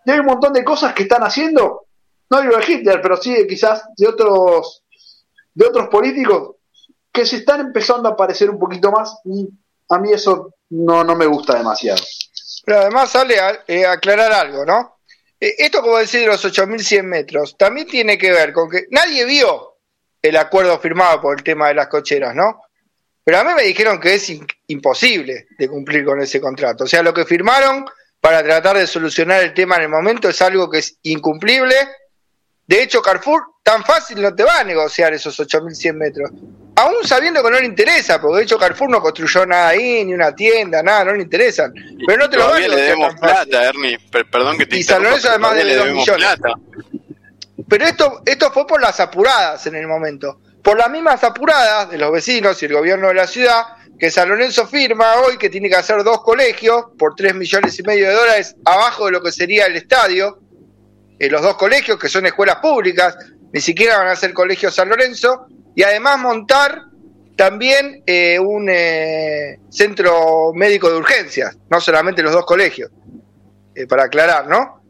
Y 0.04 0.10
hay 0.10 0.18
un 0.18 0.26
montón 0.26 0.52
de 0.52 0.64
cosas 0.64 0.92
que 0.92 1.04
están 1.04 1.22
haciendo, 1.22 1.86
no 2.28 2.40
digo 2.40 2.56
de 2.56 2.64
Hitler, 2.66 3.00
pero 3.00 3.16
sí 3.16 3.46
quizás 3.48 3.84
de 3.96 4.08
otros, 4.08 4.82
de 5.54 5.66
otros 5.66 5.86
políticos 5.86 6.56
que 7.12 7.24
se 7.24 7.36
están 7.36 7.60
empezando 7.60 8.08
a 8.08 8.12
aparecer 8.12 8.50
un 8.50 8.58
poquito 8.58 8.90
más 8.90 9.20
y 9.24 9.48
a 9.88 9.98
mí 9.98 10.10
eso 10.12 10.52
no, 10.70 11.04
no 11.04 11.14
me 11.14 11.26
gusta 11.26 11.56
demasiado. 11.56 12.02
Pero 12.64 12.80
además 12.80 13.08
sale 13.08 13.38
a 13.38 13.60
eh, 13.68 13.86
aclarar 13.86 14.32
algo, 14.32 14.66
¿no? 14.66 14.95
Eh, 15.40 15.54
esto, 15.58 15.82
como 15.82 15.98
decir, 15.98 16.20
de 16.20 16.26
los 16.26 16.44
8.100 16.44 17.02
metros, 17.02 17.56
también 17.56 17.86
tiene 17.86 18.16
que 18.16 18.30
ver 18.30 18.52
con 18.52 18.70
que 18.70 18.86
nadie 18.90 19.24
vio 19.24 19.78
el 20.22 20.36
acuerdo 20.36 20.78
firmado 20.78 21.20
por 21.20 21.38
el 21.38 21.44
tema 21.44 21.68
de 21.68 21.74
las 21.74 21.88
cocheras, 21.88 22.34
¿no? 22.34 22.62
Pero 23.22 23.38
a 23.38 23.44
mí 23.44 23.50
me 23.54 23.64
dijeron 23.64 24.00
que 24.00 24.14
es 24.14 24.32
imposible 24.68 25.48
de 25.58 25.68
cumplir 25.68 26.04
con 26.04 26.20
ese 26.20 26.40
contrato. 26.40 26.84
O 26.84 26.86
sea, 26.86 27.02
lo 27.02 27.12
que 27.12 27.24
firmaron 27.24 27.84
para 28.20 28.42
tratar 28.42 28.76
de 28.76 28.86
solucionar 28.86 29.42
el 29.42 29.52
tema 29.52 29.76
en 29.76 29.82
el 29.82 29.88
momento 29.88 30.28
es 30.28 30.40
algo 30.42 30.70
que 30.70 30.78
es 30.78 30.98
incumplible. 31.02 31.74
De 32.66 32.82
hecho, 32.82 33.02
Carrefour 33.02 33.42
tan 33.62 33.84
fácil 33.84 34.22
no 34.22 34.34
te 34.34 34.44
va 34.44 34.60
a 34.60 34.64
negociar 34.64 35.12
esos 35.12 35.38
8.100 35.38 35.94
metros 35.94 36.30
aún 36.76 37.04
sabiendo 37.04 37.42
que 37.42 37.50
no 37.50 37.58
le 37.58 37.66
interesa, 37.66 38.20
porque 38.20 38.38
de 38.38 38.42
hecho 38.44 38.58
Carrefour 38.58 38.90
no 38.90 39.00
construyó 39.00 39.44
nada 39.46 39.68
ahí, 39.68 40.04
ni 40.04 40.14
una 40.14 40.34
tienda, 40.34 40.82
nada, 40.82 41.06
no 41.06 41.14
le 41.14 41.22
interesan. 41.22 41.72
Pero 42.06 42.18
no 42.18 42.30
te 42.30 42.36
lo 42.36 42.48
van 42.48 42.62
a 42.62 42.68
le 42.68 42.76
debemos 42.76 43.14
plata, 43.16 43.64
Ernie. 43.64 43.98
Perdón 44.10 44.58
que 44.58 44.66
te 44.66 44.76
Y 44.76 44.82
San 44.82 45.02
Lorenzo 45.02 45.30
además 45.30 45.56
debe 45.56 45.74
2 45.74 45.86
millones. 45.88 46.36
Plata. 46.36 46.54
Pero 47.68 47.84
esto, 47.84 48.22
esto 48.24 48.52
fue 48.52 48.66
por 48.66 48.80
las 48.80 49.00
apuradas 49.00 49.66
en 49.66 49.74
el 49.74 49.86
momento. 49.86 50.40
Por 50.62 50.78
las 50.78 50.90
mismas 50.90 51.24
apuradas 51.24 51.90
de 51.90 51.98
los 51.98 52.12
vecinos 52.12 52.62
y 52.62 52.66
el 52.66 52.74
gobierno 52.74 53.08
de 53.08 53.14
la 53.14 53.26
ciudad, 53.26 53.62
que 53.98 54.10
San 54.10 54.28
Lorenzo 54.28 54.66
firma 54.66 55.14
hoy 55.22 55.38
que 55.38 55.48
tiene 55.48 55.68
que 55.68 55.76
hacer 55.76 56.04
dos 56.04 56.22
colegios 56.22 56.86
por 56.98 57.14
3 57.14 57.34
millones 57.34 57.78
y 57.78 57.82
medio 57.82 58.08
de 58.08 58.14
dólares 58.14 58.56
abajo 58.64 59.06
de 59.06 59.12
lo 59.12 59.22
que 59.22 59.32
sería 59.32 59.66
el 59.66 59.76
estadio. 59.76 60.40
En 61.18 61.32
los 61.32 61.40
dos 61.40 61.56
colegios, 61.56 61.98
que 61.98 62.10
son 62.10 62.26
escuelas 62.26 62.56
públicas, 62.56 63.16
ni 63.52 63.60
siquiera 63.60 63.96
van 63.98 64.08
a 64.08 64.16
ser 64.16 64.34
colegios 64.34 64.74
San 64.74 64.90
Lorenzo, 64.90 65.46
y 65.76 65.82
además 65.82 66.18
montar 66.18 66.86
también 67.36 68.02
eh, 68.06 68.38
un 68.40 68.66
eh, 68.70 69.60
centro 69.68 70.52
médico 70.54 70.90
de 70.90 70.96
urgencias, 70.96 71.56
no 71.70 71.80
solamente 71.82 72.22
los 72.22 72.32
dos 72.32 72.46
colegios, 72.46 72.90
eh, 73.74 73.86
para 73.86 74.04
aclarar, 74.04 74.48
¿no? 74.48 74.82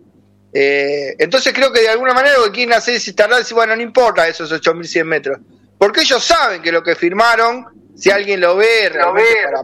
Eh, 0.53 1.16
entonces 1.18 1.53
creo 1.53 1.72
que 1.72 1.80
de 1.80 1.89
alguna 1.89 2.14
manera 2.14 2.39
lo 2.39 2.45
que 2.45 2.53
quieren 2.53 2.72
hacer 2.72 2.95
es 2.95 3.07
instalar, 3.09 3.41
decir, 3.41 3.57
bueno, 3.57 3.74
no 3.74 3.82
importa 3.82 4.28
esos 4.28 4.51
8.100 4.53 5.05
metros, 5.05 5.41
porque 5.76 6.03
ellos 6.03 6.24
saben 6.24 6.62
que 6.62 6.70
lo 6.70 6.84
que 6.84 6.95
firmaron, 6.95 7.66
si 7.97 8.12
alguien 8.12 8.41
lo 8.41 8.57
ve, 8.57 8.89
realmente 8.89 9.28
para, 9.45 9.62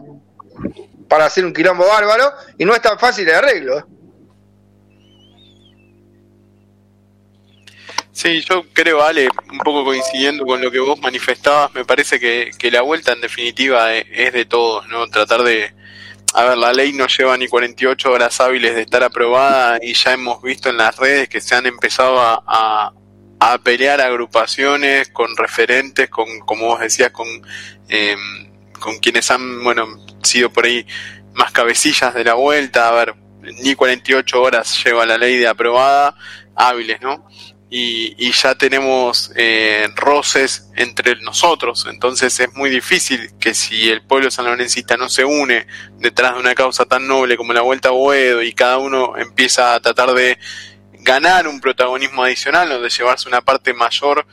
para 1.07 1.25
hacer 1.25 1.45
un 1.45 1.53
quilombo 1.53 1.87
bárbaro, 1.87 2.33
y 2.57 2.65
no 2.65 2.75
es 2.75 2.81
tan 2.81 2.99
fácil 2.99 3.25
de 3.25 3.33
arreglo. 3.33 3.87
Sí, 8.23 8.39
yo 8.39 8.63
creo, 8.71 9.03
Ale, 9.03 9.27
un 9.51 9.57
poco 9.57 9.83
coincidiendo 9.83 10.45
con 10.45 10.61
lo 10.61 10.71
que 10.71 10.79
vos 10.79 10.97
manifestabas, 11.01 11.73
me 11.73 11.83
parece 11.83 12.21
que, 12.21 12.51
que 12.57 12.71
la 12.71 12.81
vuelta 12.81 13.11
en 13.11 13.19
definitiva 13.19 13.93
es, 13.93 14.05
es, 14.13 14.31
de 14.31 14.45
todos, 14.45 14.87
¿no? 14.87 15.07
Tratar 15.07 15.43
de... 15.43 15.73
A 16.33 16.45
ver, 16.45 16.57
la 16.57 16.71
ley 16.71 16.93
no 16.93 17.05
lleva 17.07 17.37
ni 17.37 17.49
48 17.49 18.09
horas 18.09 18.39
hábiles 18.39 18.75
de 18.75 18.83
estar 18.83 19.03
aprobada 19.03 19.77
y 19.81 19.93
ya 19.93 20.13
hemos 20.13 20.41
visto 20.41 20.69
en 20.69 20.77
las 20.77 20.95
redes 20.95 21.27
que 21.27 21.41
se 21.41 21.53
han 21.53 21.65
empezado 21.65 22.21
a, 22.21 22.41
a, 22.47 22.93
a 23.41 23.57
pelear 23.57 23.99
agrupaciones 23.99 25.09
con 25.09 25.35
referentes, 25.35 26.09
con, 26.09 26.39
como 26.45 26.67
vos 26.67 26.79
decías, 26.79 27.11
con, 27.11 27.27
eh, 27.89 28.15
con 28.79 28.99
quienes 28.99 29.29
han, 29.31 29.65
bueno, 29.65 29.85
sido 30.23 30.49
por 30.49 30.63
ahí 30.63 30.87
más 31.33 31.51
cabecillas 31.51 32.13
de 32.13 32.23
la 32.23 32.35
vuelta. 32.35 32.87
A 32.87 32.91
ver, 32.93 33.15
ni 33.61 33.75
48 33.75 34.41
horas 34.41 34.81
lleva 34.81 35.05
la 35.05 35.17
ley 35.17 35.35
de 35.35 35.49
aprobada 35.49 36.15
hábiles, 36.55 37.01
¿no? 37.01 37.25
Y, 37.75 38.13
y 38.19 38.31
ya 38.33 38.53
tenemos 38.53 39.31
eh, 39.35 39.87
roces 39.95 40.69
entre 40.75 41.15
nosotros. 41.21 41.87
Entonces 41.89 42.39
es 42.39 42.53
muy 42.53 42.69
difícil 42.69 43.31
que 43.39 43.55
si 43.55 43.89
el 43.89 44.03
pueblo 44.03 44.29
sanlorencista 44.29 44.95
no 44.95 45.09
se 45.09 45.25
une 45.25 45.65
detrás 45.97 46.35
de 46.35 46.41
una 46.41 46.53
causa 46.53 46.85
tan 46.85 47.07
noble 47.07 47.35
como 47.35 47.51
la 47.51 47.61
Vuelta 47.61 47.89
a 47.89 47.93
Boedo 47.93 48.43
y 48.43 48.53
cada 48.53 48.77
uno 48.77 49.17
empieza 49.17 49.73
a 49.73 49.79
tratar 49.79 50.13
de 50.13 50.37
ganar 50.99 51.47
un 51.47 51.59
protagonismo 51.59 52.23
adicional 52.23 52.71
o 52.73 52.79
de 52.79 52.91
llevarse 52.91 53.27
una 53.27 53.41
parte 53.41 53.73
mayor 53.73 54.27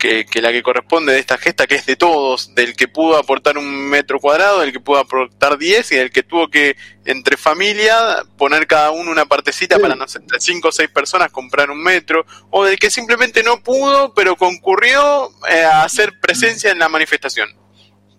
que, 0.00 0.24
que, 0.24 0.42
la 0.42 0.50
que 0.50 0.62
corresponde 0.62 1.12
de 1.12 1.20
esta 1.20 1.38
gesta, 1.38 1.68
que 1.68 1.76
es 1.76 1.86
de 1.86 1.94
todos, 1.94 2.54
del 2.56 2.74
que 2.74 2.88
pudo 2.88 3.16
aportar 3.16 3.58
un 3.58 3.88
metro 3.88 4.18
cuadrado, 4.18 4.60
del 4.60 4.72
que 4.72 4.80
pudo 4.80 4.98
aportar 4.98 5.58
10 5.58 5.92
y 5.92 5.96
del 5.96 6.10
que 6.10 6.24
tuvo 6.24 6.48
que, 6.48 6.76
entre 7.04 7.36
familia, 7.36 8.24
poner 8.36 8.66
cada 8.66 8.90
uno 8.90 9.12
una 9.12 9.26
partecita 9.26 9.76
sí. 9.76 9.82
para, 9.82 9.94
no 9.94 10.08
sé, 10.08 10.18
entre 10.18 10.40
5 10.40 10.66
o 10.66 10.72
6 10.72 10.90
personas 10.90 11.30
comprar 11.30 11.70
un 11.70 11.80
metro, 11.80 12.24
o 12.50 12.64
del 12.64 12.78
que 12.78 12.90
simplemente 12.90 13.44
no 13.44 13.62
pudo, 13.62 14.12
pero 14.14 14.34
concurrió 14.34 15.30
eh, 15.48 15.62
a 15.62 15.84
hacer 15.84 16.18
presencia 16.20 16.72
en 16.72 16.78
la 16.80 16.88
manifestación. 16.88 17.48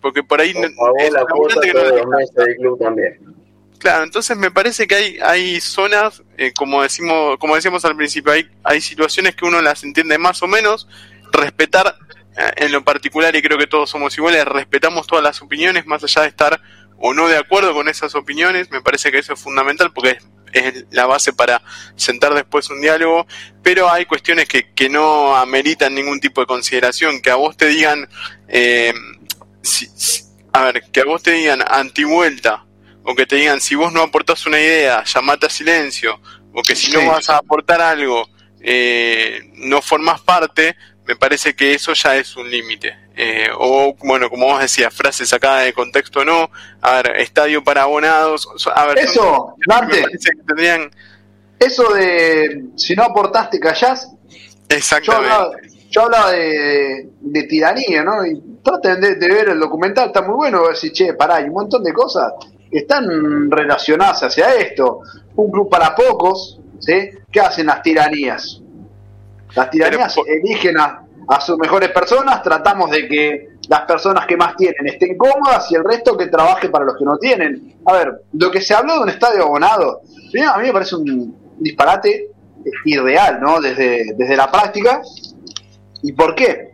Porque 0.01 0.23
por 0.23 0.39
ahí... 0.39 0.51
Es 0.51 1.11
la 1.11 1.25
que 1.61 1.73
no 2.59 2.77
también. 2.77 3.41
Claro, 3.81 4.03
entonces 4.03 4.37
me 4.37 4.51
parece 4.51 4.85
que 4.85 4.93
hay, 4.93 5.17
hay 5.23 5.59
zonas, 5.59 6.21
eh, 6.37 6.53
como 6.55 6.83
decimos, 6.83 7.39
como 7.39 7.55
decíamos 7.55 7.83
al 7.83 7.95
principio, 7.95 8.31
hay, 8.31 8.47
hay 8.63 8.79
situaciones 8.79 9.35
que 9.35 9.43
uno 9.43 9.59
las 9.59 9.83
entiende 9.83 10.19
más 10.19 10.43
o 10.43 10.47
menos, 10.47 10.87
respetar 11.31 11.95
eh, 12.37 12.51
en 12.57 12.71
lo 12.71 12.83
particular, 12.83 13.35
y 13.35 13.41
creo 13.41 13.57
que 13.57 13.67
todos 13.67 13.89
somos 13.89 14.17
iguales, 14.17 14.45
respetamos 14.45 15.07
todas 15.07 15.23
las 15.23 15.41
opiniones, 15.41 15.85
más 15.85 16.03
allá 16.03 16.23
de 16.23 16.27
estar 16.29 16.61
o 16.97 17.13
no 17.13 17.27
de 17.27 17.37
acuerdo 17.37 17.73
con 17.73 17.89
esas 17.89 18.13
opiniones, 18.15 18.69
me 18.69 18.81
parece 18.81 19.11
que 19.11 19.19
eso 19.19 19.33
es 19.33 19.39
fundamental 19.39 19.91
porque 19.91 20.11
es, 20.11 20.23
es 20.53 20.85
la 20.91 21.07
base 21.07 21.33
para 21.33 21.61
sentar 21.95 22.33
después 22.33 22.69
un 22.69 22.79
diálogo, 22.79 23.25
pero 23.63 23.89
hay 23.89 24.05
cuestiones 24.05 24.47
que, 24.47 24.71
que 24.73 24.87
no 24.87 25.35
ameritan 25.35 25.95
ningún 25.95 26.19
tipo 26.19 26.41
de 26.41 26.47
consideración, 26.47 27.21
que 27.21 27.31
a 27.31 27.35
vos 27.35 27.57
te 27.57 27.67
digan, 27.67 28.07
eh, 28.47 28.93
si, 29.63 29.87
si, 29.87 30.23
a 30.53 30.65
ver, 30.65 30.83
que 30.91 31.01
a 31.01 31.05
vos 31.05 31.23
te 31.23 31.31
digan 31.31 31.63
antivuelta, 31.67 32.65
o 33.03 33.15
que 33.15 33.25
te 33.25 33.37
digan 33.37 33.61
si 33.61 33.75
vos 33.75 33.91
no 33.91 34.01
aportás 34.01 34.45
una 34.45 34.59
idea, 34.59 35.03
llamate 35.03 35.47
a 35.47 35.49
silencio, 35.49 36.19
o 36.53 36.61
que 36.61 36.75
si 36.75 36.91
no 36.91 37.05
vas 37.07 37.29
a 37.29 37.37
aportar 37.37 37.81
algo, 37.81 38.29
eh, 38.61 39.49
no 39.55 39.81
formás 39.81 40.21
parte, 40.21 40.75
me 41.11 41.17
parece 41.17 41.53
que 41.53 41.73
eso 41.73 41.91
ya 41.91 42.15
es 42.15 42.37
un 42.37 42.49
límite. 42.49 42.95
Eh, 43.17 43.49
o, 43.57 43.93
bueno, 44.01 44.29
como 44.29 44.45
vos 44.45 44.61
decías, 44.61 44.93
frases 44.93 45.27
sacadas 45.27 45.65
de 45.65 45.73
contexto 45.73 46.23
no, 46.23 46.49
a 46.79 46.93
ver, 46.95 47.17
estadio 47.17 47.61
para 47.61 47.81
abonados, 47.81 48.47
a 48.73 48.85
ver, 48.85 48.99
eso, 48.99 49.55
Dante, 49.67 50.05
tendrían... 50.47 50.89
eso 51.59 51.93
de 51.93 52.63
si 52.77 52.95
no 52.95 53.03
aportaste 53.03 53.59
callás, 53.59 54.09
exactamente. 54.69 55.27
Yo 55.27 55.33
hablaba, 55.33 55.57
yo 55.89 56.01
hablaba 56.03 56.31
de, 56.31 57.09
de, 57.19 57.43
tiranía, 57.43 58.05
¿no? 58.05 58.25
Y 58.25 58.41
traten 58.63 59.01
de, 59.01 59.15
de, 59.15 59.27
ver 59.27 59.49
el 59.49 59.59
documental, 59.59 60.07
está 60.07 60.21
muy 60.21 60.35
bueno, 60.35 60.69
decir, 60.69 60.93
che, 60.93 61.13
pará, 61.13 61.35
hay 61.35 61.43
un 61.43 61.53
montón 61.53 61.83
de 61.83 61.91
cosas 61.91 62.31
que 62.71 62.77
están 62.77 63.51
relacionadas 63.51 64.23
hacia 64.23 64.55
esto. 64.55 65.01
Un 65.35 65.51
club 65.51 65.69
para 65.69 65.93
pocos, 65.93 66.61
¿sí? 66.79 67.09
¿Qué 67.29 67.41
hacen 67.41 67.65
las 67.65 67.81
tiranías? 67.81 68.61
Las 69.53 69.69
tiranías 69.69 70.15
Pero, 70.15 70.27
eligen 70.27 70.79
a, 70.79 71.00
a, 71.27 71.41
sus 71.41 71.57
mejores 71.57 71.89
personas, 71.89 72.41
tratamos 72.41 72.89
de 72.91 73.07
que 73.07 73.49
las 73.69 73.81
personas 73.81 74.25
que 74.25 74.37
más 74.37 74.55
tienen 74.55 74.87
estén 74.87 75.17
cómodas 75.17 75.71
y 75.71 75.75
el 75.75 75.83
resto 75.83 76.17
que 76.17 76.27
trabaje 76.27 76.69
para 76.69 76.85
los 76.85 76.97
que 76.97 77.05
no 77.05 77.17
tienen. 77.17 77.79
A 77.85 77.93
ver, 77.93 78.23
lo 78.33 78.51
que 78.51 78.61
se 78.61 78.73
habló 78.73 78.95
de 78.95 78.99
un 79.01 79.09
estadio 79.09 79.43
abonado, 79.43 80.01
a 80.51 80.57
mí 80.57 80.63
me 80.65 80.73
parece 80.73 80.95
un 80.95 81.35
disparate 81.59 82.29
irreal, 82.85 83.39
¿no? 83.41 83.59
Desde, 83.59 84.13
desde 84.15 84.35
la 84.35 84.51
práctica. 84.51 85.01
¿Y 86.03 86.13
por 86.13 86.35
qué? 86.35 86.71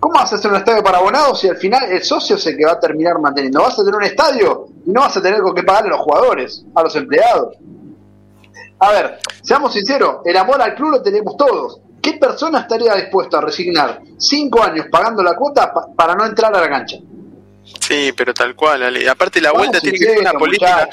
¿Cómo 0.00 0.16
vas 0.16 0.30
a 0.32 0.36
hacer 0.36 0.50
un 0.50 0.58
estadio 0.58 0.82
para 0.82 0.98
abonados 0.98 1.40
si 1.40 1.48
al 1.48 1.56
final 1.56 1.90
el 1.90 2.02
socio 2.02 2.36
es 2.36 2.46
el 2.46 2.58
que 2.58 2.66
va 2.66 2.72
a 2.72 2.78
terminar 2.78 3.18
manteniendo? 3.18 3.62
Vas 3.62 3.78
a 3.78 3.84
tener 3.84 3.94
un 3.94 4.04
estadio 4.04 4.66
y 4.84 4.90
no 4.90 5.00
vas 5.00 5.16
a 5.16 5.22
tener 5.22 5.40
con 5.40 5.54
qué 5.54 5.62
pagarle 5.62 5.88
a 5.88 5.96
los 5.96 6.02
jugadores, 6.02 6.64
a 6.74 6.82
los 6.82 6.94
empleados. 6.94 7.56
A 8.80 8.92
ver, 8.92 9.18
seamos 9.42 9.72
sinceros, 9.72 10.18
el 10.26 10.36
amor 10.36 10.60
al 10.60 10.74
club 10.74 10.90
lo 10.90 11.02
tenemos 11.02 11.36
todos. 11.38 11.80
¿Qué 12.04 12.12
persona 12.18 12.60
estaría 12.60 12.94
dispuesta 12.96 13.38
a 13.38 13.40
resignar 13.40 14.02
cinco 14.18 14.62
años 14.62 14.88
pagando 14.90 15.22
la 15.22 15.34
cuota 15.34 15.72
pa 15.72 15.86
para 15.96 16.14
no 16.14 16.26
entrar 16.26 16.54
a 16.54 16.60
la 16.60 16.68
cancha? 16.68 16.98
Sí, 17.80 18.12
pero 18.14 18.34
tal 18.34 18.54
cual, 18.54 18.82
Ale. 18.82 19.08
Aparte 19.08 19.40
la 19.40 19.52
vuelta 19.52 19.80
tiene 19.80 19.98
que 19.98 20.04
ser 20.04 20.18
una 20.18 20.34
política, 20.34 20.88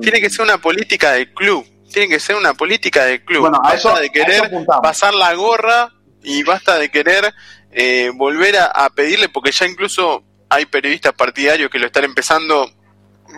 tiene 0.00 0.20
que 0.20 0.30
ser 0.30 0.44
una 0.44 0.58
política 0.58 1.12
del 1.12 1.32
club, 1.32 1.64
tiene 1.92 2.08
que 2.08 2.18
ser 2.18 2.34
una 2.34 2.54
política 2.54 3.04
del 3.04 3.24
club. 3.24 3.42
Bueno, 3.42 3.60
a 3.62 3.74
eso, 3.74 3.94
de 3.94 4.10
querer 4.10 4.50
pasar 4.82 5.14
la 5.14 5.32
gorra 5.34 5.92
y 6.24 6.42
basta 6.42 6.76
de 6.76 6.90
querer 6.90 7.32
eh, 7.70 8.10
volver 8.12 8.56
a, 8.58 8.90
pedirle, 8.90 9.28
porque 9.28 9.52
ya 9.52 9.64
incluso 9.64 10.24
hay 10.48 10.66
periodistas 10.66 11.12
partidarios 11.12 11.70
que 11.70 11.78
lo 11.78 11.86
están 11.86 12.02
empezando, 12.02 12.68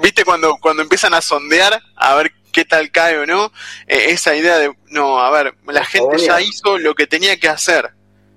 viste 0.02 0.24
cuando 0.24 0.56
cuando 0.58 0.82
empiezan 0.82 1.12
a 1.12 1.20
sondear 1.20 1.82
a 1.96 2.14
ver 2.14 2.32
qué 2.51 2.64
tal 2.64 2.90
cae 2.90 3.18
o 3.18 3.26
no, 3.26 3.53
eh, 3.86 4.07
esa 4.09 4.34
idea 4.34 4.59
de, 4.59 4.72
no, 4.88 5.20
a 5.20 5.30
ver, 5.30 5.55
la 5.66 5.84
gente 5.84 6.18
ya 6.18 6.40
hizo 6.40 6.78
lo 6.78 6.94
que 6.94 7.07
tenía 7.07 7.38
que 7.38 7.48
hacer 7.48 7.92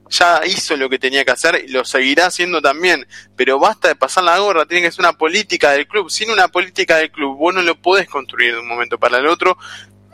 ya 0.10 0.42
hizo 0.46 0.78
lo 0.78 0.90
que 0.90 1.00
tenía 1.00 1.26
que 1.26 1.32
hacer 1.32 1.64
y 1.66 1.72
lo 1.72 1.84
seguirá 1.84 2.28
haciendo 2.28 2.62
también, 2.62 3.08
pero 3.36 3.58
basta 3.58 3.88
de 3.88 3.96
pasar 3.96 4.24
la 4.24 4.38
gorra, 4.38 4.66
tiene 4.66 4.84
que 4.84 4.92
ser 4.92 5.00
una 5.00 5.14
política 5.14 5.72
del 5.72 5.88
club, 5.88 6.12
sin 6.12 6.30
una 6.30 6.50
política 6.50 6.98
del 6.98 7.10
club 7.10 7.36
vos 7.36 7.52
no 7.52 7.64
lo 7.64 7.82
podés 7.82 8.08
construir 8.08 8.54
de 8.54 8.60
un 8.60 8.68
momento 8.68 9.00
para 9.00 9.18
el 9.18 9.26
otro, 9.26 9.58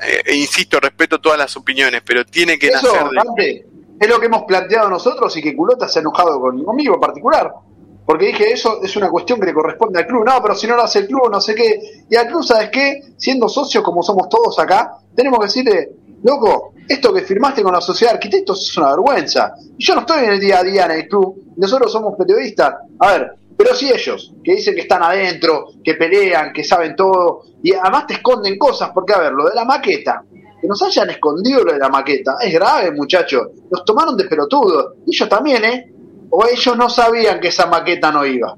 eh, 0.02 0.36
insisto, 0.36 0.80
respeto 0.80 1.20
todas 1.20 1.38
las 1.38 1.58
opiniones, 1.58 2.02
pero 2.06 2.26
tiene 2.26 2.58
que 2.58 2.68
Eso, 2.68 3.12
nacer 3.12 3.66
es 4.00 4.08
lo 4.08 4.20
que 4.20 4.28
hemos 4.28 4.43
planteado 4.43 4.89
nosotros 4.89 5.36
y 5.36 5.41
que 5.41 5.56
Culota 5.56 5.88
se 5.88 6.00
ha 6.00 6.02
enojado 6.02 6.39
conmigo 6.39 6.95
en 6.95 7.02
particular. 7.02 7.52
Porque 8.10 8.26
dije, 8.26 8.51
eso 8.51 8.82
es 8.82 8.95
una 8.95 9.07
cuestión 9.07 9.39
que 9.39 9.45
le 9.45 9.53
corresponde 9.53 9.99
al 9.99 10.07
club. 10.07 10.26
No, 10.26 10.41
pero 10.41 10.55
si 10.55 10.66
no 10.66 10.76
lo 10.76 10.82
hace 10.82 10.97
el 10.97 11.05
club, 11.05 11.30
no 11.32 11.39
sé 11.39 11.53
qué. 11.53 11.80
Y 12.10 12.16
al 12.16 12.26
club, 12.26 12.43
¿sabes 12.43 12.72
qué? 12.72 13.03
Siendo 13.16 13.47
socios 13.47 13.84
como 13.84 14.01
somos 14.01 14.28
todos 14.28 14.57
acá, 14.57 14.97
tenemos 15.14 15.38
que 15.38 15.45
decirle, 15.45 15.89
loco, 16.24 16.74
esto 16.88 17.14
que 17.14 17.22
firmaste 17.22 17.62
con 17.62 17.72
la 17.72 17.80
sociedad 17.80 18.14
de 18.14 18.16
arquitectos 18.16 18.68
es 18.68 18.76
una 18.78 18.89
vergüenza. 18.89 19.53
Yo 19.78 19.93
no 19.93 19.99
estoy 19.99 20.24
en 20.24 20.32
el 20.32 20.39
día 20.39 20.57
a 20.57 20.64
día 20.64 20.86
en 20.86 20.91
el 20.93 21.07
club, 21.07 21.53
nosotros 21.55 21.91
somos 21.91 22.16
periodistas. 22.18 22.78
A 22.97 23.12
ver, 23.12 23.32
pero 23.55 23.76
si 23.76 23.91
ellos, 23.91 24.34
que 24.43 24.55
dicen 24.55 24.74
que 24.74 24.82
están 24.82 25.03
adentro, 25.03 25.68
que 25.84 25.93
pelean, 25.93 26.51
que 26.51 26.64
saben 26.64 26.95
todo, 26.95 27.43
y 27.62 27.74
además 27.74 28.07
te 28.07 28.16
esconden 28.16 28.57
cosas, 28.57 28.89
porque 28.91 29.14
a 29.14 29.20
ver, 29.20 29.34
lo 29.34 29.47
de 29.47 29.53
la 29.53 29.66
maqueta, 29.66 30.24
que 30.60 30.68
nos 30.68 30.82
hayan 30.82 31.12
escondido 31.12 31.64
lo 31.64 31.74
de 31.74 31.78
la 31.78 31.89
maqueta, 31.89 32.38
es 32.41 32.51
grave, 32.51 32.89
muchachos. 32.89 33.49
Nos 33.70 33.86
tomaron 33.86 34.18
de 34.18 34.24
pelotudos. 34.24 34.95
Ellos 35.05 35.30
también, 35.30 35.64
¿eh? 35.64 35.93
O 36.30 36.46
ellos 36.46 36.78
no 36.78 36.90
sabían 36.90 37.40
que 37.40 37.48
esa 37.48 37.66
maqueta 37.66 38.12
no 38.12 38.26
iba. 38.26 38.56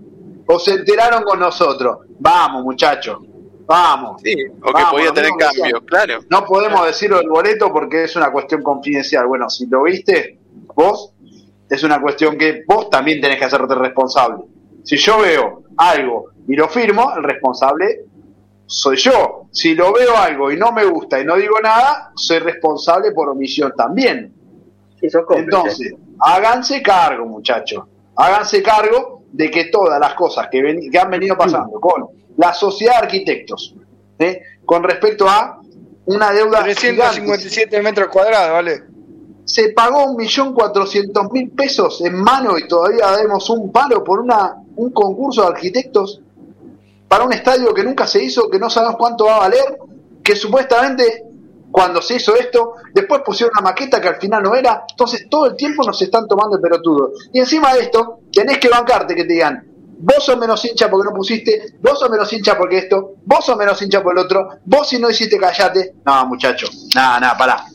O 0.47 0.59
se 0.59 0.73
enteraron 0.73 1.23
con 1.23 1.39
nosotros. 1.39 1.99
Vamos, 2.19 2.63
muchachos. 2.63 3.19
Vamos. 3.65 4.21
Sí, 4.21 4.35
o 4.61 4.73
que 4.73 4.83
podía 4.91 5.13
tener 5.13 5.31
cambio, 5.37 5.81
claro. 5.85 6.19
No 6.29 6.45
podemos 6.45 6.85
decirlo 6.85 7.17
del 7.17 7.29
boleto 7.29 7.71
porque 7.71 8.03
es 8.03 8.15
una 8.15 8.31
cuestión 8.31 8.61
confidencial. 8.61 9.27
Bueno, 9.27 9.49
si 9.49 9.65
lo 9.67 9.83
viste, 9.83 10.39
vos, 10.75 11.13
es 11.69 11.83
una 11.83 12.01
cuestión 12.01 12.37
que 12.37 12.63
vos 12.67 12.89
también 12.89 13.21
tenés 13.21 13.37
que 13.37 13.45
hacerte 13.45 13.73
responsable. 13.75 14.43
Si 14.83 14.97
yo 14.97 15.19
veo 15.19 15.63
algo 15.77 16.31
y 16.47 16.55
lo 16.55 16.67
firmo, 16.67 17.13
el 17.15 17.23
responsable 17.23 18.05
soy 18.65 18.97
yo. 18.97 19.47
Si 19.51 19.75
lo 19.75 19.93
veo 19.93 20.17
algo 20.17 20.51
y 20.51 20.57
no 20.57 20.71
me 20.71 20.83
gusta 20.85 21.19
y 21.19 21.25
no 21.25 21.35
digo 21.35 21.59
nada, 21.61 22.11
soy 22.15 22.39
responsable 22.39 23.11
por 23.11 23.29
omisión 23.29 23.73
también. 23.75 24.33
Entonces, 25.01 25.93
háganse 26.21 26.81
cargo, 26.81 27.25
muchachos. 27.25 27.83
Háganse 28.15 28.61
cargo 28.61 29.23
de 29.31 29.49
que 29.49 29.65
todas 29.65 29.99
las 29.99 30.13
cosas 30.13 30.47
que, 30.51 30.89
que 30.91 30.99
han 30.99 31.09
venido 31.09 31.37
pasando 31.37 31.79
con 31.79 32.07
la 32.37 32.53
sociedad 32.53 32.93
de 32.93 33.05
arquitectos, 33.05 33.75
¿eh? 34.19 34.41
con 34.65 34.83
respecto 34.83 35.27
a 35.27 35.59
una 36.05 36.31
deuda 36.31 36.63
357 36.63 37.81
metros 37.81 38.09
cuadrados, 38.09 38.51
¿vale? 38.51 38.83
Se 39.45 39.69
pagó 39.69 40.05
un 40.05 40.17
millón 40.17 40.53
cuatrocientos 40.53 41.31
mil 41.31 41.51
pesos 41.51 42.01
en 42.01 42.15
mano 42.15 42.57
y 42.57 42.67
todavía 42.67 43.11
demos 43.17 43.49
un 43.49 43.71
palo 43.71 44.03
por 44.03 44.19
una, 44.19 44.55
un 44.75 44.91
concurso 44.91 45.41
de 45.41 45.47
arquitectos 45.47 46.21
para 47.07 47.25
un 47.25 47.33
estadio 47.33 47.73
que 47.73 47.83
nunca 47.83 48.07
se 48.07 48.23
hizo, 48.23 48.49
que 48.49 48.59
no 48.59 48.69
sabemos 48.69 48.97
cuánto 48.97 49.25
va 49.25 49.37
a 49.37 49.39
valer, 49.39 49.79
que 50.23 50.35
supuestamente 50.35 51.30
cuando 51.71 52.01
se 52.01 52.15
hizo 52.15 52.35
esto, 52.35 52.73
después 52.93 53.21
pusieron 53.25 53.53
una 53.57 53.69
maqueta 53.69 54.01
que 54.01 54.09
al 54.09 54.17
final 54.17 54.43
no 54.43 54.55
era, 54.55 54.83
entonces 54.89 55.27
todo 55.29 55.45
el 55.45 55.55
tiempo 55.55 55.83
nos 55.83 56.01
están 56.01 56.27
tomando 56.27 56.57
el 56.57 56.61
pelotudo. 56.61 57.13
Y 57.33 57.39
encima 57.39 57.73
de 57.73 57.81
esto, 57.81 58.19
tenés 58.31 58.57
que 58.57 58.69
bancarte 58.69 59.15
que 59.15 59.23
te 59.23 59.33
digan, 59.33 59.71
vos 60.01 60.23
sos 60.23 60.37
menos 60.37 60.63
hincha 60.65 60.89
porque 60.89 61.09
no 61.09 61.15
pusiste, 61.15 61.75
vos 61.79 61.99
sos 61.99 62.09
menos 62.09 62.31
hincha 62.33 62.57
porque 62.57 62.79
esto, 62.79 63.15
vos 63.23 63.45
sos 63.45 63.57
menos 63.57 63.81
hincha 63.81 64.03
por 64.03 64.13
el 64.13 64.23
otro, 64.25 64.49
vos 64.65 64.87
si 64.87 64.99
no 64.99 65.09
hiciste 65.09 65.37
callate. 65.37 65.95
No, 66.05 66.25
muchachos, 66.27 66.89
nada, 66.95 67.19
nada, 67.19 67.37
pará. 67.37 67.65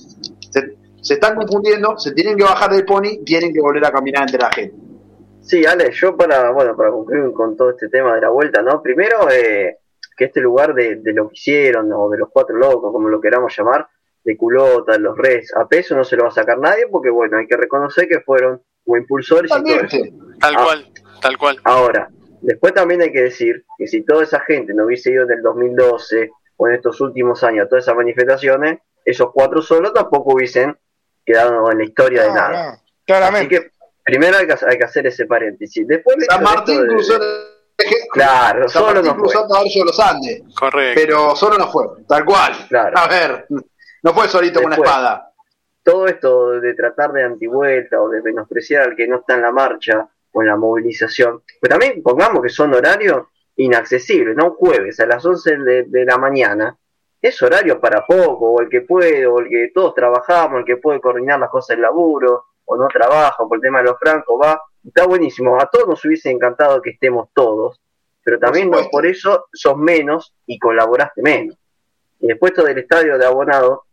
Se, 0.51 0.77
se, 1.01 1.15
están 1.15 1.37
confundiendo, 1.37 1.99
se 1.99 2.13
tienen 2.13 2.37
que 2.37 2.45
bajar 2.45 2.71
del 2.71 2.85
pony, 2.85 3.25
tienen 3.25 3.53
que 3.53 3.61
volver 3.61 3.85
a 3.87 3.93
caminar 3.93 4.23
entre 4.23 4.41
la 4.41 4.51
gente. 4.51 4.77
Sí, 5.41 5.65
Ale, 5.65 5.93
yo 5.93 6.17
para, 6.17 6.51
bueno, 6.51 6.77
para 6.77 6.91
concluir 6.91 7.33
con 7.33 7.57
todo 7.57 7.71
este 7.71 7.89
tema 7.89 8.17
de 8.17 8.23
la 8.23 8.31
vuelta, 8.31 8.63
¿no? 8.63 8.83
Primero, 8.83 9.31
eh, 9.31 9.79
que 10.17 10.25
este 10.27 10.41
lugar 10.41 10.75
de, 10.75 10.97
de, 10.97 11.13
lo 11.13 11.29
que 11.29 11.35
hicieron, 11.35 11.93
o 11.93 12.09
de 12.09 12.19
los 12.19 12.31
cuatro 12.31 12.57
locos, 12.57 12.93
como 12.93 13.09
lo 13.09 13.21
queramos 13.21 13.55
llamar, 13.57 13.89
de 14.25 14.37
culota, 14.37 14.99
los 14.99 15.17
res, 15.17 15.55
a 15.55 15.69
peso 15.69 15.95
no 15.95 16.05
se 16.05 16.17
lo 16.17 16.25
va 16.25 16.31
a 16.31 16.33
sacar 16.33 16.59
nadie, 16.59 16.87
porque 16.91 17.11
bueno, 17.11 17.39
hay 17.39 17.47
que 17.47 17.57
reconocer 17.57 18.09
que 18.09 18.21
fueron 18.21 18.63
como 18.85 18.97
impulsores 18.97 19.51
y 19.51 19.63
todo 19.63 19.81
eso. 19.81 19.99
Tal 20.41 20.55
ah, 20.57 20.65
cual, 20.65 20.93
tal 21.21 21.39
cual. 21.39 21.57
Ahora, 21.65 22.09
Después 22.47 22.75
también 22.75 23.03
hay 23.03 23.11
que 23.11 23.23
decir 23.23 23.65
que 23.77 23.87
si 23.87 24.03
toda 24.03 24.23
esa 24.23 24.39
gente 24.41 24.73
no 24.73 24.85
hubiese 24.85 25.11
ido 25.11 25.25
en 25.25 25.33
el 25.33 25.43
2012 25.43 26.31
o 26.57 26.69
en 26.69 26.75
estos 26.75 27.01
últimos 27.01 27.43
años 27.43 27.67
a 27.67 27.69
todas 27.69 27.85
esas 27.85 27.97
manifestaciones, 27.97 28.79
esos 29.05 29.33
cuatro 29.33 29.61
solos 29.63 29.93
tampoco 29.93 30.35
hubiesen 30.35 30.77
quedado 31.25 31.71
en 31.73 31.79
la 31.79 31.85
historia 31.85 32.23
de 32.23 32.29
nada. 32.29 32.81
claramente. 33.05 33.57
Así 33.57 33.65
que 33.65 33.73
primero 34.05 34.37
hay 34.37 34.47
que, 34.47 34.55
hay 34.65 34.79
que 34.79 34.85
hacer 34.85 35.09
ese 35.09 35.27
paréntesis. 35.27 35.87
Después 35.89 36.17
San 36.29 36.43
Martín 36.43 36.87
cruzó 36.87 37.19
Claro, 38.11 38.69
San 38.69 38.83
solo 38.83 39.03
Martín 39.03 39.23
no 39.23 39.25
fue. 39.29 39.85
los 39.85 40.01
Andes. 40.01 40.43
Correcto. 40.59 41.01
Pero 41.01 41.37
solo 41.37 41.59
no 41.59 41.69
fue, 41.69 41.87
tal 42.09 42.25
cual. 42.25 42.53
Claro. 42.69 42.97
A 42.97 43.07
ver, 43.07 43.47
no 44.03 44.15
fue 44.15 44.29
solito 44.29 44.61
con 44.61 44.73
una 44.73 44.77
espada. 44.77 45.33
Todo 45.83 46.07
esto 46.07 46.61
de 46.61 46.75
tratar 46.75 47.13
de 47.13 47.25
antivuelta 47.25 48.01
o 48.01 48.09
de 48.09 48.23
menospreciar 48.23 48.85
al 48.85 48.97
que 48.97 49.07
no 49.07 49.17
está 49.17 49.35
en 49.35 49.43
la 49.43 49.53
marcha 49.53 50.09
con 50.33 50.47
la 50.47 50.57
movilización. 50.57 51.43
Pero 51.61 51.79
también 51.79 52.03
pongamos 52.03 52.43
que 52.43 52.49
son 52.49 52.75
horarios 52.75 53.27
inaccesibles, 53.57 54.37
¿no? 54.37 54.47
Un 54.47 54.55
jueves 54.55 55.01
a 55.01 55.07
las 55.07 55.25
11 55.25 55.57
de, 55.59 56.05
la 56.05 56.19
mañana 56.19 56.77
es 57.21 57.41
horario 57.43 57.81
para 57.81 58.05
poco, 58.05 58.53
o 58.53 58.61
el 58.61 58.69
que 58.69 58.83
puede, 58.83 59.27
o 59.27 59.39
el 59.39 59.49
que 59.49 59.71
todos 59.75 59.95
trabajamos, 59.95 60.61
el 60.61 60.65
que 60.65 60.77
puede 60.77 61.01
coordinar 61.01 61.41
las 61.41 61.51
cosas 61.51 61.77
del 61.77 61.83
laburo, 61.83 62.45
o 62.67 62.77
no 62.77 62.87
trabaja 62.89 63.37
por 63.49 63.57
el 63.57 63.63
tema 63.63 63.79
de 63.79 63.85
los 63.85 63.99
francos, 63.99 64.39
va, 64.43 64.61
está 64.87 65.07
buenísimo. 65.07 65.61
A 65.61 65.69
todos 65.71 65.89
nos 65.89 66.05
hubiese 66.05 66.31
encantado 66.31 66.81
que 66.81 66.91
estemos 66.91 67.29
todos, 67.35 67.81
pero 68.25 68.39
también 68.39 68.71
por, 68.71 68.83
no, 68.83 68.89
por 68.91 69.07
eso 69.07 69.47
sos 69.53 69.77
menos 69.77 70.35
y 70.47 70.59
colaboraste 70.59 71.23
menos. 71.23 71.57
Y 72.21 72.29
después 72.29 72.55
todo 72.55 72.67
del 72.67 72.79
estadio 72.79 73.19
de 73.19 73.27
abonado, 73.27 73.85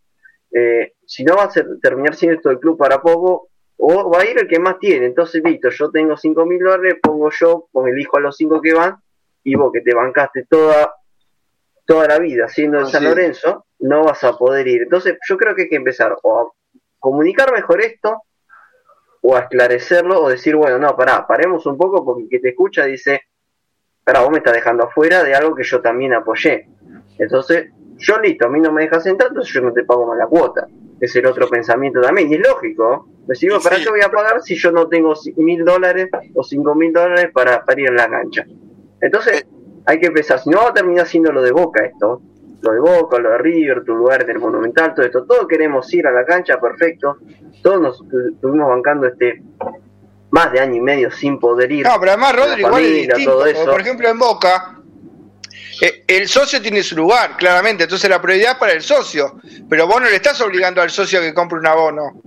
eh, 0.52 0.94
si 1.06 1.24
no 1.24 1.36
va 1.36 1.44
a 1.44 1.52
terminar 1.82 2.16
siendo 2.16 2.38
esto 2.38 2.50
el 2.50 2.60
club 2.60 2.78
para 2.78 3.02
poco, 3.02 3.50
o 3.78 4.10
va 4.10 4.22
a 4.22 4.26
ir 4.26 4.38
el 4.38 4.48
que 4.48 4.60
más 4.60 4.80
tiene. 4.80 5.08
Entonces, 5.08 5.44
listo, 5.44 5.70
yo 5.70 5.92
tengo 5.92 6.16
5 6.16 6.46
mil 6.46 6.60
dólares, 6.60 6.96
pongo 7.02 7.30
yo, 7.32 7.68
con 7.72 7.88
elijo 7.88 8.18
a 8.18 8.22
los 8.22 8.38
5 8.38 8.62
que 8.62 8.74
van, 8.74 8.98
y 9.44 9.56
vos 9.56 9.72
que 9.74 9.82
te 9.82 9.94
bancaste 9.94 10.46
toda, 10.50 10.96
toda 11.86 12.08
la 12.08 12.20
vida 12.20 12.48
siendo 12.48 12.80
en 12.80 12.88
San 12.88 13.04
Lorenzo, 13.04 13.66
no 13.80 14.06
vas 14.06 14.24
a 14.24 14.38
poder 14.38 14.68
ir. 14.68 14.84
Entonces, 14.84 15.18
yo 15.28 15.38
creo 15.38 15.54
que 15.54 15.64
hay 15.64 15.70
que 15.70 15.76
empezar 15.76 16.16
o 16.22 16.40
a 16.40 16.52
comunicar 17.00 17.52
mejor 17.52 17.82
esto, 17.82 18.22
o 19.24 19.36
a 19.36 19.40
esclarecerlo, 19.40 20.22
o 20.22 20.30
decir, 20.30 20.56
bueno, 20.56 20.78
no, 20.78 20.96
pará, 20.96 21.26
paremos 21.26 21.66
un 21.66 21.78
poco, 21.78 22.06
porque 22.06 22.24
el 22.24 22.30
que 22.30 22.40
te 22.40 22.50
escucha 22.50 22.86
dice, 22.86 23.24
pará, 24.04 24.22
vos 24.22 24.30
me 24.30 24.38
estás 24.38 24.54
dejando 24.54 24.84
afuera 24.84 25.24
de 25.24 25.34
algo 25.34 25.56
que 25.56 25.64
yo 25.64 25.82
también 25.82 26.14
apoyé. 26.14 26.68
Entonces, 27.18 27.72
yo 27.98 28.20
listo, 28.20 28.46
a 28.46 28.50
mí 28.50 28.60
no 28.60 28.72
me 28.72 28.84
dejas 28.84 29.06
entrar, 29.08 29.30
entonces 29.30 29.52
yo 29.52 29.62
no 29.62 29.74
te 29.74 29.84
pago 29.84 30.06
más 30.06 30.18
la 30.18 30.28
cuota. 30.28 30.68
Es 31.00 31.16
el 31.16 31.26
otro 31.26 31.50
pensamiento 31.50 32.00
también, 32.00 32.30
y 32.32 32.36
es 32.36 32.48
lógico, 32.48 33.08
Decimos, 33.28 33.64
¿para 33.64 33.78
qué 33.78 33.90
voy 33.90 34.02
a 34.02 34.12
pagar 34.12 34.42
si 34.42 34.56
yo 34.56 34.72
no 34.72 34.88
tengo 34.88 35.14
mil 35.38 35.64
dólares 35.64 36.10
o 36.36 36.44
cinco 36.44 36.76
mil 36.76 36.92
dólares 36.92 37.32
para, 37.34 37.64
ir 37.78 37.88
en 37.88 37.96
la 37.96 38.10
cancha? 38.10 38.46
Entonces, 39.00 39.46
hay 39.86 40.00
que 40.00 40.08
empezar. 40.08 40.40
Si 40.40 40.50
no 40.50 40.58
va 40.58 40.70
a 40.70 40.74
terminar 40.74 41.08
siendo 41.08 41.32
lo 41.32 41.42
de 41.42 41.52
Boca 41.52 41.86
esto, 41.86 42.22
lo 42.64 42.72
de 42.72 42.80
Boca, 42.80 43.20
lo 43.20 43.32
de 43.32 43.38
River, 43.40 43.84
tu 43.84 43.94
lugar 43.94 44.26
del 44.26 44.40
Monumental, 44.40 44.94
todo 44.96 45.06
esto, 45.06 45.26
todos 45.26 45.48
queremos 45.48 45.94
ir 45.94 46.08
a 46.08 46.12
la 46.12 46.26
cancha, 46.26 46.60
perfecto. 46.60 47.18
Todos 47.62 47.82
nos 47.82 48.02
estuvimos 48.34 48.70
bancando 48.70 49.06
este 49.08 49.42
más 50.32 50.52
de 50.52 50.62
año 50.62 50.76
y 50.76 50.82
medio 50.82 51.12
sin 51.12 51.40
poder 51.40 51.72
ir. 51.72 51.86
No, 51.86 52.00
pero 52.00 52.14
además, 52.14 52.36
Rodri, 52.36 52.62
igual 52.62 52.84
es 52.84 53.08
distinto. 53.08 53.44
Por 53.66 53.82
ejemplo, 53.82 54.10
en 54.10 54.18
Boca, 54.18 54.80
eh, 55.82 56.06
el 56.08 56.28
socio 56.28 56.62
tiene 56.62 56.82
su 56.84 56.96
lugar, 56.96 57.36
claramente, 57.38 57.84
entonces 57.84 58.10
la 58.10 58.22
prioridad 58.22 58.54
es 58.54 58.58
para 58.58 58.72
el 58.72 58.82
socio. 58.82 59.40
Pero 59.70 59.86
vos 59.86 60.02
no 60.02 60.08
le 60.08 60.16
estás 60.16 60.40
obligando 60.40 60.82
al 60.82 60.90
socio 60.90 61.20
a 61.20 61.22
que 61.22 61.34
compre 61.34 61.60
un 61.60 61.68
abono. 61.68 62.22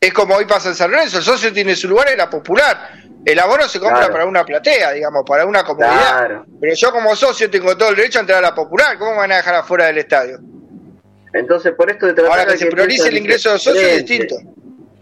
Es 0.00 0.12
como 0.12 0.36
hoy 0.36 0.44
pasa 0.44 0.68
en 0.68 0.76
San 0.76 0.92
Lorenzo, 0.92 1.18
el 1.18 1.24
socio 1.24 1.52
tiene 1.52 1.74
su 1.74 1.88
lugar 1.88 2.08
en 2.10 2.18
la 2.18 2.30
popular. 2.30 3.07
El 3.28 3.38
abono 3.38 3.64
se 3.64 3.78
compra 3.78 4.08
para 4.08 4.24
una 4.24 4.42
platea, 4.42 4.92
digamos, 4.92 5.22
para 5.26 5.44
una 5.44 5.62
comunidad. 5.62 6.44
Pero 6.58 6.74
yo 6.74 6.90
como 6.90 7.14
socio 7.14 7.50
tengo 7.50 7.76
todo 7.76 7.90
el 7.90 7.96
derecho 7.96 8.18
a 8.18 8.22
entrar 8.22 8.38
a 8.38 8.48
la 8.48 8.54
popular. 8.54 8.98
¿Cómo 8.98 9.10
me 9.10 9.18
van 9.18 9.32
a 9.32 9.36
dejar 9.36 9.54
afuera 9.54 9.84
del 9.86 9.98
estadio? 9.98 10.38
Entonces, 11.34 11.74
por 11.74 11.90
esto 11.90 12.06
de 12.06 12.14
tratar 12.14 12.38
Ahora 12.38 12.52
que, 12.52 12.56
se 12.56 12.66
priorice 12.68 13.08
el 13.08 13.18
ingreso 13.18 13.52
de 13.52 13.58
socios 13.58 13.84
es 13.84 14.06
distinto. 14.06 14.36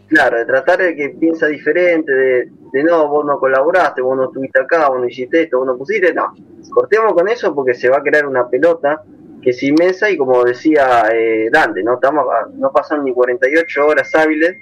Claro, 0.09 0.39
de 0.39 0.45
tratar 0.45 0.79
de 0.79 0.97
que 0.97 1.11
piensa 1.11 1.47
diferente, 1.47 2.13
de, 2.13 2.49
de 2.73 2.83
no, 2.83 3.07
vos 3.09 3.25
no 3.25 3.39
colaboraste, 3.39 4.03
vos 4.03 4.17
no 4.17 4.25
estuviste 4.25 4.61
acá, 4.61 4.89
vos 4.89 4.99
no 4.99 5.07
hiciste 5.07 5.43
esto, 5.43 5.59
vos 5.59 5.67
no 5.69 5.77
pusiste, 5.77 6.13
no. 6.13 6.35
Cortemos 6.71 7.15
con 7.15 7.29
eso 7.29 7.55
porque 7.55 7.75
se 7.75 7.89
va 7.89 7.99
a 7.99 8.03
crear 8.03 8.27
una 8.27 8.49
pelota 8.49 9.03
que 9.41 9.51
es 9.51 9.63
inmensa 9.63 10.11
y 10.11 10.17
como 10.17 10.43
decía 10.43 11.09
eh, 11.13 11.49
Dante, 11.53 11.85
no 11.85 11.95
estamos 11.95 12.27
no 12.55 12.73
pasan 12.73 13.05
ni 13.05 13.13
48 13.13 13.87
horas 13.87 14.13
hábiles 14.17 14.57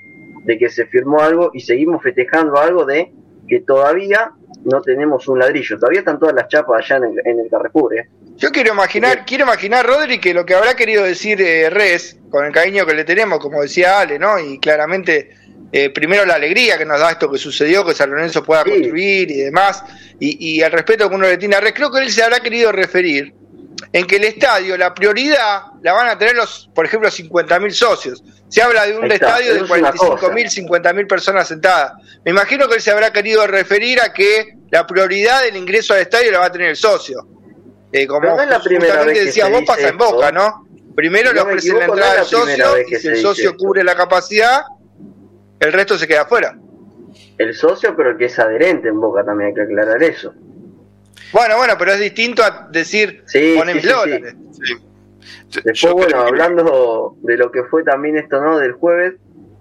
de 0.44 0.58
que 0.58 0.68
se 0.68 0.84
firmó 0.84 1.20
algo 1.20 1.50
y 1.54 1.60
seguimos 1.60 2.02
festejando 2.02 2.58
algo 2.58 2.84
de 2.84 3.10
que 3.48 3.60
todavía 3.60 4.30
no 4.64 4.80
tenemos 4.80 5.28
un 5.28 5.38
ladrillo, 5.38 5.78
todavía 5.78 6.00
están 6.00 6.18
todas 6.18 6.34
las 6.34 6.48
chapas 6.48 6.84
allá 6.84 6.96
en 6.96 7.04
el, 7.04 7.20
en 7.26 7.40
el 7.40 7.50
Carrefour. 7.50 7.96
¿eh? 7.96 8.08
Yo 8.36 8.50
quiero 8.50 8.72
imaginar, 8.72 9.24
quiero 9.26 9.44
imaginar, 9.44 9.86
Rodri, 9.86 10.18
que 10.18 10.32
lo 10.32 10.44
que 10.46 10.54
habrá 10.54 10.74
querido 10.74 11.04
decir 11.04 11.40
eh, 11.42 11.68
Res, 11.70 12.16
con 12.30 12.44
el 12.44 12.52
cariño 12.52 12.86
que 12.86 12.94
le 12.94 13.04
tenemos, 13.04 13.38
como 13.38 13.60
decía 13.62 14.00
Ale, 14.00 14.18
¿no? 14.18 14.38
Y 14.38 14.58
claramente, 14.58 15.30
eh, 15.70 15.90
primero 15.90 16.24
la 16.24 16.34
alegría 16.34 16.78
que 16.78 16.84
nos 16.86 16.98
da 16.98 17.10
esto 17.10 17.30
que 17.30 17.38
sucedió, 17.38 17.84
que 17.84 17.92
San 17.94 18.10
Lorenzo 18.10 18.42
pueda 18.42 18.64
Sí. 18.64 18.70
construir 18.70 19.30
y 19.30 19.36
demás, 19.42 19.84
y, 20.18 20.56
y 20.56 20.60
el 20.62 20.72
respeto 20.72 21.08
que 21.08 21.14
uno 21.14 21.26
le 21.26 21.36
tiene 21.36 21.56
a 21.56 21.60
Res, 21.60 21.74
creo 21.74 21.90
que 21.92 22.00
él 22.00 22.10
se 22.10 22.22
habrá 22.22 22.40
querido 22.40 22.72
referir 22.72 23.34
en 23.92 24.06
que 24.06 24.16
el 24.16 24.24
estadio, 24.24 24.76
la 24.76 24.94
prioridad, 24.94 25.62
la 25.82 25.92
van 25.92 26.08
a 26.08 26.18
tener 26.18 26.34
los, 26.34 26.68
por 26.74 26.86
ejemplo, 26.86 27.08
50.000 27.10 27.70
socios. 27.70 28.24
Se 28.54 28.62
habla 28.62 28.86
de 28.86 28.96
un 28.96 29.10
estadio 29.10 29.52
de 29.52 29.56
eso 29.56 29.64
es 29.64 29.80
una 29.80 29.92
45.000, 29.92 30.68
50.000 30.68 31.08
personas 31.08 31.48
sentadas. 31.48 31.94
Me 32.24 32.30
imagino 32.30 32.68
que 32.68 32.76
él 32.76 32.80
se 32.80 32.92
habrá 32.92 33.12
querido 33.12 33.44
referir 33.48 34.00
a 34.00 34.12
que 34.12 34.58
la 34.70 34.86
prioridad 34.86 35.42
del 35.42 35.56
ingreso 35.56 35.92
al 35.92 36.02
estadio 36.02 36.30
la 36.30 36.38
va 36.38 36.46
a 36.46 36.52
tener 36.52 36.68
el 36.68 36.76
socio. 36.76 37.26
Eh, 37.90 38.06
como 38.06 38.28
no 38.28 38.40
es 38.40 38.48
la 38.48 38.60
primera 38.60 38.84
justamente 38.84 39.12
vez 39.12 39.18
que 39.18 39.24
decía 39.24 39.46
se 39.46 39.50
vos, 39.50 39.60
dice 39.62 39.72
pasa 39.72 39.88
en. 39.88 39.98
Boca, 39.98 40.30
¿no? 40.30 40.68
Primero 40.94 41.32
le 41.32 41.40
no 41.40 41.46
me 41.46 41.50
ofrecen 41.50 41.78
la 41.80 41.84
entrada 41.86 42.14
no 42.14 42.20
al 42.20 42.26
socio 42.26 42.80
y 42.80 42.84
que 42.86 43.00
si 43.00 43.08
el 43.08 43.16
socio 43.16 43.50
esto. 43.50 43.58
cubre 43.58 43.82
la 43.82 43.96
capacidad, 43.96 44.62
el 45.58 45.72
resto 45.72 45.98
se 45.98 46.06
queda 46.06 46.22
afuera. 46.22 46.56
El 47.36 47.56
socio, 47.56 47.96
pero 47.96 48.10
el 48.10 48.16
que 48.16 48.26
es 48.26 48.38
adherente 48.38 48.86
en 48.86 49.00
Boca 49.00 49.24
también 49.24 49.48
hay 49.48 49.54
que 49.54 49.62
aclarar 49.62 50.00
eso. 50.00 50.32
Bueno, 51.32 51.56
bueno, 51.56 51.74
pero 51.76 51.94
es 51.94 51.98
distinto 51.98 52.44
a 52.44 52.68
decir, 52.70 53.24
Sí, 53.26 53.54
ponen 53.58 53.80
sí, 53.82 53.88
sí, 54.62 54.76
Después, 55.52 55.80
yo 55.80 55.92
bueno, 55.94 56.08
que- 56.08 56.28
hablando 56.28 57.16
de 57.22 57.36
lo 57.36 57.50
que 57.50 57.64
fue 57.64 57.82
también 57.82 58.16
esto, 58.16 58.40
¿no? 58.40 58.58
Del 58.58 58.72
jueves, 58.72 59.14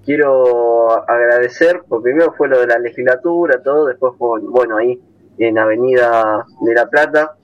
quiero 0.06 0.92
agradecer, 1.10 1.82
porque 1.88 2.04
primero 2.12 2.34
fue 2.34 2.48
lo 2.48 2.60
de 2.60 2.68
la 2.68 2.80
legislatura, 2.80 3.62
todo, 3.64 3.86
después 3.88 4.14
fue, 4.18 4.40
bueno, 4.42 4.78
ahí 4.78 5.00
en 5.38 5.58
Avenida 5.58 6.46
de 6.62 6.74
la 6.74 6.88
Plata. 6.90 7.36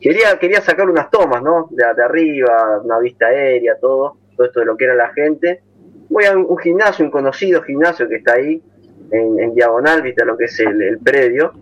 Quería, 0.00 0.38
quería 0.38 0.60
sacar 0.60 0.88
unas 0.88 1.10
tomas, 1.10 1.42
¿no? 1.42 1.68
De, 1.70 1.84
de 1.96 2.02
arriba, 2.02 2.80
una 2.84 2.98
vista 2.98 3.26
aérea, 3.26 3.76
todo, 3.80 4.16
todo 4.36 4.46
esto 4.46 4.60
de 4.60 4.66
lo 4.66 4.76
que 4.76 4.84
era 4.84 4.94
la 4.94 5.12
gente. 5.12 5.62
Voy 6.10 6.24
a 6.26 6.32
un, 6.36 6.46
un 6.48 6.58
gimnasio, 6.58 7.04
un 7.04 7.10
conocido 7.10 7.62
gimnasio 7.62 8.08
que 8.08 8.16
está 8.16 8.34
ahí, 8.34 8.62
en, 9.10 9.38
en 9.40 9.54
diagonal, 9.54 10.02
viste 10.02 10.24
lo 10.24 10.36
que 10.36 10.44
es 10.44 10.60
el, 10.60 10.80
el 10.82 10.98
predio. 10.98 11.52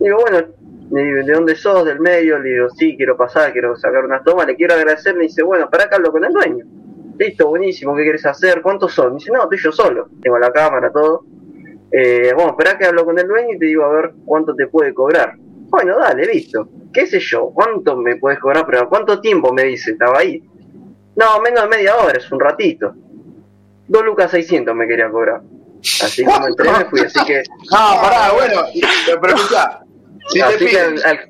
Digo, 0.00 0.18
bueno, 0.20 0.46
¿de 0.92 1.32
dónde 1.32 1.54
sos? 1.54 1.84
¿Del 1.84 2.00
medio? 2.00 2.38
Le 2.38 2.50
digo, 2.50 2.70
sí, 2.70 2.96
quiero 2.96 3.16
pasar, 3.16 3.52
quiero 3.52 3.74
sacar 3.76 4.04
unas 4.04 4.22
tomas, 4.24 4.46
le 4.46 4.56
quiero 4.56 4.74
agradecer. 4.74 5.14
Me 5.14 5.24
dice, 5.24 5.42
bueno, 5.42 5.68
para 5.70 5.84
acá 5.84 5.96
hablo 5.96 6.12
con 6.12 6.24
el 6.24 6.32
dueño. 6.32 6.64
Listo, 7.18 7.48
buenísimo, 7.48 7.94
¿qué 7.94 8.02
quieres 8.02 8.26
hacer? 8.26 8.62
¿Cuántos 8.62 8.92
son? 8.92 9.12
Me 9.12 9.18
dice, 9.18 9.32
no, 9.32 9.42
estoy 9.42 9.58
yo 9.58 9.72
solo, 9.72 10.08
tengo 10.20 10.38
la 10.38 10.52
cámara, 10.52 10.90
todo. 10.90 11.24
Eh, 11.90 12.32
bueno, 12.34 12.50
espera 12.50 12.78
que 12.78 12.86
hablo 12.86 13.04
con 13.04 13.18
el 13.18 13.26
dueño 13.26 13.54
y 13.54 13.58
te 13.58 13.66
digo 13.66 13.84
a 13.84 13.92
ver 13.92 14.12
cuánto 14.24 14.54
te 14.54 14.66
puede 14.66 14.92
cobrar. 14.94 15.34
Bueno, 15.36 15.98
dale, 15.98 16.26
listo. 16.26 16.68
¿Qué 16.92 17.06
sé 17.06 17.20
yo? 17.20 17.50
¿Cuánto 17.54 17.96
me 17.96 18.16
puedes 18.16 18.38
cobrar? 18.38 18.66
Pero 18.66 18.88
¿cuánto 18.88 19.20
tiempo 19.20 19.52
me 19.52 19.64
dice? 19.64 19.92
Estaba 19.92 20.18
ahí. 20.18 20.42
No, 21.16 21.40
menos 21.40 21.62
de 21.64 21.68
media 21.68 21.96
hora, 21.96 22.18
es 22.18 22.30
un 22.30 22.40
ratito. 22.40 22.94
Dos 23.88 24.04
lucas 24.04 24.30
600 24.30 24.74
me 24.74 24.86
quería 24.86 25.10
cobrar. 25.10 25.42
Así 26.02 26.24
como 26.24 26.46
entré 26.48 26.70
me 26.70 26.84
fui, 26.86 27.00
así 27.00 27.24
que 27.24 27.42
No, 27.70 28.00
pará, 28.00 28.32
bueno, 28.32 28.62
pero 29.20 29.34
escuchá, 29.34 29.81
te 30.32 30.42
Así 30.42 30.66
que 30.66 30.78
al, 30.80 31.02
al- 31.04 31.28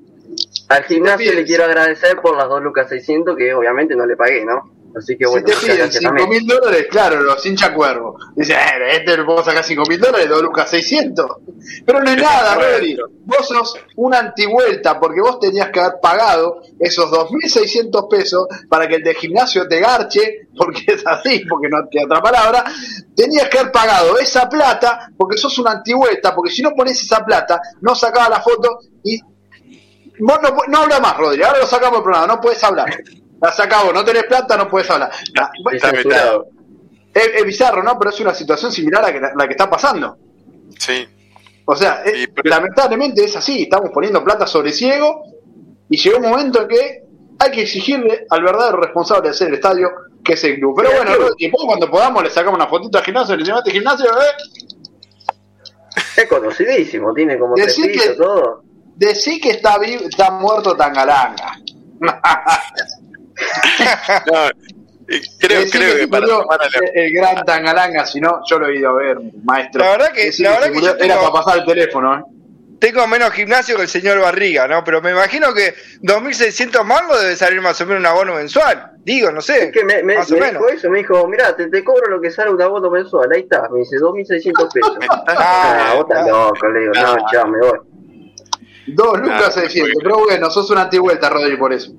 al 0.69 0.85
gimnasio 0.85 1.33
le 1.35 1.45
quiero 1.45 1.65
agradecer 1.65 2.17
por 2.21 2.37
las 2.37 2.49
2 2.49 2.63
lucas 2.63 2.89
600 2.89 3.37
que 3.37 3.53
obviamente 3.55 3.95
no 3.95 4.07
le 4.07 4.17
pagué, 4.17 4.45
¿no? 4.45 4.72
Así 4.97 5.17
que 5.17 5.25
si 5.25 5.31
bueno, 5.31 5.47
te 5.47 5.53
muchas 5.53 5.65
piden 5.65 5.77
gracias 5.79 6.03
5 6.03 6.15
también. 6.17 6.29
mil 6.29 6.47
dólares, 6.47 6.87
claro, 6.91 7.21
los 7.23 7.47
hincha 7.47 7.75
cuervo. 7.75 8.19
Dice, 8.35 8.53
eh, 8.53 8.97
este 8.97 9.17
le 9.17 9.25
puedo 9.25 9.43
sacar 9.43 9.65
5 9.65 9.83
mil 9.89 10.01
dólares, 10.01 10.29
dos 10.29 10.43
lucas 10.43 10.71
600. 10.71 11.27
Pero 11.87 12.03
no 12.03 12.11
es 12.11 12.17
nada, 12.17 12.55
Rodri. 12.55 12.97
Vos 13.25 13.49
sos 13.49 13.77
una 13.97 14.19
antivuelta 14.19 14.99
porque 15.01 15.21
vos 15.21 15.41
tenías 15.41 15.71
que 15.71 15.81
haber 15.81 15.95
pagado 16.01 16.63
esos 16.79 17.11
2.600 17.11 18.09
pesos 18.09 18.47
para 18.69 18.87
que 18.89 18.97
el 18.97 19.03
de 19.03 19.15
gimnasio 19.15 19.67
te 19.67 19.81
garche, 19.81 20.49
porque 20.57 20.83
es 20.89 21.07
así, 21.07 21.45
porque 21.49 21.69
no 21.69 21.79
queda 21.91 22.05
otra 22.05 22.21
palabra. 22.21 22.65
Tenías 23.15 23.49
que 23.49 23.59
haber 23.59 23.73
pagado 23.73 24.19
esa 24.19 24.49
plata 24.49 25.11
porque 25.17 25.39
sos 25.39 25.59
una 25.59 25.73
antivuelta, 25.73 26.35
porque 26.35 26.51
si 26.51 26.63
no 26.63 26.71
pones 26.75 27.01
esa 27.01 27.25
plata, 27.25 27.61
no 27.81 27.95
sacaba 27.95 28.29
la 28.29 28.41
foto 28.41 28.79
y 29.05 29.21
Vos 30.21 30.39
no, 30.43 30.51
no 30.69 30.79
habla 30.79 31.01
más, 31.01 31.17
Rodri. 31.17 31.43
Ahora 31.43 31.61
lo 31.61 31.67
sacamos 31.67 31.95
del 31.95 32.03
programa. 32.03 32.27
No 32.27 32.41
puedes 32.41 32.63
hablar. 32.63 32.87
La 33.43 33.53
sacamos. 33.53 33.93
No 33.93 34.05
tenés 34.05 34.25
plata, 34.25 34.57
no 34.57 34.69
puedes 34.69 34.89
hablar. 34.91 35.11
Ah, 35.39 35.51
Está 35.73 35.91
censurado. 35.91 36.47
Es, 37.13 37.27
es 37.35 37.45
bizarro, 37.45 37.83
¿no? 37.83 37.99
Pero 37.99 38.11
es 38.11 38.21
una 38.21 38.33
situación 38.35 38.73
similar 38.73 39.05
a 39.05 39.13
que 39.13 39.21
la, 39.21 39.33
la 39.37 39.47
que 39.47 39.53
está 39.53 39.69
pasando. 39.69 40.17
Sí. 40.79 41.07
O 41.67 41.77
sea, 41.77 42.03
es- 42.05 42.13
Sí, 42.21 42.27
pero- 42.29 42.49
lamentablemente 42.49 43.25
es 43.25 43.37
así. 43.37 43.65
Estamos 43.65 43.91
poniendo 43.93 44.23
plata 44.25 44.47
sobre 44.47 44.73
ciego. 44.73 45.25
Y 45.89 45.97
llegó 45.99 46.19
un 46.19 46.31
momento 46.31 46.63
en 46.63 46.69
que 46.69 47.03
hay 47.39 47.51
que 47.51 47.63
exigirle 47.63 48.27
al 48.31 48.43
verdadero 48.43 48.79
responsable 48.79 49.25
de 49.25 49.31
hacer 49.31 49.49
el 49.49 49.55
estadio, 49.55 49.91
que 50.25 50.35
es 50.35 50.45
el 50.45 50.55
club. 50.61 50.75
Pero 50.77 50.91
bueno, 50.93 51.11
club. 51.13 51.29
Rodri, 51.29 51.45
después 51.47 51.65
cuando 51.67 51.91
podamos 51.91 52.23
le 52.23 52.31
sacamos 52.31 52.57
una 52.57 52.69
fotito 52.69 52.97
al 52.99 53.05
gimnasio, 53.05 53.37
le 53.37 53.43
este 53.43 53.71
gimnasio, 53.73 54.07
¿eh? 54.07 56.01
Es 56.17 56.27
conocidísimo, 56.29 57.13
tiene 57.13 57.39
como 57.39 57.55
Decí 57.57 57.91
que- 57.91 58.11
todo. 58.11 58.63
Decí 58.95 59.41
que 59.41 59.51
está, 59.51 59.79
vivo, 59.79 60.05
está 60.09 60.31
muerto 60.31 60.77
Tangalanga. 60.77 61.59
No, 64.33 64.49
eh, 65.09 65.21
creo, 65.39 65.63
creo 65.71 65.97
que 65.97 66.09
para 66.09 66.25
el, 66.25 66.91
el 66.95 67.13
gran 67.13 67.45
Tangalanga, 67.45 68.07
si 68.07 68.21
no, 68.21 68.41
yo 68.49 68.59
lo 68.59 68.69
he 68.69 68.77
ido 68.79 68.91
a 68.91 68.95
ver, 68.95 69.19
maestro. 69.45 69.85
La 69.85 69.91
verdad 69.91 70.13
que- 70.13 70.31
la 70.39 70.51
verdad 70.53 70.73
que 70.73 70.79
Era 70.79 70.97
tengo- 70.97 71.21
para 71.33 71.45
pasar 71.45 71.59
el 71.59 71.65
teléfono, 71.67 72.19
¿eh? 72.19 72.23
Tengo 72.79 73.07
menos 73.07 73.31
gimnasio 73.31 73.77
que 73.77 73.83
el 73.83 73.89
señor 73.89 74.19
Barriga, 74.21 74.67
¿no? 74.67 74.83
Pero 74.83 75.01
me 75.01 75.13
imagino 75.13 75.55
que 75.55 75.73
2.600 76.03 76.83
mangos 76.85 77.21
debe 77.21 77.37
salir 77.37 77.61
más 77.61 77.81
o 77.81 77.87
menos 77.87 78.01
un 78.01 78.07
abono 78.07 78.35
mensual. 78.35 78.91
Digo, 79.05 79.31
no 79.31 79.41
sé. 79.41 79.67
Es 79.67 79.73
que 79.73 79.85
me, 79.85 80.03
me, 80.03 80.17
más 80.17 80.29
o 80.33 80.35
me 80.35 80.41
menos. 80.41 80.63
dijo 80.63 80.69
eso, 80.69 80.91
me 80.91 80.99
dijo, 80.99 81.29
mirá, 81.29 81.55
te, 81.55 81.69
te 81.69 81.85
cobro 81.85 82.09
lo 82.11 82.21
que 82.21 82.33
sale 82.33 82.51
un 82.51 82.61
abono 82.61 82.91
mensual, 82.91 83.31
ahí 83.33 83.43
está, 83.43 83.69
me 83.71 83.81
dice 83.81 83.97
2.600 83.99 84.73
pesos. 84.73 84.97
Ah, 85.29 85.93
vos 85.95 86.07
estás 86.09 86.27
loco, 86.29 86.69
le 86.71 86.81
digo, 86.81 86.93
no, 86.95 87.17
No. 87.17 87.27
chao, 87.31 87.47
me 87.47 87.59
voy. 87.61 87.79
Dos 88.89 89.21
lucas 89.21 89.57
Ah, 89.57 89.61
600, 89.61 89.93
pero 90.03 90.19
bueno, 90.25 90.51
sos 90.51 90.69
una 90.71 90.83
antivuelta, 90.83 91.29
Rodri, 91.31 91.57
por 91.57 91.73
eso. 91.73 91.93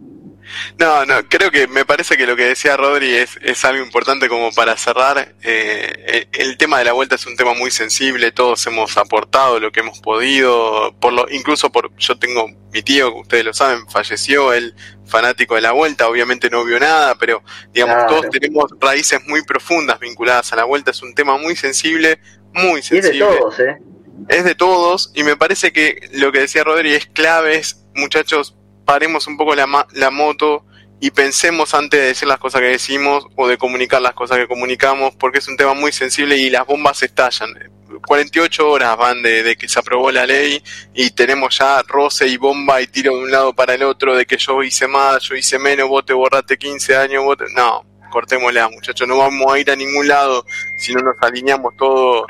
No, 0.77 1.05
no, 1.05 1.27
creo 1.29 1.51
que 1.51 1.67
me 1.67 1.85
parece 1.85 2.17
que 2.17 2.25
lo 2.25 2.35
que 2.35 2.45
decía 2.45 2.77
Rodri 2.77 3.13
es, 3.13 3.37
es 3.41 3.63
algo 3.65 3.83
importante 3.83 4.27
como 4.29 4.51
para 4.51 4.75
cerrar. 4.77 5.35
Eh, 5.41 6.27
el, 6.33 6.41
el 6.47 6.57
tema 6.57 6.79
de 6.79 6.85
la 6.85 6.93
vuelta 6.93 7.15
es 7.15 7.25
un 7.25 7.35
tema 7.35 7.53
muy 7.53 7.71
sensible, 7.71 8.31
todos 8.31 8.65
hemos 8.67 8.97
aportado 8.97 9.59
lo 9.59 9.71
que 9.71 9.81
hemos 9.81 9.99
podido, 9.99 10.95
por 10.99 11.13
lo, 11.13 11.29
incluso 11.29 11.71
por, 11.71 11.95
yo 11.97 12.17
tengo 12.17 12.47
mi 12.71 12.81
tío, 12.81 13.13
que 13.13 13.19
ustedes 13.19 13.45
lo 13.45 13.53
saben, 13.53 13.87
falleció, 13.89 14.53
él 14.53 14.75
fanático 15.05 15.55
de 15.55 15.61
la 15.61 15.71
vuelta, 15.73 16.07
obviamente 16.07 16.49
no 16.49 16.63
vio 16.65 16.79
nada, 16.79 17.15
pero 17.15 17.43
digamos, 17.71 17.95
Claro. 17.95 18.09
todos 18.09 18.29
tenemos 18.31 18.65
raíces 18.79 19.19
muy 19.27 19.43
profundas 19.43 19.99
vinculadas 19.99 20.51
a 20.53 20.55
la 20.55 20.63
vuelta, 20.63 20.91
es 20.91 21.01
un 21.01 21.13
tema 21.13 21.37
muy 21.37 21.55
sensible, 21.55 22.19
muy 22.53 22.77
Y 22.77 22.79
es 22.79 22.89
de 22.89 23.01
sensible 23.01 23.25
todos, 23.37 23.59
¿eh? 23.59 23.77
es 24.29 24.43
de 24.43 24.55
todos 24.55 25.11
y 25.15 25.23
me 25.23 25.35
parece 25.35 25.71
que 25.73 26.09
lo 26.13 26.31
que 26.31 26.39
decía 26.39 26.63
Rodri 26.63 26.93
es 26.93 27.05
clave, 27.07 27.57
es, 27.57 27.83
muchachos, 27.95 28.55
paremos 28.85 29.27
un 29.27 29.37
poco 29.37 29.55
la, 29.55 29.67
ma- 29.67 29.87
la 29.93 30.09
moto 30.11 30.65
y 30.99 31.11
pensemos 31.11 31.73
antes 31.73 31.99
de 31.99 32.07
decir 32.07 32.27
las 32.27 32.37
cosas 32.39 32.61
que 32.61 32.67
decimos 32.67 33.25
o 33.35 33.47
de 33.47 33.57
comunicar 33.57 34.01
las 34.01 34.13
cosas 34.13 34.37
que 34.37 34.47
comunicamos 34.47 35.13
porque 35.15 35.39
es 35.39 35.47
un 35.47 35.57
tema 35.57 35.73
muy 35.73 35.91
sensible 35.91 36.37
y 36.37 36.49
las 36.49 36.65
bombas 36.65 37.03
estallan. 37.03 37.49
48 38.05 38.69
horas 38.69 38.97
van 38.97 39.21
de, 39.21 39.43
de 39.43 39.55
que 39.55 39.67
se 39.69 39.79
aprobó 39.79 40.11
la 40.11 40.25
ley 40.25 40.61
y 40.93 41.11
tenemos 41.11 41.57
ya 41.57 41.81
roce 41.87 42.27
y 42.27 42.37
bomba 42.37 42.81
y 42.81 42.87
tiro 42.87 43.15
de 43.15 43.23
un 43.23 43.31
lado 43.31 43.53
para 43.53 43.75
el 43.75 43.83
otro 43.83 44.15
de 44.15 44.25
que 44.25 44.37
yo 44.37 44.63
hice 44.63 44.87
más, 44.87 45.21
yo 45.23 45.35
hice 45.35 45.59
menos, 45.59 45.87
vos 45.89 46.05
te 46.05 46.13
borraste 46.13 46.57
15 46.57 46.95
años, 46.95 47.23
vos 47.23 47.37
te... 47.37 47.45
No, 47.53 47.85
cortémosla 48.09 48.69
muchachos, 48.69 49.07
no 49.07 49.17
vamos 49.17 49.51
a 49.53 49.59
ir 49.59 49.69
a 49.71 49.75
ningún 49.75 50.07
lado 50.07 50.45
si 50.77 50.93
no 50.93 51.01
nos 51.01 51.15
alineamos 51.21 51.75
todo 51.77 52.25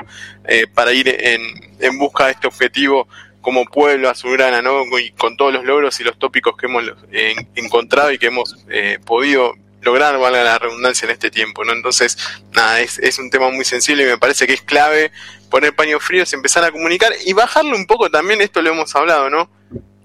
eh, 0.46 0.66
para 0.66 0.92
ir 0.92 1.08
en, 1.08 1.40
en 1.78 1.98
busca 1.98 2.26
de 2.26 2.32
este 2.32 2.46
objetivo 2.46 3.06
como 3.44 3.66
pueblo 3.66 4.08
azulgrana, 4.08 4.62
¿no? 4.62 4.82
Y 4.98 5.10
con 5.12 5.36
todos 5.36 5.52
los 5.52 5.64
logros 5.64 6.00
y 6.00 6.04
los 6.04 6.18
tópicos 6.18 6.56
que 6.56 6.66
hemos 6.66 6.82
eh, 7.12 7.36
encontrado 7.54 8.10
y 8.10 8.18
que 8.18 8.26
hemos 8.26 8.56
eh, 8.70 8.98
podido 9.04 9.54
lograr, 9.82 10.18
valga 10.18 10.42
la 10.42 10.58
redundancia 10.58 11.04
en 11.04 11.12
este 11.12 11.30
tiempo, 11.30 11.62
¿no? 11.62 11.74
Entonces, 11.74 12.16
nada, 12.52 12.80
es, 12.80 12.98
es 12.98 13.18
un 13.18 13.28
tema 13.28 13.50
muy 13.50 13.66
sensible 13.66 14.02
y 14.02 14.06
me 14.06 14.16
parece 14.16 14.46
que 14.46 14.54
es 14.54 14.62
clave 14.62 15.12
poner 15.50 15.76
paños 15.76 16.02
fríos, 16.02 16.32
empezar 16.32 16.64
a 16.64 16.72
comunicar 16.72 17.12
y 17.24 17.34
bajarle 17.34 17.74
un 17.74 17.86
poco 17.86 18.10
también, 18.10 18.40
esto 18.40 18.62
lo 18.62 18.70
hemos 18.70 18.96
hablado, 18.96 19.28
¿no? 19.28 19.50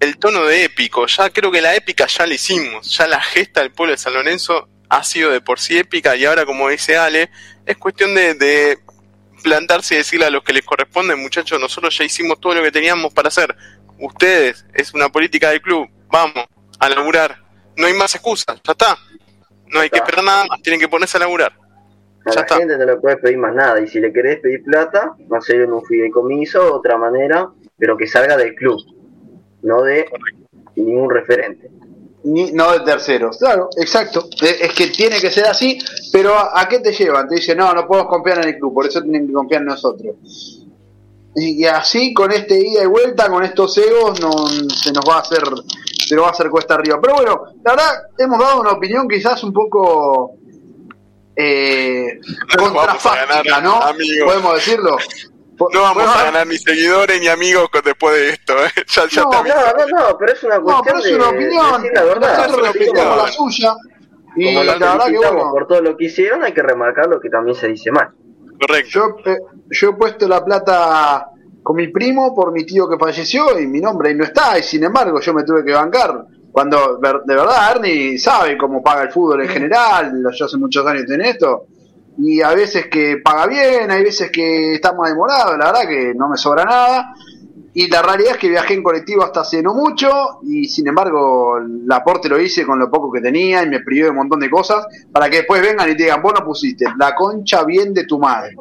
El 0.01 0.17
tono 0.17 0.43
de 0.43 0.65
épico, 0.65 1.07
ya 1.07 1.29
creo 1.29 1.49
que 1.49 1.61
la 1.61 1.75
épica 1.75 2.07
ya 2.07 2.27
la 2.27 2.33
hicimos, 2.33 2.97
ya 2.97 3.07
la 3.07 3.21
gesta 3.21 3.61
del 3.61 3.71
pueblo 3.71 3.93
de 3.93 3.97
San 3.97 4.13
Lorenzo 4.13 4.67
ha 4.89 5.03
sido 5.03 5.31
de 5.31 5.39
por 5.39 5.59
sí 5.59 5.77
épica 5.77 6.15
y 6.17 6.25
ahora, 6.25 6.45
como 6.45 6.67
dice 6.67 6.97
Ale, 6.97 7.29
es 7.65 7.77
cuestión 7.77 8.13
de, 8.15 8.33
de 8.33 8.79
plantarse 9.41 9.95
y 9.95 9.97
decirle 9.97 10.25
a 10.25 10.29
los 10.29 10.43
que 10.43 10.53
les 10.53 10.63
corresponde, 10.63 11.15
muchachos, 11.15 11.59
nosotros 11.59 11.97
ya 11.97 12.03
hicimos 12.03 12.39
todo 12.39 12.55
lo 12.55 12.63
que 12.63 12.71
teníamos 12.71 13.13
para 13.13 13.27
hacer. 13.27 13.55
Ustedes, 13.99 14.65
es 14.73 14.93
una 14.93 15.09
política 15.09 15.49
del 15.49 15.61
club, 15.61 15.89
vamos 16.09 16.45
a 16.79 16.89
laburar. 16.89 17.37
No 17.75 17.87
hay 17.87 17.93
más 17.93 18.13
excusas, 18.15 18.59
ya 18.63 18.71
está. 18.71 18.97
No 19.67 19.79
hay 19.79 19.89
que 19.89 19.99
esperar 19.99 20.23
nada 20.23 20.45
más, 20.45 20.61
tienen 20.61 20.79
que 20.79 20.87
ponerse 20.87 21.17
a 21.17 21.21
laburar. 21.21 21.53
A 22.25 22.33
la 22.33 22.45
gente 22.47 22.77
no 22.77 22.85
le 22.85 22.97
puedes 22.97 23.19
pedir 23.19 23.37
más 23.37 23.53
nada. 23.55 23.79
Y 23.79 23.87
si 23.87 23.99
le 23.99 24.11
querés 24.11 24.39
pedir 24.39 24.63
plata, 24.63 25.15
hacer 25.31 25.61
en 25.61 25.73
un 25.73 25.83
fideicomiso, 25.85 26.63
de 26.63 26.71
otra 26.71 26.97
manera, 26.97 27.49
pero 27.77 27.97
que 27.97 28.07
salga 28.07 28.35
del 28.35 28.55
club, 28.55 28.79
no 29.63 29.83
de 29.83 30.05
ningún 30.75 31.09
referente. 31.09 31.69
Ni, 32.21 32.51
no 32.51 32.71
de 32.73 32.81
terceros, 32.81 33.37
claro, 33.37 33.69
exacto. 33.77 34.27
Es, 34.41 34.73
que 34.73 34.87
tiene 34.87 35.21
que 35.21 35.31
ser 35.31 35.45
así, 35.45 35.79
pero 36.11 36.35
¿a, 36.35 36.67
qué 36.67 36.79
te 36.79 36.91
llevan? 36.91 37.27
Te 37.29 37.35
dicen, 37.35 37.57
no, 37.57 37.73
no 37.73 37.87
podemos 37.87 38.09
confiar 38.09 38.39
en 38.39 38.49
el 38.49 38.57
club, 38.57 38.73
por 38.73 38.85
eso 38.85 39.01
tienen 39.01 39.27
que 39.27 39.33
confiar 39.33 39.61
en 39.61 39.67
nosotros. 39.67 40.15
Y, 41.35 41.63
así, 41.65 42.13
con 42.13 42.31
este 42.31 42.59
ida 42.59 42.83
y 42.83 42.87
vuelta, 42.87 43.29
con 43.29 43.43
estos 43.43 43.77
egos, 43.77 44.19
no, 44.19 44.47
se 44.47 44.91
nos 44.91 45.05
va 45.07 45.17
a 45.17 45.19
hacer 45.19 45.43
se 46.09 46.15
nos 46.15 46.23
va 46.23 46.29
a 46.29 46.31
hacer 46.31 46.49
cuesta 46.49 46.73
arriba. 46.73 46.99
Pero 46.99 47.15
bueno, 47.15 47.43
la 47.63 47.71
verdad, 47.71 47.91
hemos 48.17 48.39
dado 48.39 48.61
una 48.61 48.71
opinión 48.71 49.07
quizás 49.07 49.43
un 49.43 49.53
poco 49.53 50.33
eh, 51.35 52.19
contrafáctica, 52.57 53.61
¿no? 53.61 53.79
Podemos 54.25 54.55
decirlo. 54.55 54.97
No 55.73 55.81
vamos 55.81 56.15
a 56.15 56.23
ganar 56.23 56.47
ni 56.47 56.57
seguidores 56.57 57.19
ni 57.19 57.27
amigos 57.27 57.69
después 57.83 58.15
de 58.15 58.29
esto, 58.29 58.53
¿eh? 58.53 58.69
Ya, 58.87 59.07
ya 59.07 59.23
no, 59.23 59.31
no, 59.31 60.09
no, 60.09 60.17
pero 60.17 60.33
es 60.33 60.43
una 60.43 60.59
cuestión 60.59 60.77
no, 60.77 60.83
pero 60.83 60.97
es 60.99 61.11
una 61.11 61.29
opinión. 61.29 61.83
la 61.93 62.03
verdad. 62.03 62.37
Nosotros 62.37 62.73
respetamos 62.73 63.17
la 63.17 63.27
suya. 63.27 63.75
Y 64.35 64.45
Como 64.45 64.63
la 64.63 64.73
verdad 64.73 65.05
que 65.07 65.17
bueno, 65.17 65.51
por 65.51 65.67
todo 65.67 65.81
lo 65.81 65.97
que 65.97 66.05
hicieron, 66.05 66.43
hay 66.43 66.53
que 66.53 66.61
remarcar 66.61 67.07
lo 67.07 67.19
que 67.19 67.29
también 67.29 67.55
se 67.55 67.67
dice 67.67 67.91
mal. 67.91 68.09
Correcto. 68.59 68.89
Yo, 68.89 69.31
eh, 69.31 69.37
yo 69.69 69.89
he 69.89 69.93
puesto 69.93 70.27
la 70.27 70.43
plata 70.43 71.29
con 71.63 71.75
mi 71.75 71.87
primo 71.89 72.33
por 72.33 72.51
mi 72.51 72.65
tío 72.65 72.89
que 72.89 72.97
falleció 72.97 73.59
y 73.59 73.67
mi 73.67 73.79
nombre 73.79 74.09
ahí 74.09 74.15
no 74.15 74.23
está, 74.23 74.57
y 74.57 74.63
sin 74.63 74.83
embargo 74.83 75.19
yo 75.19 75.33
me 75.33 75.43
tuve 75.43 75.63
que 75.63 75.73
bancar. 75.73 76.25
Cuando 76.51 76.97
de 76.97 77.35
verdad 77.35 77.75
Ernie 77.75 78.17
sabe 78.17 78.57
cómo 78.57 78.81
paga 78.81 79.03
el 79.03 79.11
fútbol 79.11 79.41
en 79.43 79.49
general, 79.49 80.23
yo 80.33 80.45
hace 80.45 80.57
muchos 80.57 80.85
años 80.85 81.09
en 81.09 81.21
esto, 81.21 81.67
y 82.21 82.41
a 82.41 82.49
veces 82.53 82.87
que 82.87 83.17
paga 83.23 83.47
bien, 83.47 83.89
hay 83.89 84.03
veces 84.03 84.29
que 84.29 84.73
está 84.73 84.93
más 84.93 85.09
demorado, 85.09 85.57
la 85.57 85.71
verdad 85.71 85.87
que 85.87 86.13
no 86.13 86.27
me 86.27 86.37
sobra 86.37 86.65
nada. 86.65 87.13
Y 87.73 87.87
la 87.87 88.01
realidad 88.01 88.31
es 88.31 88.37
que 88.37 88.49
viajé 88.49 88.73
en 88.73 88.83
colectivo 88.83 89.23
hasta 89.23 89.41
hace 89.41 89.61
no 89.61 89.73
mucho 89.73 90.39
y 90.43 90.65
sin 90.65 90.87
embargo 90.87 91.57
el 91.59 91.89
aporte 91.91 92.27
lo 92.27 92.39
hice 92.39 92.65
con 92.65 92.79
lo 92.79 92.89
poco 92.89 93.11
que 93.11 93.21
tenía 93.21 93.63
y 93.63 93.69
me 93.69 93.79
privé 93.81 94.05
de 94.05 94.09
un 94.09 94.17
montón 94.17 94.39
de 94.39 94.49
cosas 94.49 94.85
para 95.11 95.29
que 95.29 95.37
después 95.37 95.61
vengan 95.61 95.87
y 95.87 95.95
te 95.95 96.03
digan, 96.03 96.21
vos 96.21 96.33
no 96.37 96.43
pusiste 96.43 96.85
la 96.97 97.15
concha 97.15 97.63
bien 97.63 97.93
de 97.93 98.05
tu 98.05 98.19
madre. 98.19 98.55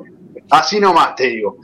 Así 0.50 0.78
nomás 0.78 1.14
te 1.16 1.26
digo. 1.26 1.56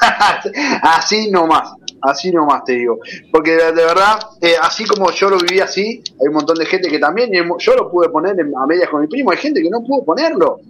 así 0.82 1.30
nomás. 1.30 1.72
Así 2.02 2.30
nomás 2.32 2.64
te 2.64 2.72
digo. 2.72 2.98
Porque 3.32 3.52
de, 3.52 3.72
verdad, 3.72 4.18
eh, 4.40 4.56
así 4.60 4.84
como 4.84 5.10
yo 5.10 5.30
lo 5.30 5.38
viví 5.38 5.60
así, 5.60 6.02
hay 6.20 6.28
un 6.28 6.34
montón 6.34 6.58
de 6.58 6.66
gente 6.66 6.90
que 6.90 6.98
también, 6.98 7.30
yo 7.58 7.74
lo 7.74 7.90
pude 7.90 8.10
poner 8.10 8.36
a 8.38 8.66
medias 8.66 8.90
con 8.90 9.00
mi 9.00 9.06
primo, 9.06 9.30
hay 9.30 9.38
gente 9.38 9.62
que 9.62 9.70
no 9.70 9.82
pudo 9.82 10.04
ponerlo. 10.04 10.60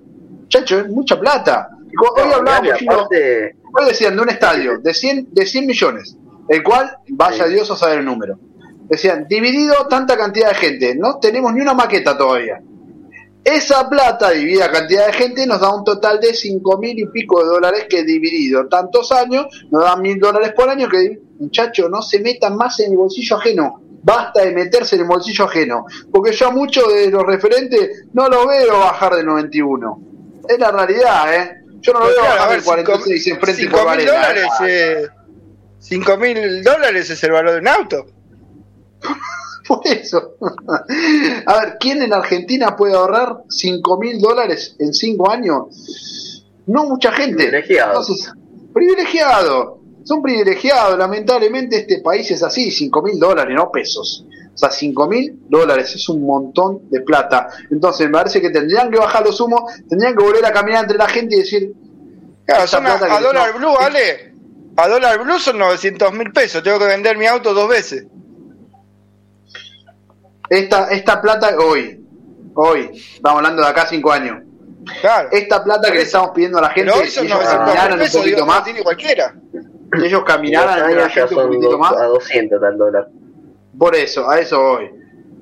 Chacho, 0.55 0.78
es 0.78 0.89
mucha 0.89 1.18
plata. 1.18 1.68
Hoy 2.16 2.32
hablábamos, 2.32 2.78
hoy 2.81 3.86
decían 3.89 4.14
de 4.14 4.22
un 4.22 4.28
estadio 4.28 4.78
de 4.78 4.94
100, 4.94 5.35
de 5.35 5.47
100 5.47 5.66
millones, 5.66 6.16
el 6.48 6.62
cual, 6.62 6.97
vaya 7.09 7.47
Dios 7.47 7.68
a 7.72 7.76
saber 7.76 7.98
el 7.98 8.05
número. 8.05 8.39
Decían, 8.89 9.26
dividido 9.28 9.74
tanta 9.89 10.16
cantidad 10.16 10.51
de 10.51 10.55
gente, 10.55 10.94
no 10.94 11.18
tenemos 11.18 11.52
ni 11.52 11.60
una 11.60 11.74
maqueta 11.74 12.16
todavía. 12.16 12.62
Esa 13.43 13.89
plata 13.89 14.31
dividida 14.31 14.70
cantidad 14.70 15.06
de 15.09 15.12
gente 15.14 15.44
nos 15.44 15.60
da 15.60 15.74
un 15.74 15.82
total 15.82 16.20
de 16.20 16.32
cinco 16.32 16.78
mil 16.78 16.97
y 17.01 17.06
pico 17.06 17.43
de 17.43 17.47
dólares 17.47 17.86
que 17.90 18.05
dividido 18.05 18.68
tantos 18.68 19.10
años 19.10 19.47
nos 19.72 19.82
da 19.82 19.97
mil 19.97 20.20
dólares 20.20 20.52
por 20.55 20.68
año 20.68 20.89
que 20.89 21.18
muchachos 21.40 21.90
no 21.90 22.01
se 22.01 22.20
metan 22.20 22.56
más 22.56 22.78
en 22.78 22.93
el 22.93 22.97
bolsillo 22.97 23.39
ajeno. 23.39 23.81
Basta 24.05 24.44
de 24.44 24.52
meterse 24.52 24.94
en 24.94 25.02
el 25.02 25.09
bolsillo 25.09 25.47
ajeno. 25.47 25.85
Porque 26.12 26.31
yo 26.31 26.47
a 26.47 26.51
muchos 26.52 26.86
de 26.94 27.10
los 27.10 27.24
referentes 27.24 28.05
no 28.12 28.28
los 28.28 28.47
veo 28.47 28.78
bajar 28.78 29.16
de 29.16 29.24
91. 29.24 30.14
Es 30.49 30.59
la 30.59 30.71
realidad, 30.71 31.35
¿eh? 31.35 31.65
Yo 31.81 31.93
no 31.93 32.01
lo 32.01 32.07
veo 32.07 32.23
bajar 32.23 32.57
de 32.57 32.62
46 32.62 33.27
en 33.27 33.41
frente 33.41 33.69
por 33.69 33.81
dólares, 33.81 34.47
eh, 34.66 35.07
5 35.81 36.16
mil 36.16 36.62
dólares 36.62 37.11
es 37.11 37.23
el 37.25 37.33
valor 37.33 37.53
de 37.53 37.59
un 37.59 37.69
auto. 37.69 38.07
Por 39.69 39.87
eso. 39.87 40.37
A 41.47 41.61
ver, 41.61 41.77
¿quién 41.79 42.03
en 42.03 42.12
Argentina 42.12 42.77
puede 42.77 42.95
ahorrar 42.95 43.39
5 43.49 43.99
mil 43.99 44.19
dólares 44.21 44.77
en 44.79 44.93
5 44.93 45.31
años? 45.31 46.45
No 46.66 46.85
mucha 46.85 47.12
gente. 47.12 47.45
Privilegiado. 47.45 48.03
privilegiado. 48.73 49.81
Son 50.05 50.23
privilegiados. 50.23 50.99
Lamentablemente 50.99 51.77
este 51.81 52.01
país 52.01 52.31
es 52.31 52.43
así, 52.43 52.71
5 52.71 53.03
mil 53.03 53.19
dólares, 53.19 53.55
no 53.57 53.71
pesos. 53.71 54.25
O 54.55 54.56
sea, 54.56 54.70
5 54.70 55.09
mil 55.09 55.36
dólares 55.48 55.94
es 55.94 56.09
un 56.09 56.24
montón 56.24 56.89
de 56.90 57.01
plata. 57.01 57.48
Entonces 57.70 58.06
me 58.06 58.12
parece 58.12 58.40
que 58.40 58.51
tendrían 58.51 58.90
que 58.90 58.98
bajar 58.98 59.24
los 59.24 59.40
humos, 59.40 59.62
tendrían 59.89 60.14
que 60.14 60.22
volver 60.22 60.47
a 60.47 60.52
caminar 60.52 60.85
entre 60.85 60.98
la 60.98 61.09
gente 61.09 61.36
y 61.36 61.39
decir... 61.40 61.72
Claro, 62.47 62.64
a, 62.64 63.20
dólar 63.20 63.56
blue, 63.56 63.72
¿vale? 63.78 64.35
A 64.76 64.86
dólar 64.86 65.18
blue 65.22 65.39
son 65.39 65.59
900 65.59 66.12
mil 66.12 66.31
pesos. 66.31 66.62
Tengo 66.62 66.78
que 66.78 66.85
vender 66.86 67.16
mi 67.16 67.26
auto 67.26 67.55
dos 67.55 67.68
veces 67.68 68.06
esta, 70.48 70.89
esta 70.89 71.20
plata 71.20 71.56
hoy, 71.59 72.05
hoy, 72.55 72.90
estamos 72.93 73.39
hablando 73.39 73.62
de 73.62 73.68
acá 73.68 73.86
cinco 73.86 74.12
años. 74.12 74.43
Claro. 75.01 75.28
Esta 75.32 75.64
plata 75.64 75.90
que 75.90 75.98
le 75.98 76.02
estamos 76.02 76.31
pidiendo 76.31 76.59
a 76.59 76.62
la 76.62 76.70
gente, 76.70 76.93
si 77.06 77.20
ellos 77.20 77.39
caminaran 77.39 78.01
un 78.01 78.10
poquito 78.10 78.47
más, 78.47 78.62
cualquiera. 78.82 79.35
Si 79.98 80.06
ellos 80.06 80.24
caminaran 80.24 80.97
la 80.97 81.09
gente 81.09 81.35
un 81.35 81.47
poquito 81.47 81.78
más, 81.78 81.97
a 81.97 82.05
200 82.05 82.60
tal 82.60 82.76
dólar. 82.78 83.09
Por 83.79 83.95
eso, 83.95 84.29
a 84.29 84.39
eso 84.39 84.61
hoy. 84.61 84.91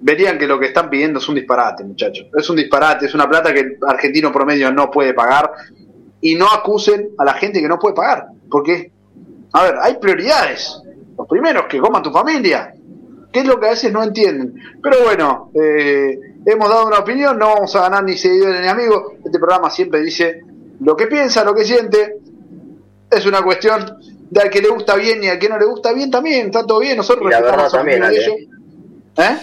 Verían 0.01 0.37
que 0.37 0.49
lo 0.49 0.59
que 0.59 0.67
están 0.67 0.91
pidiendo 0.91 1.21
es 1.21 1.29
un 1.29 1.37
disparate, 1.37 1.85
muchachos. 1.85 2.27
Es 2.37 2.51
un 2.51 2.57
disparate, 2.57 3.07
es 3.07 3.15
una 3.15 3.29
plata 3.29 3.53
que 3.55 3.61
el 3.61 3.79
argentino 3.87 4.33
promedio 4.33 4.73
no 4.73 4.91
puede 4.91 5.15
pagar. 5.15 5.53
Y 6.21 6.35
no 6.35 6.47
acusen 6.47 7.11
a 7.19 7.25
la 7.25 7.35
gente 7.35 7.61
que 7.61 7.69
no 7.69 7.79
puede 7.79 7.95
pagar. 7.95 8.27
Porque, 8.51 8.91
a 9.53 9.63
ver, 9.63 9.75
hay 9.81 9.97
prioridades. 9.99 10.81
Los 11.17 11.29
primeros, 11.29 11.67
que 11.67 11.79
coman 11.79 12.03
tu 12.03 12.11
familia 12.11 12.75
que 13.33 13.41
es 13.41 13.47
lo 13.47 13.59
que 13.59 13.67
a 13.67 13.71
veces 13.71 13.93
no 13.93 14.03
entienden. 14.03 14.55
Pero 14.83 15.03
bueno, 15.05 15.51
eh, 15.55 16.19
hemos 16.45 16.69
dado 16.69 16.87
una 16.87 16.99
opinión, 16.99 17.39
no 17.39 17.47
vamos 17.47 17.75
a 17.75 17.83
ganar 17.83 18.05
ni 18.05 18.17
seguidores 18.17 18.61
ni 18.61 18.69
amigos. 18.69 19.15
Este 19.25 19.39
programa 19.39 19.71
siempre 19.71 20.03
dice 20.03 20.43
lo 20.81 20.95
que 20.95 21.07
piensa, 21.07 21.43
lo 21.43 21.55
que 21.55 21.65
siente. 21.65 22.19
Es 23.11 23.27
una 23.27 23.43
cuestión 23.43 23.99
de 24.33 24.41
al 24.41 24.51
que 24.51 24.63
le 24.63 24.69
gusta 24.69 24.97
bien 24.97 25.23
y 25.23 25.29
al 25.29 25.39
que 25.39 25.49
no 25.49 25.59
le 25.59 25.67
gusta 25.67 25.93
bien 25.93 26.11
también, 26.11 26.47
está 26.47 26.67
todo 26.67 26.81
bien, 26.81 26.97
nosotros 26.97 27.31
la 27.31 27.41
verdad 27.41 27.71
también, 27.71 28.03
¿Eh? 28.03 29.37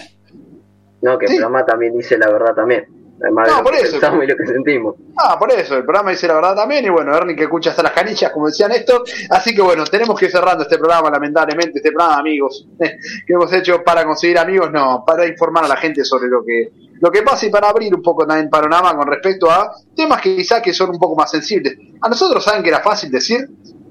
No, 1.02 1.16
que 1.16 1.26
el 1.26 1.32
programa 1.32 1.64
también 1.64 1.96
dice 1.96 2.18
la 2.18 2.28
verdad 2.28 2.54
también 2.54 3.00
no, 3.28 3.62
por 3.62 3.74
eso. 3.74 3.98
lo 4.00 4.36
que 4.36 4.46
sentimos. 4.46 4.94
Ah, 5.16 5.38
por 5.38 5.52
eso, 5.52 5.76
el 5.76 5.84
programa 5.84 6.10
dice 6.10 6.26
la 6.26 6.34
verdad 6.34 6.54
también, 6.54 6.84
y 6.86 6.88
bueno, 6.88 7.14
Ernie 7.14 7.36
que 7.36 7.42
escucha 7.44 7.70
hasta 7.70 7.82
las 7.82 7.92
canillas, 7.92 8.32
como 8.32 8.46
decía 8.46 8.66
Néstor, 8.66 9.04
así 9.28 9.54
que 9.54 9.60
bueno, 9.60 9.84
tenemos 9.84 10.18
que 10.18 10.26
ir 10.26 10.30
cerrando 10.30 10.62
este 10.62 10.78
programa, 10.78 11.10
lamentablemente, 11.10 11.78
este 11.78 11.92
programa, 11.92 12.18
amigos, 12.18 12.66
que 12.78 13.32
hemos 13.32 13.52
hecho 13.52 13.82
para 13.84 14.04
conseguir 14.04 14.38
amigos, 14.38 14.70
no, 14.72 15.04
para 15.06 15.26
informar 15.26 15.64
a 15.64 15.68
la 15.68 15.76
gente 15.76 16.02
sobre 16.04 16.28
lo 16.28 16.42
que, 16.42 16.70
lo 16.98 17.10
que 17.10 17.22
pasa 17.22 17.46
y 17.46 17.50
para 17.50 17.68
abrir 17.68 17.94
un 17.94 18.02
poco 18.02 18.26
también 18.26 18.48
panorama 18.48 18.96
con 18.96 19.06
respecto 19.06 19.50
a 19.50 19.70
temas 19.94 20.20
que 20.22 20.36
quizás 20.36 20.62
que 20.62 20.72
son 20.72 20.90
un 20.90 20.98
poco 20.98 21.14
más 21.14 21.30
sensibles. 21.30 21.76
A 22.00 22.08
nosotros, 22.08 22.42
¿saben 22.42 22.62
que 22.62 22.70
era 22.70 22.80
fácil 22.80 23.10
decir? 23.10 23.46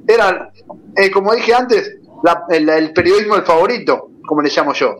Era, 0.09 0.51
eh, 0.95 1.11
como 1.11 1.33
dije 1.33 1.53
antes, 1.53 1.97
el, 2.49 2.69
el 2.69 2.93
periodismo 2.93 3.35
el 3.35 3.43
favorito, 3.43 4.09
como 4.25 4.41
le 4.41 4.49
llamo 4.49 4.73
yo 4.73 4.95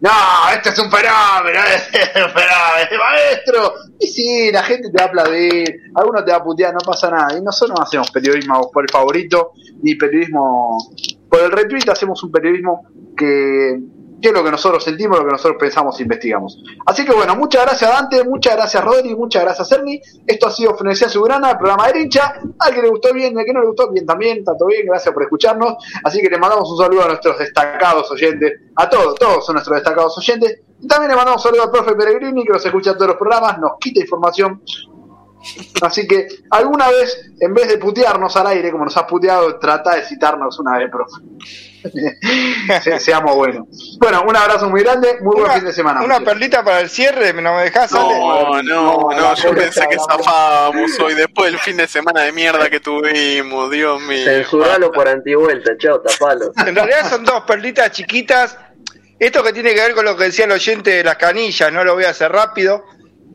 no, 0.00 0.10
este 0.54 0.70
es 0.70 0.78
un 0.78 0.90
fenómeno, 0.90 1.60
este 1.76 1.98
es 2.00 2.24
un 2.24 2.30
fenómeno, 2.30 3.04
maestro. 3.04 3.74
Y 3.98 4.06
sí, 4.06 4.50
la 4.50 4.62
gente 4.62 4.88
te 4.90 4.96
va 4.96 5.04
a 5.04 5.08
aplaudir, 5.08 5.76
algunos 5.94 6.24
te 6.24 6.30
va 6.30 6.38
a 6.38 6.42
putear, 6.42 6.72
no 6.72 6.80
pasa 6.80 7.10
nada. 7.10 7.36
Y 7.36 7.42
nosotros 7.42 7.78
no 7.78 7.84
hacemos 7.84 8.10
periodismo 8.10 8.70
por 8.72 8.84
el 8.84 8.90
favorito, 8.90 9.52
ni 9.82 9.96
periodismo 9.96 10.78
por 11.28 11.40
el 11.40 11.52
retweet, 11.52 11.88
hacemos 11.90 12.22
un 12.22 12.32
periodismo 12.32 12.86
que 13.14 13.78
qué 14.20 14.28
es 14.28 14.34
lo 14.34 14.44
que 14.44 14.50
nosotros 14.50 14.84
sentimos, 14.84 15.18
lo 15.18 15.24
que 15.24 15.32
nosotros 15.32 15.56
pensamos 15.58 15.98
e 15.98 16.02
investigamos. 16.02 16.62
Así 16.86 17.04
que 17.04 17.12
bueno, 17.12 17.36
muchas 17.36 17.62
gracias 17.62 17.90
Dante, 17.90 18.24
muchas 18.24 18.56
gracias 18.56 18.84
Rodri, 18.84 19.14
muchas 19.14 19.42
gracias 19.42 19.72
Ernie. 19.72 20.00
Esto 20.26 20.48
ha 20.48 20.50
sido 20.50 20.74
Frenesía 20.76 21.08
Subrana, 21.08 21.52
el 21.52 21.58
programa 21.58 21.88
de 21.88 22.02
hincha. 22.02 22.34
Al 22.58 22.74
que 22.74 22.82
le 22.82 22.88
gustó 22.88 23.12
bien, 23.12 23.38
al 23.38 23.44
que 23.44 23.52
no 23.52 23.60
le 23.60 23.66
gustó 23.66 23.90
bien 23.90 24.06
también, 24.06 24.44
todo 24.44 24.66
bien, 24.66 24.86
gracias 24.86 25.12
por 25.12 25.22
escucharnos. 25.22 25.74
Así 26.04 26.20
que 26.20 26.28
le 26.28 26.38
mandamos 26.38 26.70
un 26.70 26.78
saludo 26.78 27.04
a 27.04 27.08
nuestros 27.08 27.38
destacados 27.38 28.10
oyentes, 28.10 28.60
a 28.76 28.88
todos, 28.88 29.14
todos 29.16 29.44
son 29.44 29.54
nuestros 29.54 29.76
destacados 29.76 30.16
oyentes. 30.18 30.60
Y 30.82 30.86
también 30.86 31.10
le 31.10 31.16
mandamos 31.16 31.44
un 31.44 31.50
saludo 31.50 31.64
al 31.64 31.70
profe 31.70 31.94
Peregrini, 31.94 32.44
que 32.44 32.52
nos 32.52 32.64
escucha 32.64 32.90
en 32.90 32.96
todos 32.96 33.08
los 33.08 33.16
programas, 33.16 33.58
nos 33.58 33.72
quita 33.78 34.00
información 34.00 34.62
Así 35.82 36.06
que 36.06 36.28
alguna 36.50 36.88
vez, 36.88 37.30
en 37.40 37.54
vez 37.54 37.66
de 37.68 37.78
putearnos 37.78 38.36
al 38.36 38.46
aire, 38.48 38.70
como 38.70 38.84
nos 38.84 38.96
has 38.96 39.04
puteado, 39.04 39.58
trata 39.58 39.96
de 39.96 40.02
citarnos 40.02 40.58
una 40.58 40.76
vez, 40.78 40.90
profe. 40.90 41.22
Se- 42.82 43.00
seamos 43.00 43.34
buenos. 43.34 43.66
Bueno, 43.98 44.22
un 44.28 44.36
abrazo 44.36 44.68
muy 44.68 44.82
grande, 44.82 45.16
muy 45.22 45.32
buen 45.36 45.44
Una, 45.46 45.54
fin 45.54 45.64
de 45.64 45.72
semana. 45.72 46.00
una 46.00 46.18
muchachos. 46.18 46.28
perlita 46.28 46.62
para 46.64 46.80
el 46.80 46.90
cierre, 46.90 47.32
¿no 47.32 47.54
me 47.54 47.62
dejás? 47.62 47.90
No, 47.92 48.62
no, 48.62 48.98
No, 49.10 49.34
yo 49.34 49.54
pensé 49.54 49.86
que 49.88 49.96
zafábamos 49.96 51.00
hoy, 51.00 51.14
después 51.14 51.50
del 51.50 51.60
fin 51.60 51.76
de 51.78 51.88
semana 51.88 52.20
de 52.22 52.32
mierda 52.32 52.68
que 52.68 52.80
tuvimos, 52.80 53.70
Dios 53.70 54.00
mío. 54.02 54.24
Censuralo 54.24 54.92
por 54.92 55.08
antivuelta, 55.08 55.70
chao, 55.78 56.00
tapalo. 56.02 56.52
En 56.66 56.74
realidad 56.74 57.08
son 57.08 57.24
dos 57.24 57.42
perlitas 57.44 57.90
chiquitas. 57.92 58.58
Esto 59.18 59.42
que 59.42 59.52
tiene 59.54 59.74
que 59.74 59.80
ver 59.80 59.94
con 59.94 60.04
lo 60.04 60.16
que 60.16 60.24
decía 60.24 60.44
el 60.44 60.52
oyente 60.52 60.90
de 60.90 61.04
las 61.04 61.16
canillas, 61.16 61.72
no 61.72 61.82
lo 61.84 61.94
voy 61.94 62.04
a 62.04 62.10
hacer 62.10 62.30
rápido. 62.30 62.84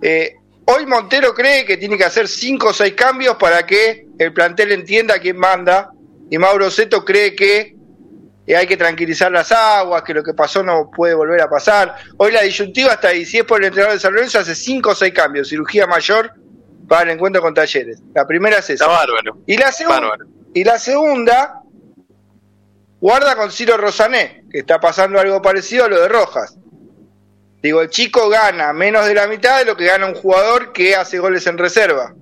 Eh, 0.01 0.35
hoy 0.65 0.85
Montero 0.85 1.33
cree 1.33 1.65
que 1.65 1.77
tiene 1.77 1.97
que 1.97 2.05
hacer 2.05 2.27
cinco 2.27 2.69
o 2.69 2.73
seis 2.73 2.93
cambios 2.93 3.35
para 3.37 3.65
que 3.65 4.07
el 4.17 4.33
plantel 4.33 4.71
entienda 4.71 5.19
quién 5.19 5.37
manda. 5.37 5.91
Y 6.29 6.37
Mauro 6.37 6.71
Seto 6.71 7.05
cree 7.05 7.35
que 7.35 7.75
eh, 8.47 8.55
hay 8.55 8.67
que 8.67 8.77
tranquilizar 8.77 9.31
las 9.31 9.51
aguas, 9.51 10.03
que 10.03 10.13
lo 10.13 10.23
que 10.23 10.33
pasó 10.33 10.63
no 10.63 10.89
puede 10.91 11.13
volver 11.13 11.41
a 11.41 11.49
pasar. 11.49 11.95
Hoy 12.17 12.31
la 12.31 12.41
disyuntiva 12.41 12.93
está 12.93 13.09
ahí. 13.09 13.25
Si 13.25 13.37
es 13.37 13.43
por 13.43 13.59
el 13.59 13.67
entrenador 13.67 13.95
de 13.95 13.99
San 13.99 14.13
Lorenzo, 14.13 14.39
hace 14.39 14.55
cinco 14.55 14.91
o 14.91 14.95
seis 14.95 15.13
cambios. 15.13 15.49
Cirugía 15.49 15.87
mayor 15.87 16.33
para 16.87 17.03
el 17.03 17.09
encuentro 17.11 17.41
con 17.41 17.53
Talleres. 17.53 17.99
La 18.13 18.25
primera 18.25 18.59
es 18.59 18.69
esa. 18.69 18.85
Está 18.85 18.87
bárbaro. 18.87 19.37
Y 19.45 19.57
la, 19.57 19.71
segunda 19.71 19.99
Bárbaro. 19.99 20.25
y 20.53 20.63
la 20.63 20.79
segunda, 20.79 21.61
guarda 22.99 23.35
con 23.35 23.51
Ciro 23.51 23.77
Rosané, 23.77 24.43
que 24.51 24.59
está 24.59 24.79
pasando 24.79 25.19
algo 25.19 25.41
parecido 25.41 25.85
a 25.85 25.89
lo 25.89 26.01
de 26.01 26.07
Rojas. 26.07 26.57
Digo, 27.65 27.81
el 27.81 27.89
chico 27.89 28.29
gana 28.29 28.73
menos 28.73 29.07
de 29.07 29.15
la 29.15 29.25
mitad 29.25 29.57
de 29.57 29.65
lo 29.65 29.75
que 29.75 29.87
gana 29.87 30.05
un 30.05 30.13
jugador 30.13 30.71
que 30.71 30.95
hace 30.95 31.17
goles 31.17 31.47
en 31.47 31.57
reserva. 31.57 32.13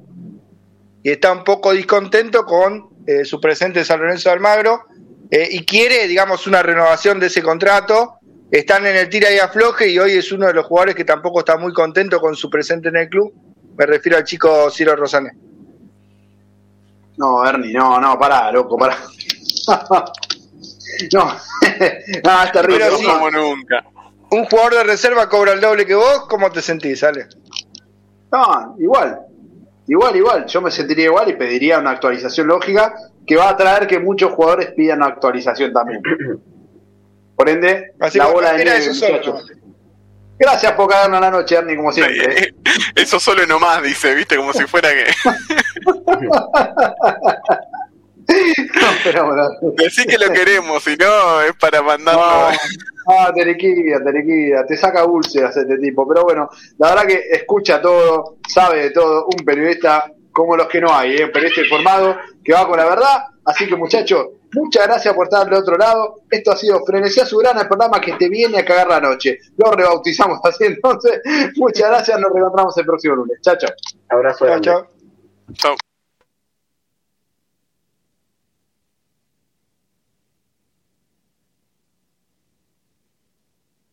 Y 1.04 1.12
está 1.12 1.34
un 1.34 1.44
poco 1.44 1.74
discontento 1.74 2.46
con 2.46 2.88
eh, 3.06 3.26
su 3.26 3.42
presente 3.42 3.80
en 3.80 3.86
San 3.86 4.00
Lorenzo 4.00 4.30
de 4.30 4.36
Almagro 4.36 4.86
eh, 5.30 5.50
y 5.52 5.66
quiere, 5.66 6.08
digamos, 6.08 6.48
una 6.48 6.64
renovación 6.64 7.20
de 7.20 7.28
ese 7.28 7.44
contrato. 7.44 8.20
Están 8.52 8.86
en 8.86 8.96
el 8.96 9.10
tira 9.10 9.34
y 9.34 9.40
afloje 9.40 9.90
y 9.90 10.00
hoy 10.00 10.14
es 10.14 10.32
uno 10.32 10.48
de 10.48 10.54
los 10.54 10.66
jugadores 10.66 10.96
que 10.96 11.04
tampoco 11.04 11.40
está 11.40 11.58
muy 11.58 11.74
contento 11.74 12.22
con 12.22 12.38
su 12.38 12.50
presente 12.50 12.88
en 12.88 12.96
el 12.96 13.10
club. 13.10 13.34
Me 13.78 13.86
refiero 13.86 14.18
al 14.18 14.24
chico 14.24 14.72
Ciro 14.72 14.96
Rosané. 14.96 15.32
No, 17.18 17.46
Ernie, 17.46 17.74
no, 17.74 18.00
no, 18.00 18.18
pará, 18.18 18.50
loco, 18.50 18.78
pará. 18.78 18.96
no, 21.12 21.26
no, 22.24 22.44
es 22.46 22.52
terrible. 22.54 22.86
Pero 22.86 22.92
No 22.92 22.98
sí. 22.98 23.06
como 23.06 23.30
nunca. 23.30 23.84
Un 24.34 24.46
jugador 24.46 24.76
de 24.76 24.84
reserva 24.84 25.30
cobra 25.30 25.54
el 25.54 25.62
doble 25.62 25.86
que 25.86 25.96
vos, 25.96 26.26
¿cómo 26.28 26.52
te 26.52 26.62
sentís, 26.62 27.04
Ale? 27.04 27.28
No, 28.32 28.76
igual. 28.80 29.20
Igual, 29.88 30.16
igual. 30.16 30.46
Yo 30.46 30.62
me 30.62 30.72
sentiría 30.72 31.06
igual 31.06 31.30
y 31.30 31.34
pediría 31.34 31.80
una 31.80 31.92
actualización 31.92 32.48
lógica 32.48 32.94
que 33.28 33.36
va 33.36 33.50
a 33.50 33.58
traer 33.58 33.86
que 33.88 34.00
muchos 34.00 34.32
jugadores 34.32 34.72
pidan 34.72 35.00
una 35.00 35.08
actualización 35.08 35.72
también. 35.74 36.02
Por 37.36 37.50
ende, 37.50 37.94
Así 38.00 38.18
la 38.18 38.28
bola 38.28 38.54
de 38.54 38.64
nieve, 38.64 38.94
solo, 38.94 39.14
muchachos. 39.14 39.52
Gracias 40.38 40.72
por 40.74 40.90
caernos 40.90 41.22
la 41.22 41.32
noche, 41.32 41.56
Ernie, 41.56 41.76
como 41.76 41.92
siempre. 41.92 42.48
Eh, 42.48 42.54
Eso 42.96 43.20
solo 43.20 43.46
nomás 43.48 43.82
dice, 43.82 44.14
viste, 44.14 44.36
como 44.36 44.54
si 44.54 44.66
fuera 44.66 44.90
que. 44.90 45.06
No, 48.26 48.88
pero 49.04 49.26
bueno. 49.26 49.50
Decí 49.78 50.06
que 50.06 50.18
lo 50.18 50.32
queremos, 50.32 50.82
si 50.82 50.96
no 50.96 51.42
es 51.42 51.54
para 51.60 51.80
No, 51.80 51.86
mandarlo. 51.86 52.58
ah, 53.08 53.32
Terequilla, 53.34 54.04
Terequilla, 54.04 54.66
te 54.66 54.78
saca 54.78 55.06
úlceras 55.06 55.56
este 55.56 55.78
tipo. 55.78 56.08
Pero 56.08 56.24
bueno, 56.24 56.50
la 56.78 56.90
verdad 56.90 57.08
que 57.08 57.24
escucha 57.32 57.82
todo, 57.82 58.38
sabe 58.48 58.84
de 58.84 58.90
todo, 58.92 59.26
un 59.26 59.46
periodista 59.46 60.12
como 60.32 60.58
los 60.58 60.68
que 60.68 60.82
no 60.82 60.94
hay, 60.94 61.18
¿eh? 61.18 61.26
un 61.26 61.32
periodista 61.32 61.62
informado 61.62 62.18
que 62.44 62.54
va 62.54 62.68
con 62.68 62.78
la 62.78 62.86
verdad. 62.86 63.26
Así 63.46 63.68
que 63.68 63.76
muchachos, 63.76 64.28
muchas 64.54 64.88
gracias 64.88 65.14
por 65.14 65.28
estar 65.28 65.46
del 65.46 65.56
otro 65.56 65.78
lado. 65.78 66.22
Esto 66.30 66.52
ha 66.52 66.58
sido 66.58 66.84
Frenesía 66.86 67.26
Subrana, 67.26 67.62
el 67.62 67.68
programa 67.68 68.00
que 68.02 68.14
te 68.14 68.30
viene 68.30 68.58
a 68.58 68.66
cagar 68.66 68.88
la 68.88 69.00
noche. 69.00 69.40
Lo 69.58 69.72
rebautizamos 69.72 70.40
así 70.44 70.64
entonces. 70.66 71.22
Muchas 71.56 71.90
gracias, 71.90 72.20
nos 72.20 72.32
reencontramos 72.32 72.78
el 72.78 72.86
próximo 72.86 73.16
lunes. 73.16 73.38
Chao, 73.42 73.56
chao. 73.58 73.70
Abrazo 74.10 74.46
Chao, 74.48 74.60
chao. 74.60 74.88
Chau. 75.54 75.76